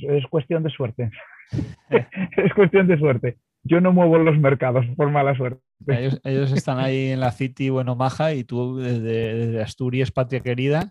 es, 0.09 0.27
cuestión 0.27 0.63
de 0.63 0.69
suerte. 0.69 1.09
es 1.89 2.53
cuestión 2.53 2.87
de 2.87 2.99
suerte. 2.99 3.37
Yo 3.63 3.81
no 3.81 3.91
muevo 3.91 4.17
los 4.19 4.37
mercados 4.37 4.85
por 4.95 5.09
mala 5.09 5.35
suerte. 5.35 5.61
Ellos, 6.23 6.51
están 6.51 6.77
ahí 6.77 7.11
en 7.11 7.19
la 7.19 7.31
City, 7.31 7.69
bueno, 7.69 7.95
maja, 7.95 8.33
y 8.33 8.43
tú 8.43 8.77
desde, 8.77 9.33
desde 9.33 9.61
Asturias, 9.63 10.11
patria 10.11 10.41
querida, 10.41 10.89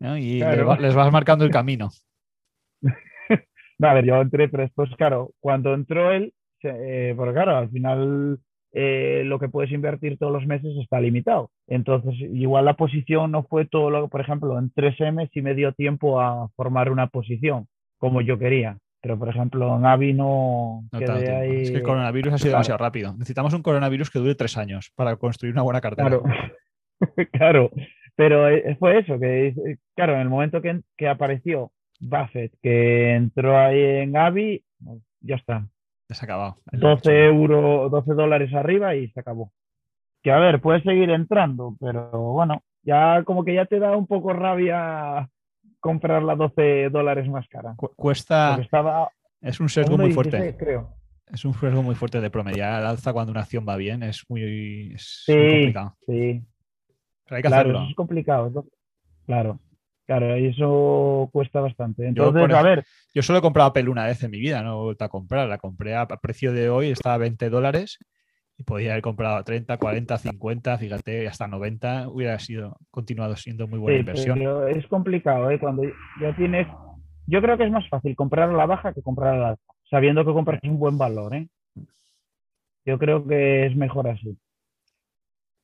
y 0.00 0.40
les, 0.40 0.94
vas 0.94 1.12
marcando 1.12 1.44
el 1.44 1.50
camino. 1.50 1.88
a 3.82 3.94
ver, 3.94 4.04
yo 4.04 4.20
entré, 4.20 4.48
pero 4.48 4.62
después, 4.62 4.90
claro, 4.96 5.32
cuando 5.40 5.74
entró 5.74 6.12
él, 6.12 6.32
eh, 6.62 7.14
porque 7.16 7.34
claro, 7.34 7.56
al 7.56 7.70
final 7.70 8.38
eh, 8.76 9.22
lo 9.24 9.38
que 9.38 9.48
puedes 9.48 9.70
invertir 9.70 10.18
todos 10.18 10.32
los 10.32 10.46
meses 10.46 10.76
está 10.82 11.00
limitado. 11.00 11.50
Entonces, 11.68 12.14
igual 12.18 12.64
la 12.64 12.74
posición 12.74 13.30
no 13.30 13.44
fue 13.44 13.66
todo 13.66 13.88
lo 13.88 14.02
que, 14.02 14.08
por 14.10 14.20
ejemplo, 14.20 14.58
en 14.58 14.72
3M 14.72 15.30
sí 15.32 15.42
me 15.42 15.54
dio 15.54 15.72
tiempo 15.72 16.20
a 16.20 16.48
formar 16.56 16.90
una 16.90 17.06
posición 17.06 17.68
como 17.98 18.20
yo 18.20 18.38
quería. 18.38 18.76
Pero, 19.00 19.18
por 19.18 19.28
ejemplo, 19.28 19.76
en 19.76 19.86
Avi 19.86 20.12
no, 20.12 20.82
No 20.90 20.98
quedé 20.98 21.30
ahí. 21.36 21.62
Es 21.62 21.70
que 21.70 21.76
el 21.76 21.82
coronavirus 21.82 22.32
ha 22.34 22.38
sido 22.38 22.50
Claro. 22.50 22.58
demasiado 22.58 22.78
rápido. 22.78 23.12
Necesitamos 23.12 23.54
un 23.54 23.62
coronavirus 23.62 24.10
que 24.10 24.18
dure 24.18 24.34
tres 24.34 24.56
años 24.56 24.90
para 24.96 25.14
construir 25.16 25.54
una 25.54 25.62
buena 25.62 25.80
cartera. 25.80 26.08
Claro, 26.08 26.22
claro. 27.32 27.70
Pero 28.16 28.48
eh, 28.48 28.76
fue 28.78 28.98
eso, 28.98 29.18
que 29.18 29.48
eh, 29.48 29.76
claro, 29.94 30.14
en 30.14 30.20
el 30.20 30.28
momento 30.28 30.62
que, 30.62 30.80
que 30.96 31.06
apareció 31.08 31.70
Buffett, 32.00 32.52
que 32.62 33.14
entró 33.14 33.56
ahí 33.58 33.80
en 33.80 34.16
Avi, 34.16 34.64
ya 35.20 35.36
está. 35.36 35.66
Ya 36.08 36.14
se 36.14 36.24
ha 36.24 36.26
acabado. 36.26 36.56
El 36.72 36.80
12 36.80 37.24
euros, 37.26 37.90
12 37.90 38.12
dólares 38.14 38.52
arriba 38.54 38.94
y 38.94 39.08
se 39.10 39.20
acabó. 39.20 39.52
Que 40.22 40.30
a 40.32 40.38
ver, 40.38 40.60
puedes 40.60 40.82
seguir 40.82 41.10
entrando, 41.10 41.76
pero 41.80 42.10
bueno, 42.10 42.62
ya 42.82 43.22
como 43.24 43.44
que 43.44 43.54
ya 43.54 43.66
te 43.66 43.78
da 43.78 43.96
un 43.96 44.06
poco 44.06 44.32
rabia 44.32 45.28
comprarla 45.80 46.34
12 46.34 46.88
dólares 46.90 47.28
más 47.28 47.46
cara. 47.48 47.74
Cu- 47.76 47.92
Cuesta, 47.94 48.58
estaba 48.60 49.10
es 49.40 49.60
un 49.60 49.68
sesgo 49.68 49.98
muy 49.98 50.10
1,16, 50.10 50.14
fuerte. 50.14 50.56
creo. 50.56 50.94
Es 51.26 51.44
un 51.44 51.54
sesgo 51.54 51.82
muy 51.82 51.94
fuerte 51.94 52.20
de 52.20 52.30
promediar 52.30 52.72
al 52.74 52.86
alza 52.86 53.12
cuando 53.12 53.32
una 53.32 53.40
acción 53.42 53.66
va 53.68 53.76
bien. 53.76 54.02
Es 54.02 54.24
muy, 54.28 54.92
es 54.94 55.22
Sí, 55.26 55.32
muy 55.34 55.50
complicado. 55.50 55.96
Sí, 56.06 56.42
Pero 57.24 57.36
hay 57.36 57.42
que 57.42 57.48
claro, 57.48 57.70
hacerlo. 57.70 57.88
es 57.88 57.94
complicado. 57.96 58.66
Claro, 59.26 59.58
claro, 60.06 60.36
y 60.38 60.46
eso 60.46 61.28
cuesta 61.32 61.60
bastante. 61.60 62.02
Yo, 62.02 62.28
Entonces, 62.28 62.56
a 62.56 62.62
ver, 62.62 62.84
Yo 63.14 63.22
solo 63.22 63.38
he 63.38 63.42
comprado 63.42 63.70
Apple 63.70 63.88
una 63.88 64.06
vez 64.06 64.22
en 64.22 64.30
mi 64.30 64.38
vida, 64.38 64.62
no 64.62 64.80
he 64.80 64.84
vuelto 64.84 65.04
a 65.04 65.08
comprar. 65.08 65.48
La 65.48 65.58
compré 65.58 65.94
a 65.94 66.06
precio 66.06 66.52
de 66.52 66.68
hoy, 66.70 66.90
estaba 66.90 67.14
a 67.14 67.18
20 67.18 67.50
dólares 67.50 67.98
y 68.56 68.62
podía 68.62 68.92
haber 68.92 69.02
comprado 69.02 69.36
a 69.36 69.44
30, 69.44 69.76
40, 69.78 70.18
50, 70.18 70.78
fíjate, 70.78 71.28
hasta 71.28 71.48
90. 71.48 72.08
Hubiera 72.08 72.38
sido, 72.38 72.76
continuado 72.90 73.36
siendo 73.36 73.66
muy 73.66 73.78
buena 73.78 73.96
sí, 73.96 74.00
inversión. 74.00 74.38
pero 74.38 74.68
es 74.68 74.86
complicado, 74.86 75.50
¿eh? 75.50 75.58
Cuando 75.58 75.82
ya 76.20 76.34
tienes... 76.36 76.68
Yo 77.26 77.40
creo 77.40 77.56
que 77.56 77.64
es 77.64 77.70
más 77.70 77.88
fácil 77.88 78.14
comprar 78.14 78.50
a 78.50 78.52
la 78.52 78.66
baja 78.66 78.92
que 78.92 79.02
comprar 79.02 79.34
a 79.34 79.38
la 79.38 79.48
alta, 79.50 79.62
sabiendo 79.90 80.24
que 80.24 80.32
compras 80.32 80.60
un 80.62 80.78
buen 80.78 80.98
valor, 80.98 81.34
¿eh? 81.34 81.48
Yo 82.84 82.98
creo 82.98 83.26
que 83.26 83.66
es 83.66 83.74
mejor 83.76 84.08
así. 84.08 84.36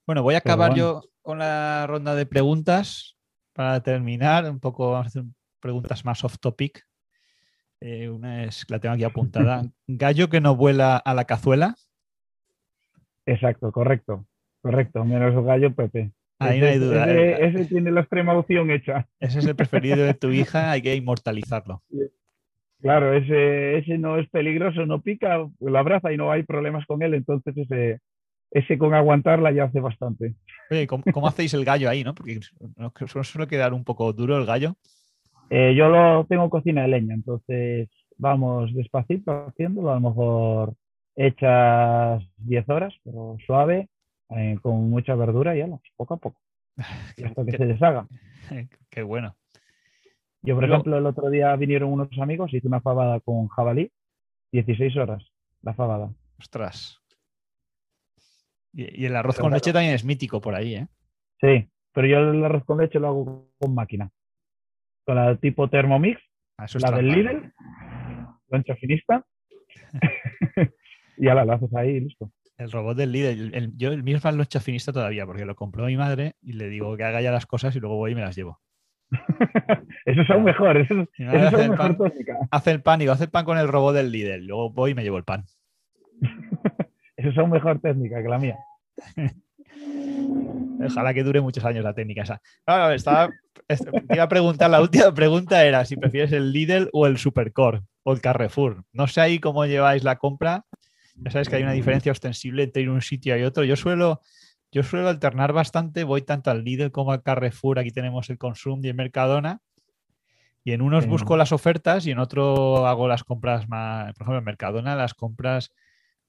Bueno, 0.06 0.22
voy 0.22 0.34
a 0.34 0.38
acabar 0.38 0.70
bueno. 0.70 0.76
yo 0.76 1.02
con 1.20 1.38
la 1.38 1.86
ronda 1.86 2.14
de 2.14 2.24
preguntas 2.24 3.18
para 3.60 3.82
terminar. 3.82 4.50
Un 4.50 4.58
poco, 4.58 4.92
vamos 4.92 5.04
a 5.04 5.08
hacer 5.08 5.24
preguntas 5.60 6.02
más 6.02 6.24
off 6.24 6.38
topic. 6.38 6.82
Eh, 7.82 8.08
una 8.08 8.44
es, 8.44 8.64
la 8.70 8.78
tengo 8.78 8.94
aquí 8.94 9.04
apuntada. 9.04 9.64
Gallo 9.86 10.30
que 10.30 10.40
no 10.40 10.56
vuela 10.56 10.96
a 10.96 11.12
la 11.12 11.26
cazuela. 11.26 11.74
Exacto, 13.26 13.70
correcto. 13.70 14.24
Correcto, 14.62 15.04
menos 15.04 15.44
gallo 15.44 15.74
Pepe. 15.74 16.10
Ahí 16.38 16.58
no 16.58 16.66
hay 16.66 16.78
duda. 16.78 17.04
Ese, 17.04 17.32
eh. 17.32 17.46
ese 17.48 17.64
tiene 17.66 17.90
la 17.90 18.00
extrema 18.00 18.32
opción 18.34 18.70
hecha. 18.70 19.06
Ese 19.18 19.40
es 19.40 19.46
el 19.46 19.56
preferido 19.56 19.98
de 19.98 20.14
tu 20.14 20.30
hija, 20.32 20.70
hay 20.70 20.80
que 20.80 20.94
inmortalizarlo. 20.94 21.82
Claro, 22.80 23.12
ese, 23.12 23.76
ese 23.76 23.98
no 23.98 24.16
es 24.16 24.28
peligroso, 24.30 24.86
no 24.86 25.02
pica, 25.02 25.46
lo 25.60 25.78
abraza 25.78 26.12
y 26.12 26.16
no 26.16 26.32
hay 26.32 26.44
problemas 26.44 26.86
con 26.86 27.02
él. 27.02 27.12
Entonces 27.12 27.54
ese, 27.58 28.00
ese 28.50 28.78
con 28.78 28.94
aguantarla 28.94 29.52
ya 29.52 29.64
hace 29.64 29.80
bastante. 29.80 30.34
Oye, 30.70 30.86
¿cómo, 30.86 31.04
cómo 31.12 31.26
hacéis 31.28 31.54
el 31.54 31.64
gallo 31.64 31.88
ahí, 31.88 32.02
no? 32.04 32.14
Porque 32.14 32.40
suele- 33.06 33.48
quedar 33.48 33.72
un 33.72 33.84
poco 33.84 34.12
duro 34.12 34.36
el 34.38 34.46
gallo. 34.46 34.74
Eh, 35.50 35.74
yo 35.76 35.88
lo 35.88 36.24
tengo 36.26 36.48
cocina 36.50 36.82
de 36.82 36.88
leña, 36.88 37.14
entonces 37.14 37.88
vamos 38.18 38.72
despacito 38.74 39.46
haciéndolo, 39.48 39.90
a 39.90 39.94
lo 39.94 40.00
mejor 40.00 40.74
hechas 41.16 42.22
10 42.38 42.68
horas, 42.68 42.94
pero 43.04 43.36
suave, 43.46 43.88
eh, 44.30 44.58
con 44.62 44.88
mucha 44.90 45.14
verdura 45.14 45.56
y 45.56 45.60
ala, 45.60 45.78
poco 45.96 46.14
a 46.14 46.16
poco, 46.18 46.40
y 47.16 47.24
hasta 47.24 47.44
que 47.44 47.50
Qué- 47.52 47.56
se 47.56 47.66
deshaga. 47.66 48.06
Qué 48.90 49.02
bueno. 49.02 49.34
Yo, 50.42 50.54
por 50.54 50.62
Luego- 50.62 50.74
ejemplo, 50.74 50.98
el 50.98 51.06
otro 51.06 51.30
día 51.30 51.54
vinieron 51.56 51.92
unos 51.92 52.08
amigos, 52.18 52.54
hice 52.54 52.66
una 52.68 52.80
fabada 52.80 53.20
con 53.20 53.48
jabalí, 53.48 53.90
16 54.52 54.96
horas 54.96 55.24
la 55.62 55.74
fabada. 55.74 56.10
Ostras. 56.38 56.99
Y, 58.72 59.02
y 59.02 59.06
el 59.06 59.16
arroz 59.16 59.34
Pero 59.36 59.42
con 59.44 59.50
claro. 59.50 59.56
leche 59.58 59.72
también 59.72 59.94
es 59.94 60.04
mítico 60.04 60.40
por 60.40 60.54
ahí, 60.54 60.74
¿eh? 60.76 60.86
Sí, 61.40 61.68
pero 61.92 62.06
yo 62.06 62.18
el 62.18 62.44
arroz 62.44 62.64
con 62.64 62.78
leche 62.78 62.98
lo 63.00 63.08
hago 63.08 63.48
con 63.58 63.74
máquina, 63.74 64.10
con 65.04 65.16
la 65.16 65.36
tipo 65.36 65.68
Thermomix, 65.68 66.20
Ah, 66.58 66.66
la 66.78 66.90
del. 66.92 67.08
Lidl, 67.08 67.52
loncha 68.50 68.74
finista, 68.76 69.24
y 71.16 71.28
ala, 71.28 71.44
lo 71.46 71.54
haces 71.54 71.74
ahí 71.74 71.90
y 71.96 72.00
listo. 72.00 72.30
El 72.58 72.70
robot 72.70 72.96
del 72.98 73.10
líder. 73.12 73.32
el- 73.38 73.54
el- 73.54 73.76
yo 73.78 73.90
el 73.92 74.02
mío 74.02 74.18
es 74.18 74.24
más 74.24 74.34
loncha 74.34 74.60
finista 74.60 74.92
todavía, 74.92 75.24
porque 75.24 75.46
lo 75.46 75.56
compró 75.56 75.86
mi 75.86 75.96
madre 75.96 76.34
y 76.42 76.52
le 76.52 76.68
digo 76.68 76.94
que 76.98 77.04
haga 77.04 77.22
ya 77.22 77.32
las 77.32 77.46
cosas 77.46 77.74
y 77.74 77.80
luego 77.80 77.96
voy 77.96 78.12
y 78.12 78.14
me 78.14 78.20
las 78.20 78.36
llevo. 78.36 78.60
Eso 80.04 80.20
es 80.20 80.30
aún 80.30 80.44
mejor, 80.44 80.76
eso 80.76 81.00
es, 81.00 81.08
es 81.18 81.26
aún 81.52 81.60
el 81.62 81.70
mejor 81.70 81.96
pan, 81.96 82.12
hace 82.50 82.70
el 82.70 82.82
pan 82.82 83.00
y 83.00 83.04
digo, 83.04 83.12
hace 83.14 83.24
el 83.24 83.30
pan 83.30 83.44
con 83.46 83.56
el 83.58 83.66
robot 83.68 83.94
del 83.94 84.12
líder. 84.12 84.42
Luego 84.42 84.70
voy 84.70 84.90
y 84.90 84.94
me 84.94 85.02
llevo 85.02 85.16
el 85.16 85.24
pan. 85.24 85.44
Eso 87.28 87.42
es 87.42 87.48
mejor 87.48 87.80
técnica 87.80 88.22
que 88.22 88.28
la 88.28 88.38
mía. 88.38 88.58
Ojalá 90.84 91.12
que 91.14 91.22
dure 91.22 91.40
muchos 91.40 91.64
años 91.64 91.84
la 91.84 91.94
técnica 91.94 92.22
esa. 92.22 92.40
Estaba, 92.94 93.30
est- 93.68 93.84
te 94.08 94.14
iba 94.14 94.24
a 94.24 94.28
preguntar, 94.28 94.70
la 94.70 94.80
última 94.80 95.12
pregunta 95.12 95.64
era 95.64 95.84
si 95.84 95.96
prefieres 95.96 96.32
el 96.32 96.52
Lidl 96.52 96.88
o 96.92 97.06
el 97.06 97.18
Supercore 97.18 97.82
o 98.02 98.12
el 98.12 98.20
Carrefour. 98.20 98.84
No 98.92 99.06
sé 99.06 99.20
ahí 99.20 99.38
cómo 99.38 99.66
lleváis 99.66 100.04
la 100.04 100.16
compra. 100.16 100.64
Ya 101.16 101.30
sabes 101.30 101.48
que 101.50 101.56
hay 101.56 101.62
una 101.62 101.72
diferencia 101.72 102.12
ostensible 102.12 102.62
entre 102.62 102.82
ir 102.82 102.88
a 102.88 102.92
un 102.92 103.02
sitio 103.02 103.36
y 103.36 103.42
otro. 103.42 103.62
Yo 103.64 103.76
suelo, 103.76 104.20
yo 104.72 104.82
suelo 104.82 105.08
alternar 105.10 105.52
bastante. 105.52 106.04
Voy 106.04 106.22
tanto 106.22 106.50
al 106.50 106.64
Lidl 106.64 106.90
como 106.90 107.12
al 107.12 107.22
Carrefour. 107.22 107.78
Aquí 107.78 107.90
tenemos 107.90 108.30
el 108.30 108.38
Consum 108.38 108.80
y 108.82 108.88
el 108.88 108.94
Mercadona. 108.94 109.60
Y 110.64 110.72
en 110.72 110.80
unos 110.82 111.04
busco 111.10 111.36
las 111.36 111.52
ofertas 111.52 112.06
y 112.06 112.10
en 112.12 112.18
otro 112.18 112.86
hago 112.86 113.06
las 113.06 113.22
compras 113.24 113.68
más. 113.68 114.14
Por 114.14 114.22
ejemplo, 114.24 114.38
en 114.38 114.44
Mercadona 114.44 114.96
las 114.96 115.12
compras 115.12 115.72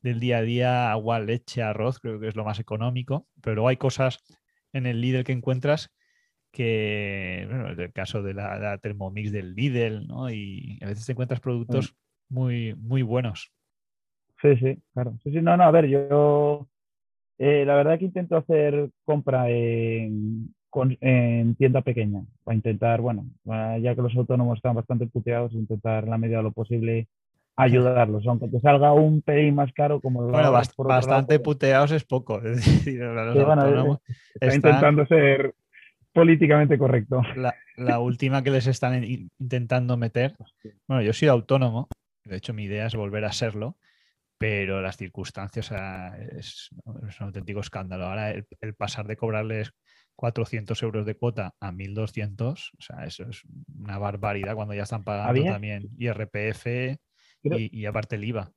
del 0.01 0.19
día 0.19 0.37
a 0.39 0.41
día, 0.41 0.91
agua, 0.91 1.19
leche, 1.19 1.61
arroz, 1.63 1.99
creo 1.99 2.19
que 2.19 2.27
es 2.27 2.35
lo 2.35 2.45
más 2.45 2.59
económico. 2.59 3.27
Pero 3.41 3.55
luego 3.55 3.67
hay 3.69 3.77
cosas 3.77 4.19
en 4.73 4.85
el 4.85 5.01
Lidl 5.01 5.23
que 5.23 5.31
encuentras 5.33 5.91
que, 6.51 7.45
bueno, 7.49 7.69
es 7.71 7.79
el 7.79 7.93
caso 7.93 8.21
de 8.23 8.33
la, 8.33 8.57
la 8.59 8.77
Thermomix 8.77 9.31
del 9.31 9.55
Lidl, 9.55 10.07
¿no? 10.07 10.29
Y 10.29 10.77
a 10.81 10.87
veces 10.87 11.05
te 11.05 11.13
encuentras 11.13 11.39
productos 11.39 11.95
muy, 12.29 12.75
muy 12.75 13.01
buenos. 13.03 13.51
Sí, 14.41 14.55
sí, 14.57 14.81
claro. 14.93 15.17
Sí, 15.23 15.31
sí, 15.31 15.41
no, 15.41 15.55
no, 15.55 15.63
a 15.63 15.71
ver, 15.71 15.87
yo 15.87 16.67
eh, 17.37 17.65
la 17.65 17.75
verdad 17.75 17.99
que 17.99 18.05
intento 18.05 18.37
hacer 18.37 18.89
compra 19.05 19.49
en, 19.49 20.53
con- 20.69 20.97
en 21.01 21.55
tienda 21.55 21.81
pequeña, 21.81 22.23
para 22.43 22.55
intentar, 22.55 23.01
bueno, 23.01 23.25
ah, 23.49 23.77
ya 23.79 23.95
que 23.95 24.01
los 24.01 24.15
autónomos 24.15 24.57
están 24.57 24.75
bastante 24.75 25.07
puteados, 25.07 25.53
intentar 25.53 26.05
en 26.05 26.09
la 26.11 26.17
medida 26.17 26.37
de 26.37 26.43
lo 26.43 26.51
posible 26.53 27.07
ayudarlos, 27.63 28.25
aunque 28.27 28.47
te 28.47 28.59
salga 28.59 28.93
un 28.93 29.21
pelín 29.21 29.55
más 29.55 29.71
caro 29.73 29.99
como 30.01 30.21
lo 30.21 30.29
Bueno, 30.29 30.47
hagas 30.49 30.69
bast- 30.69 30.75
por 30.75 30.85
otro 30.87 30.95
lado, 30.95 31.07
bastante 31.07 31.39
pues, 31.39 31.55
puteados 31.55 31.91
es 31.91 32.03
poco. 32.03 32.41
Es 32.43 32.57
decir, 32.57 32.99
bueno, 32.99 33.21
autónomos 33.61 33.99
está 34.33 34.45
están- 34.47 34.55
intentando 34.55 35.05
ser 35.05 35.53
políticamente 36.13 36.77
correcto. 36.77 37.21
la, 37.35 37.55
la 37.77 37.99
última 37.99 38.43
que 38.43 38.51
les 38.51 38.67
están 38.67 39.03
in- 39.03 39.29
intentando 39.39 39.95
meter. 39.97 40.35
Bueno, 40.87 41.01
yo 41.03 41.13
sido 41.13 41.31
autónomo, 41.33 41.87
de 42.25 42.37
hecho 42.37 42.53
mi 42.53 42.63
idea 42.65 42.85
es 42.87 42.95
volver 42.95 43.25
a 43.25 43.31
serlo, 43.31 43.77
pero 44.37 44.81
las 44.81 44.97
circunstancias 44.97 45.71
o 45.71 45.75
sea, 45.75 46.17
es, 46.37 46.69
es 47.07 47.19
un 47.21 47.27
auténtico 47.27 47.59
escándalo. 47.59 48.05
Ahora 48.07 48.31
el, 48.31 48.45
el 48.59 48.73
pasar 48.73 49.07
de 49.07 49.15
cobrarles 49.15 49.71
400 50.15 50.81
euros 50.83 51.05
de 51.05 51.15
cuota 51.15 51.53
a 51.59 51.71
1200, 51.71 52.71
o 52.77 52.81
sea, 52.81 53.05
eso 53.05 53.23
es 53.29 53.43
una 53.79 53.97
barbaridad 53.97 54.55
cuando 54.55 54.73
ya 54.73 54.83
están 54.83 55.03
pagando 55.03 55.29
Había- 55.29 55.53
también 55.53 55.89
IRPF 55.97 56.97
Creo- 57.41 57.59
y, 57.59 57.69
y 57.71 57.85
aparte 57.85 58.15
el 58.15 58.23
IVA. 58.23 58.51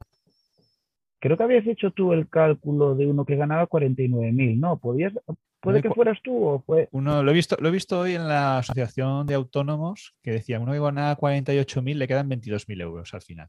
Creo 1.20 1.38
que 1.38 1.42
habías 1.42 1.66
hecho 1.66 1.90
tú 1.90 2.12
el 2.12 2.28
cálculo 2.28 2.94
de 2.94 3.06
uno 3.06 3.24
que 3.24 3.36
ganaba 3.36 3.66
49.000, 3.66 4.58
¿no? 4.58 4.78
¿Podías, 4.78 5.14
puede 5.60 5.78
de 5.78 5.82
que 5.82 5.94
fueras 5.94 6.18
tú 6.22 6.44
o 6.44 6.60
fue... 6.60 6.90
Uno, 6.92 7.22
lo, 7.22 7.30
he 7.30 7.34
visto, 7.34 7.56
lo 7.58 7.68
he 7.68 7.72
visto 7.72 7.98
hoy 7.98 8.14
en 8.14 8.28
la 8.28 8.58
Asociación 8.58 9.26
de 9.26 9.32
Autónomos 9.32 10.14
que 10.22 10.32
decía, 10.32 10.60
uno 10.60 10.72
que 10.72 10.80
ganaba 10.80 11.16
48.000 11.16 11.94
le 11.94 12.06
quedan 12.06 12.28
22.000 12.28 12.82
euros 12.82 13.14
al 13.14 13.22
final. 13.22 13.48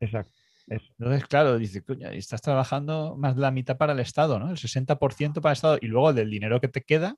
Exacto, 0.00 0.32
eso. 0.66 0.86
Entonces, 0.98 1.24
claro, 1.28 1.56
dice, 1.56 1.84
coño, 1.84 2.08
estás 2.08 2.42
trabajando 2.42 3.14
más 3.16 3.36
de 3.36 3.42
la 3.42 3.52
mitad 3.52 3.76
para 3.76 3.92
el 3.92 4.00
Estado, 4.00 4.40
¿no? 4.40 4.50
El 4.50 4.56
60% 4.56 5.40
para 5.40 5.52
el 5.52 5.56
Estado 5.56 5.78
y 5.80 5.86
luego 5.86 6.12
del 6.12 6.30
dinero 6.30 6.60
que 6.60 6.66
te 6.66 6.82
queda, 6.82 7.14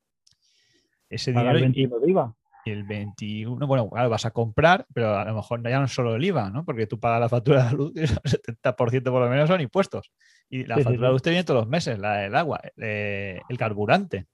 ese 1.08 1.32
Pagar 1.32 1.56
dinero 1.56 1.66
el 1.66 1.76
y, 1.76 1.86
21 1.86 1.98
de 2.00 2.10
IVA. 2.10 2.36
Y 2.64 2.70
el 2.70 2.84
21, 2.84 3.66
bueno, 3.66 3.88
claro, 3.88 4.10
vas 4.10 4.26
a 4.26 4.32
comprar, 4.32 4.86
pero 4.92 5.16
a 5.16 5.24
lo 5.24 5.34
mejor 5.34 5.62
ya 5.68 5.78
no 5.78 5.86
es 5.86 5.92
solo 5.92 6.14
el 6.14 6.24
IVA, 6.24 6.50
¿no? 6.50 6.64
Porque 6.64 6.86
tú 6.86 7.00
pagas 7.00 7.20
la 7.20 7.28
factura 7.28 7.64
de 7.64 7.70
la 7.70 7.72
luz 7.72 7.92
el 7.96 8.08
70% 8.08 9.10
por 9.10 9.22
lo 9.22 9.30
menos 9.30 9.48
son 9.48 9.60
impuestos. 9.60 10.10
Y 10.50 10.64
la 10.64 10.74
Sí, 10.76 10.80
sí, 10.82 10.84
factura 10.84 11.08
de 11.08 11.12
luz 11.12 11.22
te 11.22 11.30
viene 11.30 11.44
todos 11.44 11.60
los 11.60 11.68
meses, 11.68 11.98
la 11.98 12.16
del 12.16 12.34
agua, 12.36 12.60
eh, 12.76 13.40
el 13.48 13.56
carburante. 13.58 14.26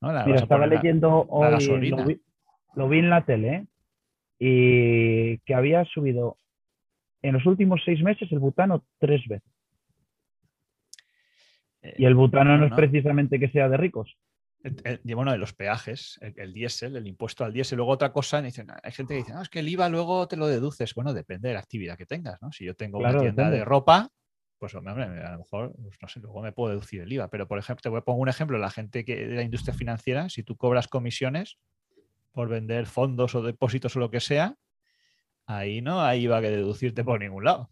¿no? 0.00 0.12
La- 0.12 0.24
Mira, 0.24 0.40
estaba 0.40 0.62
poner 0.62 0.68
la- 0.76 0.82
leyendo 0.82 1.26
hoy, 1.28 1.90
lo 1.90 2.04
vi, 2.04 2.20
lo 2.74 2.88
vi 2.88 2.98
en 2.98 3.10
la 3.10 3.24
tele, 3.24 3.54
¿eh? 3.54 3.66
y 4.38 5.38
que 5.40 5.54
había 5.54 5.84
subido 5.84 6.36
en 7.22 7.34
los 7.34 7.44
últimos 7.46 7.80
seis 7.84 8.02
meses 8.02 8.32
el 8.32 8.38
butano 8.38 8.84
tres 8.98 9.20
veces. 9.28 9.48
y 11.96 12.04
el 12.04 12.14
butano 12.14 12.58
no, 12.58 12.66
es 12.66 12.72
precisamente 12.72 13.38
que 13.38 13.48
sea 13.50 13.68
de 13.68 13.76
ricos. 13.76 14.14
Bueno, 15.14 15.32
de 15.32 15.38
los 15.38 15.54
peajes, 15.54 16.18
el, 16.20 16.52
diésel, 16.52 16.96
el 16.96 17.06
impuesto 17.06 17.44
al 17.44 17.52
diésel. 17.52 17.76
Luego 17.76 17.92
otra 17.92 18.12
cosa, 18.12 18.42
dicen, 18.42 18.68
hay 18.82 18.92
gente 18.92 19.14
que 19.14 19.18
dice, 19.18 19.32
no, 19.32 19.42
es 19.42 19.48
que 19.48 19.60
el 19.60 19.68
IVA 19.68 19.88
luego 19.88 20.28
te 20.28 20.36
lo 20.36 20.46
deduces. 20.46 20.94
Bueno, 20.94 21.14
depende 21.14 21.48
de 21.48 21.54
la 21.54 21.60
actividad 21.60 21.96
que 21.96 22.06
tengas, 22.06 22.40
¿no? 22.42 22.52
Si 22.52 22.64
yo 22.64 22.74
tengo 22.74 22.98
una 22.98 23.18
tienda 23.18 23.50
de 23.50 23.64
ropa, 23.64 24.10
pues 24.58 24.74
hombre, 24.74 24.92
a 24.92 25.32
lo 25.32 25.38
mejor, 25.38 25.74
pues, 25.82 25.96
no 26.02 26.08
sé, 26.08 26.20
luego 26.20 26.42
me 26.42 26.52
puedo 26.52 26.70
deducir 26.70 27.00
el 27.00 27.12
IVA. 27.12 27.28
Pero, 27.28 27.48
por 27.48 27.58
ejemplo, 27.58 27.80
te 27.82 27.88
voy 27.88 27.98
a 27.98 28.02
poner 28.02 28.20
un 28.20 28.28
ejemplo, 28.28 28.58
la 28.58 28.70
gente 28.70 29.04
que, 29.04 29.26
de 29.26 29.34
la 29.34 29.42
industria 29.42 29.72
financiera, 29.72 30.28
si 30.28 30.42
tú 30.42 30.56
cobras 30.56 30.88
comisiones 30.88 31.58
por 32.32 32.48
vender 32.48 32.86
fondos 32.86 33.34
o 33.34 33.42
depósitos 33.42 33.96
o 33.96 34.00
lo 34.00 34.10
que 34.10 34.20
sea, 34.20 34.56
ahí 35.46 35.80
no 35.80 36.02
hay 36.02 36.24
IVA 36.24 36.42
que 36.42 36.50
deducirte 36.50 37.02
por 37.02 37.20
ningún 37.20 37.44
lado. 37.44 37.70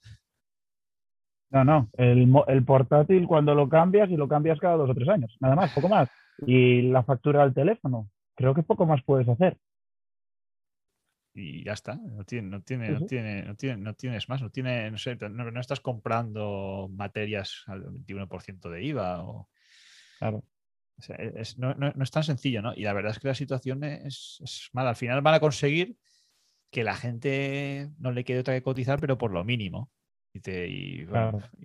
No, 1.51 1.65
no, 1.65 1.89
el, 1.97 2.31
el, 2.49 2.65
portátil 2.65 3.27
cuando 3.27 3.55
lo 3.55 3.69
cambias 3.69 4.11
y 4.11 4.17
lo 4.17 4.29
cambias 4.29 4.59
cada 4.59 4.77
dos 4.77 4.91
o 4.91 4.95
tres 4.95 5.09
años, 5.09 5.37
nada 5.41 5.55
más, 5.55 5.73
poco 5.73 5.89
más. 5.89 6.09
Y 6.47 6.83
la 6.83 7.03
factura 7.03 7.43
del 7.43 7.55
teléfono, 7.55 8.11
creo 8.35 8.55
que 8.55 8.63
poco 8.63 8.87
más 8.87 9.03
puedes 9.05 9.29
hacer. 9.29 9.59
Y 11.35 11.65
ya 11.65 11.73
está, 11.73 11.95
no 11.95 12.25
tiene, 12.25 12.49
no 12.49 12.63
tiene, 12.63 12.91
no 12.91 13.07
tiene, 13.07 13.43
no 13.43 13.55
tiene, 13.55 13.77
no 13.77 13.95
tienes 13.95 14.29
más, 14.29 14.43
no 14.43 14.51
tiene, 14.51 14.91
no 14.91 14.99
sé, 14.99 15.17
no, 15.17 15.61
estás 15.61 15.81
comprando 15.81 16.89
materias 16.93 17.63
al 17.67 17.85
21% 17.85 18.71
de 18.71 18.85
IVA 18.85 19.23
o. 19.23 19.49
Claro. 20.19 20.43
no, 21.59 22.03
es 22.03 22.11
tan 22.11 22.25
sencillo, 22.25 22.61
¿no? 22.61 22.75
Y 22.75 22.83
la 22.83 22.93
verdad 22.93 23.13
es 23.13 23.21
que 23.21 23.29
la 23.29 23.35
situación 23.35 23.85
es, 23.85 24.41
es 24.43 24.71
mala. 24.73 24.91
Al 24.91 24.97
final 24.97 25.21
van 25.23 25.35
a 25.35 25.41
conseguir 25.41 25.97
que 26.71 26.85
la 26.85 26.97
gente 26.97 27.91
no 27.99 28.11
le 28.13 28.25
quede 28.25 28.41
otra 28.41 28.55
que 28.55 28.63
cotizar, 28.63 29.01
pero 29.01 29.17
por 29.17 29.33
lo 29.33 29.45
mínimo. 29.45 29.91
Y, 30.35 31.05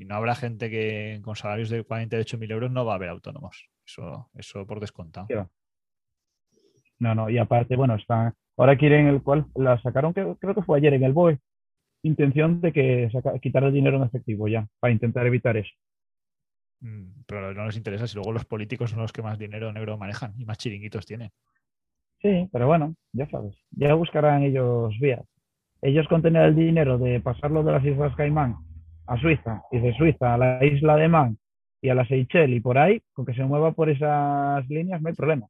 no 0.05 0.15
habrá 0.15 0.35
gente 0.35 0.69
que 0.69 1.19
con 1.23 1.35
salarios 1.35 1.69
de 1.69 1.85
48.000 1.85 2.51
euros 2.51 2.71
no 2.71 2.85
va 2.85 2.93
a 2.93 2.95
haber 2.95 3.09
autónomos. 3.09 3.69
Eso, 3.85 4.29
eso 4.35 4.65
por 4.65 4.79
descontado. 4.79 5.27
No, 6.99 7.15
no, 7.15 7.29
y 7.29 7.37
aparte, 7.37 7.75
bueno, 7.75 7.95
está, 7.95 8.33
ahora 8.57 8.77
quieren 8.77 9.07
el 9.07 9.21
cual 9.21 9.45
la 9.55 9.81
sacaron, 9.81 10.13
creo, 10.13 10.37
creo 10.37 10.55
que 10.55 10.61
fue 10.61 10.77
ayer 10.77 10.93
en 10.93 11.03
el 11.03 11.13
BOE, 11.13 11.39
intención 12.03 12.61
de 12.61 12.71
que 12.71 13.11
quitar 13.41 13.63
el 13.63 13.73
dinero 13.73 13.97
en 13.97 14.03
efectivo 14.03 14.47
ya, 14.47 14.67
para 14.79 14.93
intentar 14.93 15.25
evitar 15.27 15.57
eso. 15.57 15.71
Mm, 16.79 17.23
pero 17.27 17.53
no 17.53 17.65
les 17.65 17.77
interesa 17.77 18.07
si 18.07 18.15
luego 18.15 18.31
los 18.31 18.45
políticos 18.45 18.91
son 18.91 19.01
los 19.01 19.11
que 19.11 19.21
más 19.21 19.37
dinero 19.37 19.71
negro 19.73 19.97
manejan 19.97 20.33
y 20.37 20.45
más 20.45 20.57
chiringuitos 20.57 21.05
tienen. 21.05 21.31
Sí, 22.21 22.47
pero 22.51 22.67
bueno, 22.67 22.95
ya 23.11 23.29
sabes, 23.29 23.55
ya 23.71 23.93
buscarán 23.95 24.43
ellos 24.43 24.97
vías 24.99 25.25
ellos 25.83 26.07
con 26.07 26.21
tener 26.21 26.45
el 26.45 26.55
dinero 26.55 26.97
de 26.97 27.19
pasarlo 27.19 27.61
de 27.61 27.73
las 27.73 27.85
Islas 27.85 28.15
Caimán 28.15 28.55
a 29.05 29.19
Suiza 29.19 29.63
y 29.69 29.79
de 29.79 29.93
Suiza 29.95 30.33
a 30.33 30.37
la 30.37 30.65
isla 30.65 30.95
de 30.95 31.09
Man 31.09 31.37
y 31.83 31.89
a 31.89 31.95
la 31.95 32.07
Seychelles 32.07 32.57
y 32.57 32.61
por 32.61 32.77
ahí, 32.77 33.03
con 33.11 33.25
que 33.25 33.33
se 33.33 33.43
mueva 33.43 33.73
por 33.73 33.89
esas 33.89 34.67
líneas 34.69 35.01
no 35.01 35.09
hay 35.09 35.13
problema. 35.13 35.47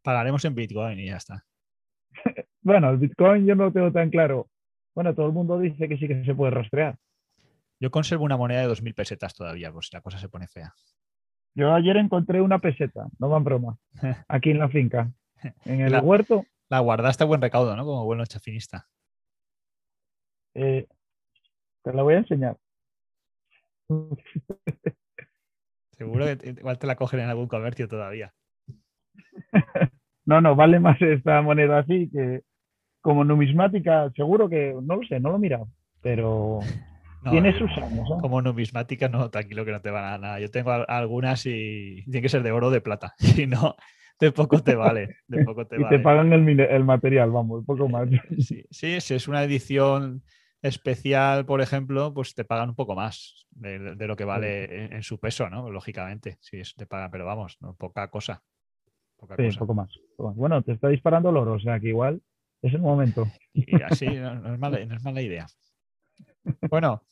Pagaremos 0.00 0.44
en 0.44 0.54
Bitcoin 0.54 1.00
y 1.00 1.06
ya 1.06 1.16
está. 1.16 1.44
bueno, 2.62 2.88
el 2.90 2.98
Bitcoin 2.98 3.44
yo 3.44 3.56
no 3.56 3.64
lo 3.64 3.72
tengo 3.72 3.90
tan 3.90 4.08
claro. 4.08 4.48
Bueno, 4.94 5.12
todo 5.12 5.26
el 5.26 5.32
mundo 5.32 5.58
dice 5.58 5.88
que 5.88 5.98
sí 5.98 6.06
que 6.06 6.24
se 6.24 6.36
puede 6.36 6.52
rastrear. 6.52 6.96
Yo 7.80 7.90
conservo 7.90 8.24
una 8.24 8.36
moneda 8.36 8.60
de 8.60 8.68
2.000 8.68 8.94
pesetas 8.94 9.34
todavía, 9.34 9.72
por 9.72 9.84
si 9.84 9.94
la 9.94 10.00
cosa 10.00 10.18
se 10.18 10.28
pone 10.28 10.46
fea. 10.46 10.72
Yo 11.56 11.74
ayer 11.74 11.96
encontré 11.96 12.40
una 12.40 12.60
peseta, 12.60 13.08
no 13.18 13.28
van 13.28 13.42
broma, 13.42 13.76
aquí 14.28 14.52
en 14.52 14.60
la 14.60 14.68
finca, 14.68 15.10
en 15.64 15.80
el 15.80 16.00
huerto. 16.00 16.46
La 16.68 16.78
guardaste 16.78 17.24
a 17.24 17.26
buen 17.26 17.42
recaudo, 17.42 17.74
¿no? 17.74 17.84
Como 17.84 18.04
buen 18.04 18.22
chafinista. 18.24 18.86
Eh, 20.54 20.86
te 21.82 21.92
la 21.92 22.04
voy 22.04 22.14
a 22.14 22.18
enseñar. 22.18 22.56
Seguro 25.96 26.26
que 26.26 26.54
igual 26.58 26.78
te 26.78 26.86
la 26.86 26.96
cogen 26.96 27.20
en 27.20 27.28
algún 27.28 27.48
comercio 27.48 27.88
todavía. 27.88 28.32
No, 30.28 30.40
no, 30.40 30.56
vale 30.56 30.80
más 30.80 31.00
esta 31.00 31.40
moneda 31.40 31.78
así 31.78 32.10
que 32.10 32.40
como 33.00 33.22
numismática, 33.22 34.10
seguro 34.16 34.48
que, 34.48 34.74
no 34.82 34.96
lo 34.96 35.06
sé, 35.06 35.20
no 35.20 35.30
lo 35.30 35.36
he 35.36 35.38
mirado, 35.38 35.68
pero 36.02 36.58
tiene 37.30 37.50
eh, 37.50 37.58
sus 37.58 37.70
años. 37.78 38.08
Como 38.20 38.42
numismática, 38.42 39.08
no, 39.08 39.30
tranquilo 39.30 39.64
que 39.64 39.70
no 39.70 39.80
te 39.80 39.92
van 39.92 40.04
a 40.04 40.18
nada. 40.18 40.40
Yo 40.40 40.50
tengo 40.50 40.72
algunas 40.72 41.46
y 41.46 42.02
tiene 42.06 42.22
que 42.22 42.28
ser 42.28 42.42
de 42.42 42.50
oro 42.50 42.66
o 42.66 42.70
de 42.72 42.80
plata, 42.80 43.14
si 43.18 43.46
no, 43.46 43.76
de 44.18 44.32
poco 44.32 44.60
te 44.60 44.74
vale. 44.74 45.18
De 45.28 45.44
poco 45.44 45.64
te 45.64 45.80
y 45.80 45.88
te 45.88 46.00
pagan 46.00 46.32
el, 46.32 46.58
el, 46.58 46.84
material, 46.84 47.30
vamos, 47.30 47.64
poco 47.64 47.88
más. 47.88 48.08
Sí, 48.40 48.64
sí, 48.68 48.94
es 49.14 49.28
una 49.28 49.44
edición 49.44 50.24
especial, 50.66 51.46
por 51.46 51.60
ejemplo, 51.60 52.12
pues 52.12 52.34
te 52.34 52.44
pagan 52.44 52.70
un 52.70 52.74
poco 52.74 52.94
más 52.94 53.46
de, 53.50 54.06
lo 54.06 54.16
que 54.16 54.24
vale 54.24 54.94
en, 54.94 55.02
su 55.02 55.18
peso, 55.18 55.48
¿no? 55.48 55.70
Lógicamente, 55.70 56.38
sí, 56.40 56.60
te 56.76 56.86
pagan, 56.86 57.10
pero 57.10 57.24
vamos, 57.24 57.56
no, 57.60 57.74
poca 57.74 58.08
cosa. 58.08 58.42
Poca 59.16 59.36
sí, 59.36 59.56
poco 59.58 59.74
más. 59.74 59.98
Bueno, 60.18 60.62
te 60.62 60.72
está 60.72 60.88
disparando 60.88 61.30
el 61.30 61.36
oro, 61.36 61.54
o 61.54 61.58
sea 61.58 61.80
que 61.80 61.88
igual 61.88 62.20
es 62.62 62.74
el 62.74 62.80
momento. 62.80 63.26
Y 63.54 63.82
así 63.82 64.06
no, 64.06 64.54
es 64.54 64.58
mala, 65.02 65.22
idea. 65.22 65.46
Bueno, 66.68 67.02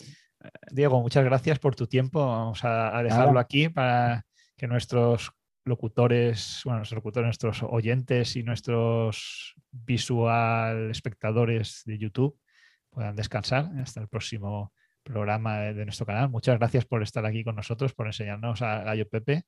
Diego, 0.70 1.00
muchas 1.00 1.24
gracias 1.24 1.58
por 1.58 1.74
tu 1.74 1.86
tiempo. 1.86 2.26
Vamos 2.26 2.64
a, 2.64 3.02
dejarlo 3.02 3.40
aquí 3.40 3.68
para 3.68 4.26
que 4.56 4.66
nuestros 4.66 5.32
locutores, 5.64 6.60
bueno, 6.64 6.80
nuestros 6.80 6.98
locutores, 6.98 7.26
nuestros 7.26 7.62
oyentes 7.62 8.36
y 8.36 8.42
nuestros 8.42 9.54
visual 9.70 10.90
espectadores 10.90 11.82
de 11.86 11.98
YouTube 11.98 12.38
puedan 12.94 13.16
descansar 13.16 13.70
hasta 13.82 14.00
el 14.00 14.08
próximo 14.08 14.72
programa 15.02 15.58
de, 15.60 15.84
nuestro 15.84 16.06
canal. 16.06 16.30
Muchas 16.30 16.58
gracias 16.58 16.86
por 16.86 17.02
estar 17.02 17.26
aquí 17.26 17.44
con 17.44 17.56
nosotros, 17.56 17.92
por 17.92 18.06
enseñarnos 18.06 18.62
a 18.62 18.82
Gallo 18.84 19.08
Pepe, 19.08 19.42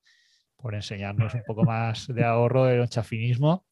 por 0.55 0.75
enseñarnos 0.75 1.33
un 1.33 1.43
poco 1.45 1.63
más 1.63 2.07
de 2.07 2.23
ahorro 2.23 2.65
del 2.65 2.87
chafinismo 2.89 3.65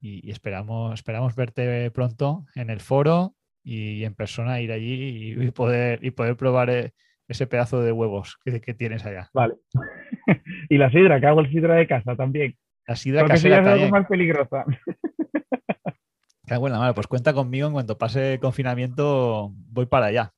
y, 0.00 0.30
esperamos, 0.30 0.94
esperamos 0.94 1.36
verte 1.36 1.90
pronto 1.90 2.46
en 2.54 2.70
el 2.70 2.80
foro 2.80 3.34
y 3.62 4.04
en 4.04 4.14
persona 4.14 4.60
ir 4.60 4.72
allí 4.72 5.34
y, 5.40 5.50
poder, 5.50 6.04
y 6.04 6.10
poder 6.10 6.36
probar 6.36 6.70
eh, 6.70 6.92
ese 7.28 7.46
pedazo 7.46 7.82
de 7.82 7.92
huevos 7.92 8.38
que, 8.44 8.74
tienes 8.74 9.04
allá. 9.04 9.30
Vale. 9.34 9.54
y 10.68 10.78
la 10.78 10.90
sidra, 10.90 11.20
que 11.20 11.26
hago 11.26 11.40
el 11.40 11.50
sidra 11.50 11.74
de 11.74 11.86
casa 11.86 12.16
también. 12.16 12.56
La 12.86 12.94
sidra 12.94 13.22
Porque 13.22 13.34
es 13.34 13.44
algo 13.44 13.88
más 13.88 14.06
peligrosa. 14.06 14.64
Qué 16.46 16.54
pues 16.94 17.06
cuenta 17.08 17.32
conmigo 17.32 17.66
en 17.66 17.72
cuanto 17.72 17.98
pase 17.98 18.34
el 18.34 18.40
confinamiento, 18.40 19.50
voy 19.52 19.86
para 19.86 20.06
allá. 20.06 20.32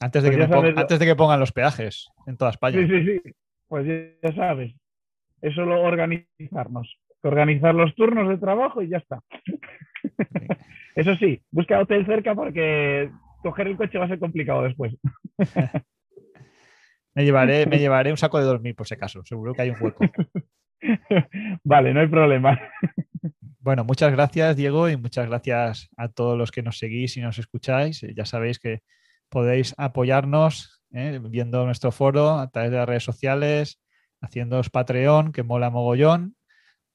Antes 0.00 0.22
de, 0.22 0.30
pues 0.30 0.48
que 0.48 0.80
antes 0.80 0.98
de 0.98 1.06
que 1.06 1.16
pongan 1.16 1.40
los 1.40 1.52
peajes 1.52 2.08
en 2.26 2.36
toda 2.36 2.50
España. 2.50 2.78
Sí, 2.78 2.88
sí, 2.88 3.04
sí. 3.04 3.34
Pues 3.66 3.86
ya 4.22 4.32
sabes. 4.32 4.74
Es 5.42 5.54
solo 5.54 5.82
organizarnos. 5.82 6.98
Organizar 7.22 7.74
los 7.74 7.94
turnos 7.94 8.28
de 8.28 8.38
trabajo 8.38 8.80
y 8.80 8.88
ya 8.88 8.98
está. 8.98 9.20
Eso 10.94 11.14
sí, 11.16 11.42
busca 11.50 11.78
hotel 11.78 12.06
cerca 12.06 12.34
porque 12.34 13.10
coger 13.42 13.66
el 13.66 13.76
coche 13.76 13.98
va 13.98 14.06
a 14.06 14.08
ser 14.08 14.18
complicado 14.18 14.62
después. 14.62 14.96
me, 17.14 17.24
llevaré, 17.24 17.66
me 17.66 17.78
llevaré 17.78 18.10
un 18.10 18.16
saco 18.16 18.38
de 18.38 18.44
dormir 18.44 18.74
por 18.74 18.86
si 18.86 18.94
acaso. 18.94 19.22
Seguro 19.24 19.52
que 19.52 19.62
hay 19.62 19.70
un 19.70 19.76
hueco. 19.80 20.04
vale, 21.64 21.94
no 21.94 22.00
hay 22.00 22.08
problema. 22.08 22.58
Bueno, 23.60 23.84
muchas 23.84 24.12
gracias, 24.12 24.56
Diego, 24.56 24.88
y 24.88 24.96
muchas 24.96 25.26
gracias 25.26 25.90
a 25.96 26.08
todos 26.08 26.38
los 26.38 26.50
que 26.50 26.62
nos 26.62 26.78
seguís 26.78 27.16
y 27.16 27.20
nos 27.20 27.38
escucháis. 27.38 28.00
Ya 28.14 28.24
sabéis 28.24 28.58
que 28.58 28.80
podéis 29.28 29.74
apoyarnos 29.76 30.82
¿eh? 30.92 31.20
viendo 31.22 31.64
nuestro 31.64 31.92
foro 31.92 32.38
a 32.38 32.48
través 32.50 32.70
de 32.70 32.78
las 32.78 32.88
redes 32.88 33.04
sociales, 33.04 33.80
haciéndoos 34.20 34.70
Patreon, 34.70 35.32
que 35.32 35.42
mola 35.42 35.70
mogollón, 35.70 36.36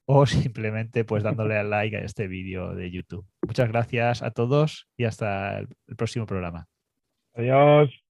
o 0.05 0.25
simplemente 0.25 1.05
pues 1.05 1.23
dándole 1.23 1.57
al 1.57 1.69
like 1.69 1.97
a 1.97 2.01
este 2.01 2.27
vídeo 2.27 2.73
de 2.75 2.91
YouTube. 2.91 3.25
Muchas 3.45 3.69
gracias 3.69 4.21
a 4.21 4.31
todos 4.31 4.87
y 4.97 5.05
hasta 5.05 5.59
el 5.59 5.95
próximo 5.95 6.25
programa. 6.25 6.67
Adiós. 7.35 8.02